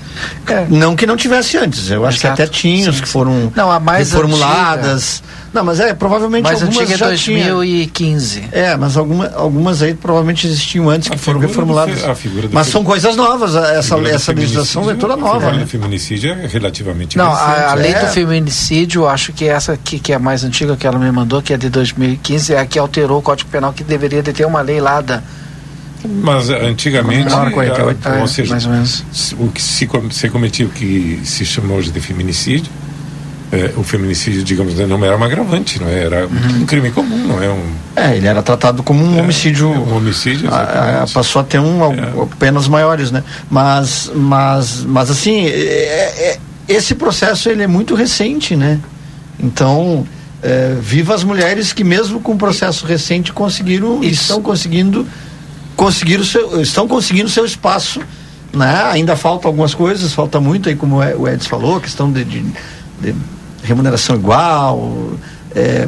É. 0.48 0.66
Não 0.70 0.96
que 0.96 1.06
não 1.06 1.16
tivesse 1.16 1.58
antes, 1.58 1.90
eu 1.90 2.06
acho 2.06 2.18
Exato. 2.18 2.36
que 2.36 2.42
até 2.42 2.52
tinha 2.52 2.90
os 2.90 3.00
que 3.00 3.08
foram 3.08 3.52
não, 3.56 3.72
a 3.72 3.80
mais 3.80 4.12
reformuladas. 4.12 5.22
Antiga. 5.24 5.40
Não, 5.54 5.64
mas 5.64 5.80
é, 5.80 5.94
provavelmente 5.94 6.44
mais 6.44 6.62
algumas 6.62 6.82
antiga 6.82 6.94
é 6.94 6.98
já 6.98 7.08
2015. 7.08 8.40
Tinha. 8.40 8.50
É, 8.52 8.78
mas 8.78 8.96
alguma, 8.96 9.28
algumas 9.30 9.82
aí 9.82 9.94
provavelmente 9.94 10.46
existiam 10.46 10.90
antes 10.90 11.10
a 11.10 11.16
que 11.16 11.20
foram 11.20 11.40
reformuladas. 11.40 12.04
A 12.04 12.14
figura 12.14 12.48
do 12.48 12.54
mas 12.54 12.68
são 12.68 12.84
coisas 12.84 13.16
novas, 13.16 13.56
essa, 13.56 13.98
essa 14.00 14.32
legislação 14.32 14.90
é 14.90 14.94
toda 14.94 15.16
nova. 15.16 15.50
A 15.50 15.52
né? 15.54 15.64
do 15.64 15.68
feminicídio 15.68 16.32
é 16.32 16.48
relativamente 16.48 17.18
Não, 17.18 17.32
recente. 17.32 17.50
a, 17.50 17.72
a 17.72 17.74
lei 17.74 17.94
é. 17.94 18.06
do 18.06 18.08
feminicídio, 18.08 19.08
acho 19.08 19.34
que 19.34 19.46
essa 19.46 19.74
aqui, 19.74 20.00
que 20.00 20.14
é 20.14 20.16
a 20.16 20.20
mais 20.20 20.44
antiga 20.44 20.78
que 20.78 20.86
ela 20.86 21.00
me 21.00 21.12
mandou, 21.12 21.42
que 21.42 21.54
é 21.54 21.58
de 21.58 21.70
2015, 21.70 22.54
é 22.54 22.60
a 22.60 22.66
que 22.66 22.78
alterou 22.78 23.20
o 23.20 23.22
Código 23.22 23.50
Penal, 23.50 23.74
que 23.74 23.84
deveria 23.84 24.22
de 24.22 24.32
ter 24.32 24.46
uma 24.46 24.62
lei 24.62 24.80
lá 24.80 25.02
da 25.02 25.24
mas 26.08 26.50
antigamente, 26.50 27.30
48, 27.30 28.08
a, 28.08 28.22
ou 28.22 28.28
seja, 28.28 28.52
mais 28.52 28.66
ou 28.66 28.72
menos. 28.72 29.04
o 29.38 29.48
que 29.50 29.62
se, 29.62 29.90
se 30.12 30.30
cometia 30.30 30.66
o 30.66 30.70
que 30.70 31.20
se 31.24 31.46
chamou 31.46 31.78
hoje 31.78 31.92
de 31.92 32.00
feminicídio, 32.00 32.72
é, 33.52 33.74
o 33.76 33.84
feminicídio, 33.84 34.44
digamos, 34.44 34.76
não 34.78 35.04
era 35.04 35.18
um 35.18 35.24
agravante, 35.24 35.82
não 35.82 35.88
é? 35.88 36.04
era 36.04 36.28
uhum. 36.28 36.62
um 36.62 36.66
crime 36.66 36.92
comum, 36.92 37.18
não 37.18 37.42
é 37.42 37.50
um. 37.50 37.64
É, 37.96 38.16
ele 38.16 38.28
era 38.28 38.44
tratado 38.44 38.84
como 38.84 39.04
um 39.04 39.18
é, 39.18 39.22
homicídio. 39.22 39.70
Um 39.70 39.98
homicídio. 39.98 40.54
A, 40.54 41.04
a, 41.04 41.08
passou 41.08 41.42
a 41.42 41.44
ter 41.44 41.60
um, 41.60 41.84
é. 41.92 42.28
penas 42.38 42.68
maiores, 42.68 43.12
né? 43.12 43.24
Mas, 43.50 44.12
mas, 44.14 44.86
mas 44.86 45.10
assim, 45.10 45.48
é, 45.48 45.52
é, 45.52 46.40
esse 46.68 46.94
processo 46.94 47.50
ele 47.50 47.64
é 47.64 47.68
muito 47.68 47.96
recente, 47.96 48.56
né? 48.56 48.80
Então, 49.40 50.06
viva 50.82 51.16
as 51.16 51.24
mulheres 51.24 51.74
que 51.74 51.84
mesmo 51.84 52.20
com 52.20 52.34
o 52.34 52.38
processo 52.38 52.86
recente 52.86 53.34
conseguiram, 53.34 54.04
Isso. 54.04 54.22
estão 54.22 54.42
conseguindo 54.42 55.08
conseguiram 55.80 56.26
seu, 56.26 56.62
estão 56.62 56.90
conseguindo 56.90 57.30
seu 57.30 57.46
espaço. 57.46 58.02
Né? 58.52 58.84
Ainda 58.92 59.16
falta 59.16 59.48
algumas 59.48 59.74
coisas, 59.74 60.12
falta 60.12 60.38
muito 60.42 60.68
aí, 60.68 60.76
como 60.76 60.98
o 60.98 61.28
Edson 61.28 61.48
falou, 61.48 61.80
questão 61.80 62.12
de, 62.12 62.26
de, 62.26 62.42
de 63.00 63.16
remuneração 63.64 64.18
igual, 64.18 65.14
é, 65.56 65.88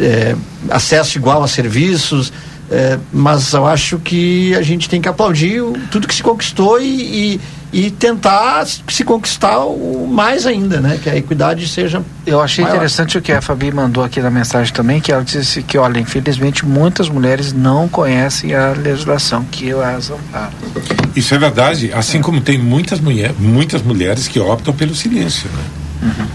é, 0.00 0.34
acesso 0.70 1.18
igual 1.18 1.44
a 1.44 1.46
serviços, 1.46 2.32
é, 2.68 2.98
mas 3.12 3.52
eu 3.52 3.64
acho 3.64 4.00
que 4.00 4.52
a 4.56 4.62
gente 4.62 4.88
tem 4.88 5.00
que 5.00 5.08
aplaudir 5.08 5.60
o, 5.60 5.74
tudo 5.92 6.08
que 6.08 6.14
se 6.14 6.22
conquistou 6.22 6.80
e, 6.80 7.34
e 7.34 7.40
e 7.72 7.90
tentar 7.90 8.66
se 8.66 9.04
conquistar 9.04 9.58
o 9.60 10.06
mais 10.10 10.46
ainda, 10.46 10.80
né? 10.80 10.98
Que 11.02 11.10
a 11.10 11.16
equidade 11.16 11.68
seja. 11.68 12.02
Eu 12.26 12.40
achei 12.40 12.64
maior. 12.64 12.76
interessante 12.76 13.18
o 13.18 13.22
que 13.22 13.30
a 13.30 13.42
Fabi 13.42 13.70
mandou 13.70 14.02
aqui 14.02 14.20
na 14.20 14.30
mensagem 14.30 14.72
também, 14.72 15.00
que 15.00 15.12
ela 15.12 15.22
disse 15.22 15.62
que, 15.62 15.76
olha, 15.76 15.98
infelizmente 15.98 16.64
muitas 16.64 17.08
mulheres 17.08 17.52
não 17.52 17.86
conhecem 17.86 18.54
a 18.54 18.72
legislação 18.72 19.44
que 19.44 19.70
as 19.72 20.10
ampara. 20.10 20.52
Isso 21.14 21.34
é 21.34 21.38
verdade, 21.38 21.92
assim 21.92 22.22
como 22.22 22.40
tem 22.40 22.58
muitas, 22.58 23.00
mulher, 23.00 23.34
muitas 23.38 23.82
mulheres 23.82 24.28
que 24.28 24.40
optam 24.40 24.72
pelo 24.72 24.94
silêncio, 24.94 25.48
né? 25.50 25.64
Uhum. 26.02 26.26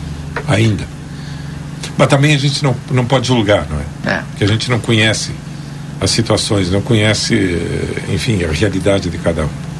Ainda. 0.47 0.83
Mas 1.97 2.07
também 2.07 2.35
a 2.35 2.37
gente 2.37 2.63
não, 2.63 2.75
não 2.91 3.05
pode 3.05 3.27
julgar, 3.27 3.65
não 3.69 4.11
é? 4.11 4.15
é? 4.15 4.23
Porque 4.29 4.43
a 4.43 4.47
gente 4.47 4.69
não 4.69 4.79
conhece 4.79 5.31
as 5.99 6.11
situações, 6.11 6.69
não 6.69 6.81
conhece, 6.81 7.59
enfim, 8.09 8.43
a 8.43 8.51
realidade 8.51 9.09
de 9.09 9.17
cada 9.17 9.45
um 9.45 9.72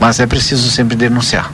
mas 0.00 0.18
é 0.18 0.26
preciso 0.26 0.70
sempre 0.70 0.96
denunciar. 0.96 1.52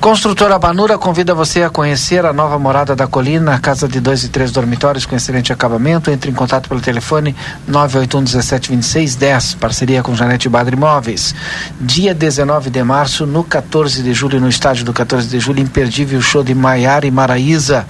Construtora 0.00 0.56
Banura 0.60 0.96
convida 0.96 1.34
você 1.34 1.64
a 1.64 1.68
conhecer 1.68 2.24
a 2.24 2.32
nova 2.32 2.56
morada 2.56 2.94
da 2.94 3.08
colina, 3.08 3.58
casa 3.58 3.88
de 3.88 3.98
dois 3.98 4.22
e 4.22 4.28
três 4.28 4.52
dormitórios 4.52 5.04
com 5.04 5.16
excelente 5.16 5.52
acabamento. 5.52 6.08
Entre 6.08 6.30
em 6.30 6.34
contato 6.34 6.68
pelo 6.68 6.80
telefone 6.80 7.34
981 7.66 8.22
17 8.22 8.70
26 8.70 9.16
10, 9.16 9.54
parceria 9.54 10.00
com 10.00 10.14
Janete 10.14 10.48
Badre 10.48 10.76
Imóveis. 10.76 11.34
Dia 11.80 12.14
19 12.14 12.70
de 12.70 12.82
março, 12.84 13.26
no 13.26 13.42
14 13.42 14.00
de 14.04 14.14
julho, 14.14 14.40
no 14.40 14.48
estádio 14.48 14.84
do 14.84 14.92
14 14.92 15.26
de 15.26 15.40
julho, 15.40 15.60
imperdível 15.60 16.22
show 16.22 16.44
de 16.44 16.54
Maiara 16.54 17.04
e 17.04 17.10
Maraíza. 17.10 17.84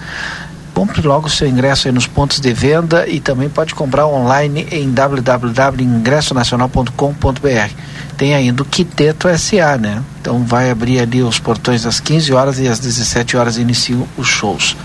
Compre 0.78 1.02
logo 1.02 1.26
o 1.26 1.30
seu 1.30 1.48
ingresso 1.48 1.88
aí 1.88 1.92
nos 1.92 2.06
pontos 2.06 2.38
de 2.38 2.52
venda 2.52 3.04
e 3.08 3.18
também 3.18 3.48
pode 3.48 3.74
comprar 3.74 4.06
online 4.06 4.64
em 4.70 4.88
www.ingressonacional.com.br. 4.88 7.74
Tem 8.16 8.32
ainda 8.32 8.62
o 8.62 8.64
Quiteto 8.64 9.26
SA, 9.36 9.76
né? 9.76 10.04
Então 10.20 10.44
vai 10.44 10.70
abrir 10.70 11.00
ali 11.00 11.20
os 11.20 11.40
portões 11.40 11.84
às 11.84 11.98
15 11.98 12.32
horas 12.32 12.60
e 12.60 12.68
às 12.68 12.78
17 12.78 13.36
horas 13.36 13.58
iniciam 13.58 14.06
os 14.16 14.28
shows. 14.28 14.76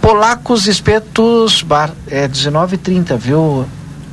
Polacos 0.00 0.66
Espetos 0.66 1.60
Bar, 1.60 1.90
é 2.06 2.26
19h30, 2.26 3.18
viu, 3.18 3.66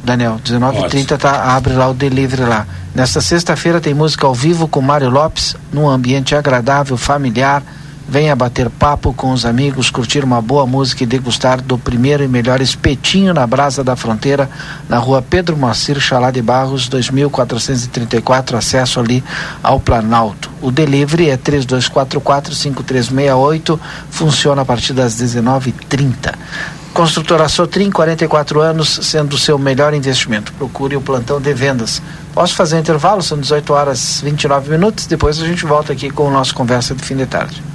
Daniel? 0.04 0.38
19h30 0.44 1.18
tá, 1.18 1.56
abre 1.56 1.76
lá 1.76 1.88
o 1.88 1.94
delivery 1.94 2.44
lá. 2.44 2.68
Nesta 2.94 3.22
sexta-feira 3.22 3.80
tem 3.80 3.94
música 3.94 4.28
ao 4.28 4.36
vivo 4.36 4.68
com 4.68 4.82
Mário 4.82 5.10
Lopes, 5.10 5.56
num 5.72 5.88
ambiente 5.88 6.36
agradável, 6.36 6.98
familiar 6.98 7.64
Venha 8.08 8.36
bater 8.36 8.70
papo 8.70 9.12
com 9.14 9.32
os 9.32 9.46
amigos, 9.46 9.90
curtir 9.90 10.24
uma 10.24 10.40
boa 10.40 10.68
música 10.68 11.04
e 11.04 11.08
degustar 11.08 11.60
do 11.60 11.76
primeiro 11.76 12.24
e 12.24 12.28
melhor 12.28 12.62
espetinho 12.62 13.34
na 13.34 13.48
Brasa 13.48 13.84
da 13.84 13.96
Fronteira, 13.96 14.48
na 14.88 15.00
rua 15.00 15.24
Pedro 15.24 15.58
Moacir 15.58 16.00
Chalá 16.00 16.30
de 16.30 16.40
Barros, 16.40 16.88
2434, 16.88 18.58
acesso 18.58 19.00
ali 19.00 19.24
ao 19.64 19.80
Planalto. 19.80 20.52
O 20.62 20.70
delivery 20.70 21.32
é 21.32 21.38
3244-5368, 21.38 23.80
funciona 24.12 24.62
a 24.62 24.66
partir 24.66 24.94
das 24.94 25.16
19h30. 25.16 26.36
Construtora 26.94 27.50
Sotrim, 27.50 27.90
44 27.90 28.62
anos, 28.62 29.00
sendo 29.02 29.34
o 29.34 29.38
seu 29.38 29.58
melhor 29.58 29.96
investimento. 29.96 30.54
Procure 30.54 30.96
o 30.96 31.02
plantão 31.02 31.42
de 31.42 31.54
vendas. 31.54 32.02
Posso 32.34 32.56
fazer 32.56 32.78
um 32.78 32.80
intervalo? 32.80 33.22
São 33.22 33.38
18 33.38 33.74
horas 33.74 34.22
29 34.24 34.70
minutos. 34.70 35.06
Depois 35.06 35.42
a 35.42 35.46
gente 35.46 35.66
volta 35.66 35.92
aqui 35.92 36.10
com 36.10 36.26
o 36.28 36.32
nosso 36.32 36.56
conversa 36.56 36.96
de 36.96 37.04
fim 37.04 37.18
de 37.18 37.26
tarde. 37.26 37.75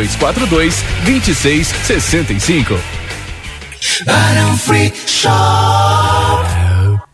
3242 0.07 0.83
2665. 1.05 2.79
Barão 4.05 4.57
Free 4.57 4.91
Shop. 5.05 6.60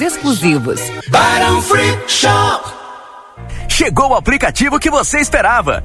exclusivos. 0.00 0.80
Barão 1.08 1.60
Free 1.62 1.98
Shop. 2.06 2.68
chegou 3.68 4.10
o 4.10 4.14
aplicativo 4.14 4.78
que 4.78 4.90
você 4.90 5.18
esperava. 5.20 5.84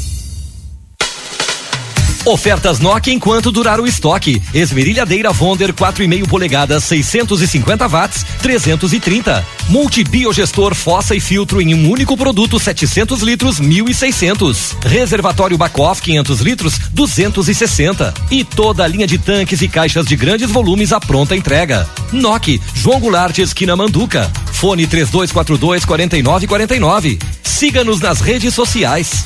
Ofertas 2.23 2.79
Nokia 2.79 3.13
enquanto 3.13 3.51
durar 3.51 3.79
o 3.79 3.87
estoque. 3.87 4.41
Esmerilhadeira 4.53 5.31
Vonder 5.31 5.73
4,5 5.73 6.27
polegadas, 6.27 6.83
650 6.83 7.87
watts, 7.87 8.25
330. 8.41 9.43
Multibiogestor 9.69 10.75
fossa 10.75 11.15
e 11.15 11.19
filtro 11.19 11.59
em 11.59 11.73
um 11.73 11.89
único 11.89 12.15
produto, 12.15 12.59
700 12.59 13.21
litros, 13.21 13.59
1.600. 13.59 14.75
Reservatório 14.85 15.57
Bacoff 15.57 16.01
500 16.01 16.41
litros, 16.41 16.77
260. 16.93 18.13
E 18.29 18.43
toda 18.43 18.83
a 18.83 18.87
linha 18.87 19.07
de 19.07 19.17
tanques 19.17 19.61
e 19.61 19.67
caixas 19.67 20.05
de 20.05 20.15
grandes 20.15 20.49
volumes 20.51 20.93
à 20.93 20.99
pronta 20.99 21.35
entrega. 21.35 21.89
Nokia, 22.11 22.59
João 22.75 22.99
Goulart, 22.99 23.39
esquina 23.39 23.75
Manduca. 23.75 24.31
Fone 24.53 24.85
3242 24.85 25.85
4949. 25.85 27.17
Siga-nos 27.41 27.99
nas 27.99 28.21
redes 28.21 28.53
sociais. 28.53 29.25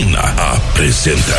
China 0.00 0.20
apresenta. 0.54 1.36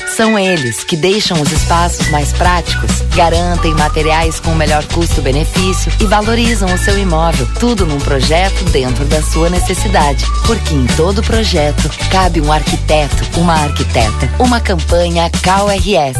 São 0.15 0.37
eles 0.37 0.83
que 0.83 0.97
deixam 0.97 1.41
os 1.41 1.51
espaços 1.51 2.09
mais 2.09 2.33
práticos, 2.33 3.01
garantem 3.15 3.73
materiais 3.73 4.41
com 4.41 4.53
melhor 4.53 4.85
custo-benefício 4.87 5.91
e 6.01 6.05
valorizam 6.05 6.71
o 6.73 6.77
seu 6.77 6.99
imóvel. 6.99 7.47
Tudo 7.59 7.85
num 7.85 7.97
projeto 7.97 8.63
dentro 8.65 9.05
da 9.05 9.21
sua 9.21 9.49
necessidade. 9.49 10.25
Porque 10.45 10.73
em 10.73 10.85
todo 10.97 11.23
projeto 11.23 11.89
cabe 12.11 12.41
um 12.41 12.51
arquiteto, 12.51 13.39
uma 13.39 13.53
arquiteta. 13.53 14.29
Uma 14.37 14.59
campanha 14.59 15.29
CalRS. 15.41 16.19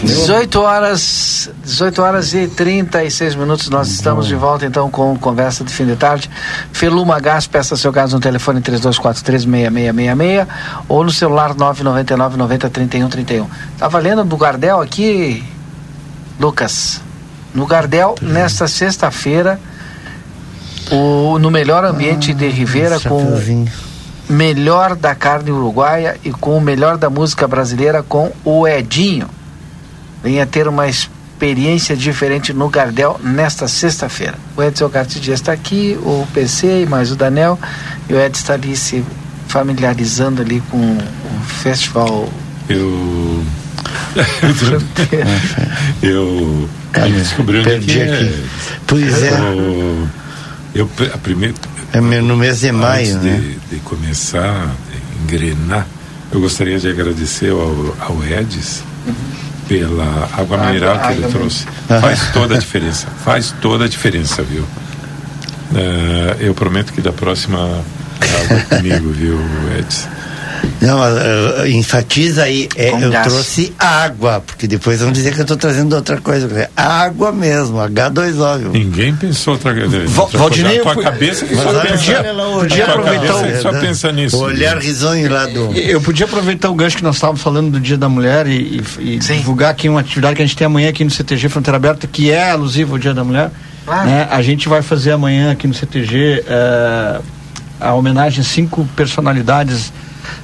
Dezoito 0.08 0.62
horas, 0.62 1.50
18 1.66 2.02
horas 2.02 2.34
e 2.34 2.48
36 2.48 3.36
minutos. 3.36 3.70
Nós 3.70 3.90
estamos 3.90 4.26
de 4.26 4.36
volta 4.36 4.66
então 4.66 4.90
com 4.90 5.18
conversa 5.18 5.66
de 5.66 5.74
fim 5.74 5.86
de 5.86 5.98
tarde. 5.98 6.30
Feluma 6.72 7.20
Gás, 7.20 7.46
peça 7.46 7.76
seu 7.76 7.92
gás 7.92 8.14
no 8.14 8.20
telefone 8.22 8.62
32436666 8.62 10.48
ou 10.88 11.04
no 11.04 11.12
celular 11.12 11.54
999 11.54 12.38
90 12.38 12.70
31 12.70 13.10
31. 13.10 13.48
Tava 13.78 14.00
lendo 14.00 14.24
do 14.24 14.38
Gardel 14.38 14.80
aqui, 14.80 15.44
Lucas. 16.40 17.02
No 17.54 17.66
Gardel, 17.66 18.16
nesta 18.22 18.66
sexta-feira, 18.66 19.60
o, 20.90 21.38
no 21.38 21.52
melhor 21.52 21.84
ambiente 21.84 22.34
de 22.34 22.48
Rivera 22.48 22.98
com 22.98 23.42
melhor 24.30 24.96
da 24.96 25.14
carne 25.14 25.52
uruguaia 25.52 26.18
e 26.24 26.32
com 26.32 26.58
o 26.58 26.62
melhor 26.62 26.98
da 26.98 27.10
música 27.10 27.46
brasileira 27.46 28.02
com 28.02 28.32
o 28.46 28.66
Edinho. 28.66 29.37
Venha 30.24 30.46
ter 30.46 30.68
uma 30.68 30.88
experiência 30.88 31.96
diferente 31.96 32.52
no 32.52 32.68
Gardel 32.68 33.20
nesta 33.24 33.68
sexta-feira. 33.68 34.36
O 34.56 34.64
Edson 34.64 34.90
Cartidia 34.90 35.36
está 35.36 35.52
aqui, 35.52 35.98
o 36.02 36.28
PC 36.34 36.84
e 36.84 36.86
mais 36.88 37.12
o 37.12 37.16
Danel, 37.16 37.60
e 38.10 38.14
o 38.14 38.20
Ed 38.20 38.36
está 38.36 38.54
ali 38.54 38.76
se 38.76 39.04
familiarizando 39.48 40.42
ali 40.42 40.62
com 40.72 40.78
o 40.78 41.44
festival. 41.46 42.28
Eu. 42.68 43.44
eu. 46.02 46.68
descobri 47.14 47.60
onde 47.60 47.70
Perdi 47.70 47.94
que 47.94 48.02
aqui. 48.02 48.26
é. 48.26 48.44
Pois 48.88 49.24
é. 49.24 49.30
Eu, 49.40 50.08
eu 50.74 50.90
a 51.14 51.18
primeira. 51.20 51.54
É 51.94 52.02
no 52.02 52.36
mês 52.36 52.60
de 52.60 52.72
maio, 52.72 53.16
antes 53.16 53.24
né? 53.24 53.38
de, 53.70 53.76
de 53.76 53.82
começar, 53.82 54.76
de 54.92 55.24
engrenar, 55.24 55.88
eu 56.32 56.42
gostaria 56.42 56.78
de 56.80 56.90
agradecer 56.90 57.52
ao, 57.52 57.96
ao 58.00 58.24
Edis 58.26 58.84
pela 59.68 60.30
água 60.38 60.58
mineral 60.58 61.00
que 61.00 61.14
ele 61.14 61.28
trouxe. 61.28 61.66
Faz 61.88 62.32
toda 62.32 62.56
a 62.56 62.58
diferença. 62.58 63.08
Faz 63.24 63.54
toda 63.62 63.86
a 63.86 63.88
diferença, 63.88 64.42
viu? 64.44 64.66
Eh, 65.76 66.38
eu 66.40 66.54
prometo 66.54 66.94
que 66.94 67.02
da 67.02 67.12
próxima 67.12 67.60
água 67.60 68.60
comigo, 68.70 69.12
viu, 69.12 69.40
Edis? 69.78 70.08
Não, 70.80 71.00
uh, 71.00 71.68
enfatiza 71.68 72.44
aí, 72.44 72.70
é, 72.76 72.92
Com 72.92 73.00
eu 73.00 73.10
gás. 73.12 73.28
trouxe 73.28 73.74
água, 73.80 74.44
porque 74.46 74.68
depois 74.68 75.00
vão 75.02 75.12
dizer 75.12 75.34
que 75.34 75.40
eu 75.40 75.44
estou 75.44 75.58
trazendo 75.58 75.96
outra 75.96 76.22
coisa. 76.22 76.70
Água 76.76 77.32
mesmo, 77.32 77.78
H2O, 77.78 78.60
viu? 78.60 78.72
Ninguém 78.72 79.16
pensou 79.16 79.54
outra 79.56 79.74
coisa. 79.74 80.06
Val- 80.06 80.30
Valdinei, 80.32 80.78
a 80.80 80.82
tua 80.84 80.94
eu- 80.94 81.02
cabeça 81.02 81.46
que 81.46 81.56
Mas 81.56 81.64
só 81.64 81.80
pensa, 81.82 82.20
a 82.20 82.60
podia 82.60 82.86
aproveitar 82.86 83.36
o- 83.36 83.62
só 83.62 83.72
pensa 83.74 84.12
nisso. 84.12 84.38
O 84.38 84.42
olhar 84.42 84.78
risonho 84.78 85.32
lá 85.32 85.46
do. 85.48 85.74
Eu 85.74 86.00
podia 86.00 86.26
aproveitar 86.26 86.70
o 86.70 86.76
gancho 86.76 86.98
que 86.98 87.04
nós 87.04 87.16
estávamos 87.16 87.42
falando 87.42 87.72
do 87.72 87.80
Dia 87.80 87.98
da 87.98 88.08
Mulher 88.08 88.46
e, 88.46 88.82
e- 89.00 89.16
e 89.16 89.18
divulgar 89.20 89.72
aqui 89.72 89.90
uma 89.90 90.02
atividade 90.02 90.36
que 90.36 90.42
a 90.44 90.46
gente 90.46 90.56
tem 90.56 90.68
amanhã 90.68 90.90
aqui 90.90 91.04
no 91.04 91.10
CTG 91.10 91.50
Fronteira 91.50 91.78
Aberta, 91.78 92.06
que 92.06 92.30
é 92.30 92.52
alusiva 92.52 92.94
ao 92.94 93.00
Dia 93.00 93.14
da 93.14 93.24
Mulher. 93.24 93.50
Claro. 93.86 94.06
né? 94.10 94.28
A 94.30 94.42
gente 94.42 94.68
vai 94.68 94.82
fazer 94.82 95.14
amanhã 95.14 95.52
aqui 95.54 95.66
no 95.66 95.74
CTG 95.74 96.44
eh, 96.46 97.20
a 97.80 97.94
homenagem 97.94 98.42
a 98.42 98.44
cinco 98.44 98.86
personalidades 98.98 99.94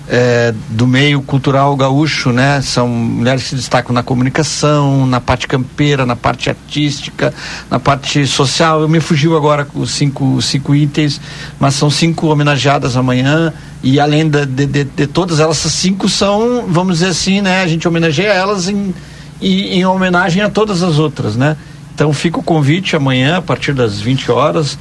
eh, 0.08 0.54
do 0.70 0.86
meio 0.86 1.22
cultural 1.22 1.76
gaúcho, 1.76 2.32
né? 2.32 2.62
São 2.62 2.88
mulheres 2.88 3.44
que 3.44 3.50
se 3.50 3.56
destacam 3.56 3.94
na 3.94 4.04
comunicação, 4.04 5.06
na 5.06 5.22
parte 5.22 5.48
campeira, 5.48 6.06
na 6.06 6.16
parte 6.16 6.50
artística, 6.50 7.34
na 7.70 7.80
parte 7.80 8.26
social. 8.28 8.82
Eu 8.82 8.90
me 8.90 9.00
fugiu 9.00 9.36
agora 9.36 9.66
com 9.66 9.86
cinco, 9.86 10.42
cinco 10.42 10.76
itens, 10.76 11.20
mas 11.60 11.76
são 11.76 11.90
cinco 11.90 12.28
homenageadas 12.28 12.98
amanhã. 12.98 13.54
E 13.82 14.00
além 14.00 14.30
de, 14.30 14.46
de, 14.46 14.84
de 14.84 15.08
todas 15.08 15.40
elas, 15.40 15.58
cinco 15.58 16.08
são, 16.08 16.66
vamos 16.68 17.00
dizer 17.00 17.10
assim, 17.10 17.42
né? 17.42 17.62
A 17.62 17.68
gente 17.68 17.88
homenageia 17.88 18.32
elas 18.34 18.68
em, 18.68 18.94
em, 19.42 19.80
em 19.80 19.86
homenagem 19.86 20.42
a 20.42 20.50
todas 20.50 20.84
as 20.84 21.00
outras, 21.00 21.36
né? 21.36 21.58
Então 21.94 22.12
fica 22.12 22.40
o 22.40 22.44
convite 22.44 22.96
amanhã, 22.96 23.38
a 23.38 23.42
partir 23.42 23.74
das 23.74 24.02
20 24.02 24.32
horas. 24.32 24.78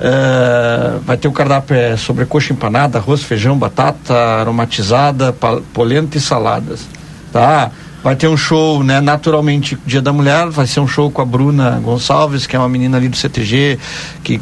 Eh, 0.00 0.98
vai 1.04 1.16
ter 1.16 1.28
o 1.28 1.32
cardápio 1.32 1.76
é, 1.76 1.96
sobre 1.96 2.26
coxa 2.26 2.52
empanada, 2.52 2.98
arroz, 2.98 3.22
feijão, 3.22 3.56
batata 3.56 4.14
aromatizada, 4.14 5.34
polenta 5.72 6.18
e 6.18 6.20
saladas. 6.20 6.86
Tá? 7.32 7.70
Vai 8.02 8.16
ter 8.16 8.28
um 8.28 8.36
show, 8.36 8.82
né? 8.82 9.00
Naturalmente, 9.00 9.78
Dia 9.86 10.02
da 10.02 10.12
Mulher, 10.12 10.50
vai 10.50 10.66
ser 10.66 10.80
um 10.80 10.86
show 10.86 11.10
com 11.10 11.22
a 11.22 11.24
Bruna 11.24 11.80
Gonçalves, 11.82 12.46
que 12.46 12.54
é 12.54 12.58
uma 12.58 12.68
menina 12.68 12.96
ali 12.96 13.08
do 13.08 13.16
CTG, 13.16 13.78
que 14.22 14.40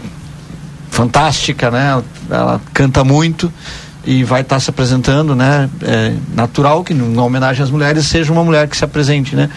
fantástica, 0.90 1.70
né? 1.70 2.02
Ela, 2.30 2.60
canta 2.72 3.04
muito 3.04 3.52
e 4.04 4.24
vai 4.24 4.40
estar 4.40 4.58
se 4.58 4.68
apresentando, 4.68 5.36
né? 5.36 5.70
É 5.82 6.14
natural 6.34 6.82
que 6.82 6.92
numa 6.92 7.24
homenagem 7.24 7.62
às 7.62 7.70
mulheres 7.70 8.06
seja 8.06 8.32
uma 8.32 8.42
mulher 8.42 8.66
que 8.68 8.76
se 8.76 8.84
apresente, 8.84 9.36
né? 9.36 9.48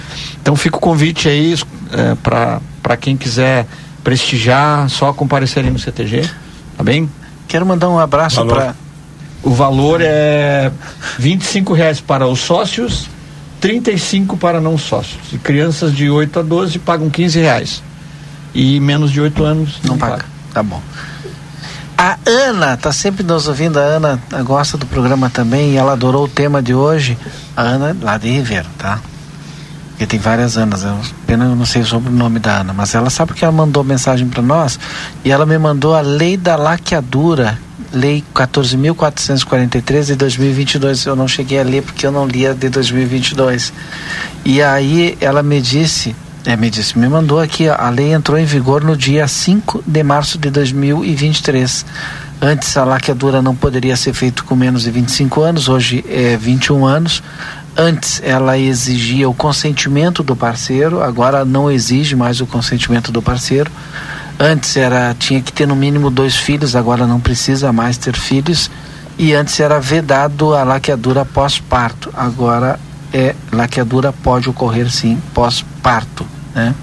Então 0.42 0.56
fica 0.56 0.78
o 0.78 0.80
convite 0.80 1.28
aí 1.28 1.56
é, 1.92 2.16
para 2.22 2.98
quem 2.98 3.18
quiser 3.18 3.66
prestigiar, 4.06 4.88
só 4.88 5.12
comparecer 5.12 5.64
ali 5.64 5.72
no 5.72 5.80
CTG, 5.80 6.30
tá 6.78 6.84
bem? 6.84 7.10
Quero 7.48 7.66
mandar 7.66 7.90
um 7.90 7.98
abraço 8.00 8.46
para 8.46 8.76
O 9.42 9.50
valor 9.50 10.00
é 10.00 10.72
25 11.18 11.74
reais 11.74 12.00
para 12.00 12.28
os 12.28 12.40
sócios, 12.40 13.08
35 13.60 14.38
para 14.38 14.62
não 14.62 14.78
sócios. 14.78 15.34
E 15.34 15.40
crianças 15.40 15.94
de 15.94 16.08
8 16.08 16.40
a 16.40 16.44
12 16.44 16.80
pagam 16.80 17.10
15 17.10 17.40
reais. 17.40 17.84
e 18.54 18.80
menos 18.80 19.12
de 19.12 19.20
8 19.20 19.44
anos 19.44 19.80
não, 19.84 19.94
não 19.94 19.98
paga. 19.98 20.12
paga. 20.14 20.26
Tá 20.54 20.64
bom. 20.64 20.82
A 21.98 22.18
Ana, 22.26 22.78
tá 22.78 22.92
sempre 22.92 23.24
nos 23.24 23.48
ouvindo, 23.48 23.80
a 23.80 23.84
Ana 23.84 24.20
gosta 24.44 24.78
do 24.78 24.86
programa 24.86 25.30
também 25.32 25.72
e 25.72 25.78
ela 25.78 25.94
adorou 25.94 26.26
o 26.26 26.28
tema 26.28 26.62
de 26.62 26.76
hoje. 26.76 27.18
A 27.58 27.64
Ana, 27.64 27.98
lá 28.00 28.18
de 28.20 28.30
Ribeiro, 28.30 28.68
tá? 28.78 29.00
Porque 29.96 30.06
tem 30.06 30.20
várias 30.20 30.58
Anas, 30.58 30.84
eu, 30.84 30.94
pena 31.26 31.46
eu 31.46 31.56
não 31.56 31.66
sei 31.66 31.82
sobre 31.86 32.10
o 32.10 32.12
nome 32.12 32.38
da 32.38 32.60
Ana, 32.60 32.74
mas 32.74 32.94
ela 32.94 33.10
sabe 33.10 33.32
que 33.32 33.46
ela 33.46 33.54
mandou 33.54 33.82
mensagem 33.82 34.28
para 34.28 34.42
nós 34.42 34.78
e 35.24 35.32
ela 35.32 35.46
me 35.46 35.58
mandou 35.58 35.96
a 35.96 36.02
lei 36.02 36.36
da 36.36 36.58
laqueadura, 36.58 37.58
lei 37.94 38.22
14.443 38.36 40.08
de 40.08 40.16
2022. 40.16 41.06
Eu 41.06 41.16
não 41.16 41.30
cheguei 41.30 41.62
a 41.62 41.64
ler 41.64 41.82
porque 41.82 42.06
eu 42.06 42.12
não 42.12 42.28
lia 42.28 42.54
de 42.54 42.68
2022. 42.68 43.72
E 44.44 44.62
aí 44.62 45.18
ela 45.22 45.42
me 45.42 45.62
disse 45.62 46.14
é, 46.46 46.56
me 46.56 46.70
disse, 46.70 47.00
me 47.00 47.08
mandou 47.08 47.40
aqui, 47.40 47.68
a 47.68 47.90
lei 47.90 48.14
entrou 48.14 48.38
em 48.38 48.46
vigor 48.46 48.84
no 48.84 48.96
dia 48.96 49.28
5 49.28 49.84
de 49.88 50.04
março 50.04 50.38
de 50.38 50.52
2023. 50.52 51.86
Antes 52.40 52.78
a 52.78 52.84
laqueadura 52.84 53.42
não 53.42 53.56
poderia 53.56 53.96
ser 53.96 54.14
feita 54.14 54.44
com 54.44 54.56
menos 54.56 54.84
de 54.84 54.92
25 54.92 55.42
anos, 55.42 55.70
hoje 55.70 56.06
é 56.08 56.38
21 56.38 56.86
anos. 56.86 57.24
Antes 57.78 58.22
ela 58.24 58.58
exigia 58.58 59.30
o 59.30 59.34
consentimento 59.34 60.24
do 60.24 60.36
parceiro, 60.36 61.02
agora 61.02 61.44
não 61.44 61.70
exige 61.70 62.16
mais 62.16 62.40
o 62.40 62.46
consentimento 62.46 63.12
do 63.12 63.22
parceiro. 63.22 63.70
Antes 64.40 64.78
era 64.78 65.14
tinha 65.14 65.42
que 65.42 65.52
ter 65.52 65.68
no 65.68 65.76
mínimo 65.76 66.10
dois 66.10 66.36
filhos, 66.36 66.76
agora 66.76 67.06
não 67.06 67.20
precisa 67.20 67.74
mais 67.74 67.98
ter 67.98 68.16
filhos. 68.16 68.72
E 69.18 69.34
antes 69.34 69.60
era 69.60 69.80
vedado 69.80 70.54
a 70.54 70.64
laqueadura 70.64 71.26
pós-parto, 71.26 72.12
agora 72.16 72.80
é 73.14 73.34
laqueadura 73.52 74.12
pode 74.12 74.50
ocorrer 74.50 74.92
sim 74.92 75.22
pós-parto 75.34 76.26
né? 76.56 76.74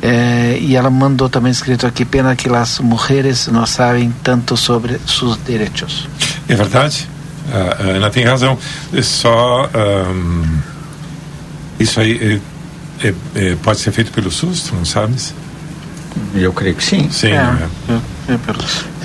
É, 0.00 0.56
e 0.60 0.76
ela 0.76 0.88
mandou 0.88 1.28
também 1.28 1.50
escrito 1.50 1.84
aqui 1.84 2.04
pena 2.04 2.36
que 2.36 2.48
as 2.48 2.78
mulheres 2.78 3.48
não 3.48 3.66
sabem 3.66 4.14
tanto 4.22 4.56
sobre 4.56 5.00
seus 5.04 5.36
direitos. 5.44 6.08
É 6.48 6.54
verdade. 6.54 7.08
A 7.52 7.82
Ana 7.82 8.10
tem 8.10 8.24
razão. 8.24 8.58
É 8.92 9.02
só 9.02 9.68
um, 10.12 10.58
isso 11.78 12.00
aí 12.00 12.40
é, 13.02 13.06
é, 13.06 13.14
é, 13.34 13.56
pode 13.62 13.80
ser 13.80 13.92
feito 13.92 14.10
pelo 14.10 14.30
SUS, 14.30 14.64
tu 14.64 14.74
não 14.74 14.84
sabes? 14.84 15.34
Eu 16.34 16.52
creio 16.52 16.74
que 16.74 16.82
sim. 16.82 17.08
Sim. 17.10 17.32
É, 17.32 17.68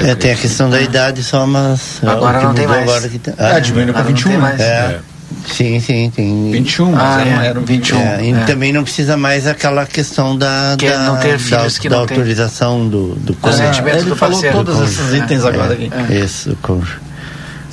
é, 0.03 0.09
é 0.11 0.15
tem 0.15 0.31
a 0.31 0.35
questão 0.35 0.69
da 0.69 0.81
idade 0.81 1.23
só, 1.23 1.45
mas 1.45 1.99
agora 2.03 2.41
não 2.41 2.53
tem 2.53 2.65
mais. 2.65 2.83
Agora 2.83 3.09
que 3.09 3.19
tem, 3.19 3.33
ah, 3.37 3.57
é, 3.57 3.59
diminuiu 3.59 3.93
para 3.93 4.03
21. 4.03 4.39
Mais. 4.39 4.59
É. 4.59 4.99
Sim, 5.47 5.79
sim, 5.79 6.11
tem. 6.15 6.51
21, 6.51 6.91
mas 6.91 7.01
ah, 7.01 7.43
é, 7.43 7.47
era 7.47 7.59
21. 7.59 7.99
É, 7.99 8.23
e 8.23 8.33
é. 8.33 8.43
também 8.45 8.71
não 8.73 8.83
precisa 8.83 9.17
mais 9.17 9.45
aquela 9.45 9.85
questão 9.85 10.37
da, 10.37 10.75
que 10.77 10.89
da, 10.89 10.99
não 10.99 11.17
ter 11.17 11.37
filhos 11.37 11.75
da, 11.75 11.79
que 11.79 11.89
da 11.89 11.95
não 11.95 12.01
autorização 12.03 12.79
tem. 12.79 12.89
do, 12.89 13.15
do 13.15 13.33
consentimento 13.35 13.97
ele 13.97 14.09
do 14.09 14.15
falou 14.15 14.41
todos 14.41 14.81
esses 14.81 15.13
itens 15.13 15.45
agora 15.45 15.73
aqui. 15.73 15.91
Isso, 16.09 16.51
o 16.51 16.55
cônjuge. 16.57 16.97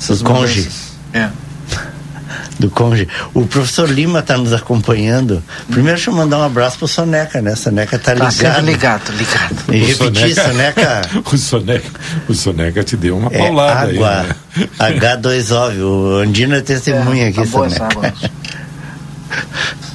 O 0.09 0.23
cônjuge. 0.23 0.69
É 1.13 1.29
do 2.59 2.69
Conge. 2.69 3.07
O 3.33 3.45
professor 3.45 3.89
Lima 3.89 4.19
está 4.19 4.37
nos 4.37 4.53
acompanhando. 4.53 5.43
Primeiro, 5.67 5.97
deixa 5.97 6.11
eu 6.11 6.15
mandar 6.15 6.37
um 6.39 6.43
abraço 6.43 6.77
pro 6.77 6.87
Soneca, 6.87 7.41
né? 7.41 7.55
Soneca 7.55 7.97
tá 7.99 8.13
ligado. 8.13 8.37
Tá 8.37 8.61
ligado, 8.61 9.11
ligado. 9.11 9.75
E 9.75 9.81
o 9.81 9.85
repetir, 9.85 10.35
Soneca. 10.35 11.01
o, 11.31 11.37
Soneca 11.37 11.89
o 12.27 12.33
Soneca 12.33 12.83
te 12.83 12.95
deu 12.95 13.17
uma 13.17 13.29
é 13.31 13.37
paulada 13.37 13.89
água, 13.89 14.25
aí. 14.55 14.95
Né? 14.95 14.99
H2O, 14.99 15.79
o 15.79 16.17
Andina 16.19 16.57
é 16.57 16.61
testemunha 16.61 17.25
é, 17.25 17.27
aqui, 17.29 17.37
tá 17.37 17.45
Soneca. 17.45 18.13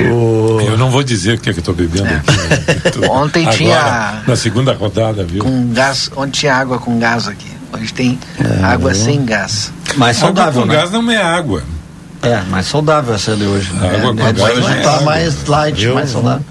O... 0.00 0.58
Eu 0.60 0.76
não 0.76 0.90
vou 0.90 1.04
dizer 1.04 1.38
o 1.38 1.40
que 1.40 1.50
é 1.50 1.52
que 1.52 1.60
eu 1.60 1.62
estou 1.62 1.74
bebendo 1.74 2.08
é. 2.08 2.16
aqui. 2.16 2.98
Né? 2.98 3.08
Ontem 3.08 3.42
Agora, 3.42 3.56
tinha. 3.56 4.22
Na 4.26 4.34
segunda 4.34 4.72
rodada, 4.72 5.22
viu? 5.22 5.44
Com 5.44 5.72
gás, 5.72 6.10
ontem 6.16 6.32
tinha 6.32 6.54
água 6.56 6.80
com 6.80 6.98
gás 6.98 7.28
aqui. 7.28 7.53
Hoje 7.74 7.92
tem 7.92 8.18
é. 8.38 8.64
água 8.64 8.94
sem 8.94 9.24
gás. 9.24 9.72
Mais 9.96 10.16
saudável. 10.16 10.62
Água 10.62 10.62
com 10.62 10.68
né? 10.68 10.74
gás 10.74 10.90
não 10.90 11.10
é 11.10 11.16
água. 11.16 11.62
É, 12.22 12.40
mais 12.42 12.66
saudável 12.66 13.14
essa 13.14 13.36
de 13.36 13.44
hoje. 13.44 13.70
A 13.80 13.84
água 13.84 13.96
é, 13.96 14.14
com 14.14 14.20
é, 14.20 14.32
gás 14.32 14.66
é, 14.70 14.80
tá 14.80 15.00
mais 15.00 15.46
light, 15.46 15.86
mais 15.88 16.10
saudável. 16.10 16.44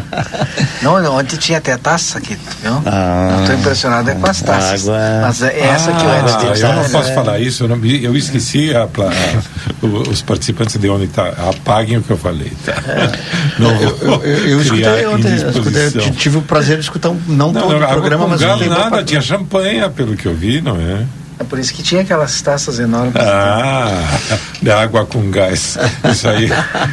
Não, 0.82 1.16
ontem 1.16 1.36
tinha 1.36 1.58
até 1.58 1.76
taça 1.76 2.18
aqui, 2.18 2.36
viu? 2.62 2.82
Ah, 2.86 3.38
eu 3.40 3.46
tô 3.46 3.52
impressionado 3.52 4.10
é 4.10 4.14
com 4.14 4.26
as 4.26 4.42
taças. 4.42 4.88
Água... 4.88 5.20
Mas 5.22 5.42
é 5.42 5.60
essa 5.60 5.90
ah, 5.90 5.94
que 5.94 6.04
eu 6.04 6.10
era 6.10 6.38
ah, 6.38 6.58
Eu 6.58 6.82
não 6.82 6.90
posso 6.90 7.10
é... 7.10 7.14
falar 7.14 7.38
isso, 7.38 7.64
eu, 7.64 7.68
não, 7.68 7.84
eu 7.84 8.16
esqueci 8.16 8.74
a, 8.74 8.82
a, 8.82 10.08
os 10.10 10.22
participantes 10.22 10.76
de 10.76 10.88
ontem, 10.88 11.08
tá, 11.08 11.28
apaguem 11.50 11.98
o 11.98 12.02
que 12.02 12.10
eu 12.10 12.18
falei. 12.18 12.52
Tá? 12.64 12.72
É. 12.72 13.60
Não, 13.60 13.70
eu, 13.80 13.98
eu, 14.00 14.22
eu 14.24 14.62
escutei 14.62 15.06
ontem, 15.06 15.34
escutei, 15.34 16.10
tive 16.12 16.38
o 16.38 16.42
prazer 16.42 16.76
de 16.76 16.84
escutar 16.84 17.10
um, 17.10 17.20
não, 17.28 17.52
não 17.52 17.62
todo 17.62 17.76
o 17.76 17.86
programa, 17.86 18.26
mas 18.28 18.40
galo, 18.40 18.64
nada, 18.66 19.02
tinha 19.04 19.20
champanhe, 19.20 19.88
pelo 19.90 20.16
que 20.16 20.26
eu 20.26 20.34
vi, 20.34 20.60
não 20.60 20.76
é? 20.76 21.04
É 21.42 21.44
por 21.44 21.58
isso 21.58 21.74
que 21.74 21.82
tinha 21.82 22.02
aquelas 22.02 22.40
taças 22.40 22.78
enormes. 22.78 23.16
Ah, 23.16 24.16
da 24.62 24.80
água 24.80 25.04
com 25.04 25.28
gás. 25.28 25.76
Isso 26.08 26.28
aí 26.28 26.48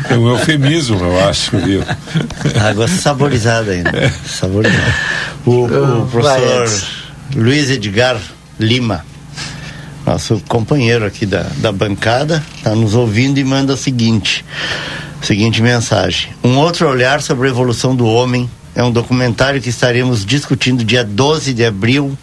é 0.10 0.16
um 0.16 0.28
eufemismo, 0.28 0.98
eu 1.00 1.30
acho, 1.30 1.56
viu? 1.60 1.84
Água 2.60 2.88
saborizada 2.88 3.72
ainda. 3.72 3.96
É. 3.96 4.12
Saborizada. 4.28 4.96
O, 5.46 5.66
o 5.66 6.08
professor 6.08 6.68
Luiz 7.36 7.70
Edgar 7.70 8.20
Lima, 8.60 9.06
nosso 10.04 10.42
companheiro 10.48 11.06
aqui 11.06 11.28
da, 11.28 11.46
da 11.58 11.72
bancada, 11.72 12.44
está 12.58 12.74
nos 12.74 12.96
ouvindo 12.96 13.38
e 13.38 13.44
manda 13.44 13.74
o 13.74 13.78
seguinte, 13.78 14.44
seguinte 15.22 15.62
mensagem. 15.62 16.32
Um 16.44 16.58
outro 16.58 16.90
olhar 16.90 17.22
sobre 17.22 17.48
a 17.48 17.52
evolução 17.52 17.96
do 17.96 18.08
homem 18.08 18.50
é 18.74 18.84
um 18.84 18.92
documentário 18.92 19.62
que 19.62 19.70
estaremos 19.70 20.26
discutindo 20.26 20.84
dia 20.84 21.04
12 21.04 21.54
de 21.54 21.64
abril 21.64 22.18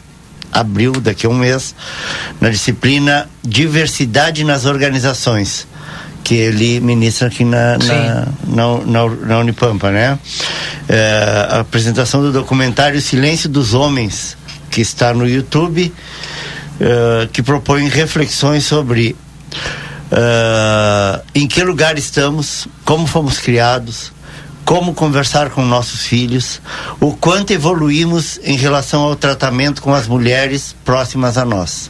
abril, 0.53 0.93
daqui 0.93 1.27
a 1.27 1.29
um 1.29 1.35
mês, 1.35 1.75
na 2.41 2.51
disciplina 2.51 3.29
Diversidade 3.43 4.45
nas 4.45 4.65
Organizações, 4.65 5.67
que 6.25 6.35
ele 6.35 6.81
ministra 6.81 7.29
aqui 7.29 7.45
na, 7.45 7.79
na, 7.79 8.27
na, 8.47 8.79
na, 8.85 9.09
na 9.27 9.39
Unipampa, 9.39 9.91
né? 9.91 10.19
É, 10.89 11.49
a 11.51 11.61
apresentação 11.61 12.21
do 12.21 12.33
documentário 12.33 13.01
Silêncio 13.01 13.49
dos 13.49 13.75
Homens, 13.75 14.37
que 14.71 14.81
está 14.81 15.15
no 15.15 15.29
YouTube, 15.29 15.93
é, 16.81 17.29
que 17.33 17.43
propõe 17.43 17.89
reflexões 17.89 18.65
sobre 18.65 19.17
Uh, 20.07 21.21
em 21.35 21.49
que 21.49 21.65
lugar 21.65 21.99
estamos, 21.99 22.69
como 22.85 23.09
fomos 23.09 23.39
criados, 23.39 24.13
como 24.67 24.93
conversar 24.93 25.51
com 25.51 25.65
nossos 25.65 26.05
filhos, 26.05 26.61
o 27.01 27.17
quanto 27.17 27.53
evoluímos 27.53 28.41
em 28.43 28.57
relação 28.57 29.03
ao 29.03 29.15
tratamento 29.15 29.81
com 29.81 29.95
as 29.95 30.09
mulheres 30.09 30.75
próximas 30.85 31.39
a 31.39 31.45
nós. 31.45 31.89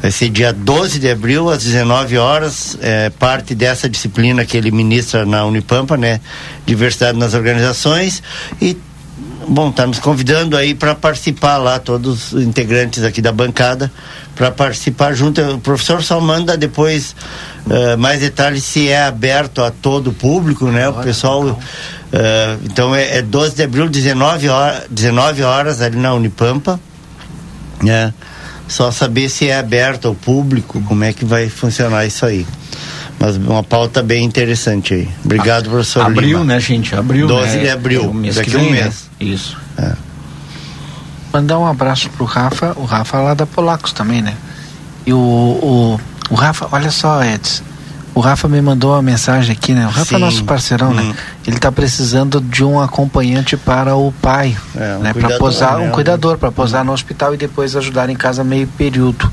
Vai 0.00 0.10
ser 0.10 0.30
dia 0.30 0.54
12 0.54 0.98
de 0.98 1.10
abril, 1.10 1.50
às 1.50 1.62
19 1.62 2.16
horas, 2.16 2.78
é, 2.80 3.10
parte 3.10 3.54
dessa 3.54 3.90
disciplina 3.90 4.44
que 4.44 4.56
ele 4.56 4.70
ministra 4.70 5.26
na 5.26 5.44
Unipampa, 5.44 5.98
né? 5.98 6.20
Diversidade 6.64 7.18
nas 7.18 7.34
organizações. 7.34 8.22
E, 8.60 8.74
bom, 9.46 9.68
está 9.68 9.86
nos 9.86 9.98
convidando 9.98 10.56
aí 10.56 10.74
para 10.74 10.94
participar 10.94 11.58
lá, 11.58 11.78
todos 11.78 12.32
os 12.32 12.42
integrantes 12.42 13.04
aqui 13.04 13.20
da 13.20 13.32
bancada, 13.32 13.92
para 14.36 14.52
participar 14.52 15.14
junto. 15.14 15.40
O 15.40 15.58
professor 15.58 16.02
só 16.04 16.20
manda 16.20 16.56
depois 16.56 17.16
Uh, 17.66 17.98
mais 17.98 18.20
detalhes 18.20 18.62
se 18.62 18.88
é 18.88 19.02
aberto 19.02 19.60
a 19.60 19.72
todo 19.72 20.10
o 20.10 20.12
público, 20.12 20.66
né? 20.66 20.88
Olha, 20.88 21.00
o 21.00 21.02
pessoal. 21.02 21.42
Uh, 21.44 21.58
então 22.64 22.94
é, 22.94 23.18
é 23.18 23.22
12 23.22 23.56
de 23.56 23.62
abril, 23.64 23.88
19 23.88 24.48
horas, 24.48 24.84
19 24.88 25.42
horas 25.42 25.80
ali 25.80 25.96
na 25.96 26.14
Unipampa. 26.14 26.78
Né? 27.82 28.14
Só 28.68 28.92
saber 28.92 29.28
se 29.28 29.48
é 29.48 29.58
aberto 29.58 30.06
ao 30.06 30.14
público, 30.14 30.80
como 30.82 31.02
é 31.02 31.12
que 31.12 31.24
vai 31.24 31.48
funcionar 31.48 32.06
isso 32.06 32.24
aí. 32.24 32.46
Mas 33.18 33.36
uma 33.36 33.64
pauta 33.64 34.00
bem 34.00 34.24
interessante 34.24 34.94
aí. 34.94 35.08
Obrigado, 35.24 35.68
professor. 35.68 36.02
Abril, 36.02 36.38
Lima. 36.38 36.44
né, 36.44 36.60
gente? 36.60 36.94
Abril. 36.94 37.26
12 37.26 37.56
né? 37.56 37.62
de 37.62 37.68
abril. 37.68 38.14
É 38.24 38.30
daqui 38.30 38.54
a 38.54 38.58
um 38.60 38.70
mês. 38.70 39.08
Né? 39.18 39.26
Isso. 39.26 39.56
É. 39.76 39.92
Mandar 41.36 41.58
um 41.58 41.66
abraço 41.66 42.08
pro 42.10 42.24
Rafa, 42.24 42.72
o 42.76 42.86
Rafa 42.86 43.18
lá 43.18 43.34
da 43.34 43.44
Polacos 43.44 43.92
também, 43.92 44.22
né? 44.22 44.34
E 45.04 45.12
o, 45.12 45.18
o 45.18 46.00
o 46.30 46.34
Rafa, 46.34 46.66
olha 46.72 46.90
só, 46.90 47.22
Edson. 47.22 47.62
O 48.14 48.20
Rafa 48.20 48.48
me 48.48 48.58
mandou 48.62 48.92
uma 48.92 49.02
mensagem 49.02 49.52
aqui, 49.52 49.74
né? 49.74 49.84
O 49.84 49.90
Rafa 49.90 50.00
é 50.00 50.04
Sim. 50.04 50.14
é 50.14 50.18
nosso 50.18 50.44
parceirão, 50.44 50.94
né? 50.94 51.02
hum. 51.02 51.08
né? 51.08 51.16
Ele 51.46 51.56
está 51.56 51.70
precisando 51.70 52.40
de 52.40 52.64
um 52.64 52.80
acompanhante 52.80 53.54
para 53.54 53.94
o 53.94 54.10
pai, 54.22 54.56
é, 54.74 54.96
um 54.96 55.00
né? 55.00 55.12
Para 55.12 55.36
posar, 55.36 55.76
né? 55.76 55.86
um 55.86 55.90
cuidador 55.90 56.38
para 56.38 56.50
posar 56.50 56.82
no 56.82 56.92
hospital 56.92 57.34
e 57.34 57.36
depois 57.36 57.76
ajudar 57.76 58.08
em 58.08 58.16
casa 58.16 58.42
meio 58.42 58.66
período. 58.66 59.30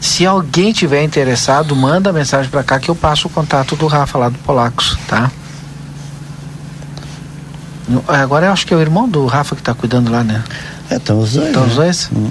Se 0.00 0.26
alguém 0.26 0.72
tiver 0.72 1.04
interessado, 1.04 1.76
manda 1.76 2.12
mensagem 2.12 2.50
para 2.50 2.64
cá 2.64 2.80
que 2.80 2.88
eu 2.88 2.96
passo 2.96 3.28
o 3.28 3.30
contato 3.30 3.76
do 3.76 3.86
Rafa 3.86 4.18
lá 4.18 4.28
do 4.28 4.38
Polacos, 4.38 4.98
tá? 5.06 5.30
Agora 8.08 8.46
eu 8.46 8.52
acho 8.52 8.66
que 8.66 8.74
é 8.74 8.76
o 8.76 8.80
irmão 8.80 9.08
do 9.08 9.24
Rafa 9.26 9.54
que 9.54 9.62
está 9.62 9.72
cuidando 9.72 10.10
lá, 10.10 10.24
né? 10.24 10.42
É, 10.90 10.96
estão 10.96 11.20
os 11.20 11.32
dois. 11.32 11.46
Estão 11.46 11.62
os 11.62 11.70
né? 11.70 11.74
dois? 11.76 12.10
Hum. 12.14 12.30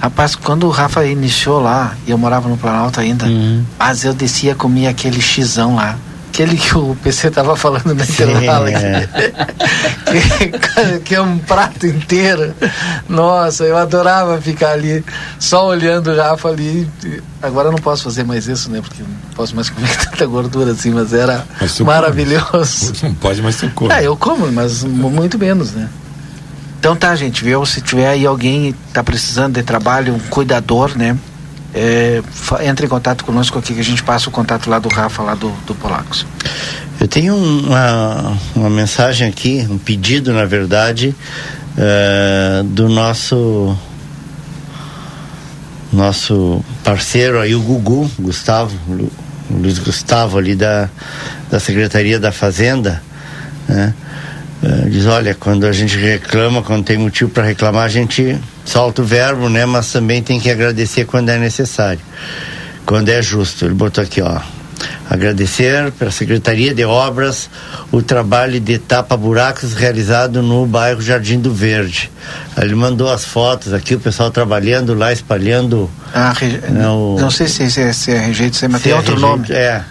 Rapaz, 0.00 0.34
quando 0.34 0.66
o 0.66 0.70
Rafa 0.70 1.04
iniciou 1.04 1.60
lá, 1.60 1.94
e 2.06 2.10
eu 2.10 2.16
morava 2.16 2.48
no 2.48 2.56
Planalto 2.56 3.00
ainda, 3.00 3.26
uhum. 3.26 3.62
mas 3.78 4.02
eu 4.02 4.14
descia 4.14 4.54
comia 4.54 4.88
aquele 4.88 5.20
xizão 5.20 5.74
lá, 5.74 5.98
aquele 6.30 6.56
que 6.56 6.78
o 6.78 6.96
PC 7.02 7.30
tava 7.30 7.54
falando 7.54 7.94
na 7.94 8.02
intervalo 8.02 8.68
é. 8.68 9.06
que, 10.08 11.00
que, 11.00 11.14
é 11.14 11.20
um 11.20 11.36
prato 11.38 11.86
inteiro. 11.86 12.54
Nossa, 13.08 13.64
eu 13.64 13.76
adorava 13.76 14.40
ficar 14.40 14.70
ali 14.70 15.04
só 15.38 15.66
olhando 15.66 16.10
o 16.10 16.16
Rafa 16.16 16.48
ali. 16.48 16.88
Agora 17.42 17.68
eu 17.68 17.72
não 17.72 17.78
posso 17.78 18.04
fazer 18.04 18.24
mais 18.24 18.48
isso, 18.48 18.70
né? 18.70 18.80
Porque 18.80 19.02
não 19.02 19.34
posso 19.34 19.54
mais 19.54 19.68
comer 19.68 19.94
tanta 20.02 20.24
gordura 20.24 20.72
assim, 20.72 20.90
mas 20.92 21.12
era 21.12 21.44
mas 21.60 21.78
maravilhoso. 21.80 22.94
Come. 22.94 22.98
Não 23.02 23.14
pode, 23.14 23.42
mas 23.42 23.56
tu 23.56 23.68
come. 23.70 23.92
É, 23.92 24.06
eu 24.06 24.16
como, 24.16 24.50
mas 24.50 24.82
muito 24.82 25.38
menos, 25.38 25.72
né? 25.72 25.90
Então 26.80 26.96
tá, 26.96 27.14
gente, 27.14 27.44
viu? 27.44 27.64
Se 27.66 27.82
tiver 27.82 28.08
aí 28.08 28.24
alguém 28.24 28.74
tá 28.90 29.04
precisando 29.04 29.52
de 29.56 29.62
trabalho, 29.62 30.14
um 30.14 30.18
cuidador, 30.18 30.96
né? 30.96 31.14
É, 31.74 32.22
entre 32.62 32.86
em 32.86 32.88
contato 32.88 33.22
conosco 33.22 33.58
aqui 33.58 33.74
que 33.74 33.80
a 33.80 33.84
gente 33.84 34.02
passa 34.02 34.30
o 34.30 34.32
contato 34.32 34.70
lá 34.70 34.78
do 34.78 34.88
Rafa, 34.88 35.22
lá 35.22 35.34
do, 35.34 35.50
do 35.66 35.74
Polacos. 35.74 36.26
Eu 36.98 37.06
tenho 37.06 37.36
uma, 37.36 38.34
uma 38.56 38.70
mensagem 38.70 39.28
aqui, 39.28 39.66
um 39.70 39.76
pedido, 39.76 40.32
na 40.32 40.46
verdade, 40.46 41.14
uh, 41.76 42.64
do 42.64 42.88
nosso 42.88 43.76
nosso 45.92 46.64
parceiro 46.82 47.40
aí, 47.40 47.54
o 47.54 47.60
Gugu, 47.60 48.10
Gustavo, 48.18 48.74
Luiz 49.50 49.78
Gustavo 49.78 50.38
ali 50.38 50.54
da, 50.54 50.88
da 51.50 51.60
Secretaria 51.60 52.18
da 52.18 52.32
Fazenda, 52.32 53.02
né? 53.68 53.92
Uh, 54.62 54.90
diz, 54.90 55.06
olha, 55.06 55.34
quando 55.34 55.66
a 55.66 55.72
gente 55.72 55.96
reclama, 55.96 56.62
quando 56.62 56.84
tem 56.84 56.98
motivo 56.98 57.30
para 57.30 57.44
reclamar, 57.44 57.84
a 57.84 57.88
gente 57.88 58.38
solta 58.64 59.00
o 59.00 59.04
verbo, 59.04 59.48
né? 59.48 59.64
Mas 59.64 59.90
também 59.90 60.22
tem 60.22 60.38
que 60.38 60.50
agradecer 60.50 61.06
quando 61.06 61.30
é 61.30 61.38
necessário, 61.38 62.00
quando 62.84 63.08
é 63.08 63.22
justo. 63.22 63.64
Ele 63.64 63.74
botou 63.74 64.04
aqui, 64.04 64.20
ó. 64.20 64.38
Agradecer 65.08 65.90
para 65.92 66.08
a 66.08 66.10
Secretaria 66.10 66.74
de 66.74 66.84
Obras 66.84 67.50
o 67.90 68.00
trabalho 68.00 68.60
de 68.60 68.78
tapa-buracos 68.78 69.74
realizado 69.74 70.42
no 70.42 70.64
bairro 70.66 71.02
Jardim 71.02 71.40
do 71.40 71.52
Verde. 71.52 72.10
Ele 72.56 72.74
mandou 72.74 73.10
as 73.10 73.24
fotos 73.24 73.74
aqui, 73.74 73.94
o 73.94 74.00
pessoal 74.00 74.30
trabalhando 74.30 74.94
lá, 74.94 75.12
espalhando. 75.12 75.90
Ah, 76.14 76.32
né, 76.70 76.88
o... 76.88 77.16
Não 77.18 77.30
sei 77.30 77.48
se, 77.48 77.70
se, 77.70 77.92
se 77.92 78.12
é 78.12 78.18
rejeito, 78.18 78.56
se, 78.56 78.68
mas 78.68 78.82
tem 78.82 78.92
é 78.92 78.96
outro 78.96 79.18
nome. 79.18 79.46
É, 79.50 79.82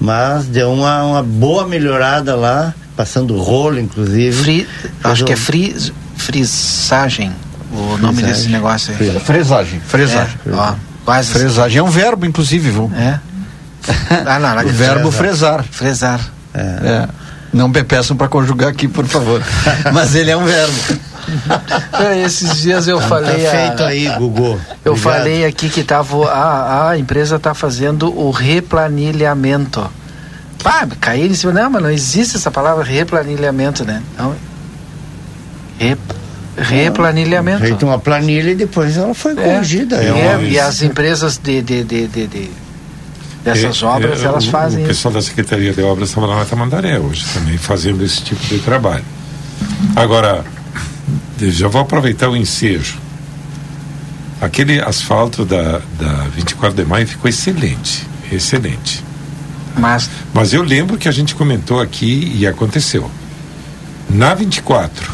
mas 0.00 0.46
deu 0.46 0.72
uma, 0.72 1.04
uma 1.04 1.22
boa 1.22 1.66
melhorada 1.66 2.36
lá 2.36 2.74
passando 3.00 3.34
rolo, 3.38 3.80
inclusive. 3.80 4.36
Fri, 4.36 4.68
acho 5.02 5.24
que 5.24 5.32
é 5.32 5.36
fri, 5.36 5.74
frisagem, 6.18 7.32
o 7.72 7.96
nome 7.96 8.22
desse 8.22 8.48
negócio 8.50 8.94
aí. 8.98 9.18
Fresagem. 9.20 9.80
Fresagem. 9.80 10.34
É, 10.46 10.50
ó, 10.52 10.74
quase 11.02 11.30
fresagem 11.32 11.78
é 11.78 11.82
um 11.82 11.88
verbo, 11.88 12.26
inclusive, 12.26 12.70
viu? 12.70 12.92
É. 12.94 13.18
Ah, 14.26 14.38
não, 14.38 14.54
não, 14.54 14.64
o 14.66 14.68
verbo 14.68 15.10
fresar. 15.10 15.64
Fresar. 15.70 16.20
É. 16.52 16.60
é. 16.60 17.08
Não 17.54 17.68
me 17.68 17.82
peçam 17.82 18.14
para 18.14 18.28
conjugar 18.28 18.68
aqui, 18.68 18.86
por 18.86 19.06
favor. 19.06 19.42
Mas 19.94 20.14
ele 20.14 20.30
é 20.30 20.36
um 20.36 20.44
verbo. 20.44 21.00
É, 21.98 22.22
esses 22.22 22.60
dias 22.60 22.86
eu 22.86 23.00
tá 23.00 23.08
falei. 23.08 23.44
Tá 23.44 23.50
feito 23.50 23.82
a, 23.82 23.86
aí, 23.86 24.08
Gugu. 24.18 24.60
Eu 24.84 24.92
Obrigado. 24.92 24.98
falei 24.98 25.46
aqui 25.46 25.70
que 25.70 25.82
tava, 25.82 26.30
a, 26.30 26.90
a 26.90 26.98
empresa 26.98 27.36
está 27.36 27.54
fazendo 27.54 28.14
o 28.14 28.30
replanilhamento 28.30 29.90
pá, 30.62 30.86
cair 31.00 31.30
em 31.30 31.34
cima. 31.34 31.52
Não, 31.52 31.70
mas 31.70 31.82
não 31.82 31.90
existe 31.90 32.36
essa 32.36 32.50
palavra 32.50 32.84
replanilhamento, 32.84 33.84
né? 33.84 34.02
Não. 34.18 34.34
Rep, 35.78 35.98
replanilhamento. 36.56 37.60
Feito 37.60 37.86
uma 37.86 37.98
planilha 37.98 38.50
e 38.50 38.54
depois 38.54 38.96
ela 38.96 39.14
foi 39.14 39.32
é, 39.32 39.34
corrigida. 39.36 39.96
É, 39.96 40.08
é 40.08 40.36
uma... 40.36 40.42
E 40.42 40.58
as 40.58 40.82
empresas 40.82 41.38
de, 41.38 41.62
de, 41.62 41.84
de, 41.84 42.06
de, 42.06 42.26
de 42.26 42.50
dessas 43.44 43.82
é, 43.82 43.86
obras, 43.86 44.22
é, 44.22 44.26
elas 44.26 44.46
o, 44.46 44.50
fazem. 44.50 44.84
O 44.84 44.88
pessoal 44.88 45.14
da 45.14 45.22
Secretaria 45.22 45.72
de 45.72 45.82
Obras 45.82 46.10
estava 46.10 46.26
lá 46.26 46.38
na 46.38 46.44
Tamandaré 46.44 46.98
hoje 46.98 47.24
também 47.32 47.56
fazendo 47.56 48.04
esse 48.04 48.22
tipo 48.22 48.44
de 48.46 48.58
trabalho. 48.58 49.04
Agora, 49.96 50.44
já 51.38 51.68
vou 51.68 51.80
aproveitar 51.80 52.28
o 52.28 52.36
ensejo. 52.36 52.98
Aquele 54.40 54.80
asfalto 54.80 55.44
da, 55.44 55.80
da 55.98 56.12
24 56.34 56.82
de 56.82 56.88
maio 56.88 57.06
ficou 57.06 57.28
excelente. 57.28 58.06
Excelente. 58.32 59.04
Mas... 59.80 60.10
Mas 60.32 60.52
eu 60.52 60.62
lembro 60.62 60.98
que 60.98 61.08
a 61.08 61.12
gente 61.12 61.34
comentou 61.34 61.80
aqui 61.80 62.32
e 62.36 62.46
aconteceu. 62.46 63.10
Na 64.08 64.34
24 64.34 65.10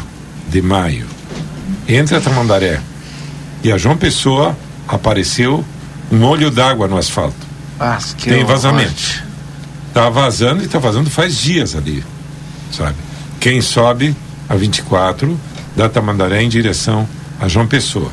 de 0.49 0.61
maio, 0.61 1.05
entre 1.87 2.15
a 2.15 2.21
Tamandaré 2.21 2.81
e 3.63 3.71
a 3.71 3.77
João 3.77 3.95
Pessoa, 3.95 4.55
apareceu 4.87 5.63
um 6.11 6.23
olho 6.23 6.51
d'água 6.51 6.87
no 6.87 6.97
asfalto. 6.97 7.35
Ah, 7.79 7.97
Tem 8.17 8.43
vazamento. 8.43 9.23
Tá 9.93 10.09
vazando 10.09 10.63
e 10.63 10.67
tá 10.67 10.79
vazando 10.79 11.09
faz 11.09 11.37
dias 11.37 11.75
ali, 11.75 12.03
sabe? 12.71 12.95
Quem 13.39 13.61
sobe 13.61 14.15
a 14.49 14.55
24 14.55 15.39
da 15.75 15.87
Tamandaré 15.87 16.41
em 16.41 16.49
direção 16.49 17.07
a 17.39 17.47
João 17.47 17.67
Pessoa. 17.67 18.11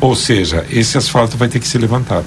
Ou 0.00 0.14
seja, 0.14 0.66
esse 0.70 0.96
asfalto 0.98 1.36
vai 1.36 1.48
ter 1.48 1.60
que 1.60 1.66
ser 1.66 1.78
levantado 1.78 2.26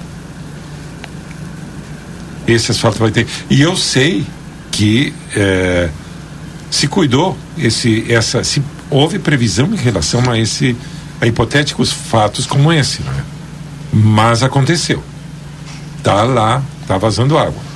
esse 2.46 2.70
asfalto 2.70 2.98
vai 2.98 3.10
ter. 3.10 3.26
E 3.50 3.60
eu 3.60 3.76
sei 3.76 4.24
que 4.70 5.12
é, 5.34 5.88
se 6.70 6.86
cuidou 6.86 7.36
esse, 7.58 8.04
essa, 8.12 8.44
se 8.44 8.62
houve 8.90 9.18
previsão 9.18 9.72
em 9.72 9.76
relação 9.76 10.30
a 10.30 10.38
esse, 10.38 10.76
a 11.20 11.26
hipotéticos 11.26 11.92
fatos 11.92 12.46
como 12.46 12.72
esse, 12.72 13.02
né? 13.02 13.24
mas 13.92 14.42
aconteceu. 14.42 15.02
Tá 16.02 16.22
lá, 16.22 16.62
tá 16.86 16.98
vazando 16.98 17.36
água. 17.38 17.66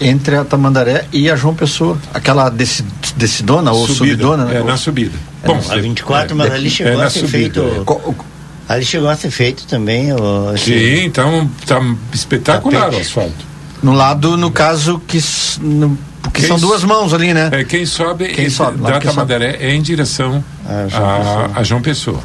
Entre 0.00 0.36
a 0.36 0.44
Tamandaré 0.44 1.06
e 1.12 1.30
a 1.30 1.36
João 1.36 1.54
Pessoa, 1.54 1.98
aquela 2.12 2.48
desse, 2.50 2.84
decidona 3.16 3.72
ou 3.72 3.86
subida, 3.86 3.96
subidona, 3.96 4.44
né? 4.46 4.60
É, 4.60 4.62
na 4.62 4.76
subida. 4.76 5.16
É, 5.42 5.46
Bom, 5.46 5.60
a 5.68 5.76
24, 5.76 6.32
é, 6.32 6.34
mas 6.34 6.52
ali 6.52 6.70
chegou 6.70 7.02
é 7.02 7.04
a 7.04 7.10
ser 7.10 7.20
subida, 7.20 7.62
feito. 7.62 8.14
É. 8.20 8.72
Ali 8.72 8.84
chegou 8.84 9.08
a 9.08 9.16
ser 9.16 9.30
feito 9.30 9.66
também. 9.66 10.12
O, 10.12 10.56
Sim, 10.56 11.04
então 11.04 11.48
tá 11.66 11.80
espetacular 12.12 12.92
o 12.92 12.96
asfalto. 12.98 13.53
No 13.84 13.92
lado, 13.92 14.38
no 14.38 14.50
caso, 14.50 14.98
que, 15.06 15.22
no, 15.60 15.98
que 16.32 16.46
são 16.46 16.58
duas 16.58 16.82
mãos 16.82 17.12
ali, 17.12 17.34
né? 17.34 17.50
É, 17.52 17.64
quem 17.64 17.84
sobe, 17.84 18.28
quem 18.28 18.48
sobe 18.48 18.78
da 18.78 18.98
Tamandaré 18.98 19.58
é 19.60 19.74
em 19.74 19.82
direção 19.82 20.42
ah, 20.66 21.50
a, 21.54 21.60
a, 21.60 21.62
João 21.62 21.82
Pessoa. 21.82 22.20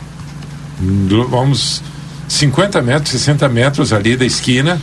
Do, 0.80 1.28
vamos 1.28 1.84
50 2.30 2.82
metros, 2.82 3.10
60 3.10 3.50
metros 3.50 3.92
ali 3.92 4.16
da 4.16 4.26
esquina, 4.26 4.82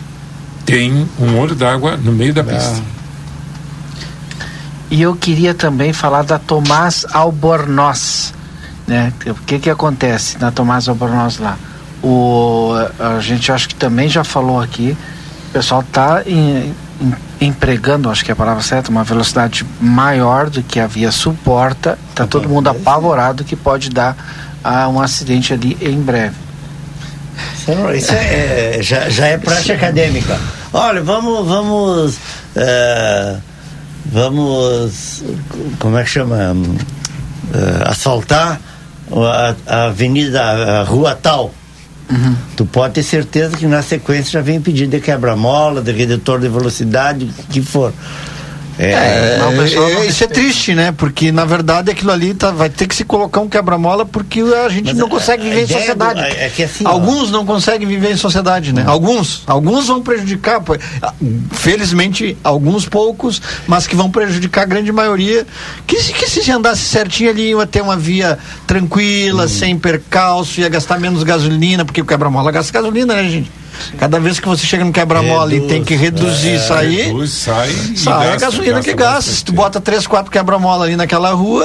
tem 0.67 1.09
um 1.19 1.39
olho 1.39 1.55
d'água 1.55 1.97
no 1.97 2.13
meio 2.13 2.35
da 2.35 2.43
ah. 2.43 2.45
pista. 2.45 2.83
E 4.91 5.01
eu 5.01 5.17
queria 5.17 5.55
também 5.55 5.95
falar 5.95 6.25
da 6.25 6.39
Tomás 6.39 7.07
Albornoz. 7.11 8.35
Né? 8.87 9.15
O 9.29 9.35
que 9.47 9.59
que 9.59 9.71
acontece 9.71 10.39
na 10.39 10.53
Tomás 10.53 10.91
Albornoz 10.91 11.39
lá? 11.39 11.57
O, 12.03 12.73
a 12.99 13.19
gente 13.21 13.51
acho 13.51 13.67
que 13.67 13.75
também 13.75 14.11
já 14.11 14.23
falou 14.23 14.61
aqui 14.61 14.95
pessoal 15.57 15.81
está 15.81 16.23
empregando, 17.41 18.11
acho 18.11 18.23
que 18.23 18.31
é 18.31 18.35
a 18.35 18.37
palavra 18.37 18.63
certa, 18.63 18.91
uma 18.91 19.03
velocidade 19.03 19.65
maior 19.81 20.51
do 20.51 20.63
que 20.63 20.79
a 20.79 20.87
via 20.87 21.11
suporta. 21.11 21.99
Está 22.11 22.27
todo 22.27 22.47
mundo 22.47 22.69
apavorado 22.69 23.43
que 23.43 23.57
pode 23.57 23.89
dar 23.89 24.15
uh, 24.63 24.91
um 24.91 25.01
acidente 25.01 25.55
ali 25.55 25.75
em 25.81 25.99
breve. 25.99 26.37
Isso 27.97 28.13
é, 28.13 28.77
é, 28.77 28.83
já, 28.83 29.09
já 29.09 29.29
é 29.29 29.39
prática 29.39 29.73
acadêmica. 29.73 30.39
Olha, 30.75 31.03
vamos, 31.03 31.49
vamos, 31.49 32.17
uh, 32.17 33.41
vamos, 34.05 35.25
como 35.79 35.97
é 35.97 36.05
que 36.05 36.11
chama, 36.11 36.53
uh, 36.53 37.89
asfaltar 37.89 38.61
a, 39.11 39.55
a 39.67 39.85
avenida, 39.87 40.43
a 40.43 40.83
rua 40.83 41.15
tal 41.15 41.51
Uhum. 42.09 42.37
Tu 42.57 42.65
pode 42.65 42.95
ter 42.95 43.03
certeza 43.03 43.57
que 43.57 43.67
na 43.67 43.83
sequência 43.83 44.33
já 44.33 44.41
vem 44.41 44.61
pedido 44.61 44.91
de 44.91 45.01
quebra-mola, 45.01 45.83
de 45.83 45.93
redutor 45.93 46.41
de 46.41 46.49
velocidade, 46.49 47.25
o 47.25 47.43
que 47.53 47.63
for. 47.63 47.93
É, 48.79 48.91
é, 48.91 49.39
é 49.41 50.07
isso 50.07 50.25
é 50.25 50.27
triste, 50.27 50.75
né? 50.75 50.93
Porque 50.93 51.33
na 51.33 51.45
verdade 51.45 51.91
aquilo 51.91 52.11
ali 52.13 52.35
tá, 52.35 52.51
vai 52.51 52.69
ter 52.69 52.87
que 52.87 52.95
se 52.95 53.05
colocar 53.05 53.41
um 53.41 53.49
quebra-mola 53.49 54.05
porque 54.05 54.41
a 54.41 54.69
gente 54.69 54.87
Mas 54.87 54.97
não 54.97 55.07
a, 55.07 55.11
consegue 55.11 55.45
viver 55.45 55.63
em 55.63 55.67
sociedade. 55.67 56.21
Do, 56.21 56.27
é, 56.27 56.53
é 56.59 56.65
assim, 56.65 56.87
alguns 56.87 57.29
ó, 57.29 57.33
não 57.33 57.47
conseguem 57.47 57.89
viver 57.89 58.13
em 58.13 58.17
sociedade, 58.17 58.73
né? 58.73 58.85
Alguns, 58.87 59.43
alguns 59.47 59.87
vão 59.87 60.03
prejudicar, 60.03 60.63
felizmente 61.53 62.37
alguns 62.45 62.87
poucos, 62.87 63.41
mas 63.67 63.87
que 63.87 63.97
vão 63.97 64.11
prejudicar 64.11 64.63
a 64.63 64.67
grande 64.67 64.93
maioria. 64.93 65.47
Que, 65.87 65.97
que 65.97 66.29
se 66.29 66.51
andasse 66.51 66.83
certinho 66.83 67.31
ali 67.31 67.51
ia 67.51 67.67
ter 67.67 67.83
uma 67.83 67.97
via 67.97 68.39
tranquila, 68.67 69.45
uhum. 69.45 69.49
sem 69.49 69.79
percalço, 69.79 70.61
ia 70.61 70.69
gastar 70.69 70.99
menos 70.99 71.23
gasolina, 71.23 71.85
porque 71.85 72.01
o 72.01 72.05
quebra-mola 72.05 72.51
gasta 72.53 72.73
gasolina, 72.73 73.15
né, 73.15 73.29
gente? 73.29 73.51
Cada 73.99 74.21
vez 74.21 74.39
que 74.39 74.49
você 74.49 74.67
chega 74.67 74.85
no 74.85 74.93
quebra-mola 74.93 75.55
e 75.55 75.67
tem 75.67 75.83
que 75.83 75.95
reduzir 75.95 76.51
é, 76.51 76.57
isso 76.57 76.73
aí, 76.73 77.03
reduz, 77.03 77.31
sai, 77.31 77.71
sai 77.97 78.33
a 78.33 78.37
gasolina 78.37 78.81
que 78.81 78.93
gasta. 78.95 79.31
Se 79.31 79.45
tu 79.45 79.53
bota 79.53 79.81
três, 79.81 80.07
quatro 80.07 80.31
quebra-mola 80.31 80.85
ali 80.85 80.97
naquela 80.97 81.31
rua, 81.31 81.65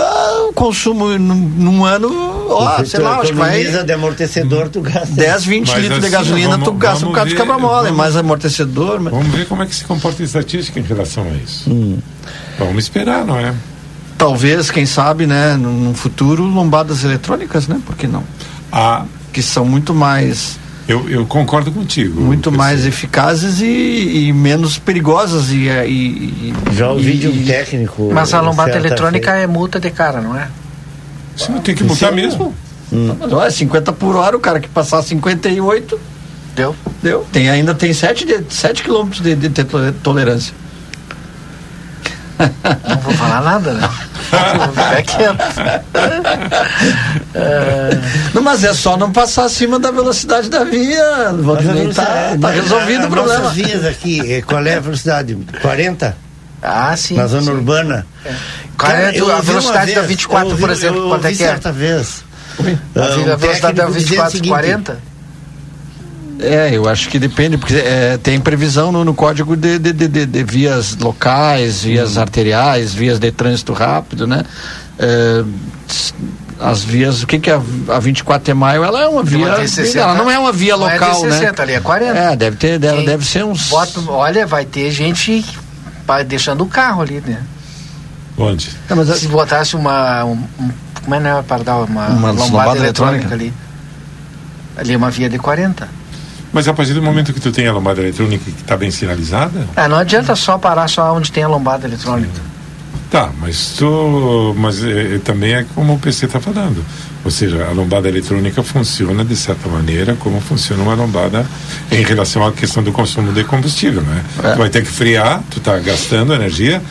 o 0.50 0.54
consumo 0.54 1.18
num, 1.18 1.36
num 1.36 1.86
ano, 1.86 2.10
ó, 2.50 2.84
sei 2.84 3.00
lá, 3.00 3.20
acho 3.20 3.32
que 3.32 3.38
vai. 3.38 3.64
de 3.64 3.94
amortecedor, 3.94 4.70
tu 4.70 4.82
gasta. 4.82 5.08
10, 5.08 5.46
20 5.46 5.68
Mas 5.68 5.78
litros 5.78 6.00
assim, 6.00 6.08
de 6.08 6.12
gasolina, 6.12 6.50
vamos, 6.52 6.66
tu 6.66 6.74
gasta 6.74 7.06
por 7.06 7.14
causa 7.14 7.30
do 7.30 7.36
quebra-mola, 7.36 7.88
é 7.88 7.92
mais 7.92 8.16
amortecedor. 8.16 9.00
Mas... 9.00 9.14
Vamos 9.14 9.28
ver 9.28 9.48
como 9.48 9.64
é 9.64 9.66
que 9.66 9.76
se 9.76 9.84
comporta 9.86 10.22
a 10.22 10.26
estatística 10.26 10.80
em 10.80 10.84
relação 10.84 11.24
a 11.24 11.36
isso. 11.36 11.70
Hum. 11.70 12.00
Vamos 12.58 12.84
esperar, 12.84 13.26
não 13.26 13.38
é? 13.38 13.54
Talvez, 14.18 14.70
quem 14.70 14.86
sabe, 14.86 15.26
né, 15.26 15.56
no, 15.58 15.72
no 15.72 15.94
futuro, 15.96 16.44
lombadas 16.44 17.04
eletrônicas, 17.04 17.68
né? 17.68 17.82
Por 17.86 17.96
que 17.96 18.08
não? 18.08 18.24
Ah. 18.72 19.06
Que 19.34 19.42
são 19.42 19.66
muito 19.66 19.94
mais 19.94 20.60
eu, 20.88 21.10
eu 21.10 21.26
concordo 21.26 21.72
contigo. 21.72 22.20
Muito 22.20 22.52
mais 22.52 22.86
eficazes 22.86 23.62
e, 23.62 24.28
e, 24.28 24.34
menos 24.34 24.78
perigosas. 24.78 25.50
E, 25.50 25.68
e, 25.68 26.54
Já 26.74 26.90
ouvi 26.90 27.18
de 27.18 27.28
um 27.28 27.46
técnico. 27.46 28.10
Mas 28.14 28.34
a 28.34 28.42
lombada 28.42 28.76
eletrônica 28.76 29.32
é 29.32 29.48
multa 29.48 29.80
de 29.80 29.90
cara, 29.92 30.22
não 30.22 30.38
é? 30.38 30.48
Sim, 31.36 31.60
tem 31.60 31.76
que 31.76 31.84
multar 31.84 32.12
mesmo. 32.12 32.54
Hum. 32.92 33.16
Não, 33.30 33.42
é 33.42 33.50
50 33.50 33.94
por 33.94 34.16
hora, 34.16 34.36
o 34.36 34.40
cara 34.40 34.60
que 34.60 34.68
passar 34.68 35.02
58. 35.02 36.00
Deu. 36.56 36.76
Deu. 37.02 37.26
Tem, 37.32 37.50
ainda 37.50 37.74
tem 37.74 37.94
7, 37.94 38.26
de, 38.26 38.44
7 38.50 38.84
quilômetros 38.84 39.22
de, 39.22 39.36
de, 39.36 39.48
de 39.48 39.64
tolerância. 40.04 40.54
Não 42.88 42.98
vou 42.98 43.14
falar 43.14 43.42
nada, 43.42 43.74
né? 43.74 43.90
Fica 44.32 45.04
quieto. 45.04 45.44
Não, 48.34 48.42
mas 48.42 48.64
é 48.64 48.74
só 48.74 48.98
não 48.98 49.12
passar 49.12 49.46
acima 49.46 49.80
da 49.80 49.92
velocidade 49.92 50.50
da 50.50 50.64
via. 50.64 51.34
Valdinei, 51.34 51.94
tá, 51.94 52.38
tá 52.40 52.50
resolvido 52.50 53.08
o 53.08 53.10
problema. 53.10 53.40
Nossas 53.40 53.56
vias 53.56 53.86
aqui, 53.86 54.34
eh, 54.34 54.42
qual 54.42 54.66
é 54.66 54.76
a 54.76 54.80
velocidade? 54.80 55.38
40? 55.62 56.18
Ah, 56.62 56.96
sim. 56.96 57.16
Na 57.16 57.28
zona 57.28 57.44
sim. 57.44 57.52
urbana. 57.52 58.06
É. 58.24 58.34
Qual 58.78 58.92
é 58.92 59.10
a 59.10 59.42
velocidade 59.42 59.94
da 59.94 60.02
24, 60.02 60.50
ouvi, 60.50 60.62
por 60.62 60.70
exemplo? 60.70 61.10
Quanto 61.10 61.28
é 61.28 61.34
que 61.34 61.44
é? 61.44 61.48
certa 61.48 61.72
vez. 61.72 62.24
A, 62.96 63.34
a 63.34 63.36
velocidade 63.36 63.78
da 63.78 63.86
24, 63.88 64.48
40? 64.48 65.11
É, 66.42 66.72
eu 66.74 66.90
acho 66.90 67.10
que 67.10 67.20
depende, 67.20 67.58
porque 67.58 67.76
é, 67.76 68.18
tem 68.18 68.40
previsão 68.40 68.92
no, 68.92 69.06
no 69.06 69.14
código 69.14 69.56
de, 69.56 69.78
de, 69.78 69.94
de, 69.94 70.26
de, 70.26 70.44
vias 70.44 70.96
locais, 70.98 71.84
vias 71.84 72.18
hum. 72.18 72.22
arteriais, 72.22 72.94
vias 72.94 73.20
de 73.20 73.32
trânsito 73.32 73.74
rápido, 73.74 74.26
né? 74.26 74.44
É, 74.98 75.44
as 76.60 76.84
vias, 76.84 77.24
o 77.24 77.28
que, 77.28 77.40
que 77.40 77.50
é 77.50 77.54
a, 77.56 77.96
a 77.96 78.00
24 78.00 78.46
de 78.46 78.54
maio? 78.54 78.84
Ela 78.84 79.02
é 79.02 79.08
uma 79.08 79.24
via. 79.24 79.68
60, 79.68 80.00
ela 80.00 80.14
não 80.14 80.30
é 80.30 80.38
uma 80.38 80.52
via 80.52 80.78
não 80.78 80.84
local, 80.84 81.26
é 81.26 81.28
de 81.28 81.34
60, 81.34 81.52
né? 81.52 81.54
ali 81.58 81.74
é 81.74 81.80
40. 81.80 82.20
É, 82.20 82.36
deve 82.36 82.58
ter, 82.58 82.80
deve, 82.80 83.06
deve 83.06 83.26
ser 83.26 83.44
uns. 83.44 83.70
Bota, 83.70 84.00
olha, 84.08 84.46
vai 84.46 84.66
ter 84.66 84.92
gente 84.92 85.44
deixando 86.28 86.64
o 86.64 86.68
carro 86.68 87.02
ali, 87.02 87.22
né? 87.26 87.42
Onde? 88.38 88.70
Não, 88.90 89.06
Se 89.06 89.28
botasse 89.28 89.76
uma. 89.76 90.24
Um, 90.26 90.34
um, 90.60 90.72
como 91.04 91.16
é 91.16 91.20
né, 91.20 91.44
para 91.48 91.64
dar 91.64 91.78
uma, 91.78 92.08
uma 92.08 92.32
lombada, 92.32 92.44
lombada 92.44 92.78
eletrônica, 92.78 93.26
eletrônica 93.26 93.34
ali. 93.34 93.54
Ali 94.78 94.94
é 94.94 94.98
uma 94.98 95.10
via 95.10 95.30
de 95.30 95.38
40. 95.38 96.01
Mas 96.54 96.68
a 96.68 96.74
partir 96.74 96.94
do 96.94 97.02
momento 97.02 97.34
que 97.34 97.40
tu 97.40 97.52
tem 97.52 97.68
a 97.68 97.74
lombada 97.74 98.02
eletrônica 98.02 98.44
que 98.44 98.62
está 98.62 98.76
bem 98.76 98.92
sinalizada? 98.92 99.68
É, 99.76 99.88
não 99.88 99.98
adianta 99.98 100.36
só 100.36 100.58
parar 100.58 100.88
só 100.88 101.16
onde 101.16 101.32
tem 101.32 101.44
a 101.44 101.48
lombada 101.48 101.88
eletrônica. 101.88 102.52
Tá, 103.10 103.30
mas 103.42 103.74
tu, 103.78 104.56
mas 104.58 104.84
é, 104.84 105.16
é 105.16 105.20
também 105.20 105.54
é 105.54 105.66
como 105.76 105.96
o 105.96 106.00
PC 106.00 106.28
está 106.28 106.40
falando. 106.40 106.84
Ou 107.24 107.30
seja, 107.30 107.66
a 107.66 107.72
lombada 107.72 108.08
eletrônica 108.08 108.64
funciona 108.64 109.24
de 109.24 109.36
certa 109.36 109.70
maneira 109.70 110.16
como 110.16 110.42
funciona 110.42 110.82
uma 110.82 110.96
lombada 110.96 111.46
em 111.92 112.04
relação 112.04 112.46
à 112.46 112.52
questão 112.52 112.82
do 112.82 112.92
consumo 112.92 113.32
de 113.32 113.44
combustível, 113.44 114.02
né? 114.02 114.24
É. 114.44 114.52
Tu 114.54 114.58
vai 114.58 114.70
ter 114.70 114.82
que 114.82 114.90
frear, 114.90 115.42
tu 115.52 115.60
está 115.60 115.78
gastando 115.78 116.34
energia, 116.34 116.82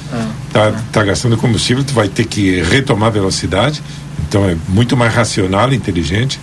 está 0.47 0.66
é. 0.66 0.74
tá 0.93 1.05
gastando 1.05 1.37
combustível, 1.37 1.82
tu 1.82 1.95
vai 1.95 2.09
ter 2.09 2.27
que 2.27 2.62
retomar 2.62 3.11
velocidade. 3.11 3.82
Então 4.28 4.49
é 4.49 4.57
muito 4.69 4.97
mais 4.97 5.12
racional, 5.15 5.73
inteligente 5.73 6.39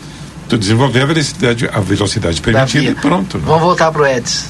tu 0.47 0.57
desenvolver 0.57 1.01
a 1.01 1.05
velocidade, 1.05 1.69
a 1.71 1.79
velocidade 1.79 2.41
permitida 2.41 2.91
e 2.91 2.95
pronto. 2.95 3.37
Né? 3.37 3.43
Vamos 3.45 3.61
voltar 3.61 3.91
para 3.91 4.01
o 4.01 4.07
Edson. 4.07 4.47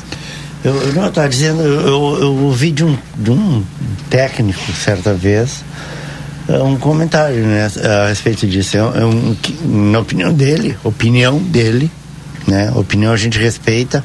Eu, 0.63 0.75
eu 0.75 0.93
não 0.93 1.07
estava 1.07 1.29
dizendo, 1.29 1.61
eu, 1.61 2.19
eu 2.21 2.35
ouvi 2.43 2.71
de 2.71 2.83
um, 2.83 2.97
de 3.15 3.31
um 3.31 3.63
técnico 4.09 4.71
certa 4.73 5.13
vez 5.13 5.63
é, 6.47 6.57
um 6.59 6.77
comentário 6.77 7.43
né, 7.45 7.69
a 7.83 8.07
respeito 8.07 8.47
disso. 8.47 8.77
É 8.77 9.05
um, 9.05 9.35
na 9.91 9.99
opinião 9.99 10.33
dele, 10.33 10.77
opinião 10.83 11.37
dele, 11.39 11.91
né? 12.47 12.71
Opinião 12.75 13.11
a 13.11 13.17
gente 13.17 13.37
respeita, 13.37 14.03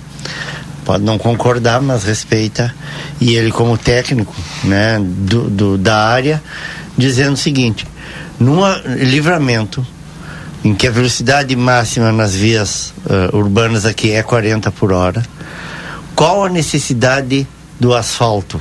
pode 0.84 1.04
não 1.04 1.18
concordar, 1.18 1.80
mas 1.80 2.02
respeita. 2.02 2.74
E 3.20 3.34
ele 3.34 3.52
como 3.52 3.78
técnico, 3.78 4.34
né, 4.64 5.00
do, 5.00 5.48
do 5.48 5.78
da 5.78 5.96
área, 5.96 6.42
dizendo 6.98 7.34
o 7.34 7.36
seguinte: 7.36 7.86
num 8.40 8.60
livramento 8.98 9.86
em 10.64 10.74
que 10.74 10.86
a 10.86 10.90
velocidade 10.90 11.54
máxima 11.56 12.12
nas 12.12 12.34
vias 12.34 12.94
uh, 13.06 13.36
urbanas 13.36 13.84
aqui 13.84 14.12
é 14.12 14.22
40 14.22 14.70
por 14.70 14.92
hora, 14.92 15.22
qual 16.14 16.44
a 16.44 16.48
necessidade 16.48 17.46
do 17.80 17.94
asfalto? 17.94 18.60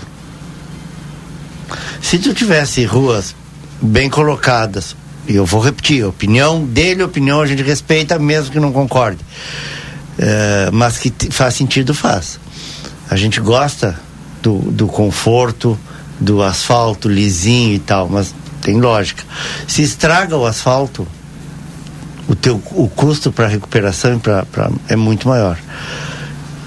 Se 2.02 2.18
tu 2.18 2.34
tivesse 2.34 2.84
ruas 2.86 3.36
bem 3.80 4.10
colocadas, 4.10 4.95
e 5.28 5.36
eu 5.36 5.45
vou 5.45 5.61
repetir, 5.61 6.03
opinião 6.03 6.64
dele, 6.64 7.03
opinião 7.03 7.41
a 7.41 7.45
gente 7.45 7.61
respeita, 7.61 8.18
mesmo 8.18 8.52
que 8.52 8.60
não 8.60 8.72
concorde, 8.72 9.19
uh, 10.18 10.72
mas 10.73 10.98
que 10.98 11.14
faz 11.30 11.53
sentido, 11.53 11.94
faz. 11.94 12.40
A 13.10 13.15
gente 13.15 13.40
gosta 13.40 13.99
do, 14.41 14.57
do 14.57 14.88
conforto, 14.88 15.78
do 16.19 16.41
asfalto 16.41 17.07
lisinho 17.07 17.76
e 17.76 17.80
tal, 17.80 18.10
mas 18.10 18.34
tem 18.61 18.80
lógica. 18.80 19.23
Se 19.68 19.82
estraga 19.82 20.36
o 20.36 20.45
asfalto, 20.45 21.07
o 22.27 22.35
teu 22.35 22.61
o 22.72 22.88
custo 22.88 23.31
para 23.31 23.48
recuperação 23.48 24.19
pra, 24.19 24.45
pra, 24.45 24.69
é 24.88 24.95
muito 24.95 25.27
maior. 25.27 25.57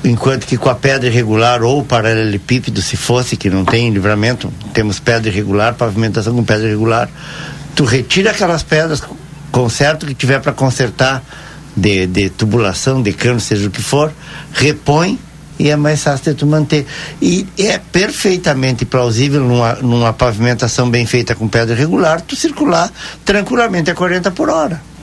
Enquanto 0.05 0.47
que 0.47 0.59
com 0.59 0.68
a 0.68 0.74
pedra 0.74 1.09
irregular 1.09 1.62
ou 1.62 1.82
paralelepípedo, 1.82 2.82
se 2.82 2.97
fosse, 2.97 3.36
que 3.36 3.48
não 3.48 3.64
tem 3.64 3.90
livramento, 3.90 4.52
temos 4.74 5.01
pedra 5.01 5.31
irregular, 5.31 5.74
pavimentação 5.74 6.35
com 6.35 6.44
pedra 6.44 6.66
irregular, 6.66 7.09
tu 7.74 7.85
retira 7.85 8.32
aquelas 8.32 8.62
pedras, 8.62 9.02
conserta 9.51 10.05
o 10.05 10.09
que 10.09 10.14
tiver 10.14 10.40
para 10.40 10.52
consertar 10.52 11.22
de, 11.74 12.06
de 12.06 12.28
tubulação, 12.28 13.02
de 13.02 13.14
cano, 13.14 13.40
seja 13.40 13.66
o 13.66 13.70
que 13.70 13.81
for, 13.81 14.12
repõe 14.52 15.18
e 15.59 15.70
é 15.70 15.76
mais 15.76 16.02
fácil 16.02 16.32
de 16.32 16.39
tu 16.39 16.47
manter. 16.47 16.86
E 17.22 17.47
é 17.59 17.78
perfeitamente 17.78 18.85
plausível 18.85 19.40
numa, 19.40 19.74
numa 19.76 20.12
pavimentação 20.12 20.90
bem 20.90 21.06
feita 21.06 21.35
com 21.35 21.48
pedra 21.48 21.74
irregular, 21.74 22.20
tu 22.20 22.36
circular 22.36 22.90
tranquilamente 23.24 23.90
a 23.90 23.94
40 23.94 24.31
por 24.32 24.51
hora. 24.51 24.93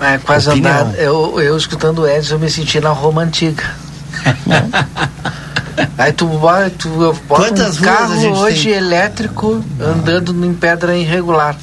É, 0.00 0.18
quase 0.18 0.50
andar. 0.50 0.94
Eu, 0.96 1.40
eu 1.40 1.56
escutando 1.56 2.00
o 2.00 2.08
Edson, 2.08 2.34
eu 2.34 2.38
me 2.38 2.50
senti 2.50 2.80
na 2.80 2.90
Roma 2.90 3.22
antiga. 3.22 3.64
Aí 5.96 6.12
tu, 6.12 6.28
tu 6.78 6.88
bota 6.88 7.42
Quantas 7.42 7.78
um 7.78 7.82
carro 7.82 8.38
hoje 8.38 8.64
tem? 8.64 8.72
elétrico 8.72 9.64
andando 9.80 10.32
em 10.44 10.54
pedra 10.54 10.96
irregular. 10.96 11.56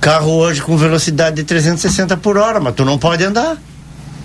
Carro 0.00 0.32
hoje 0.32 0.60
com 0.60 0.76
velocidade 0.76 1.36
de 1.36 1.44
360 1.44 2.16
por 2.18 2.36
hora, 2.36 2.60
mas 2.60 2.74
tu 2.74 2.84
não 2.84 2.98
pode 2.98 3.24
andar. 3.24 3.56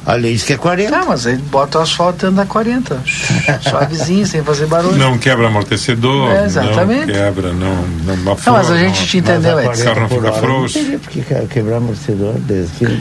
A 0.09 0.15
lei 0.15 0.33
diz 0.33 0.41
que 0.41 0.53
é 0.53 0.57
40. 0.57 0.89
Tá, 0.89 1.05
mas 1.07 1.27
aí 1.27 1.37
bota 1.37 1.77
o 1.77 1.81
asfalto 1.83 2.25
e 2.25 2.29
anda 2.29 2.43
40. 2.43 2.99
Suavezinho, 3.61 4.25
sem 4.25 4.43
fazer 4.43 4.65
barulho. 4.65 4.97
Não 4.97 5.19
quebra 5.19 5.45
amortecedor. 5.45 6.31
É, 6.31 6.45
exatamente. 6.45 7.05
Não 7.05 7.13
quebra, 7.13 7.53
não. 7.53 7.75
Não, 7.75 8.17
não, 8.17 8.35
não 8.35 8.53
mas 8.53 8.71
a 8.71 8.77
gente 8.79 9.05
te 9.05 9.19
entendeu, 9.19 9.59
Edson. 9.59 9.81
O 9.81 9.85
carro 9.85 9.99
não 10.01 10.09
fica 10.09 10.31
frouxo. 10.31 10.79
Não 10.81 10.97
porque 10.97 11.21
quebrar 11.47 11.77
amortecedor 11.77 12.33
desde 12.39 12.99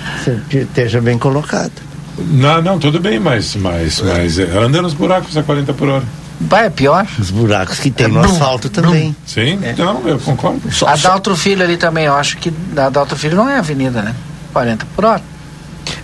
que 0.50 0.58
esteja 0.58 1.00
bem 1.00 1.16
colocado. 1.16 1.72
Não, 2.18 2.60
não, 2.60 2.78
tudo 2.78 3.00
bem, 3.00 3.18
mas, 3.18 3.56
mas, 3.56 4.02
mas 4.02 4.38
é, 4.38 4.42
anda 4.58 4.82
nos 4.82 4.92
buracos 4.92 5.34
a 5.34 5.42
40 5.42 5.72
por 5.72 5.88
hora. 5.88 6.04
Vai, 6.38 6.66
é 6.66 6.70
pior. 6.70 7.06
Os 7.18 7.30
buracos 7.30 7.80
que 7.80 7.90
tem 7.90 8.04
é 8.04 8.08
no 8.10 8.20
brum, 8.20 8.30
asfalto 8.30 8.68
também. 8.68 9.16
Sim, 9.24 9.58
é. 9.62 9.70
então 9.70 10.02
eu 10.06 10.18
concordo. 10.18 10.60
a 10.86 10.96
Daltro 10.96 11.34
Filho 11.34 11.64
ali 11.64 11.78
também, 11.78 12.04
eu 12.04 12.14
acho 12.14 12.36
que 12.36 12.52
a 12.76 12.90
Daltro 12.90 13.16
Filho 13.16 13.34
não 13.34 13.48
é 13.48 13.56
avenida, 13.56 14.02
né? 14.02 14.14
40 14.52 14.86
por 14.94 15.06
hora. 15.06 15.37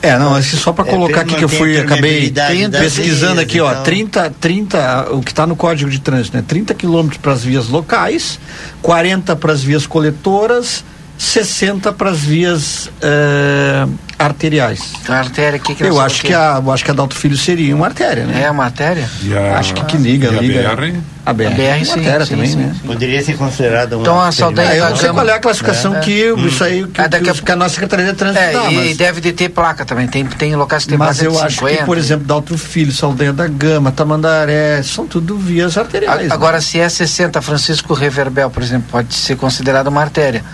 É, 0.03 0.19
não, 0.19 0.35
acho 0.35 0.57
só 0.57 0.73
para 0.73 0.87
é, 0.87 0.91
colocar 0.91 1.23
aqui 1.23 1.35
que 1.35 1.45
eu 1.45 1.49
fui, 1.49 1.79
acabei 1.79 2.33
pesquisando 2.71 3.41
aqui, 3.41 3.61
ó, 3.61 3.71
então. 3.71 3.83
30, 3.83 4.35
30, 4.41 5.13
o 5.13 5.21
que 5.21 5.31
está 5.31 5.47
no 5.47 5.57
Código 5.57 5.91
de 5.91 5.99
Trânsito, 5.99 6.37
né? 6.37 6.45
30 6.47 6.75
quilômetros 6.75 7.19
para 7.19 7.33
as 7.33 7.43
vias 7.43 7.69
locais, 7.69 8.39
40 8.83 9.35
para 9.37 9.53
as 9.53 9.63
vias 9.63 9.87
coletoras, 9.87 10.85
60 11.17 11.93
para 11.93 12.11
as 12.11 12.19
vias 12.21 12.87
uh, 12.87 13.91
arteriais. 14.19 14.93
A 15.09 15.15
artéria, 15.19 15.59
que, 15.59 15.75
que 15.75 15.83
eu 15.85 16.01
acho 16.01 16.23
que, 16.23 16.35
a, 16.35 16.61
eu 16.65 16.73
acho 16.73 16.85
que 16.85 16.91
a 16.91 16.95
Dalto 16.95 17.15
Filho 17.17 17.37
seria 17.37 17.75
uma 17.75 17.87
artéria, 17.87 18.25
né? 18.25 18.43
É 18.45 18.51
uma 18.51 18.65
artéria? 18.65 19.09
A, 19.55 19.59
acho 19.59 19.75
que, 19.75 19.85
que 19.85 19.97
liga, 19.97 20.29
e 20.29 20.47
liga. 20.47 20.71
A 20.71 20.75
BR? 20.77 20.95
A 21.27 21.33
BR, 21.33 21.47
a 21.47 21.51
BR 21.51 21.61
é 21.63 21.85
sim, 21.85 21.91
uma 21.93 21.97
artéria 21.99 22.27
sim, 22.27 22.35
também, 22.35 22.51
sim, 22.51 22.57
né? 22.57 22.77
Poderia 22.85 23.23
ser 23.25 23.37
considerada 23.39 23.97
uma. 23.97 24.03
Então 24.03 24.21
a 24.21 24.31
saldanha 24.33 24.73
É, 24.73 24.77
eu 24.79 24.83
da 24.85 24.91
não 24.91 24.97
sei 24.97 25.07
gama. 25.07 25.21
qual 25.23 25.29
é 25.29 25.37
a 25.37 25.39
classificação 25.39 25.97
É. 25.97 26.01
que 26.01 26.33
Hum. 26.33 26.47
isso 26.47 26.63
aí 26.65 26.87
que, 26.87 27.01
É, 27.01 27.09
daqui 27.09 27.25
que, 27.25 27.31
a- 27.31 27.35
que 27.35 27.53
a 27.53 27.57
nossa 27.57 27.75
Secretaria 27.75 28.07
de 28.07 28.13
Trânsito 28.13 28.43
É, 28.45 28.53
dá, 28.53 28.71
e 28.71 28.75
mas, 28.75 28.97
deve 28.97 29.21
de 29.23 29.33
ter 29.33 29.49
placa 29.49 29.85
também. 29.87 30.07
Tem, 30.07 30.25
tem 30.27 30.55
locais 30.55 30.83
que 30.83 30.91
tem 30.91 30.99
mas 30.99 31.17
placa 31.19 31.29
eu 31.29 31.33
de 31.33 31.47
acho 31.47 31.57
50. 31.61 31.79
que, 31.79 31.85
por 31.85 31.97
exemplo, 31.97 32.27
Daltro 32.27 32.59
Filho, 32.59 32.93
Saldanha 32.93 33.33
da 33.33 33.47
Gama, 33.47 33.91
Tamandaré, 33.91 34.83
são 34.83 35.07
tudo 35.07 35.39
vias 35.39 35.79
arteriais. 35.79 36.31
A- 36.31 36.35
Agora, 36.35 36.61
se 36.61 36.79
é 36.79 36.89
60 36.89 37.41
Francisco 37.41 37.95
Reverbel, 37.95 38.51
por 38.51 38.63
exemplo, 38.63 38.89
pode 38.91 39.15
ser 39.15 39.37
considerada 39.37 39.89
uma 39.89 40.03
artéria. 40.03 40.45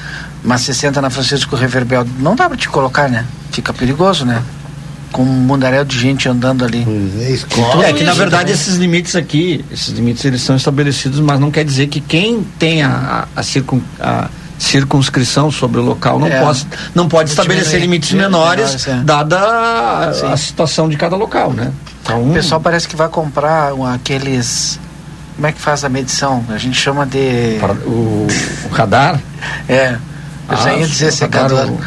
Mas 0.43 0.63
60 0.63 1.01
na 1.03 1.11
Francisco 1.11 1.55
Reverbel, 1.57 2.07
não 2.19 2.35
dá 2.35 2.49
pra 2.49 2.57
te 2.57 2.69
colocar, 2.69 3.09
né? 3.09 3.25
Fica 3.53 3.73
perigoso, 3.73 4.25
né? 4.25 4.43
Com 5.13 5.23
um 5.23 5.27
mundaréu 5.27 5.85
de 5.85 5.99
gente 5.99 6.29
andando 6.29 6.65
ali. 6.65 6.87
escola. 7.33 7.85
É 7.87 7.93
que 7.93 8.05
na 8.05 8.15
verdade 8.15 8.43
também. 8.45 8.55
esses 8.55 8.77
limites 8.77 9.17
aqui, 9.17 9.65
esses 9.71 9.89
limites 9.89 10.25
eles 10.25 10.41
são 10.41 10.55
estabelecidos, 10.57 11.19
mas 11.21 11.39
não 11.41 11.51
quer 11.51 11.65
dizer 11.65 11.89
que 11.89 12.01
quem 12.01 12.43
tem 12.59 12.83
a, 12.83 13.27
a, 13.35 13.43
circun, 13.43 13.81
a 13.99 14.29
circunscrição 14.59 15.51
sobre 15.51 15.81
o 15.81 15.83
local 15.83 16.19
não, 16.19 16.27
É. 16.29 16.41
possa, 16.41 16.65
não 16.95 17.09
pode 17.09 17.31
estabelecer 17.31 17.81
limites 17.81 18.13
Menores, 18.13 18.87
menores, 18.87 18.89
é. 18.89 18.95
dada 19.05 19.39
a, 19.39 20.33
a 20.33 20.37
situação 20.37 20.89
de 20.89 20.97
cada 20.97 21.17
local, 21.17 21.53
né? 21.53 21.73
Então, 22.03 22.31
O 22.31 22.33
pessoal 22.33 22.61
parece 22.61 22.89
que 22.89 22.97
vai 22.97 23.09
comprar 23.09 23.75
um, 23.75 23.85
aqueles. 23.85 24.79
Como 25.37 25.47
é 25.47 25.53
que 25.53 25.61
faz 25.61 25.85
a 25.85 25.89
medição? 25.89 26.45
A 26.49 26.57
gente 26.59 26.79
chama 26.79 27.05
de. 27.05 27.57
para- 27.61 27.73
o, 27.75 28.27
o 28.65 28.69
radar. 28.73 29.21
É. 29.69 29.97
Eu 30.51 30.57
já 30.57 30.75
ia 30.75 30.87
dizer 30.87 31.09
o 31.09 31.13
secador. 31.13 31.69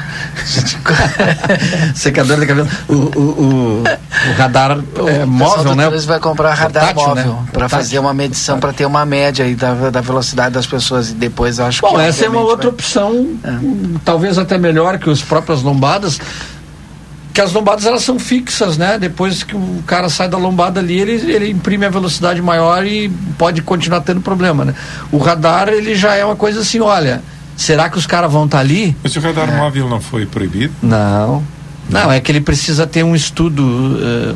secador 1.96 2.40
de 2.40 2.46
cabelo. 2.46 2.68
O, 2.88 2.94
o, 2.94 3.20
o, 3.20 3.84
o 3.84 4.34
radar 4.38 4.80
é, 5.08 5.24
O 5.24 5.28
móvel, 5.28 5.76
né? 5.76 5.88
trânsito 5.88 6.08
vai 6.10 6.20
comprar 6.20 6.54
radar 6.54 6.94
Portátil, 6.94 7.26
móvel 7.26 7.42
né? 7.42 7.48
para 7.52 7.70
fazer 7.70 8.00
uma 8.00 8.14
medição, 8.14 8.60
para 8.60 8.74
ter 8.74 8.86
uma 8.86 9.06
média 9.06 9.46
aí 9.46 9.56
da, 9.56 9.90
da 9.90 10.02
velocidade 10.02 10.54
das 10.54 10.66
pessoas 10.66 11.10
e 11.10 11.14
depois 11.14 11.60
acho 11.60 11.82
Bom, 11.82 11.96
que 11.96 12.02
essa 12.02 12.26
é 12.26 12.30
uma 12.30 12.42
outra 12.42 12.70
vai- 12.70 12.74
opção, 12.74 13.36
É. 13.44 13.50
talvez 14.06 14.38
até 14.38 14.58
melhor 14.58 14.98
que 14.98 15.10
as 15.10 15.22
próprias 15.22 15.62
lombadas, 15.62 16.20
que 17.34 17.42
as 17.42 17.52
lombadas 17.52 17.86
elas 17.86 18.04
são 18.04 18.20
fixas, 18.20 18.78
né? 18.78 18.98
Depois 19.00 19.44
que 19.44 19.56
o 19.56 19.84
cara 19.88 20.08
sai 20.10 20.28
da 20.30 20.38
lombada 20.38 20.80
ali, 20.80 21.00
ele, 21.00 21.14
ele 21.32 21.50
imprime 21.50 21.86
a 21.86 21.90
velocidade 21.90 22.42
maior 22.42 22.86
e 22.86 23.10
pode 23.38 23.62
continuar 23.62 24.02
tendo 24.02 24.22
problema, 24.22 24.64
né? 24.64 24.74
O 25.12 25.18
radar, 25.18 25.68
ele 25.70 25.96
já 25.96 26.16
é 26.16 26.24
uma 26.24 26.36
coisa 26.36 26.60
assim, 26.62 26.80
olha, 26.80 27.22
será 27.56 27.90
que 27.90 27.98
os 27.98 28.06
caras 28.06 28.32
vão 28.32 28.46
estar 28.46 28.60
ali? 28.60 28.96
Mas 29.04 29.16
o 29.16 29.20
radar 29.20 29.50
É. 29.50 29.58
móvel 29.58 29.88
não 29.90 30.00
foi 30.02 30.26
proibido? 30.26 30.74
Não. 30.82 31.44
Não, 31.90 32.12
é 32.12 32.20
que 32.20 32.32
ele 32.32 32.40
precisa 32.42 32.88
ter 32.88 33.04
um 33.04 33.14
estudo 33.16 34.00
eh, 34.02 34.36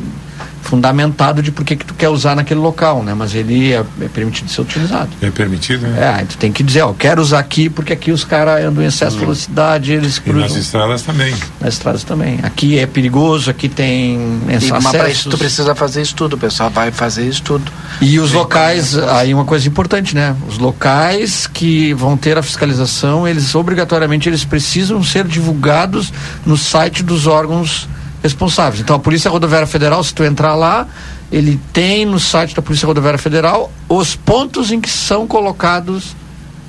fundamentado 0.68 1.42
de 1.42 1.50
por 1.50 1.64
que 1.64 1.74
que 1.76 1.84
tu 1.84 1.94
quer 1.94 2.10
usar 2.10 2.36
naquele 2.36 2.60
local, 2.60 3.02
né? 3.02 3.14
Mas 3.14 3.34
ele 3.34 3.72
é, 3.72 3.82
é 4.02 4.08
permitido 4.08 4.50
ser 4.50 4.60
utilizado. 4.60 5.08
É 5.22 5.30
permitido, 5.30 5.86
né? 5.88 5.98
É, 5.98 6.08
aí 6.08 6.26
tu 6.26 6.36
tem 6.36 6.52
que 6.52 6.62
dizer, 6.62 6.82
ó, 6.82 6.92
quero 6.92 7.22
usar 7.22 7.38
aqui 7.38 7.70
porque 7.70 7.90
aqui 7.90 8.12
os 8.12 8.22
caras 8.22 8.62
andam 8.62 8.84
em 8.84 8.86
excesso 8.86 9.16
de 9.16 9.20
velocidade, 9.20 9.92
eles 9.92 10.18
E 10.18 10.30
nas 10.30 10.42
cruzam 10.42 10.58
estradas 10.58 11.02
também. 11.02 11.34
nas 11.58 11.72
estradas 11.72 12.04
também. 12.04 12.38
Aqui 12.42 12.78
é 12.78 12.86
perigoso, 12.86 13.50
aqui 13.50 13.66
tem 13.66 14.40
E, 14.46 14.70
mas 14.70 14.86
para 14.90 15.08
isso 15.08 15.30
tu 15.30 15.38
precisa 15.38 15.74
fazer 15.74 16.02
estudo, 16.02 16.34
o 16.34 16.38
pessoal 16.38 16.68
vai 16.68 16.90
fazer 16.90 17.26
estudo. 17.26 17.72
E 18.02 18.20
os 18.20 18.32
locais, 18.32 18.98
aí 18.98 19.32
uma 19.32 19.46
coisa 19.46 19.66
importante, 19.66 20.14
né? 20.14 20.36
Os 20.46 20.58
locais 20.58 21.46
que 21.46 21.94
vão 21.94 22.14
ter 22.14 22.36
a 22.36 22.42
fiscalização, 22.42 23.26
eles 23.26 23.54
obrigatoriamente 23.54 24.28
eles 24.28 24.44
precisam 24.44 25.02
ser 25.02 25.26
divulgados 25.26 26.12
no 26.44 26.58
site 26.58 27.02
dos 27.02 27.26
órgãos 27.26 27.88
responsáveis. 28.22 28.80
Então 28.80 28.96
a 28.96 28.98
Polícia 28.98 29.30
Rodoviária 29.30 29.66
Federal, 29.66 30.02
se 30.02 30.12
tu 30.12 30.24
entrar 30.24 30.54
lá, 30.54 30.86
ele 31.30 31.60
tem 31.72 32.04
no 32.04 32.18
site 32.18 32.54
da 32.54 32.62
Polícia 32.62 32.86
Rodoviária 32.86 33.18
Federal 33.18 33.70
os 33.88 34.16
pontos 34.16 34.70
em 34.70 34.80
que 34.80 34.90
são 34.90 35.26
colocados 35.26 36.16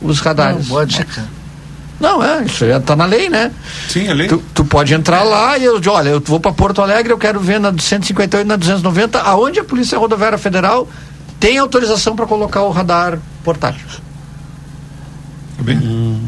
os 0.02 0.20
radares. 0.20 0.62
Não, 0.62 0.66
boa 0.66 0.86
dica. 0.86 1.26
Não, 2.00 2.24
é, 2.24 2.44
isso 2.44 2.66
já 2.66 2.80
tá 2.80 2.96
na 2.96 3.06
lei, 3.06 3.30
né? 3.30 3.52
Sim, 3.90 4.08
é 4.08 4.14
lei. 4.14 4.28
Tu, 4.30 4.42
tu 4.54 4.64
pode 4.64 4.94
entrar 4.94 5.24
lá 5.24 5.58
e 5.58 5.66
eu 5.66 5.80
digo, 5.80 5.94
olha, 5.94 6.10
eu 6.10 6.22
vou 6.22 6.40
para 6.40 6.54
Porto 6.54 6.82
Alegre, 6.82 7.12
eu 7.12 7.18
quero 7.18 7.42
ver 7.42 7.60
na 7.60 7.74
158 7.78 8.48
na 8.48 8.56
290, 8.56 9.20
aonde 9.20 9.60
a 9.60 9.66
Polícia 9.66 9.98
Rodoviária 9.98 10.38
Federal 10.38 10.88
tem 11.40 11.58
autorização 11.58 12.16
para 12.16 12.26
colocar 12.26 12.64
o 12.64 12.72
radar 12.72 13.20
portátil. 13.44 13.86
Tá 15.58 15.64
bem? 15.64 16.22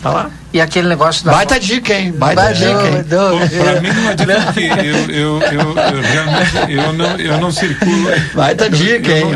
Tá 0.00 0.10
lá? 0.10 0.30
E 0.54 0.60
aquele 0.60 0.86
negócio 0.88 1.24
da. 1.24 1.32
Baita 1.32 1.58
dica, 1.58 1.92
hein? 1.92 2.12
Baita 2.16 2.42
Vai, 2.42 2.54
dica, 2.54 2.68
hein? 2.88 3.04
pra 3.04 3.80
mim 3.80 3.88
não 3.92 4.08
adianta 4.08 4.42
porque 4.52 4.60
eu, 4.60 5.10
eu, 5.10 5.42
eu, 5.42 5.60
eu 5.60 6.02
realmente 6.02 6.72
eu 6.72 6.92
não, 6.92 7.16
eu 7.16 7.38
não 7.40 7.50
circulo. 7.50 8.08
Baita 8.34 8.70
dica, 8.70 9.10
eu 9.10 9.30
hein? 9.30 9.34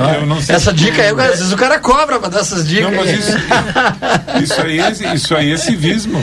Essa 0.48 0.72
dica 0.72 1.02
aí, 1.02 1.08
às 1.10 1.38
vezes 1.40 1.52
o 1.52 1.56
cara 1.56 1.80
cobra 1.80 2.20
pra 2.20 2.28
dar 2.28 2.38
essas 2.38 2.68
dicas. 2.68 2.92
Não, 2.92 2.98
mas 3.00 3.10
isso, 3.18 3.36
isso, 4.44 4.60
aí, 4.62 4.78
é- 4.78 5.14
isso 5.14 5.34
aí 5.36 5.52
é 5.52 5.56
civismo. 5.56 6.22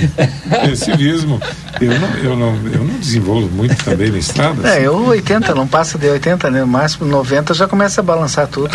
É 0.50 0.76
civismo. 0.78 1.42
Eu 1.82 2.00
não, 2.00 2.10
eu, 2.24 2.36
não, 2.38 2.48
eu 2.72 2.84
não 2.86 2.98
desenvolvo 3.00 3.50
muito 3.54 3.76
também 3.84 4.10
na 4.10 4.18
estrada. 4.18 4.66
É, 4.70 4.82
eu 4.88 4.96
80, 5.08 5.54
não 5.54 5.68
passa 5.68 5.98
de 5.98 6.08
80, 6.08 6.50
né? 6.50 6.62
No 6.62 6.68
máximo 6.68 7.06
90 7.06 7.54
já 7.54 7.68
começa 7.68 8.00
a 8.00 8.04
balançar 8.04 8.48
tudo. 8.48 8.70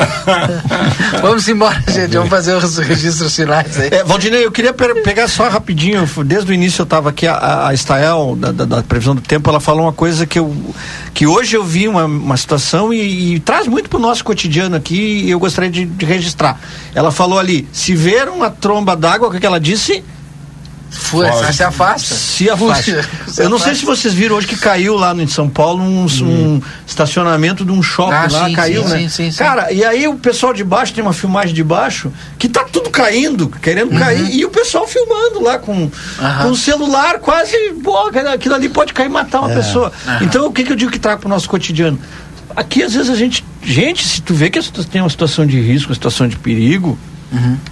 Vamos 1.23 1.49
embora, 1.49 1.83
gente. 1.89 2.13
Vamos 2.15 2.29
fazer 2.29 2.55
os 2.57 2.77
registros 2.77 3.35
finais 3.35 3.79
aí. 3.81 3.89
É, 3.91 4.05
Valdinei, 4.05 4.45
eu 4.45 4.53
queria 4.53 4.75
pe- 4.75 5.01
pegar 5.03 5.29
só 5.29 5.49
rapidinho, 5.49 6.07
desde 6.25 6.51
o 6.51 6.55
início 6.55 6.81
eu 6.83 6.85
estava 6.85 7.09
aqui, 7.11 7.27
a, 7.27 7.69
a 7.69 7.75
Estael, 7.75 8.37
da, 8.39 8.53
da- 8.53 8.65
da 8.65 8.83
previsão 8.83 9.15
do 9.15 9.21
tempo, 9.21 9.49
ela 9.51 9.61
falou 9.61 9.85
uma 9.85 9.93
coisa 9.93 10.27
que 10.27 10.39
eu 10.39 10.55
que 11.15 11.27
hoje 11.27 11.57
eu 11.57 11.65
vi 11.65 11.87
uma, 11.89 12.05
uma 12.05 12.37
situação 12.37 12.93
e, 12.93 13.35
e 13.35 13.41
traz 13.41 13.67
muito 13.67 13.89
para 13.91 13.99
o 13.99 14.03
nosso 14.03 14.25
cotidiano 14.25 14.77
aqui 14.77 15.23
e 15.25 15.31
eu 15.31 15.39
gostaria 15.39 15.71
de, 15.71 15.85
de 15.85 16.05
registrar. 16.07 16.59
Ela 16.95 17.11
falou 17.11 17.39
ali, 17.39 17.67
se 17.73 17.95
ver 17.95 18.29
uma 18.29 18.51
tromba 18.51 18.97
d'água, 18.97 19.29
o 19.29 19.31
que, 19.31 19.41
que 19.41 19.47
ela 19.47 19.61
disse? 19.61 20.03
Fui, 20.91 21.27
se 21.53 21.63
afasta. 21.63 22.15
Se 22.15 22.51
afasta. 22.51 23.09
Eu 23.39 23.49
não 23.49 23.59
sei 23.59 23.75
se 23.77 23.85
vocês 23.85 24.13
viram 24.13 24.37
hoje 24.37 24.47
que 24.49 24.57
caiu 24.57 24.97
lá 24.97 25.15
no, 25.15 25.23
em 25.23 25.27
São 25.29 25.49
Paulo 25.49 25.83
um, 25.83 26.05
um 26.23 26.63
estacionamento 26.87 27.65
de 27.65 27.71
um 27.71 27.81
shopping 27.83 28.13
Ah, 28.13 28.29
lá, 28.31 28.47
sim, 28.49 28.53
caiu, 28.55 28.83
sim, 28.83 28.89
né? 28.89 28.99
sim, 28.99 29.09
sim, 29.09 29.31
sim. 29.31 29.39
Cara, 29.39 29.73
e 29.73 29.85
aí 29.85 30.09
o 30.09 30.17
pessoal 30.17 30.53
de 30.53 30.65
baixo, 30.65 30.93
tem 30.93 31.03
uma 31.03 31.13
filmagem 31.13 31.55
de 31.55 31.63
baixo, 31.63 32.13
que 32.39 32.49
tá 32.49 32.65
tudo 32.65 32.91
caindo, 32.91 33.49
querendo 33.49 33.97
cair, 33.97 34.35
e 34.35 34.45
o 34.45 34.51
pessoal 34.51 34.87
filmando 34.87 35.41
lá 35.43 35.59
com, 35.59 35.89
com 36.43 36.49
o 36.51 36.57
celular, 36.57 37.19
quase, 37.21 37.57
pô, 37.85 37.97
aquilo 38.09 38.55
ali 38.55 38.69
pode 38.69 38.93
cair 38.93 39.07
e 39.07 39.11
matar 39.11 39.41
uma 39.41 39.53
É. 39.53 39.55
pessoa. 39.57 39.93
Aham. 40.07 40.19
Então, 40.25 40.47
o 40.47 40.53
que, 40.53 40.65
que 40.65 40.73
eu 40.73 40.77
digo 40.77 40.91
que 40.91 40.99
traga 40.99 41.19
pro 41.19 41.29
nosso 41.29 41.49
cotidiano? 41.49 41.99
Aqui, 42.57 42.83
às 42.83 42.93
vezes, 42.95 43.09
a 43.09 43.15
gente. 43.15 43.45
Gente, 43.63 44.05
se 44.05 44.21
tu 44.23 44.35
vê 44.35 44.51
que 44.51 44.61
tem 44.91 45.01
uma 45.01 45.09
situação 45.11 45.47
de 45.47 45.61
risco, 45.61 45.91
uma 45.91 45.95
situação 45.95 46.27
de 46.27 46.37
perigo, 46.37 46.99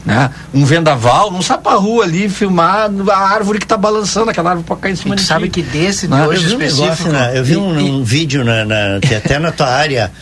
né? 0.05 0.31
Um 0.55 0.65
vendaval, 0.65 1.31
pra 1.59 1.75
rua 1.75 2.05
ali 2.05 2.29
filmar 2.29 2.91
a 3.11 3.17
árvore 3.19 3.59
que 3.59 3.67
tá 3.67 3.77
balançando, 3.77 4.31
aquela 4.31 4.51
árvore 4.51 4.67
pode 4.67 4.81
cair 4.81 4.93
em 4.93 4.97
cima 4.97 5.17
de 5.17 5.23
sabe 5.23 5.49
que 5.49 5.63
desse 5.63 6.07
de 6.07 6.13
Né? 6.15 6.27
hoje 6.27 6.45
eu 6.45 6.49
vi 6.51 6.55
um 6.55 6.59
negócio, 6.59 7.09
né? 7.13 7.33
eu 7.35 7.45
vi 7.45 7.57
um, 7.57 7.97
um 7.99 8.05
vídeo 8.05 8.45
na, 8.45 8.65
na- 8.65 9.01
que 9.01 9.15
até 9.15 9.39
na 9.39 9.51
tua 9.51 9.67
área 9.69 10.13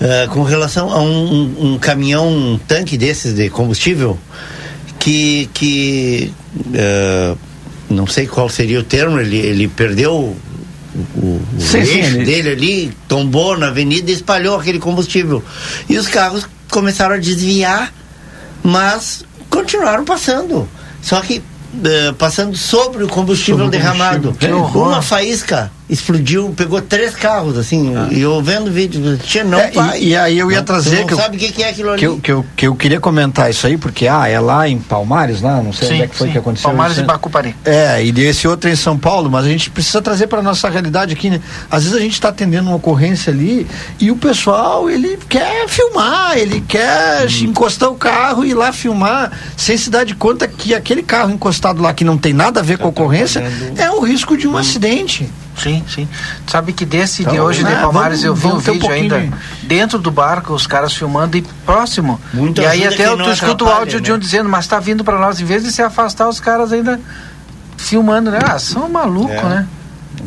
eh, 0.00 0.26
com 0.30 0.42
relação 0.42 0.92
a 0.92 1.00
um, 1.00 1.06
um- 1.60 1.72
um 1.74 1.78
caminhão, 1.78 2.28
um 2.28 2.58
tanque 2.58 2.98
desses 2.98 3.34
de 3.34 3.48
combustível 3.48 4.18
que, 4.98 5.48
que 5.54 6.32
eh, 6.74 7.34
não 7.88 8.06
sei 8.06 8.26
qual 8.26 8.48
seria 8.48 8.80
o 8.80 8.82
termo, 8.82 9.18
ele, 9.20 9.36
ele 9.38 9.68
perdeu 9.68 10.12
o, 10.14 10.36
o- 11.16 11.42
Sim, 11.58 11.84
sim, 11.84 11.98
eixo 11.98 12.16
ele- 12.16 12.24
dele 12.24 12.48
ali, 12.50 12.92
tombou 13.08 13.56
na 13.58 13.68
avenida 13.68 14.10
e 14.10 14.14
espalhou 14.14 14.58
aquele 14.58 14.78
combustível. 14.78 15.42
E 15.88 15.96
os 15.96 16.06
carros 16.06 16.46
começaram 16.70 17.14
a 17.14 17.18
desviar, 17.18 17.92
mas 18.64 19.22
continuaram 19.50 20.04
passando. 20.04 20.66
Só 21.02 21.20
que 21.20 21.42
eh, 21.84 22.12
passando 22.18 22.56
sobre 22.56 23.04
o 23.04 23.08
combustível 23.08 23.64
Sobre 23.66 23.66
o 23.68 23.70
derramado. 23.70 24.32
combustível. 24.32 24.64
Uma 24.64 25.02
faísca 25.02 25.70
explodiu, 25.88 26.52
pegou 26.56 26.80
três 26.80 27.14
carros, 27.14 27.58
assim, 27.58 27.92
e 28.10 28.20
eu 28.22 28.40
vendo 28.42 28.68
o 28.68 28.72
vídeo, 28.72 29.18
tia, 29.18 29.44
não 29.44 29.58
É, 29.60 29.70
e- 29.70 29.74
vai. 29.74 30.00
e, 30.02 30.16
aí 30.16 30.38
eu 30.38 30.50
ia 30.50 30.58
Não, 30.58 30.64
trazer 30.64 31.00
não 31.00 31.06
que 31.06 31.12
eu- 31.12 31.18
sabe 31.18 31.36
o 31.36 31.40
que, 31.40 31.52
que 31.52 31.62
é 31.62 31.68
aquilo 31.68 31.90
ali. 31.90 31.98
Que 31.98 32.06
eu, 32.06 32.18
que, 32.18 32.32
eu, 32.32 32.46
que 32.56 32.66
eu 32.68 32.74
queria 32.74 32.98
comentar 33.00 33.50
isso 33.50 33.66
aí, 33.66 33.76
porque 33.76 34.08
ah, 34.08 34.26
é 34.26 34.40
lá 34.40 34.66
em 34.66 34.78
Palmares, 34.78 35.42
lá, 35.42 35.60
não 35.62 35.72
sei 35.74 35.88
Sim, 35.88 35.94
onde 35.94 36.02
é 36.04 36.06
que 36.06 36.16
foi 36.16 36.26
sim. 36.28 36.32
que 36.32 36.38
aconteceu. 36.38 36.70
Palmares 36.70 36.92
isso, 36.92 37.00
e 37.00 37.06
né? 37.06 37.12
Bacupari. 37.12 37.54
É, 37.66 38.02
e 38.04 38.10
desse 38.12 38.48
outro 38.48 38.70
em 38.70 38.76
São 38.76 38.96
Paulo, 38.98 39.30
mas 39.30 39.44
a 39.44 39.48
gente 39.48 39.70
precisa 39.70 40.00
trazer 40.00 40.26
para 40.26 40.40
nossa 40.42 40.70
realidade 40.70 41.12
aqui, 41.12 41.28
né? 41.28 41.40
Às 41.70 41.84
vezes 41.84 41.98
a 41.98 42.00
gente 42.00 42.14
está 42.14 42.30
atendendo 42.30 42.68
uma 42.68 42.76
ocorrência 42.76 43.30
ali 43.30 43.66
e 44.00 44.10
o 44.10 44.16
pessoal, 44.16 44.88
ele 44.88 45.18
quer 45.28 45.68
filmar, 45.68 46.38
ele 46.38 46.62
quer 46.66 47.26
encostar 47.42 47.90
o 47.90 47.94
carro 47.94 48.42
e 48.44 48.50
ir 48.50 48.54
lá 48.54 48.72
filmar, 48.72 49.30
sem 49.56 49.76
se 49.76 49.90
dar 49.90 50.04
de 50.04 50.14
conta 50.14 50.48
que 50.48 50.74
aquele 50.74 51.02
carro 51.02 51.30
encostado 51.30 51.82
lá 51.82 51.92
que 51.92 52.04
não 52.04 52.16
tem 52.16 52.32
nada 52.32 52.60
a 52.60 52.62
ver 52.62 52.78
com 52.78 52.86
a 52.86 52.88
ocorrência 52.88 53.40
é 53.76 53.90
o 53.90 54.00
risco 54.00 54.34
de 54.36 54.48
um 54.48 54.56
acidente. 54.56 55.28
Sim, 55.56 55.84
sim. 55.88 56.08
Sabe 56.46 56.72
que 56.72 56.84
desse 56.84 57.24
de 57.24 57.30
Então, 57.30 57.44
hoje 57.44 57.62
de 57.62 57.70
né, 57.70 57.80
Palmares 57.80 58.22
vamos- 58.22 58.24
eu 58.24 58.34
vi 58.34 58.46
um 58.46 58.56
um 58.56 58.58
vídeo 58.58 58.80
pouquinho 58.80 59.14
ainda 59.14 59.36
dentro 59.62 59.98
do 59.98 60.10
barco, 60.10 60.52
os 60.52 60.66
caras 60.66 60.92
filmando 60.92 61.36
e 61.36 61.42
próximo. 61.64 62.20
Muito 62.32 62.60
e 62.60 62.66
aí 62.66 62.86
até 62.86 63.08
tu 63.16 63.30
escuta 63.30 63.64
o 63.64 63.68
áudio 63.68 64.00
de 64.00 64.10
né? 64.10 64.16
um 64.16 64.18
dizendo, 64.18 64.48
mas 64.48 64.66
tá 64.66 64.78
vindo 64.80 65.04
para 65.04 65.18
nós, 65.18 65.40
em 65.40 65.44
vez 65.44 65.62
de 65.62 65.70
se 65.70 65.80
afastar, 65.82 66.28
os 66.28 66.40
caras 66.40 66.72
ainda 66.72 67.00
filmando, 67.76 68.30
né? 68.30 68.38
Ah, 68.44 68.58
são 68.58 68.88
malucos, 68.88 69.30
É. 69.36 69.42
né? 69.42 69.66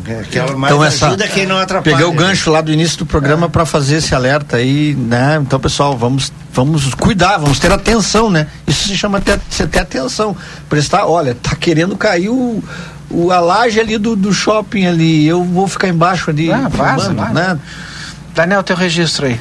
É, 0.06 0.20
aquela 0.20 0.56
mais 0.56 0.72
então, 0.72 0.84
essa, 0.84 1.06
ajuda 1.08 1.26
quem 1.28 1.44
não 1.46 1.58
atrapalha. 1.58 1.96
Peguei 1.96 2.06
o 2.10 2.12
gancho 2.16 2.50
lá 2.50 2.60
do 2.60 2.72
início 2.72 2.98
do 2.98 3.06
programa 3.06 3.46
é. 3.46 3.48
para 3.48 3.66
fazer 3.66 3.96
esse 3.96 4.14
alerta 4.14 4.56
aí, 4.56 4.94
né? 4.94 5.38
Então, 5.42 5.58
pessoal, 5.58 5.96
vamos, 5.96 6.32
vamos 6.52 6.94
cuidar, 6.94 7.36
vamos 7.38 7.58
ter 7.58 7.70
atenção, 7.72 8.30
né? 8.30 8.46
Isso 8.66 8.88
se 8.88 8.96
chama 8.96 9.20
ter, 9.20 9.38
ter 9.66 9.78
atenção. 9.80 10.36
Prestar, 10.68 11.06
olha, 11.06 11.34
tá 11.34 11.54
querendo 11.56 11.96
cair 11.96 12.28
o, 12.28 12.62
o, 13.10 13.30
a 13.30 13.40
laje 13.40 13.80
ali 13.80 13.98
do, 13.98 14.14
do 14.14 14.32
shopping 14.32 14.86
ali, 14.86 15.26
eu 15.26 15.42
vou 15.42 15.66
ficar 15.66 15.88
embaixo 15.88 16.30
ali. 16.30 16.52
Ah, 16.52 16.68
vaza, 16.68 17.12
né? 17.12 17.58
Daniel, 18.34 18.62
teu 18.62 18.76
registro 18.76 19.26
aí. 19.26 19.40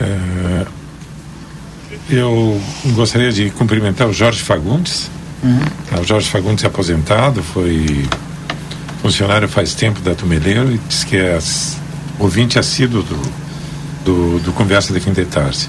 É, 0.00 0.66
eu 2.10 2.60
gostaria 2.94 3.32
de 3.32 3.50
cumprimentar 3.50 4.08
o 4.08 4.12
Jorge 4.12 4.42
Fagundes. 4.42 5.10
Uhum. 5.42 6.00
O 6.00 6.04
Jorge 6.04 6.28
Fagundes 6.28 6.64
é 6.64 6.66
aposentado, 6.66 7.42
foi 7.42 8.06
funcionário 9.02 9.48
faz 9.48 9.74
tempo 9.74 10.00
da 10.00 10.14
Tumeleiro 10.14 10.72
e 10.72 10.78
diz 10.88 11.04
que 11.04 11.16
é 11.16 11.38
ouvinte 12.18 12.58
assíduo 12.58 13.02
do, 13.02 13.22
do, 14.04 14.38
do 14.40 14.52
Conversa 14.52 14.92
de 14.92 15.00
Quinta 15.00 15.20
e 15.20 15.26
Tarde. 15.26 15.68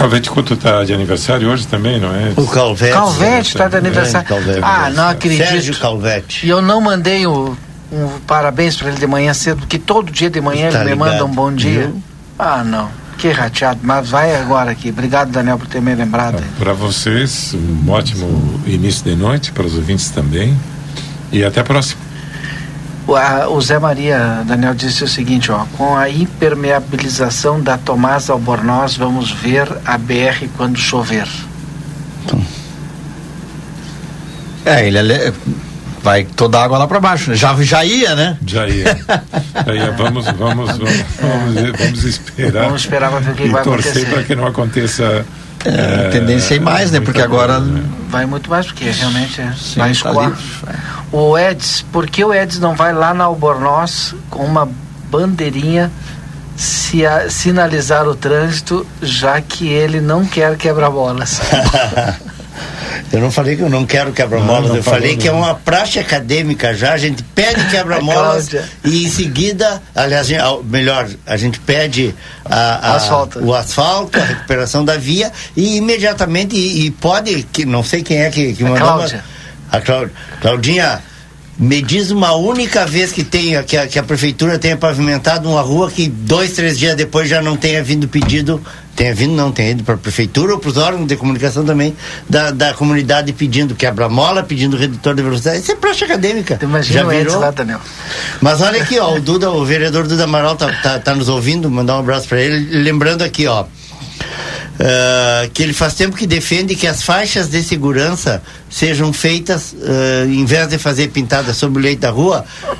O 0.00 0.02
Calvete 0.02 0.30
Couto 0.30 0.54
está 0.54 0.82
de 0.82 0.94
aniversário 0.94 1.46
hoje 1.50 1.66
também, 1.66 2.00
não 2.00 2.08
é? 2.08 2.32
O 2.34 2.46
Calvete. 2.46 2.94
Calvete 2.94 3.48
está 3.48 3.68
de 3.68 3.76
aniversário. 3.76 4.26
É, 4.34 4.60
ah, 4.62 4.88
não 4.88 5.08
acredito. 5.10 5.46
Sérgio 5.46 5.78
Calvete. 5.78 6.46
E 6.46 6.48
eu 6.48 6.62
não 6.62 6.80
mandei 6.80 7.26
o, 7.26 7.54
um 7.92 8.08
parabéns 8.26 8.76
para 8.76 8.88
ele 8.88 8.98
de 8.98 9.06
manhã 9.06 9.34
cedo, 9.34 9.58
porque 9.58 9.78
todo 9.78 10.10
dia 10.10 10.30
de 10.30 10.40
manhã 10.40 10.70
tá 10.70 10.80
ele 10.80 10.92
ligado. 10.92 11.04
me 11.04 11.10
manda 11.12 11.24
um 11.26 11.30
bom 11.30 11.52
dia. 11.52 11.88
Viu? 11.88 12.02
Ah, 12.38 12.64
não. 12.64 12.88
Que 13.18 13.30
rateado, 13.30 13.80
mas 13.82 14.08
vai 14.08 14.34
agora 14.36 14.70
aqui. 14.70 14.88
Obrigado, 14.88 15.32
Daniel, 15.32 15.58
por 15.58 15.66
ter 15.66 15.82
me 15.82 15.94
lembrado. 15.94 16.36
Tá, 16.38 16.44
para 16.58 16.72
vocês, 16.72 17.54
um 17.54 17.90
ótimo 17.90 18.58
início 18.66 19.04
de 19.04 19.14
noite, 19.14 19.52
para 19.52 19.66
os 19.66 19.74
ouvintes 19.74 20.08
também. 20.08 20.58
E 21.30 21.44
até 21.44 21.60
a 21.60 21.64
próxima. 21.64 22.00
O, 23.10 23.16
a, 23.16 23.48
o 23.48 23.60
Zé 23.60 23.76
Maria, 23.76 24.44
Daniel, 24.46 24.72
disse 24.72 25.02
o 25.02 25.08
seguinte, 25.08 25.50
ó, 25.50 25.64
com 25.76 25.96
a 25.96 26.08
impermeabilização 26.08 27.60
da 27.60 27.76
Tomás 27.76 28.30
Albornoz, 28.30 28.96
vamos 28.96 29.32
ver 29.32 29.66
a 29.84 29.98
BR 29.98 30.46
quando 30.56 30.78
chover. 30.78 31.26
É, 34.64 34.86
ele 34.86 35.34
vai 36.00 36.22
toda 36.22 36.60
a 36.60 36.62
água 36.62 36.78
lá 36.78 36.86
para 36.86 37.00
baixo, 37.00 37.30
né? 37.30 37.36
Já, 37.36 37.52
já 37.60 37.84
ia, 37.84 38.14
né? 38.14 38.38
Já 38.46 38.68
ia. 38.68 38.96
Já 39.66 39.74
ia. 39.74 39.90
Vamos, 39.90 40.26
vamos, 40.26 40.78
vamos, 40.78 40.78
vamos, 40.78 41.78
vamos 41.80 42.04
esperar. 42.04 42.64
Vamos 42.66 42.82
esperar 42.82 43.10
para 43.10 43.18
ver 43.18 43.32
o 43.32 43.34
que 43.34 43.48
vai 43.48 43.60
acontecer. 43.60 43.92
torcer 43.92 44.10
para 44.10 44.22
que 44.22 44.36
não 44.36 44.46
aconteça 44.46 45.26
é, 45.64 46.06
a 46.06 46.10
tendência 46.10 46.54
é 46.54 46.56
ir 46.56 46.60
mais, 46.60 46.90
né? 46.90 47.00
Porque 47.00 47.20
agora. 47.20 47.60
Né? 47.60 47.82
Vai 48.08 48.26
muito 48.26 48.48
mais, 48.48 48.66
porque 48.66 48.90
realmente 48.90 49.40
é 49.40 49.52
Sim, 49.52 49.80
vai 49.80 49.90
escoar. 49.90 50.30
Tá 50.30 50.74
o 51.12 51.36
Eds, 51.36 51.84
por 51.92 52.08
que 52.08 52.24
o 52.24 52.32
Eds 52.32 52.58
não 52.58 52.74
vai 52.74 52.92
lá 52.92 53.12
na 53.12 53.24
Albornoz 53.24 54.14
com 54.30 54.44
uma 54.44 54.68
bandeirinha 55.10 55.90
se 56.56 57.04
a, 57.04 57.28
sinalizar 57.28 58.06
o 58.06 58.14
trânsito, 58.14 58.86
já 59.02 59.40
que 59.40 59.68
ele 59.68 60.00
não 60.00 60.24
quer 60.24 60.56
quebra-bolas? 60.56 61.40
Eu 63.12 63.20
não 63.20 63.30
falei 63.30 63.56
que 63.56 63.62
eu 63.62 63.68
não 63.68 63.84
quero 63.84 64.12
quebra-molas, 64.12 64.74
eu 64.74 64.82
falei 64.82 65.16
que 65.16 65.26
é 65.26 65.32
uma 65.32 65.54
praxe 65.54 65.98
acadêmica 65.98 66.72
já, 66.72 66.92
a 66.92 66.96
gente 66.96 67.22
pede 67.22 67.66
quebra-molas 67.70 68.48
e 68.84 69.04
em 69.04 69.10
seguida, 69.10 69.82
aliás, 69.94 70.28
melhor, 70.64 71.08
a 71.26 71.36
gente 71.36 71.58
pede 71.58 72.14
a, 72.44 72.92
a, 72.92 72.96
asfalto. 72.96 73.44
o 73.44 73.52
asfalto, 73.52 74.16
a 74.18 74.24
recuperação 74.24 74.84
da 74.84 74.96
via 74.96 75.32
e 75.56 75.76
imediatamente, 75.76 76.54
e, 76.54 76.86
e 76.86 76.90
pode, 76.92 77.42
que 77.52 77.64
não 77.64 77.82
sei 77.82 78.02
quem 78.02 78.22
é 78.22 78.30
que, 78.30 78.52
que 78.52 78.62
mandou, 78.62 78.76
a 78.76 78.80
Cláudia. 78.80 79.24
A 79.72 79.80
Cláudia, 79.80 80.12
Claudinha, 80.40 81.02
me 81.60 81.82
diz 81.82 82.10
uma 82.10 82.32
única 82.32 82.86
vez 82.86 83.12
que 83.12 83.22
tenha 83.22 83.62
que 83.62 83.76
a, 83.76 83.86
que 83.86 83.98
a 83.98 84.02
prefeitura 84.02 84.58
tenha 84.58 84.78
pavimentado 84.78 85.46
uma 85.46 85.60
rua 85.60 85.90
que 85.90 86.08
dois, 86.08 86.52
três 86.52 86.78
dias 86.78 86.96
depois 86.96 87.28
já 87.28 87.42
não 87.42 87.54
tenha 87.54 87.84
vindo 87.84 88.08
pedido, 88.08 88.62
tenha 88.96 89.14
vindo, 89.14 89.34
não, 89.34 89.52
tenha 89.52 89.72
ido 89.72 89.84
para 89.84 89.94
a 89.94 89.98
prefeitura 89.98 90.54
ou 90.54 90.58
para 90.58 90.70
os 90.70 90.78
órgãos 90.78 91.06
de 91.06 91.16
comunicação 91.16 91.62
também 91.62 91.94
da, 92.26 92.50
da 92.50 92.72
comunidade 92.72 93.34
pedindo 93.34 93.74
quebra-mola, 93.74 94.42
pedindo 94.42 94.74
redutor 94.74 95.14
de 95.14 95.22
velocidade. 95.22 95.58
Isso 95.58 95.70
é 95.70 95.74
praxe 95.74 96.02
acadêmica. 96.02 96.58
Imagina 96.62 97.00
já 97.02 97.06
virou. 97.06 97.38
Lá, 97.38 97.50
Daniel. 97.50 97.80
Mas 98.40 98.62
olha 98.62 98.80
aqui, 98.80 98.98
ó, 98.98 99.14
o 99.14 99.20
Duda, 99.20 99.50
o 99.50 99.62
vereador 99.62 100.08
Duda 100.08 100.24
Amaral 100.24 100.56
tá, 100.56 100.72
tá, 100.82 100.98
tá 100.98 101.14
nos 101.14 101.28
ouvindo, 101.28 101.70
mandar 101.70 101.96
um 101.96 102.00
abraço 102.00 102.26
para 102.26 102.40
ele, 102.40 102.82
lembrando 102.82 103.20
aqui, 103.20 103.46
ó. 103.46 103.66
Uh, 104.80 105.50
que 105.50 105.62
ele 105.62 105.74
faz 105.74 105.92
tempo 105.92 106.16
que 106.16 106.26
defende 106.26 106.74
que 106.74 106.86
as 106.86 107.02
faixas 107.02 107.50
de 107.50 107.62
segurança 107.62 108.42
sejam 108.70 109.12
feitas, 109.12 109.74
uh, 109.74 110.26
em 110.26 110.42
vez 110.46 110.68
de 110.68 110.78
fazer 110.78 111.08
pintadas 111.08 111.58
sobre 111.58 111.78
o 111.78 111.82
leito 111.82 112.00
da 112.00 112.08
rua, 112.08 112.46
uh, 112.64 112.78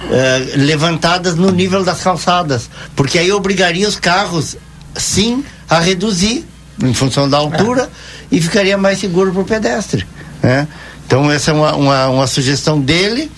levantadas 0.57 1.35
no 1.35 1.51
nível 1.51 1.85
das 1.85 2.03
calçadas, 2.03 2.71
porque 2.97 3.19
aí 3.19 3.31
obrigaria 3.31 3.87
os 3.87 3.97
carros, 3.97 4.57
sim, 4.97 5.45
a 5.69 5.79
reduzir 5.79 6.47
em 6.83 6.95
função 6.95 7.29
da 7.29 7.37
altura 7.37 7.83
é. 7.83 7.89
e 8.37 8.41
ficaria 8.41 8.79
mais 8.79 8.99
seguro 8.99 9.31
para 9.31 9.43
o 9.43 9.45
pedestre. 9.45 10.07
Né? 10.43 10.67
Então 11.07 11.31
essa 11.31 11.51
é 11.51 11.55
uma, 11.55 11.75
uma, 11.75 12.09
uma 12.09 12.27
sugestão 12.27 12.81
dele. 12.81 13.31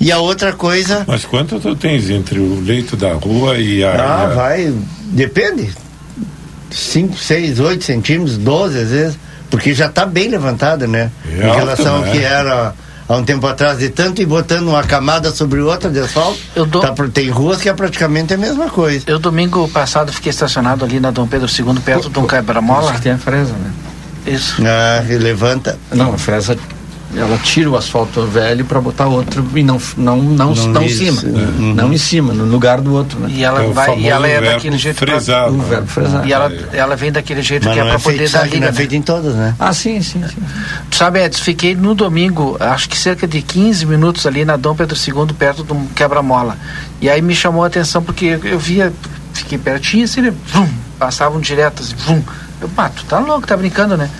E 0.00 0.10
a 0.10 0.18
outra 0.18 0.52
coisa. 0.52 1.04
Mas 1.06 1.24
quanto 1.24 1.58
tu 1.58 1.74
tens 1.74 2.08
entre 2.08 2.38
o 2.38 2.60
leito 2.60 2.96
da 2.96 3.12
rua 3.14 3.58
e 3.58 3.82
a. 3.84 4.22
Ah, 4.22 4.26
vai. 4.28 4.72
Depende 5.10 5.74
5, 6.70 7.16
6, 7.16 7.60
8 7.60 7.84
centímetros, 7.84 8.36
12 8.36 8.78
às 8.78 8.90
vezes, 8.90 9.18
porque 9.50 9.72
já 9.74 9.86
está 9.86 10.04
bem 10.04 10.28
levantada, 10.28 10.86
né? 10.86 11.10
É 11.26 11.48
em 11.48 11.54
relação 11.54 11.96
alto, 11.96 12.06
ao 12.06 12.12
que 12.12 12.18
né? 12.18 12.24
era 12.24 12.74
há 13.08 13.16
um 13.16 13.24
tempo 13.24 13.46
atrás, 13.46 13.78
de 13.78 13.88
tanto 13.88 14.20
e 14.20 14.26
botando 14.26 14.68
uma 14.68 14.82
camada 14.82 15.30
sobre 15.30 15.60
outra 15.60 15.90
de 15.90 15.98
asfalto. 15.98 16.38
Do... 16.66 16.80
Tá, 16.80 16.94
tem 17.12 17.30
ruas 17.30 17.60
que 17.60 17.68
é 17.68 17.72
praticamente 17.72 18.34
a 18.34 18.36
mesma 18.36 18.68
coisa. 18.68 19.04
Eu 19.06 19.18
domingo 19.18 19.66
passado 19.68 20.12
fiquei 20.12 20.30
estacionado 20.30 20.84
ali 20.84 21.00
na 21.00 21.10
Dom 21.10 21.26
Pedro 21.26 21.48
II, 21.48 21.80
perto 21.80 22.10
de 22.10 22.18
um 22.18 22.26
quebra-mola. 22.26 22.92
que 22.92 23.02
tem 23.02 23.12
a 23.12 23.18
fresa, 23.18 23.52
né? 23.52 23.72
Isso. 24.26 24.62
Ah, 24.62 25.02
e 25.08 25.16
levanta. 25.16 25.78
Não, 25.90 26.12
a 26.12 26.18
fresa 26.18 26.56
ela 27.16 27.38
tira 27.38 27.70
o 27.70 27.76
asfalto 27.76 28.22
velho 28.26 28.64
para 28.66 28.80
botar 28.80 29.06
outro 29.06 29.46
e 29.54 29.62
não 29.62 29.80
não 29.96 30.16
não, 30.18 30.54
não, 30.54 30.66
não 30.66 30.82
em 30.82 30.88
cima, 30.88 31.22
uhum. 31.22 31.74
não 31.74 31.92
em 31.92 31.96
cima, 31.96 32.34
no 32.34 32.44
lugar 32.44 32.80
do 32.82 32.92
outro, 32.92 33.18
né? 33.20 33.28
E 33.30 33.42
ela 33.42 33.64
é 33.64 33.68
vai 33.70 33.98
e 33.98 34.08
ela 34.08 34.28
é 34.28 34.40
daquele 34.40 34.76
jeito 34.76 34.98
fresado, 34.98 35.54
pra, 35.54 35.64
o 35.64 35.66
verbo 35.66 35.86
fresado. 35.86 36.28
E 36.28 36.32
ela 36.32 36.52
ela 36.72 36.96
vem 36.96 37.10
daquele 37.10 37.40
jeito 37.40 37.64
Mas 37.64 37.74
que 37.74 37.80
é 37.80 37.84
para 37.84 37.94
é 37.94 37.98
poder 37.98 38.28
dar 38.28 38.44
liga. 38.44 38.60
Não 38.60 38.68
é 38.68 38.72
feito 38.72 38.92
né? 38.92 38.96
em 38.98 39.02
todas, 39.02 39.34
né? 39.34 39.54
Ah, 39.58 39.72
sim, 39.72 40.02
sim, 40.02 40.22
sim. 40.28 40.36
Tu 40.90 40.96
sabe, 40.96 41.24
Edson, 41.24 41.42
fiquei 41.42 41.74
no 41.74 41.94
domingo, 41.94 42.56
acho 42.60 42.88
que 42.88 42.96
cerca 42.96 43.26
de 43.26 43.40
15 43.40 43.86
minutos 43.86 44.26
ali 44.26 44.44
na 44.44 44.56
Dom 44.56 44.74
Pedro 44.74 44.96
II, 44.96 45.32
perto 45.32 45.64
de 45.64 45.72
um 45.72 45.86
quebra-mola. 45.86 46.58
E 47.00 47.08
aí 47.08 47.22
me 47.22 47.34
chamou 47.34 47.64
a 47.64 47.68
atenção 47.68 48.02
porque 48.02 48.38
eu 48.42 48.58
via, 48.58 48.92
fiquei 49.32 49.56
pertinho 49.56 50.04
assim, 50.04 50.20
né? 50.20 50.34
vum, 50.52 50.68
passavam 50.98 51.40
direto 51.40 51.82
assim, 51.82 51.94
vum. 51.96 52.22
Eu, 52.60 52.68
tu 52.94 53.04
tá 53.04 53.18
louco, 53.18 53.46
tá 53.46 53.56
brincando, 53.56 53.96
né? 53.96 54.10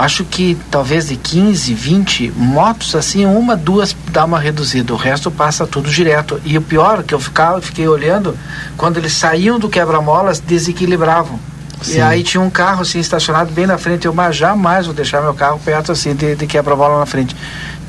Acho 0.00 0.24
que 0.24 0.56
talvez 0.70 1.08
de 1.08 1.16
15, 1.16 1.74
20 1.74 2.30
motos, 2.30 2.94
assim, 2.94 3.26
uma, 3.26 3.54
duas 3.54 3.94
dá 4.10 4.24
uma 4.24 4.38
reduzida, 4.38 4.94
o 4.94 4.96
resto 4.96 5.30
passa 5.30 5.66
tudo 5.66 5.90
direto. 5.90 6.40
E 6.42 6.56
o 6.56 6.62
pior, 6.62 7.02
que 7.02 7.14
eu 7.14 7.20
ficava, 7.20 7.60
fiquei 7.60 7.86
olhando, 7.86 8.36
quando 8.78 8.96
eles 8.96 9.12
saíam 9.12 9.58
do 9.58 9.68
quebra-molas, 9.68 10.40
desequilibravam. 10.40 11.38
Sim. 11.82 11.98
E 11.98 12.00
aí 12.00 12.22
tinha 12.22 12.40
um 12.40 12.48
carro 12.48 12.80
assim 12.80 12.98
estacionado 12.98 13.52
bem 13.52 13.66
na 13.66 13.76
frente. 13.76 14.06
Eu, 14.06 14.14
mas 14.14 14.36
jamais 14.36 14.86
vou 14.86 14.94
deixar 14.94 15.20
meu 15.20 15.34
carro 15.34 15.60
perto 15.62 15.92
assim 15.92 16.14
de, 16.14 16.34
de 16.34 16.46
quebra-mola 16.46 16.98
na 16.98 17.06
frente. 17.06 17.36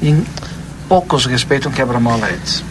E 0.02 0.22
poucos 0.90 1.26
respeitam 1.26 1.72
quebra-mola 1.72 2.30
eles. 2.30 2.64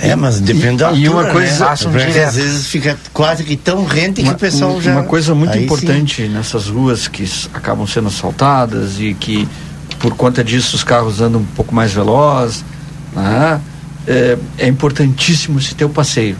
É, 0.00 0.16
mas 0.16 0.40
depende 0.40 0.78
da 0.78 0.88
altura, 0.88 1.04
e 1.04 1.08
uma 1.08 1.24
coisa, 1.26 1.64
né? 1.90 2.24
às 2.24 2.34
vezes 2.34 2.66
fica 2.66 2.96
quase 3.12 3.44
que 3.44 3.56
tão 3.56 3.84
rente 3.84 4.22
uma, 4.22 4.30
que 4.30 4.36
o 4.36 4.38
pessoal 4.38 4.76
um, 4.76 4.80
já... 4.80 4.92
Uma 4.92 5.04
coisa 5.04 5.34
muito 5.34 5.52
Aí 5.52 5.64
importante 5.64 6.22
sim. 6.22 6.28
nessas 6.28 6.68
ruas 6.68 7.06
que 7.06 7.30
acabam 7.52 7.86
sendo 7.86 8.08
asfaltadas 8.08 8.98
e 8.98 9.14
que 9.14 9.46
por 9.98 10.16
conta 10.16 10.42
disso 10.42 10.74
os 10.74 10.82
carros 10.82 11.20
andam 11.20 11.42
um 11.42 11.46
pouco 11.54 11.74
mais 11.74 11.92
velozes, 11.92 12.64
né? 13.12 13.60
é, 14.06 14.38
é 14.58 14.66
importantíssimo 14.66 15.60
se 15.60 15.74
ter 15.74 15.84
o 15.84 15.90
passeio 15.90 16.36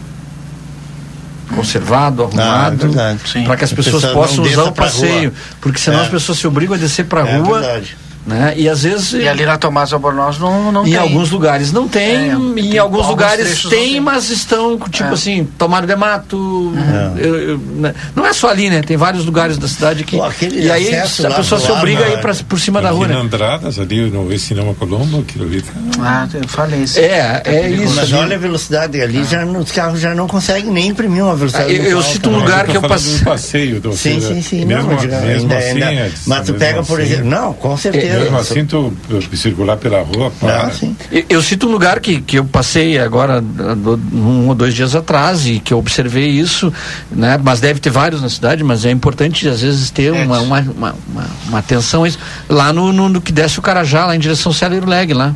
conservado, 1.55 2.23
arrumado, 2.23 2.91
ah, 2.97 3.17
é 3.35 3.43
para 3.43 3.57
que 3.57 3.65
as 3.65 3.73
pessoas 3.73 4.05
possam 4.05 4.43
usar 4.43 4.63
o 4.63 4.71
passeio, 4.71 5.33
porque 5.59 5.79
senão 5.79 5.99
é. 5.99 6.03
as 6.03 6.07
pessoas 6.07 6.37
se 6.39 6.47
obrigam 6.47 6.75
a 6.75 6.77
descer 6.77 7.05
para 7.05 7.23
a 7.23 7.27
é 7.27 7.37
rua 7.37 7.59
verdade 7.59 7.97
né? 8.25 8.53
E 8.55 8.69
às 8.69 8.83
vezes. 8.83 9.13
E 9.13 9.27
ali 9.27 9.45
na 9.45 9.57
Tomás 9.57 9.91
Albornoz 9.91 10.37
não, 10.37 10.71
não 10.71 10.81
em 10.81 10.91
tem. 10.91 10.93
Em 10.93 10.97
alguns 10.97 11.31
lugares 11.31 11.71
não 11.71 11.87
tem, 11.87 12.29
é, 12.29 12.35
em 12.59 12.77
alguns 12.77 13.07
lugares 13.07 13.63
tem, 13.63 13.99
mas 13.99 14.29
estão, 14.29 14.77
tipo 14.77 15.09
é. 15.09 15.13
assim, 15.13 15.47
tomaram 15.57 15.87
de 15.87 15.95
mato. 15.95 16.37
Uhum. 16.37 17.17
Eu, 17.17 17.39
eu, 17.39 17.57
né? 17.57 17.93
Não 18.15 18.25
é 18.25 18.33
só 18.33 18.49
ali, 18.49 18.69
né? 18.69 18.81
Tem 18.81 18.95
vários 18.95 19.25
lugares 19.25 19.57
da 19.57 19.67
cidade 19.67 20.03
que. 20.03 20.17
Pô, 20.17 20.29
e 20.51 20.69
aí 20.69 20.95
a 20.95 21.31
pessoa 21.31 21.59
se 21.59 21.71
obriga 21.71 22.05
a 22.05 22.09
ir 22.09 22.21
pra, 22.21 22.33
por 22.47 22.59
cima 22.59 22.81
da 22.81 22.91
rua. 22.91 23.07
Né? 23.07 23.15
Andradas, 23.15 23.79
ali 23.79 24.09
no 24.09 24.37
Cinema 24.37 24.73
Colombo, 24.75 25.21
aquilo 25.21 25.45
ali. 25.45 25.61
Tá... 25.61 25.71
Ah, 25.99 26.27
eu 26.33 26.47
falei 26.47 26.81
isso. 26.81 26.99
É, 26.99 27.41
é 27.45 27.69
isso. 27.69 27.95
Mas 27.95 28.13
olha 28.13 28.35
a 28.35 28.39
velocidade 28.39 29.01
ali, 29.01 29.19
ah. 29.19 29.23
já, 29.23 29.45
os 29.45 29.71
carros 29.71 29.99
já 29.99 30.13
não 30.13 30.27
conseguem 30.27 30.71
nem 30.71 30.89
imprimir 30.89 31.23
uma 31.23 31.35
velocidade. 31.35 31.75
eu, 31.75 31.83
eu 31.83 32.01
cito 32.03 32.29
um 32.29 32.37
lugar 32.37 32.67
que 32.67 32.77
eu 32.77 32.81
passei. 32.81 33.19
passeio, 33.19 33.81
Sim, 33.93 34.21
sim, 34.21 34.41
sim. 34.41 34.65
Mesmo, 34.65 34.89
mesmo 34.89 35.53
assim, 35.53 36.13
mas 36.27 36.45
tu 36.45 36.53
pega, 36.53 36.83
por 36.83 36.99
exemplo. 36.99 37.25
Não, 37.25 37.53
com 37.53 37.75
certeza 37.77 38.10
Mesmo 38.19 38.37
assim, 38.37 38.65
tu 38.65 38.93
circular 39.35 39.77
pela 39.77 40.01
rua, 40.01 40.31
para. 40.39 40.67
Ah, 40.67 40.71
sim. 40.71 40.95
Eu, 41.11 41.23
eu 41.29 41.41
cito 41.41 41.67
um 41.67 41.71
lugar 41.71 41.99
que, 41.99 42.21
que 42.21 42.37
eu 42.39 42.45
passei 42.45 42.99
agora, 42.99 43.43
um 44.13 44.47
ou 44.47 44.55
dois 44.55 44.73
dias 44.73 44.95
atrás, 44.95 45.47
e 45.47 45.59
que 45.59 45.73
eu 45.73 45.77
observei 45.77 46.27
isso, 46.27 46.71
né? 47.11 47.39
Mas 47.41 47.59
deve 47.59 47.79
ter 47.79 47.89
vários 47.89 48.21
na 48.21 48.29
cidade, 48.29 48.63
mas 48.63 48.85
é 48.85 48.91
importante 48.91 49.47
às 49.47 49.61
vezes 49.61 49.89
ter 49.89 50.11
uma, 50.11 50.39
uma, 50.39 50.59
uma, 50.59 50.95
uma, 51.07 51.25
uma 51.47 51.59
atenção 51.59 52.03
a 52.03 52.07
isso. 52.07 52.19
Lá 52.49 52.71
no, 52.71 52.91
no, 52.91 53.09
no, 53.09 53.21
que 53.21 53.31
desce 53.31 53.59
o 53.59 53.61
Carajá, 53.61 54.05
lá 54.05 54.15
em 54.15 54.19
direção 54.19 54.51
ao 54.51 54.53
Célero 54.53 54.87
Leg, 54.87 55.13
lá. 55.13 55.33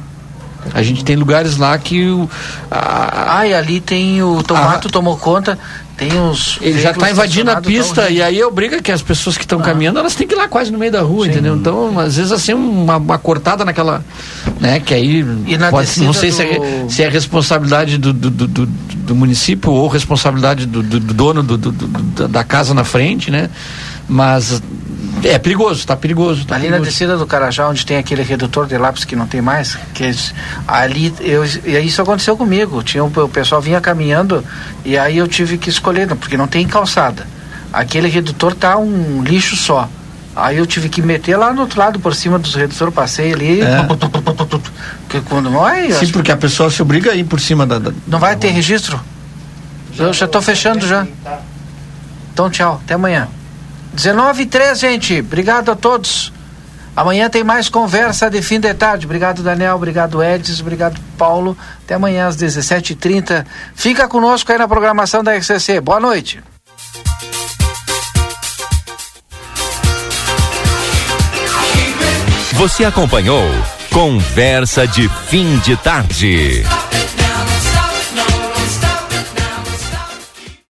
A 0.73 0.81
gente 0.81 1.05
tem 1.05 1.15
lugares 1.15 1.57
lá 1.57 1.77
que 1.77 2.09
o. 2.09 2.29
A, 2.71 3.39
ah, 3.39 3.47
e 3.47 3.53
ali 3.53 3.79
tem 3.79 4.23
o 4.23 4.41
Tomato 4.41 4.87
a, 4.87 4.91
tomou 4.91 5.15
conta 5.17 5.59
tem 5.97 6.13
uns. 6.19 6.57
Ele 6.61 6.81
já 6.81 6.91
está 6.91 7.09
invadindo 7.09 7.51
a 7.51 7.61
pista 7.61 8.09
e 8.09 8.21
aí 8.21 8.43
obriga 8.43 8.81
que 8.81 8.91
as 8.91 9.01
pessoas 9.01 9.37
que 9.37 9.43
estão 9.43 9.59
ah. 9.59 9.63
caminhando 9.63 9.99
elas 9.99 10.13
têm 10.15 10.27
que 10.27 10.33
ir 10.33 10.37
lá 10.37 10.47
quase 10.47 10.71
no 10.71 10.77
meio 10.77 10.91
da 10.91 11.01
rua, 11.01 11.25
Sim. 11.25 11.31
entendeu? 11.31 11.55
Então, 11.55 11.97
às 11.99 12.17
vezes 12.17 12.31
assim, 12.31 12.53
uma, 12.53 12.97
uma, 12.97 13.17
cortada 13.17 13.63
naquela. 13.63 14.03
né? 14.59 14.79
Que 14.79 14.93
aí. 14.93 15.25
pode, 15.69 16.01
não 16.01 16.13
sei 16.13 16.31
do... 16.31 16.35
se, 16.35 16.43
é, 16.43 16.85
se 16.89 17.03
é 17.03 17.09
responsabilidade 17.09 17.97
do, 17.97 18.11
do, 18.11 18.29
do, 18.29 18.65
do 18.65 19.15
município 19.15 19.71
ou 19.71 19.87
responsabilidade 19.87 20.65
do, 20.65 20.83
do 20.83 20.99
dono 20.99 21.43
da 21.43 22.43
casa 22.43 22.73
na 22.73 22.83
frente, 22.83 23.31
né? 23.31 23.49
Mas 24.07 24.61
é 25.23 25.39
perigoso, 25.39 25.85
tá 25.85 25.95
perigoso. 25.95 26.45
Tá 26.45 26.55
ali 26.55 26.63
perigoso. 26.63 26.81
na 26.81 26.89
descida 26.89 27.17
do 27.17 27.25
Carajá, 27.25 27.67
onde 27.67 27.85
tem 27.85 27.97
aquele 27.97 28.21
redutor 28.21 28.67
de 28.67 28.77
lápis 28.77 29.03
que 29.03 29.15
não 29.15 29.27
tem 29.27 29.41
mais, 29.41 29.77
que 29.93 30.09
ali 30.67 31.13
eu, 31.19 31.43
isso 31.43 32.01
aconteceu 32.01 32.37
comigo. 32.37 32.83
Tinha 32.83 33.03
o 33.03 33.29
pessoal 33.29 33.61
vinha 33.61 33.81
caminhando 33.81 34.43
e 34.83 34.97
aí 34.97 35.17
eu 35.17 35.27
tive 35.27 35.57
que 35.57 35.69
escolher, 35.69 36.07
porque 36.15 36.37
não 36.37 36.47
tem 36.47 36.67
calçada. 36.67 37.25
Aquele 37.73 38.07
redutor 38.07 38.53
tá 38.53 38.77
um 38.77 39.23
lixo 39.23 39.55
só. 39.55 39.89
Aí 40.35 40.57
eu 40.57 40.65
tive 40.65 40.89
que 40.89 41.01
meter 41.01 41.37
lá 41.37 41.53
no 41.53 41.61
outro 41.61 41.79
lado 41.79 41.99
por 41.99 42.13
cima 42.13 42.37
dos 42.37 42.53
redutores, 42.55 42.93
passei 42.93 43.33
ali. 43.33 43.61
É. 43.61 43.87
Que 45.09 45.21
quando 45.21 45.49
vai. 45.49 45.91
Sim, 45.93 46.07
porque 46.11 46.31
a 46.31 46.35
pessoa 46.37 46.69
se 46.69 46.81
obriga 46.81 47.11
a 47.11 47.15
ir 47.15 47.23
por 47.23 47.39
cima 47.39 47.65
da. 47.65 47.79
da 47.79 47.93
não 48.05 48.19
vai 48.19 48.35
ter 48.35 48.49
registro? 48.49 48.99
Eu 49.97 50.11
já 50.11 50.25
estou 50.25 50.41
fechando 50.41 50.85
já. 50.85 51.07
Então 52.33 52.49
tchau, 52.49 52.81
até 52.83 52.95
amanhã. 52.95 53.29
19 53.95 54.43
e 54.43 54.45
3, 54.45 54.79
gente. 54.79 55.19
Obrigado 55.19 55.71
a 55.71 55.75
todos. 55.75 56.31
Amanhã 56.95 57.29
tem 57.29 57.43
mais 57.43 57.67
conversa 57.67 58.29
de 58.29 58.41
fim 58.41 58.59
de 58.59 58.73
tarde. 58.73 59.05
Obrigado, 59.05 59.43
Daniel. 59.43 59.75
Obrigado, 59.75 60.23
Edson. 60.23 60.61
Obrigado, 60.61 60.99
Paulo. 61.17 61.57
Até 61.83 61.95
amanhã 61.95 62.27
às 62.27 62.37
17h30. 62.37 63.45
Fica 63.75 64.07
conosco 64.07 64.51
aí 64.51 64.57
na 64.57 64.67
programação 64.67 65.23
da 65.23 65.35
RCC. 65.35 65.81
Boa 65.81 65.99
noite. 65.99 66.41
Você 72.53 72.85
acompanhou 72.85 73.43
Conversa 73.91 74.87
de 74.87 75.09
Fim 75.27 75.57
de 75.59 75.75
Tarde. 75.75 76.63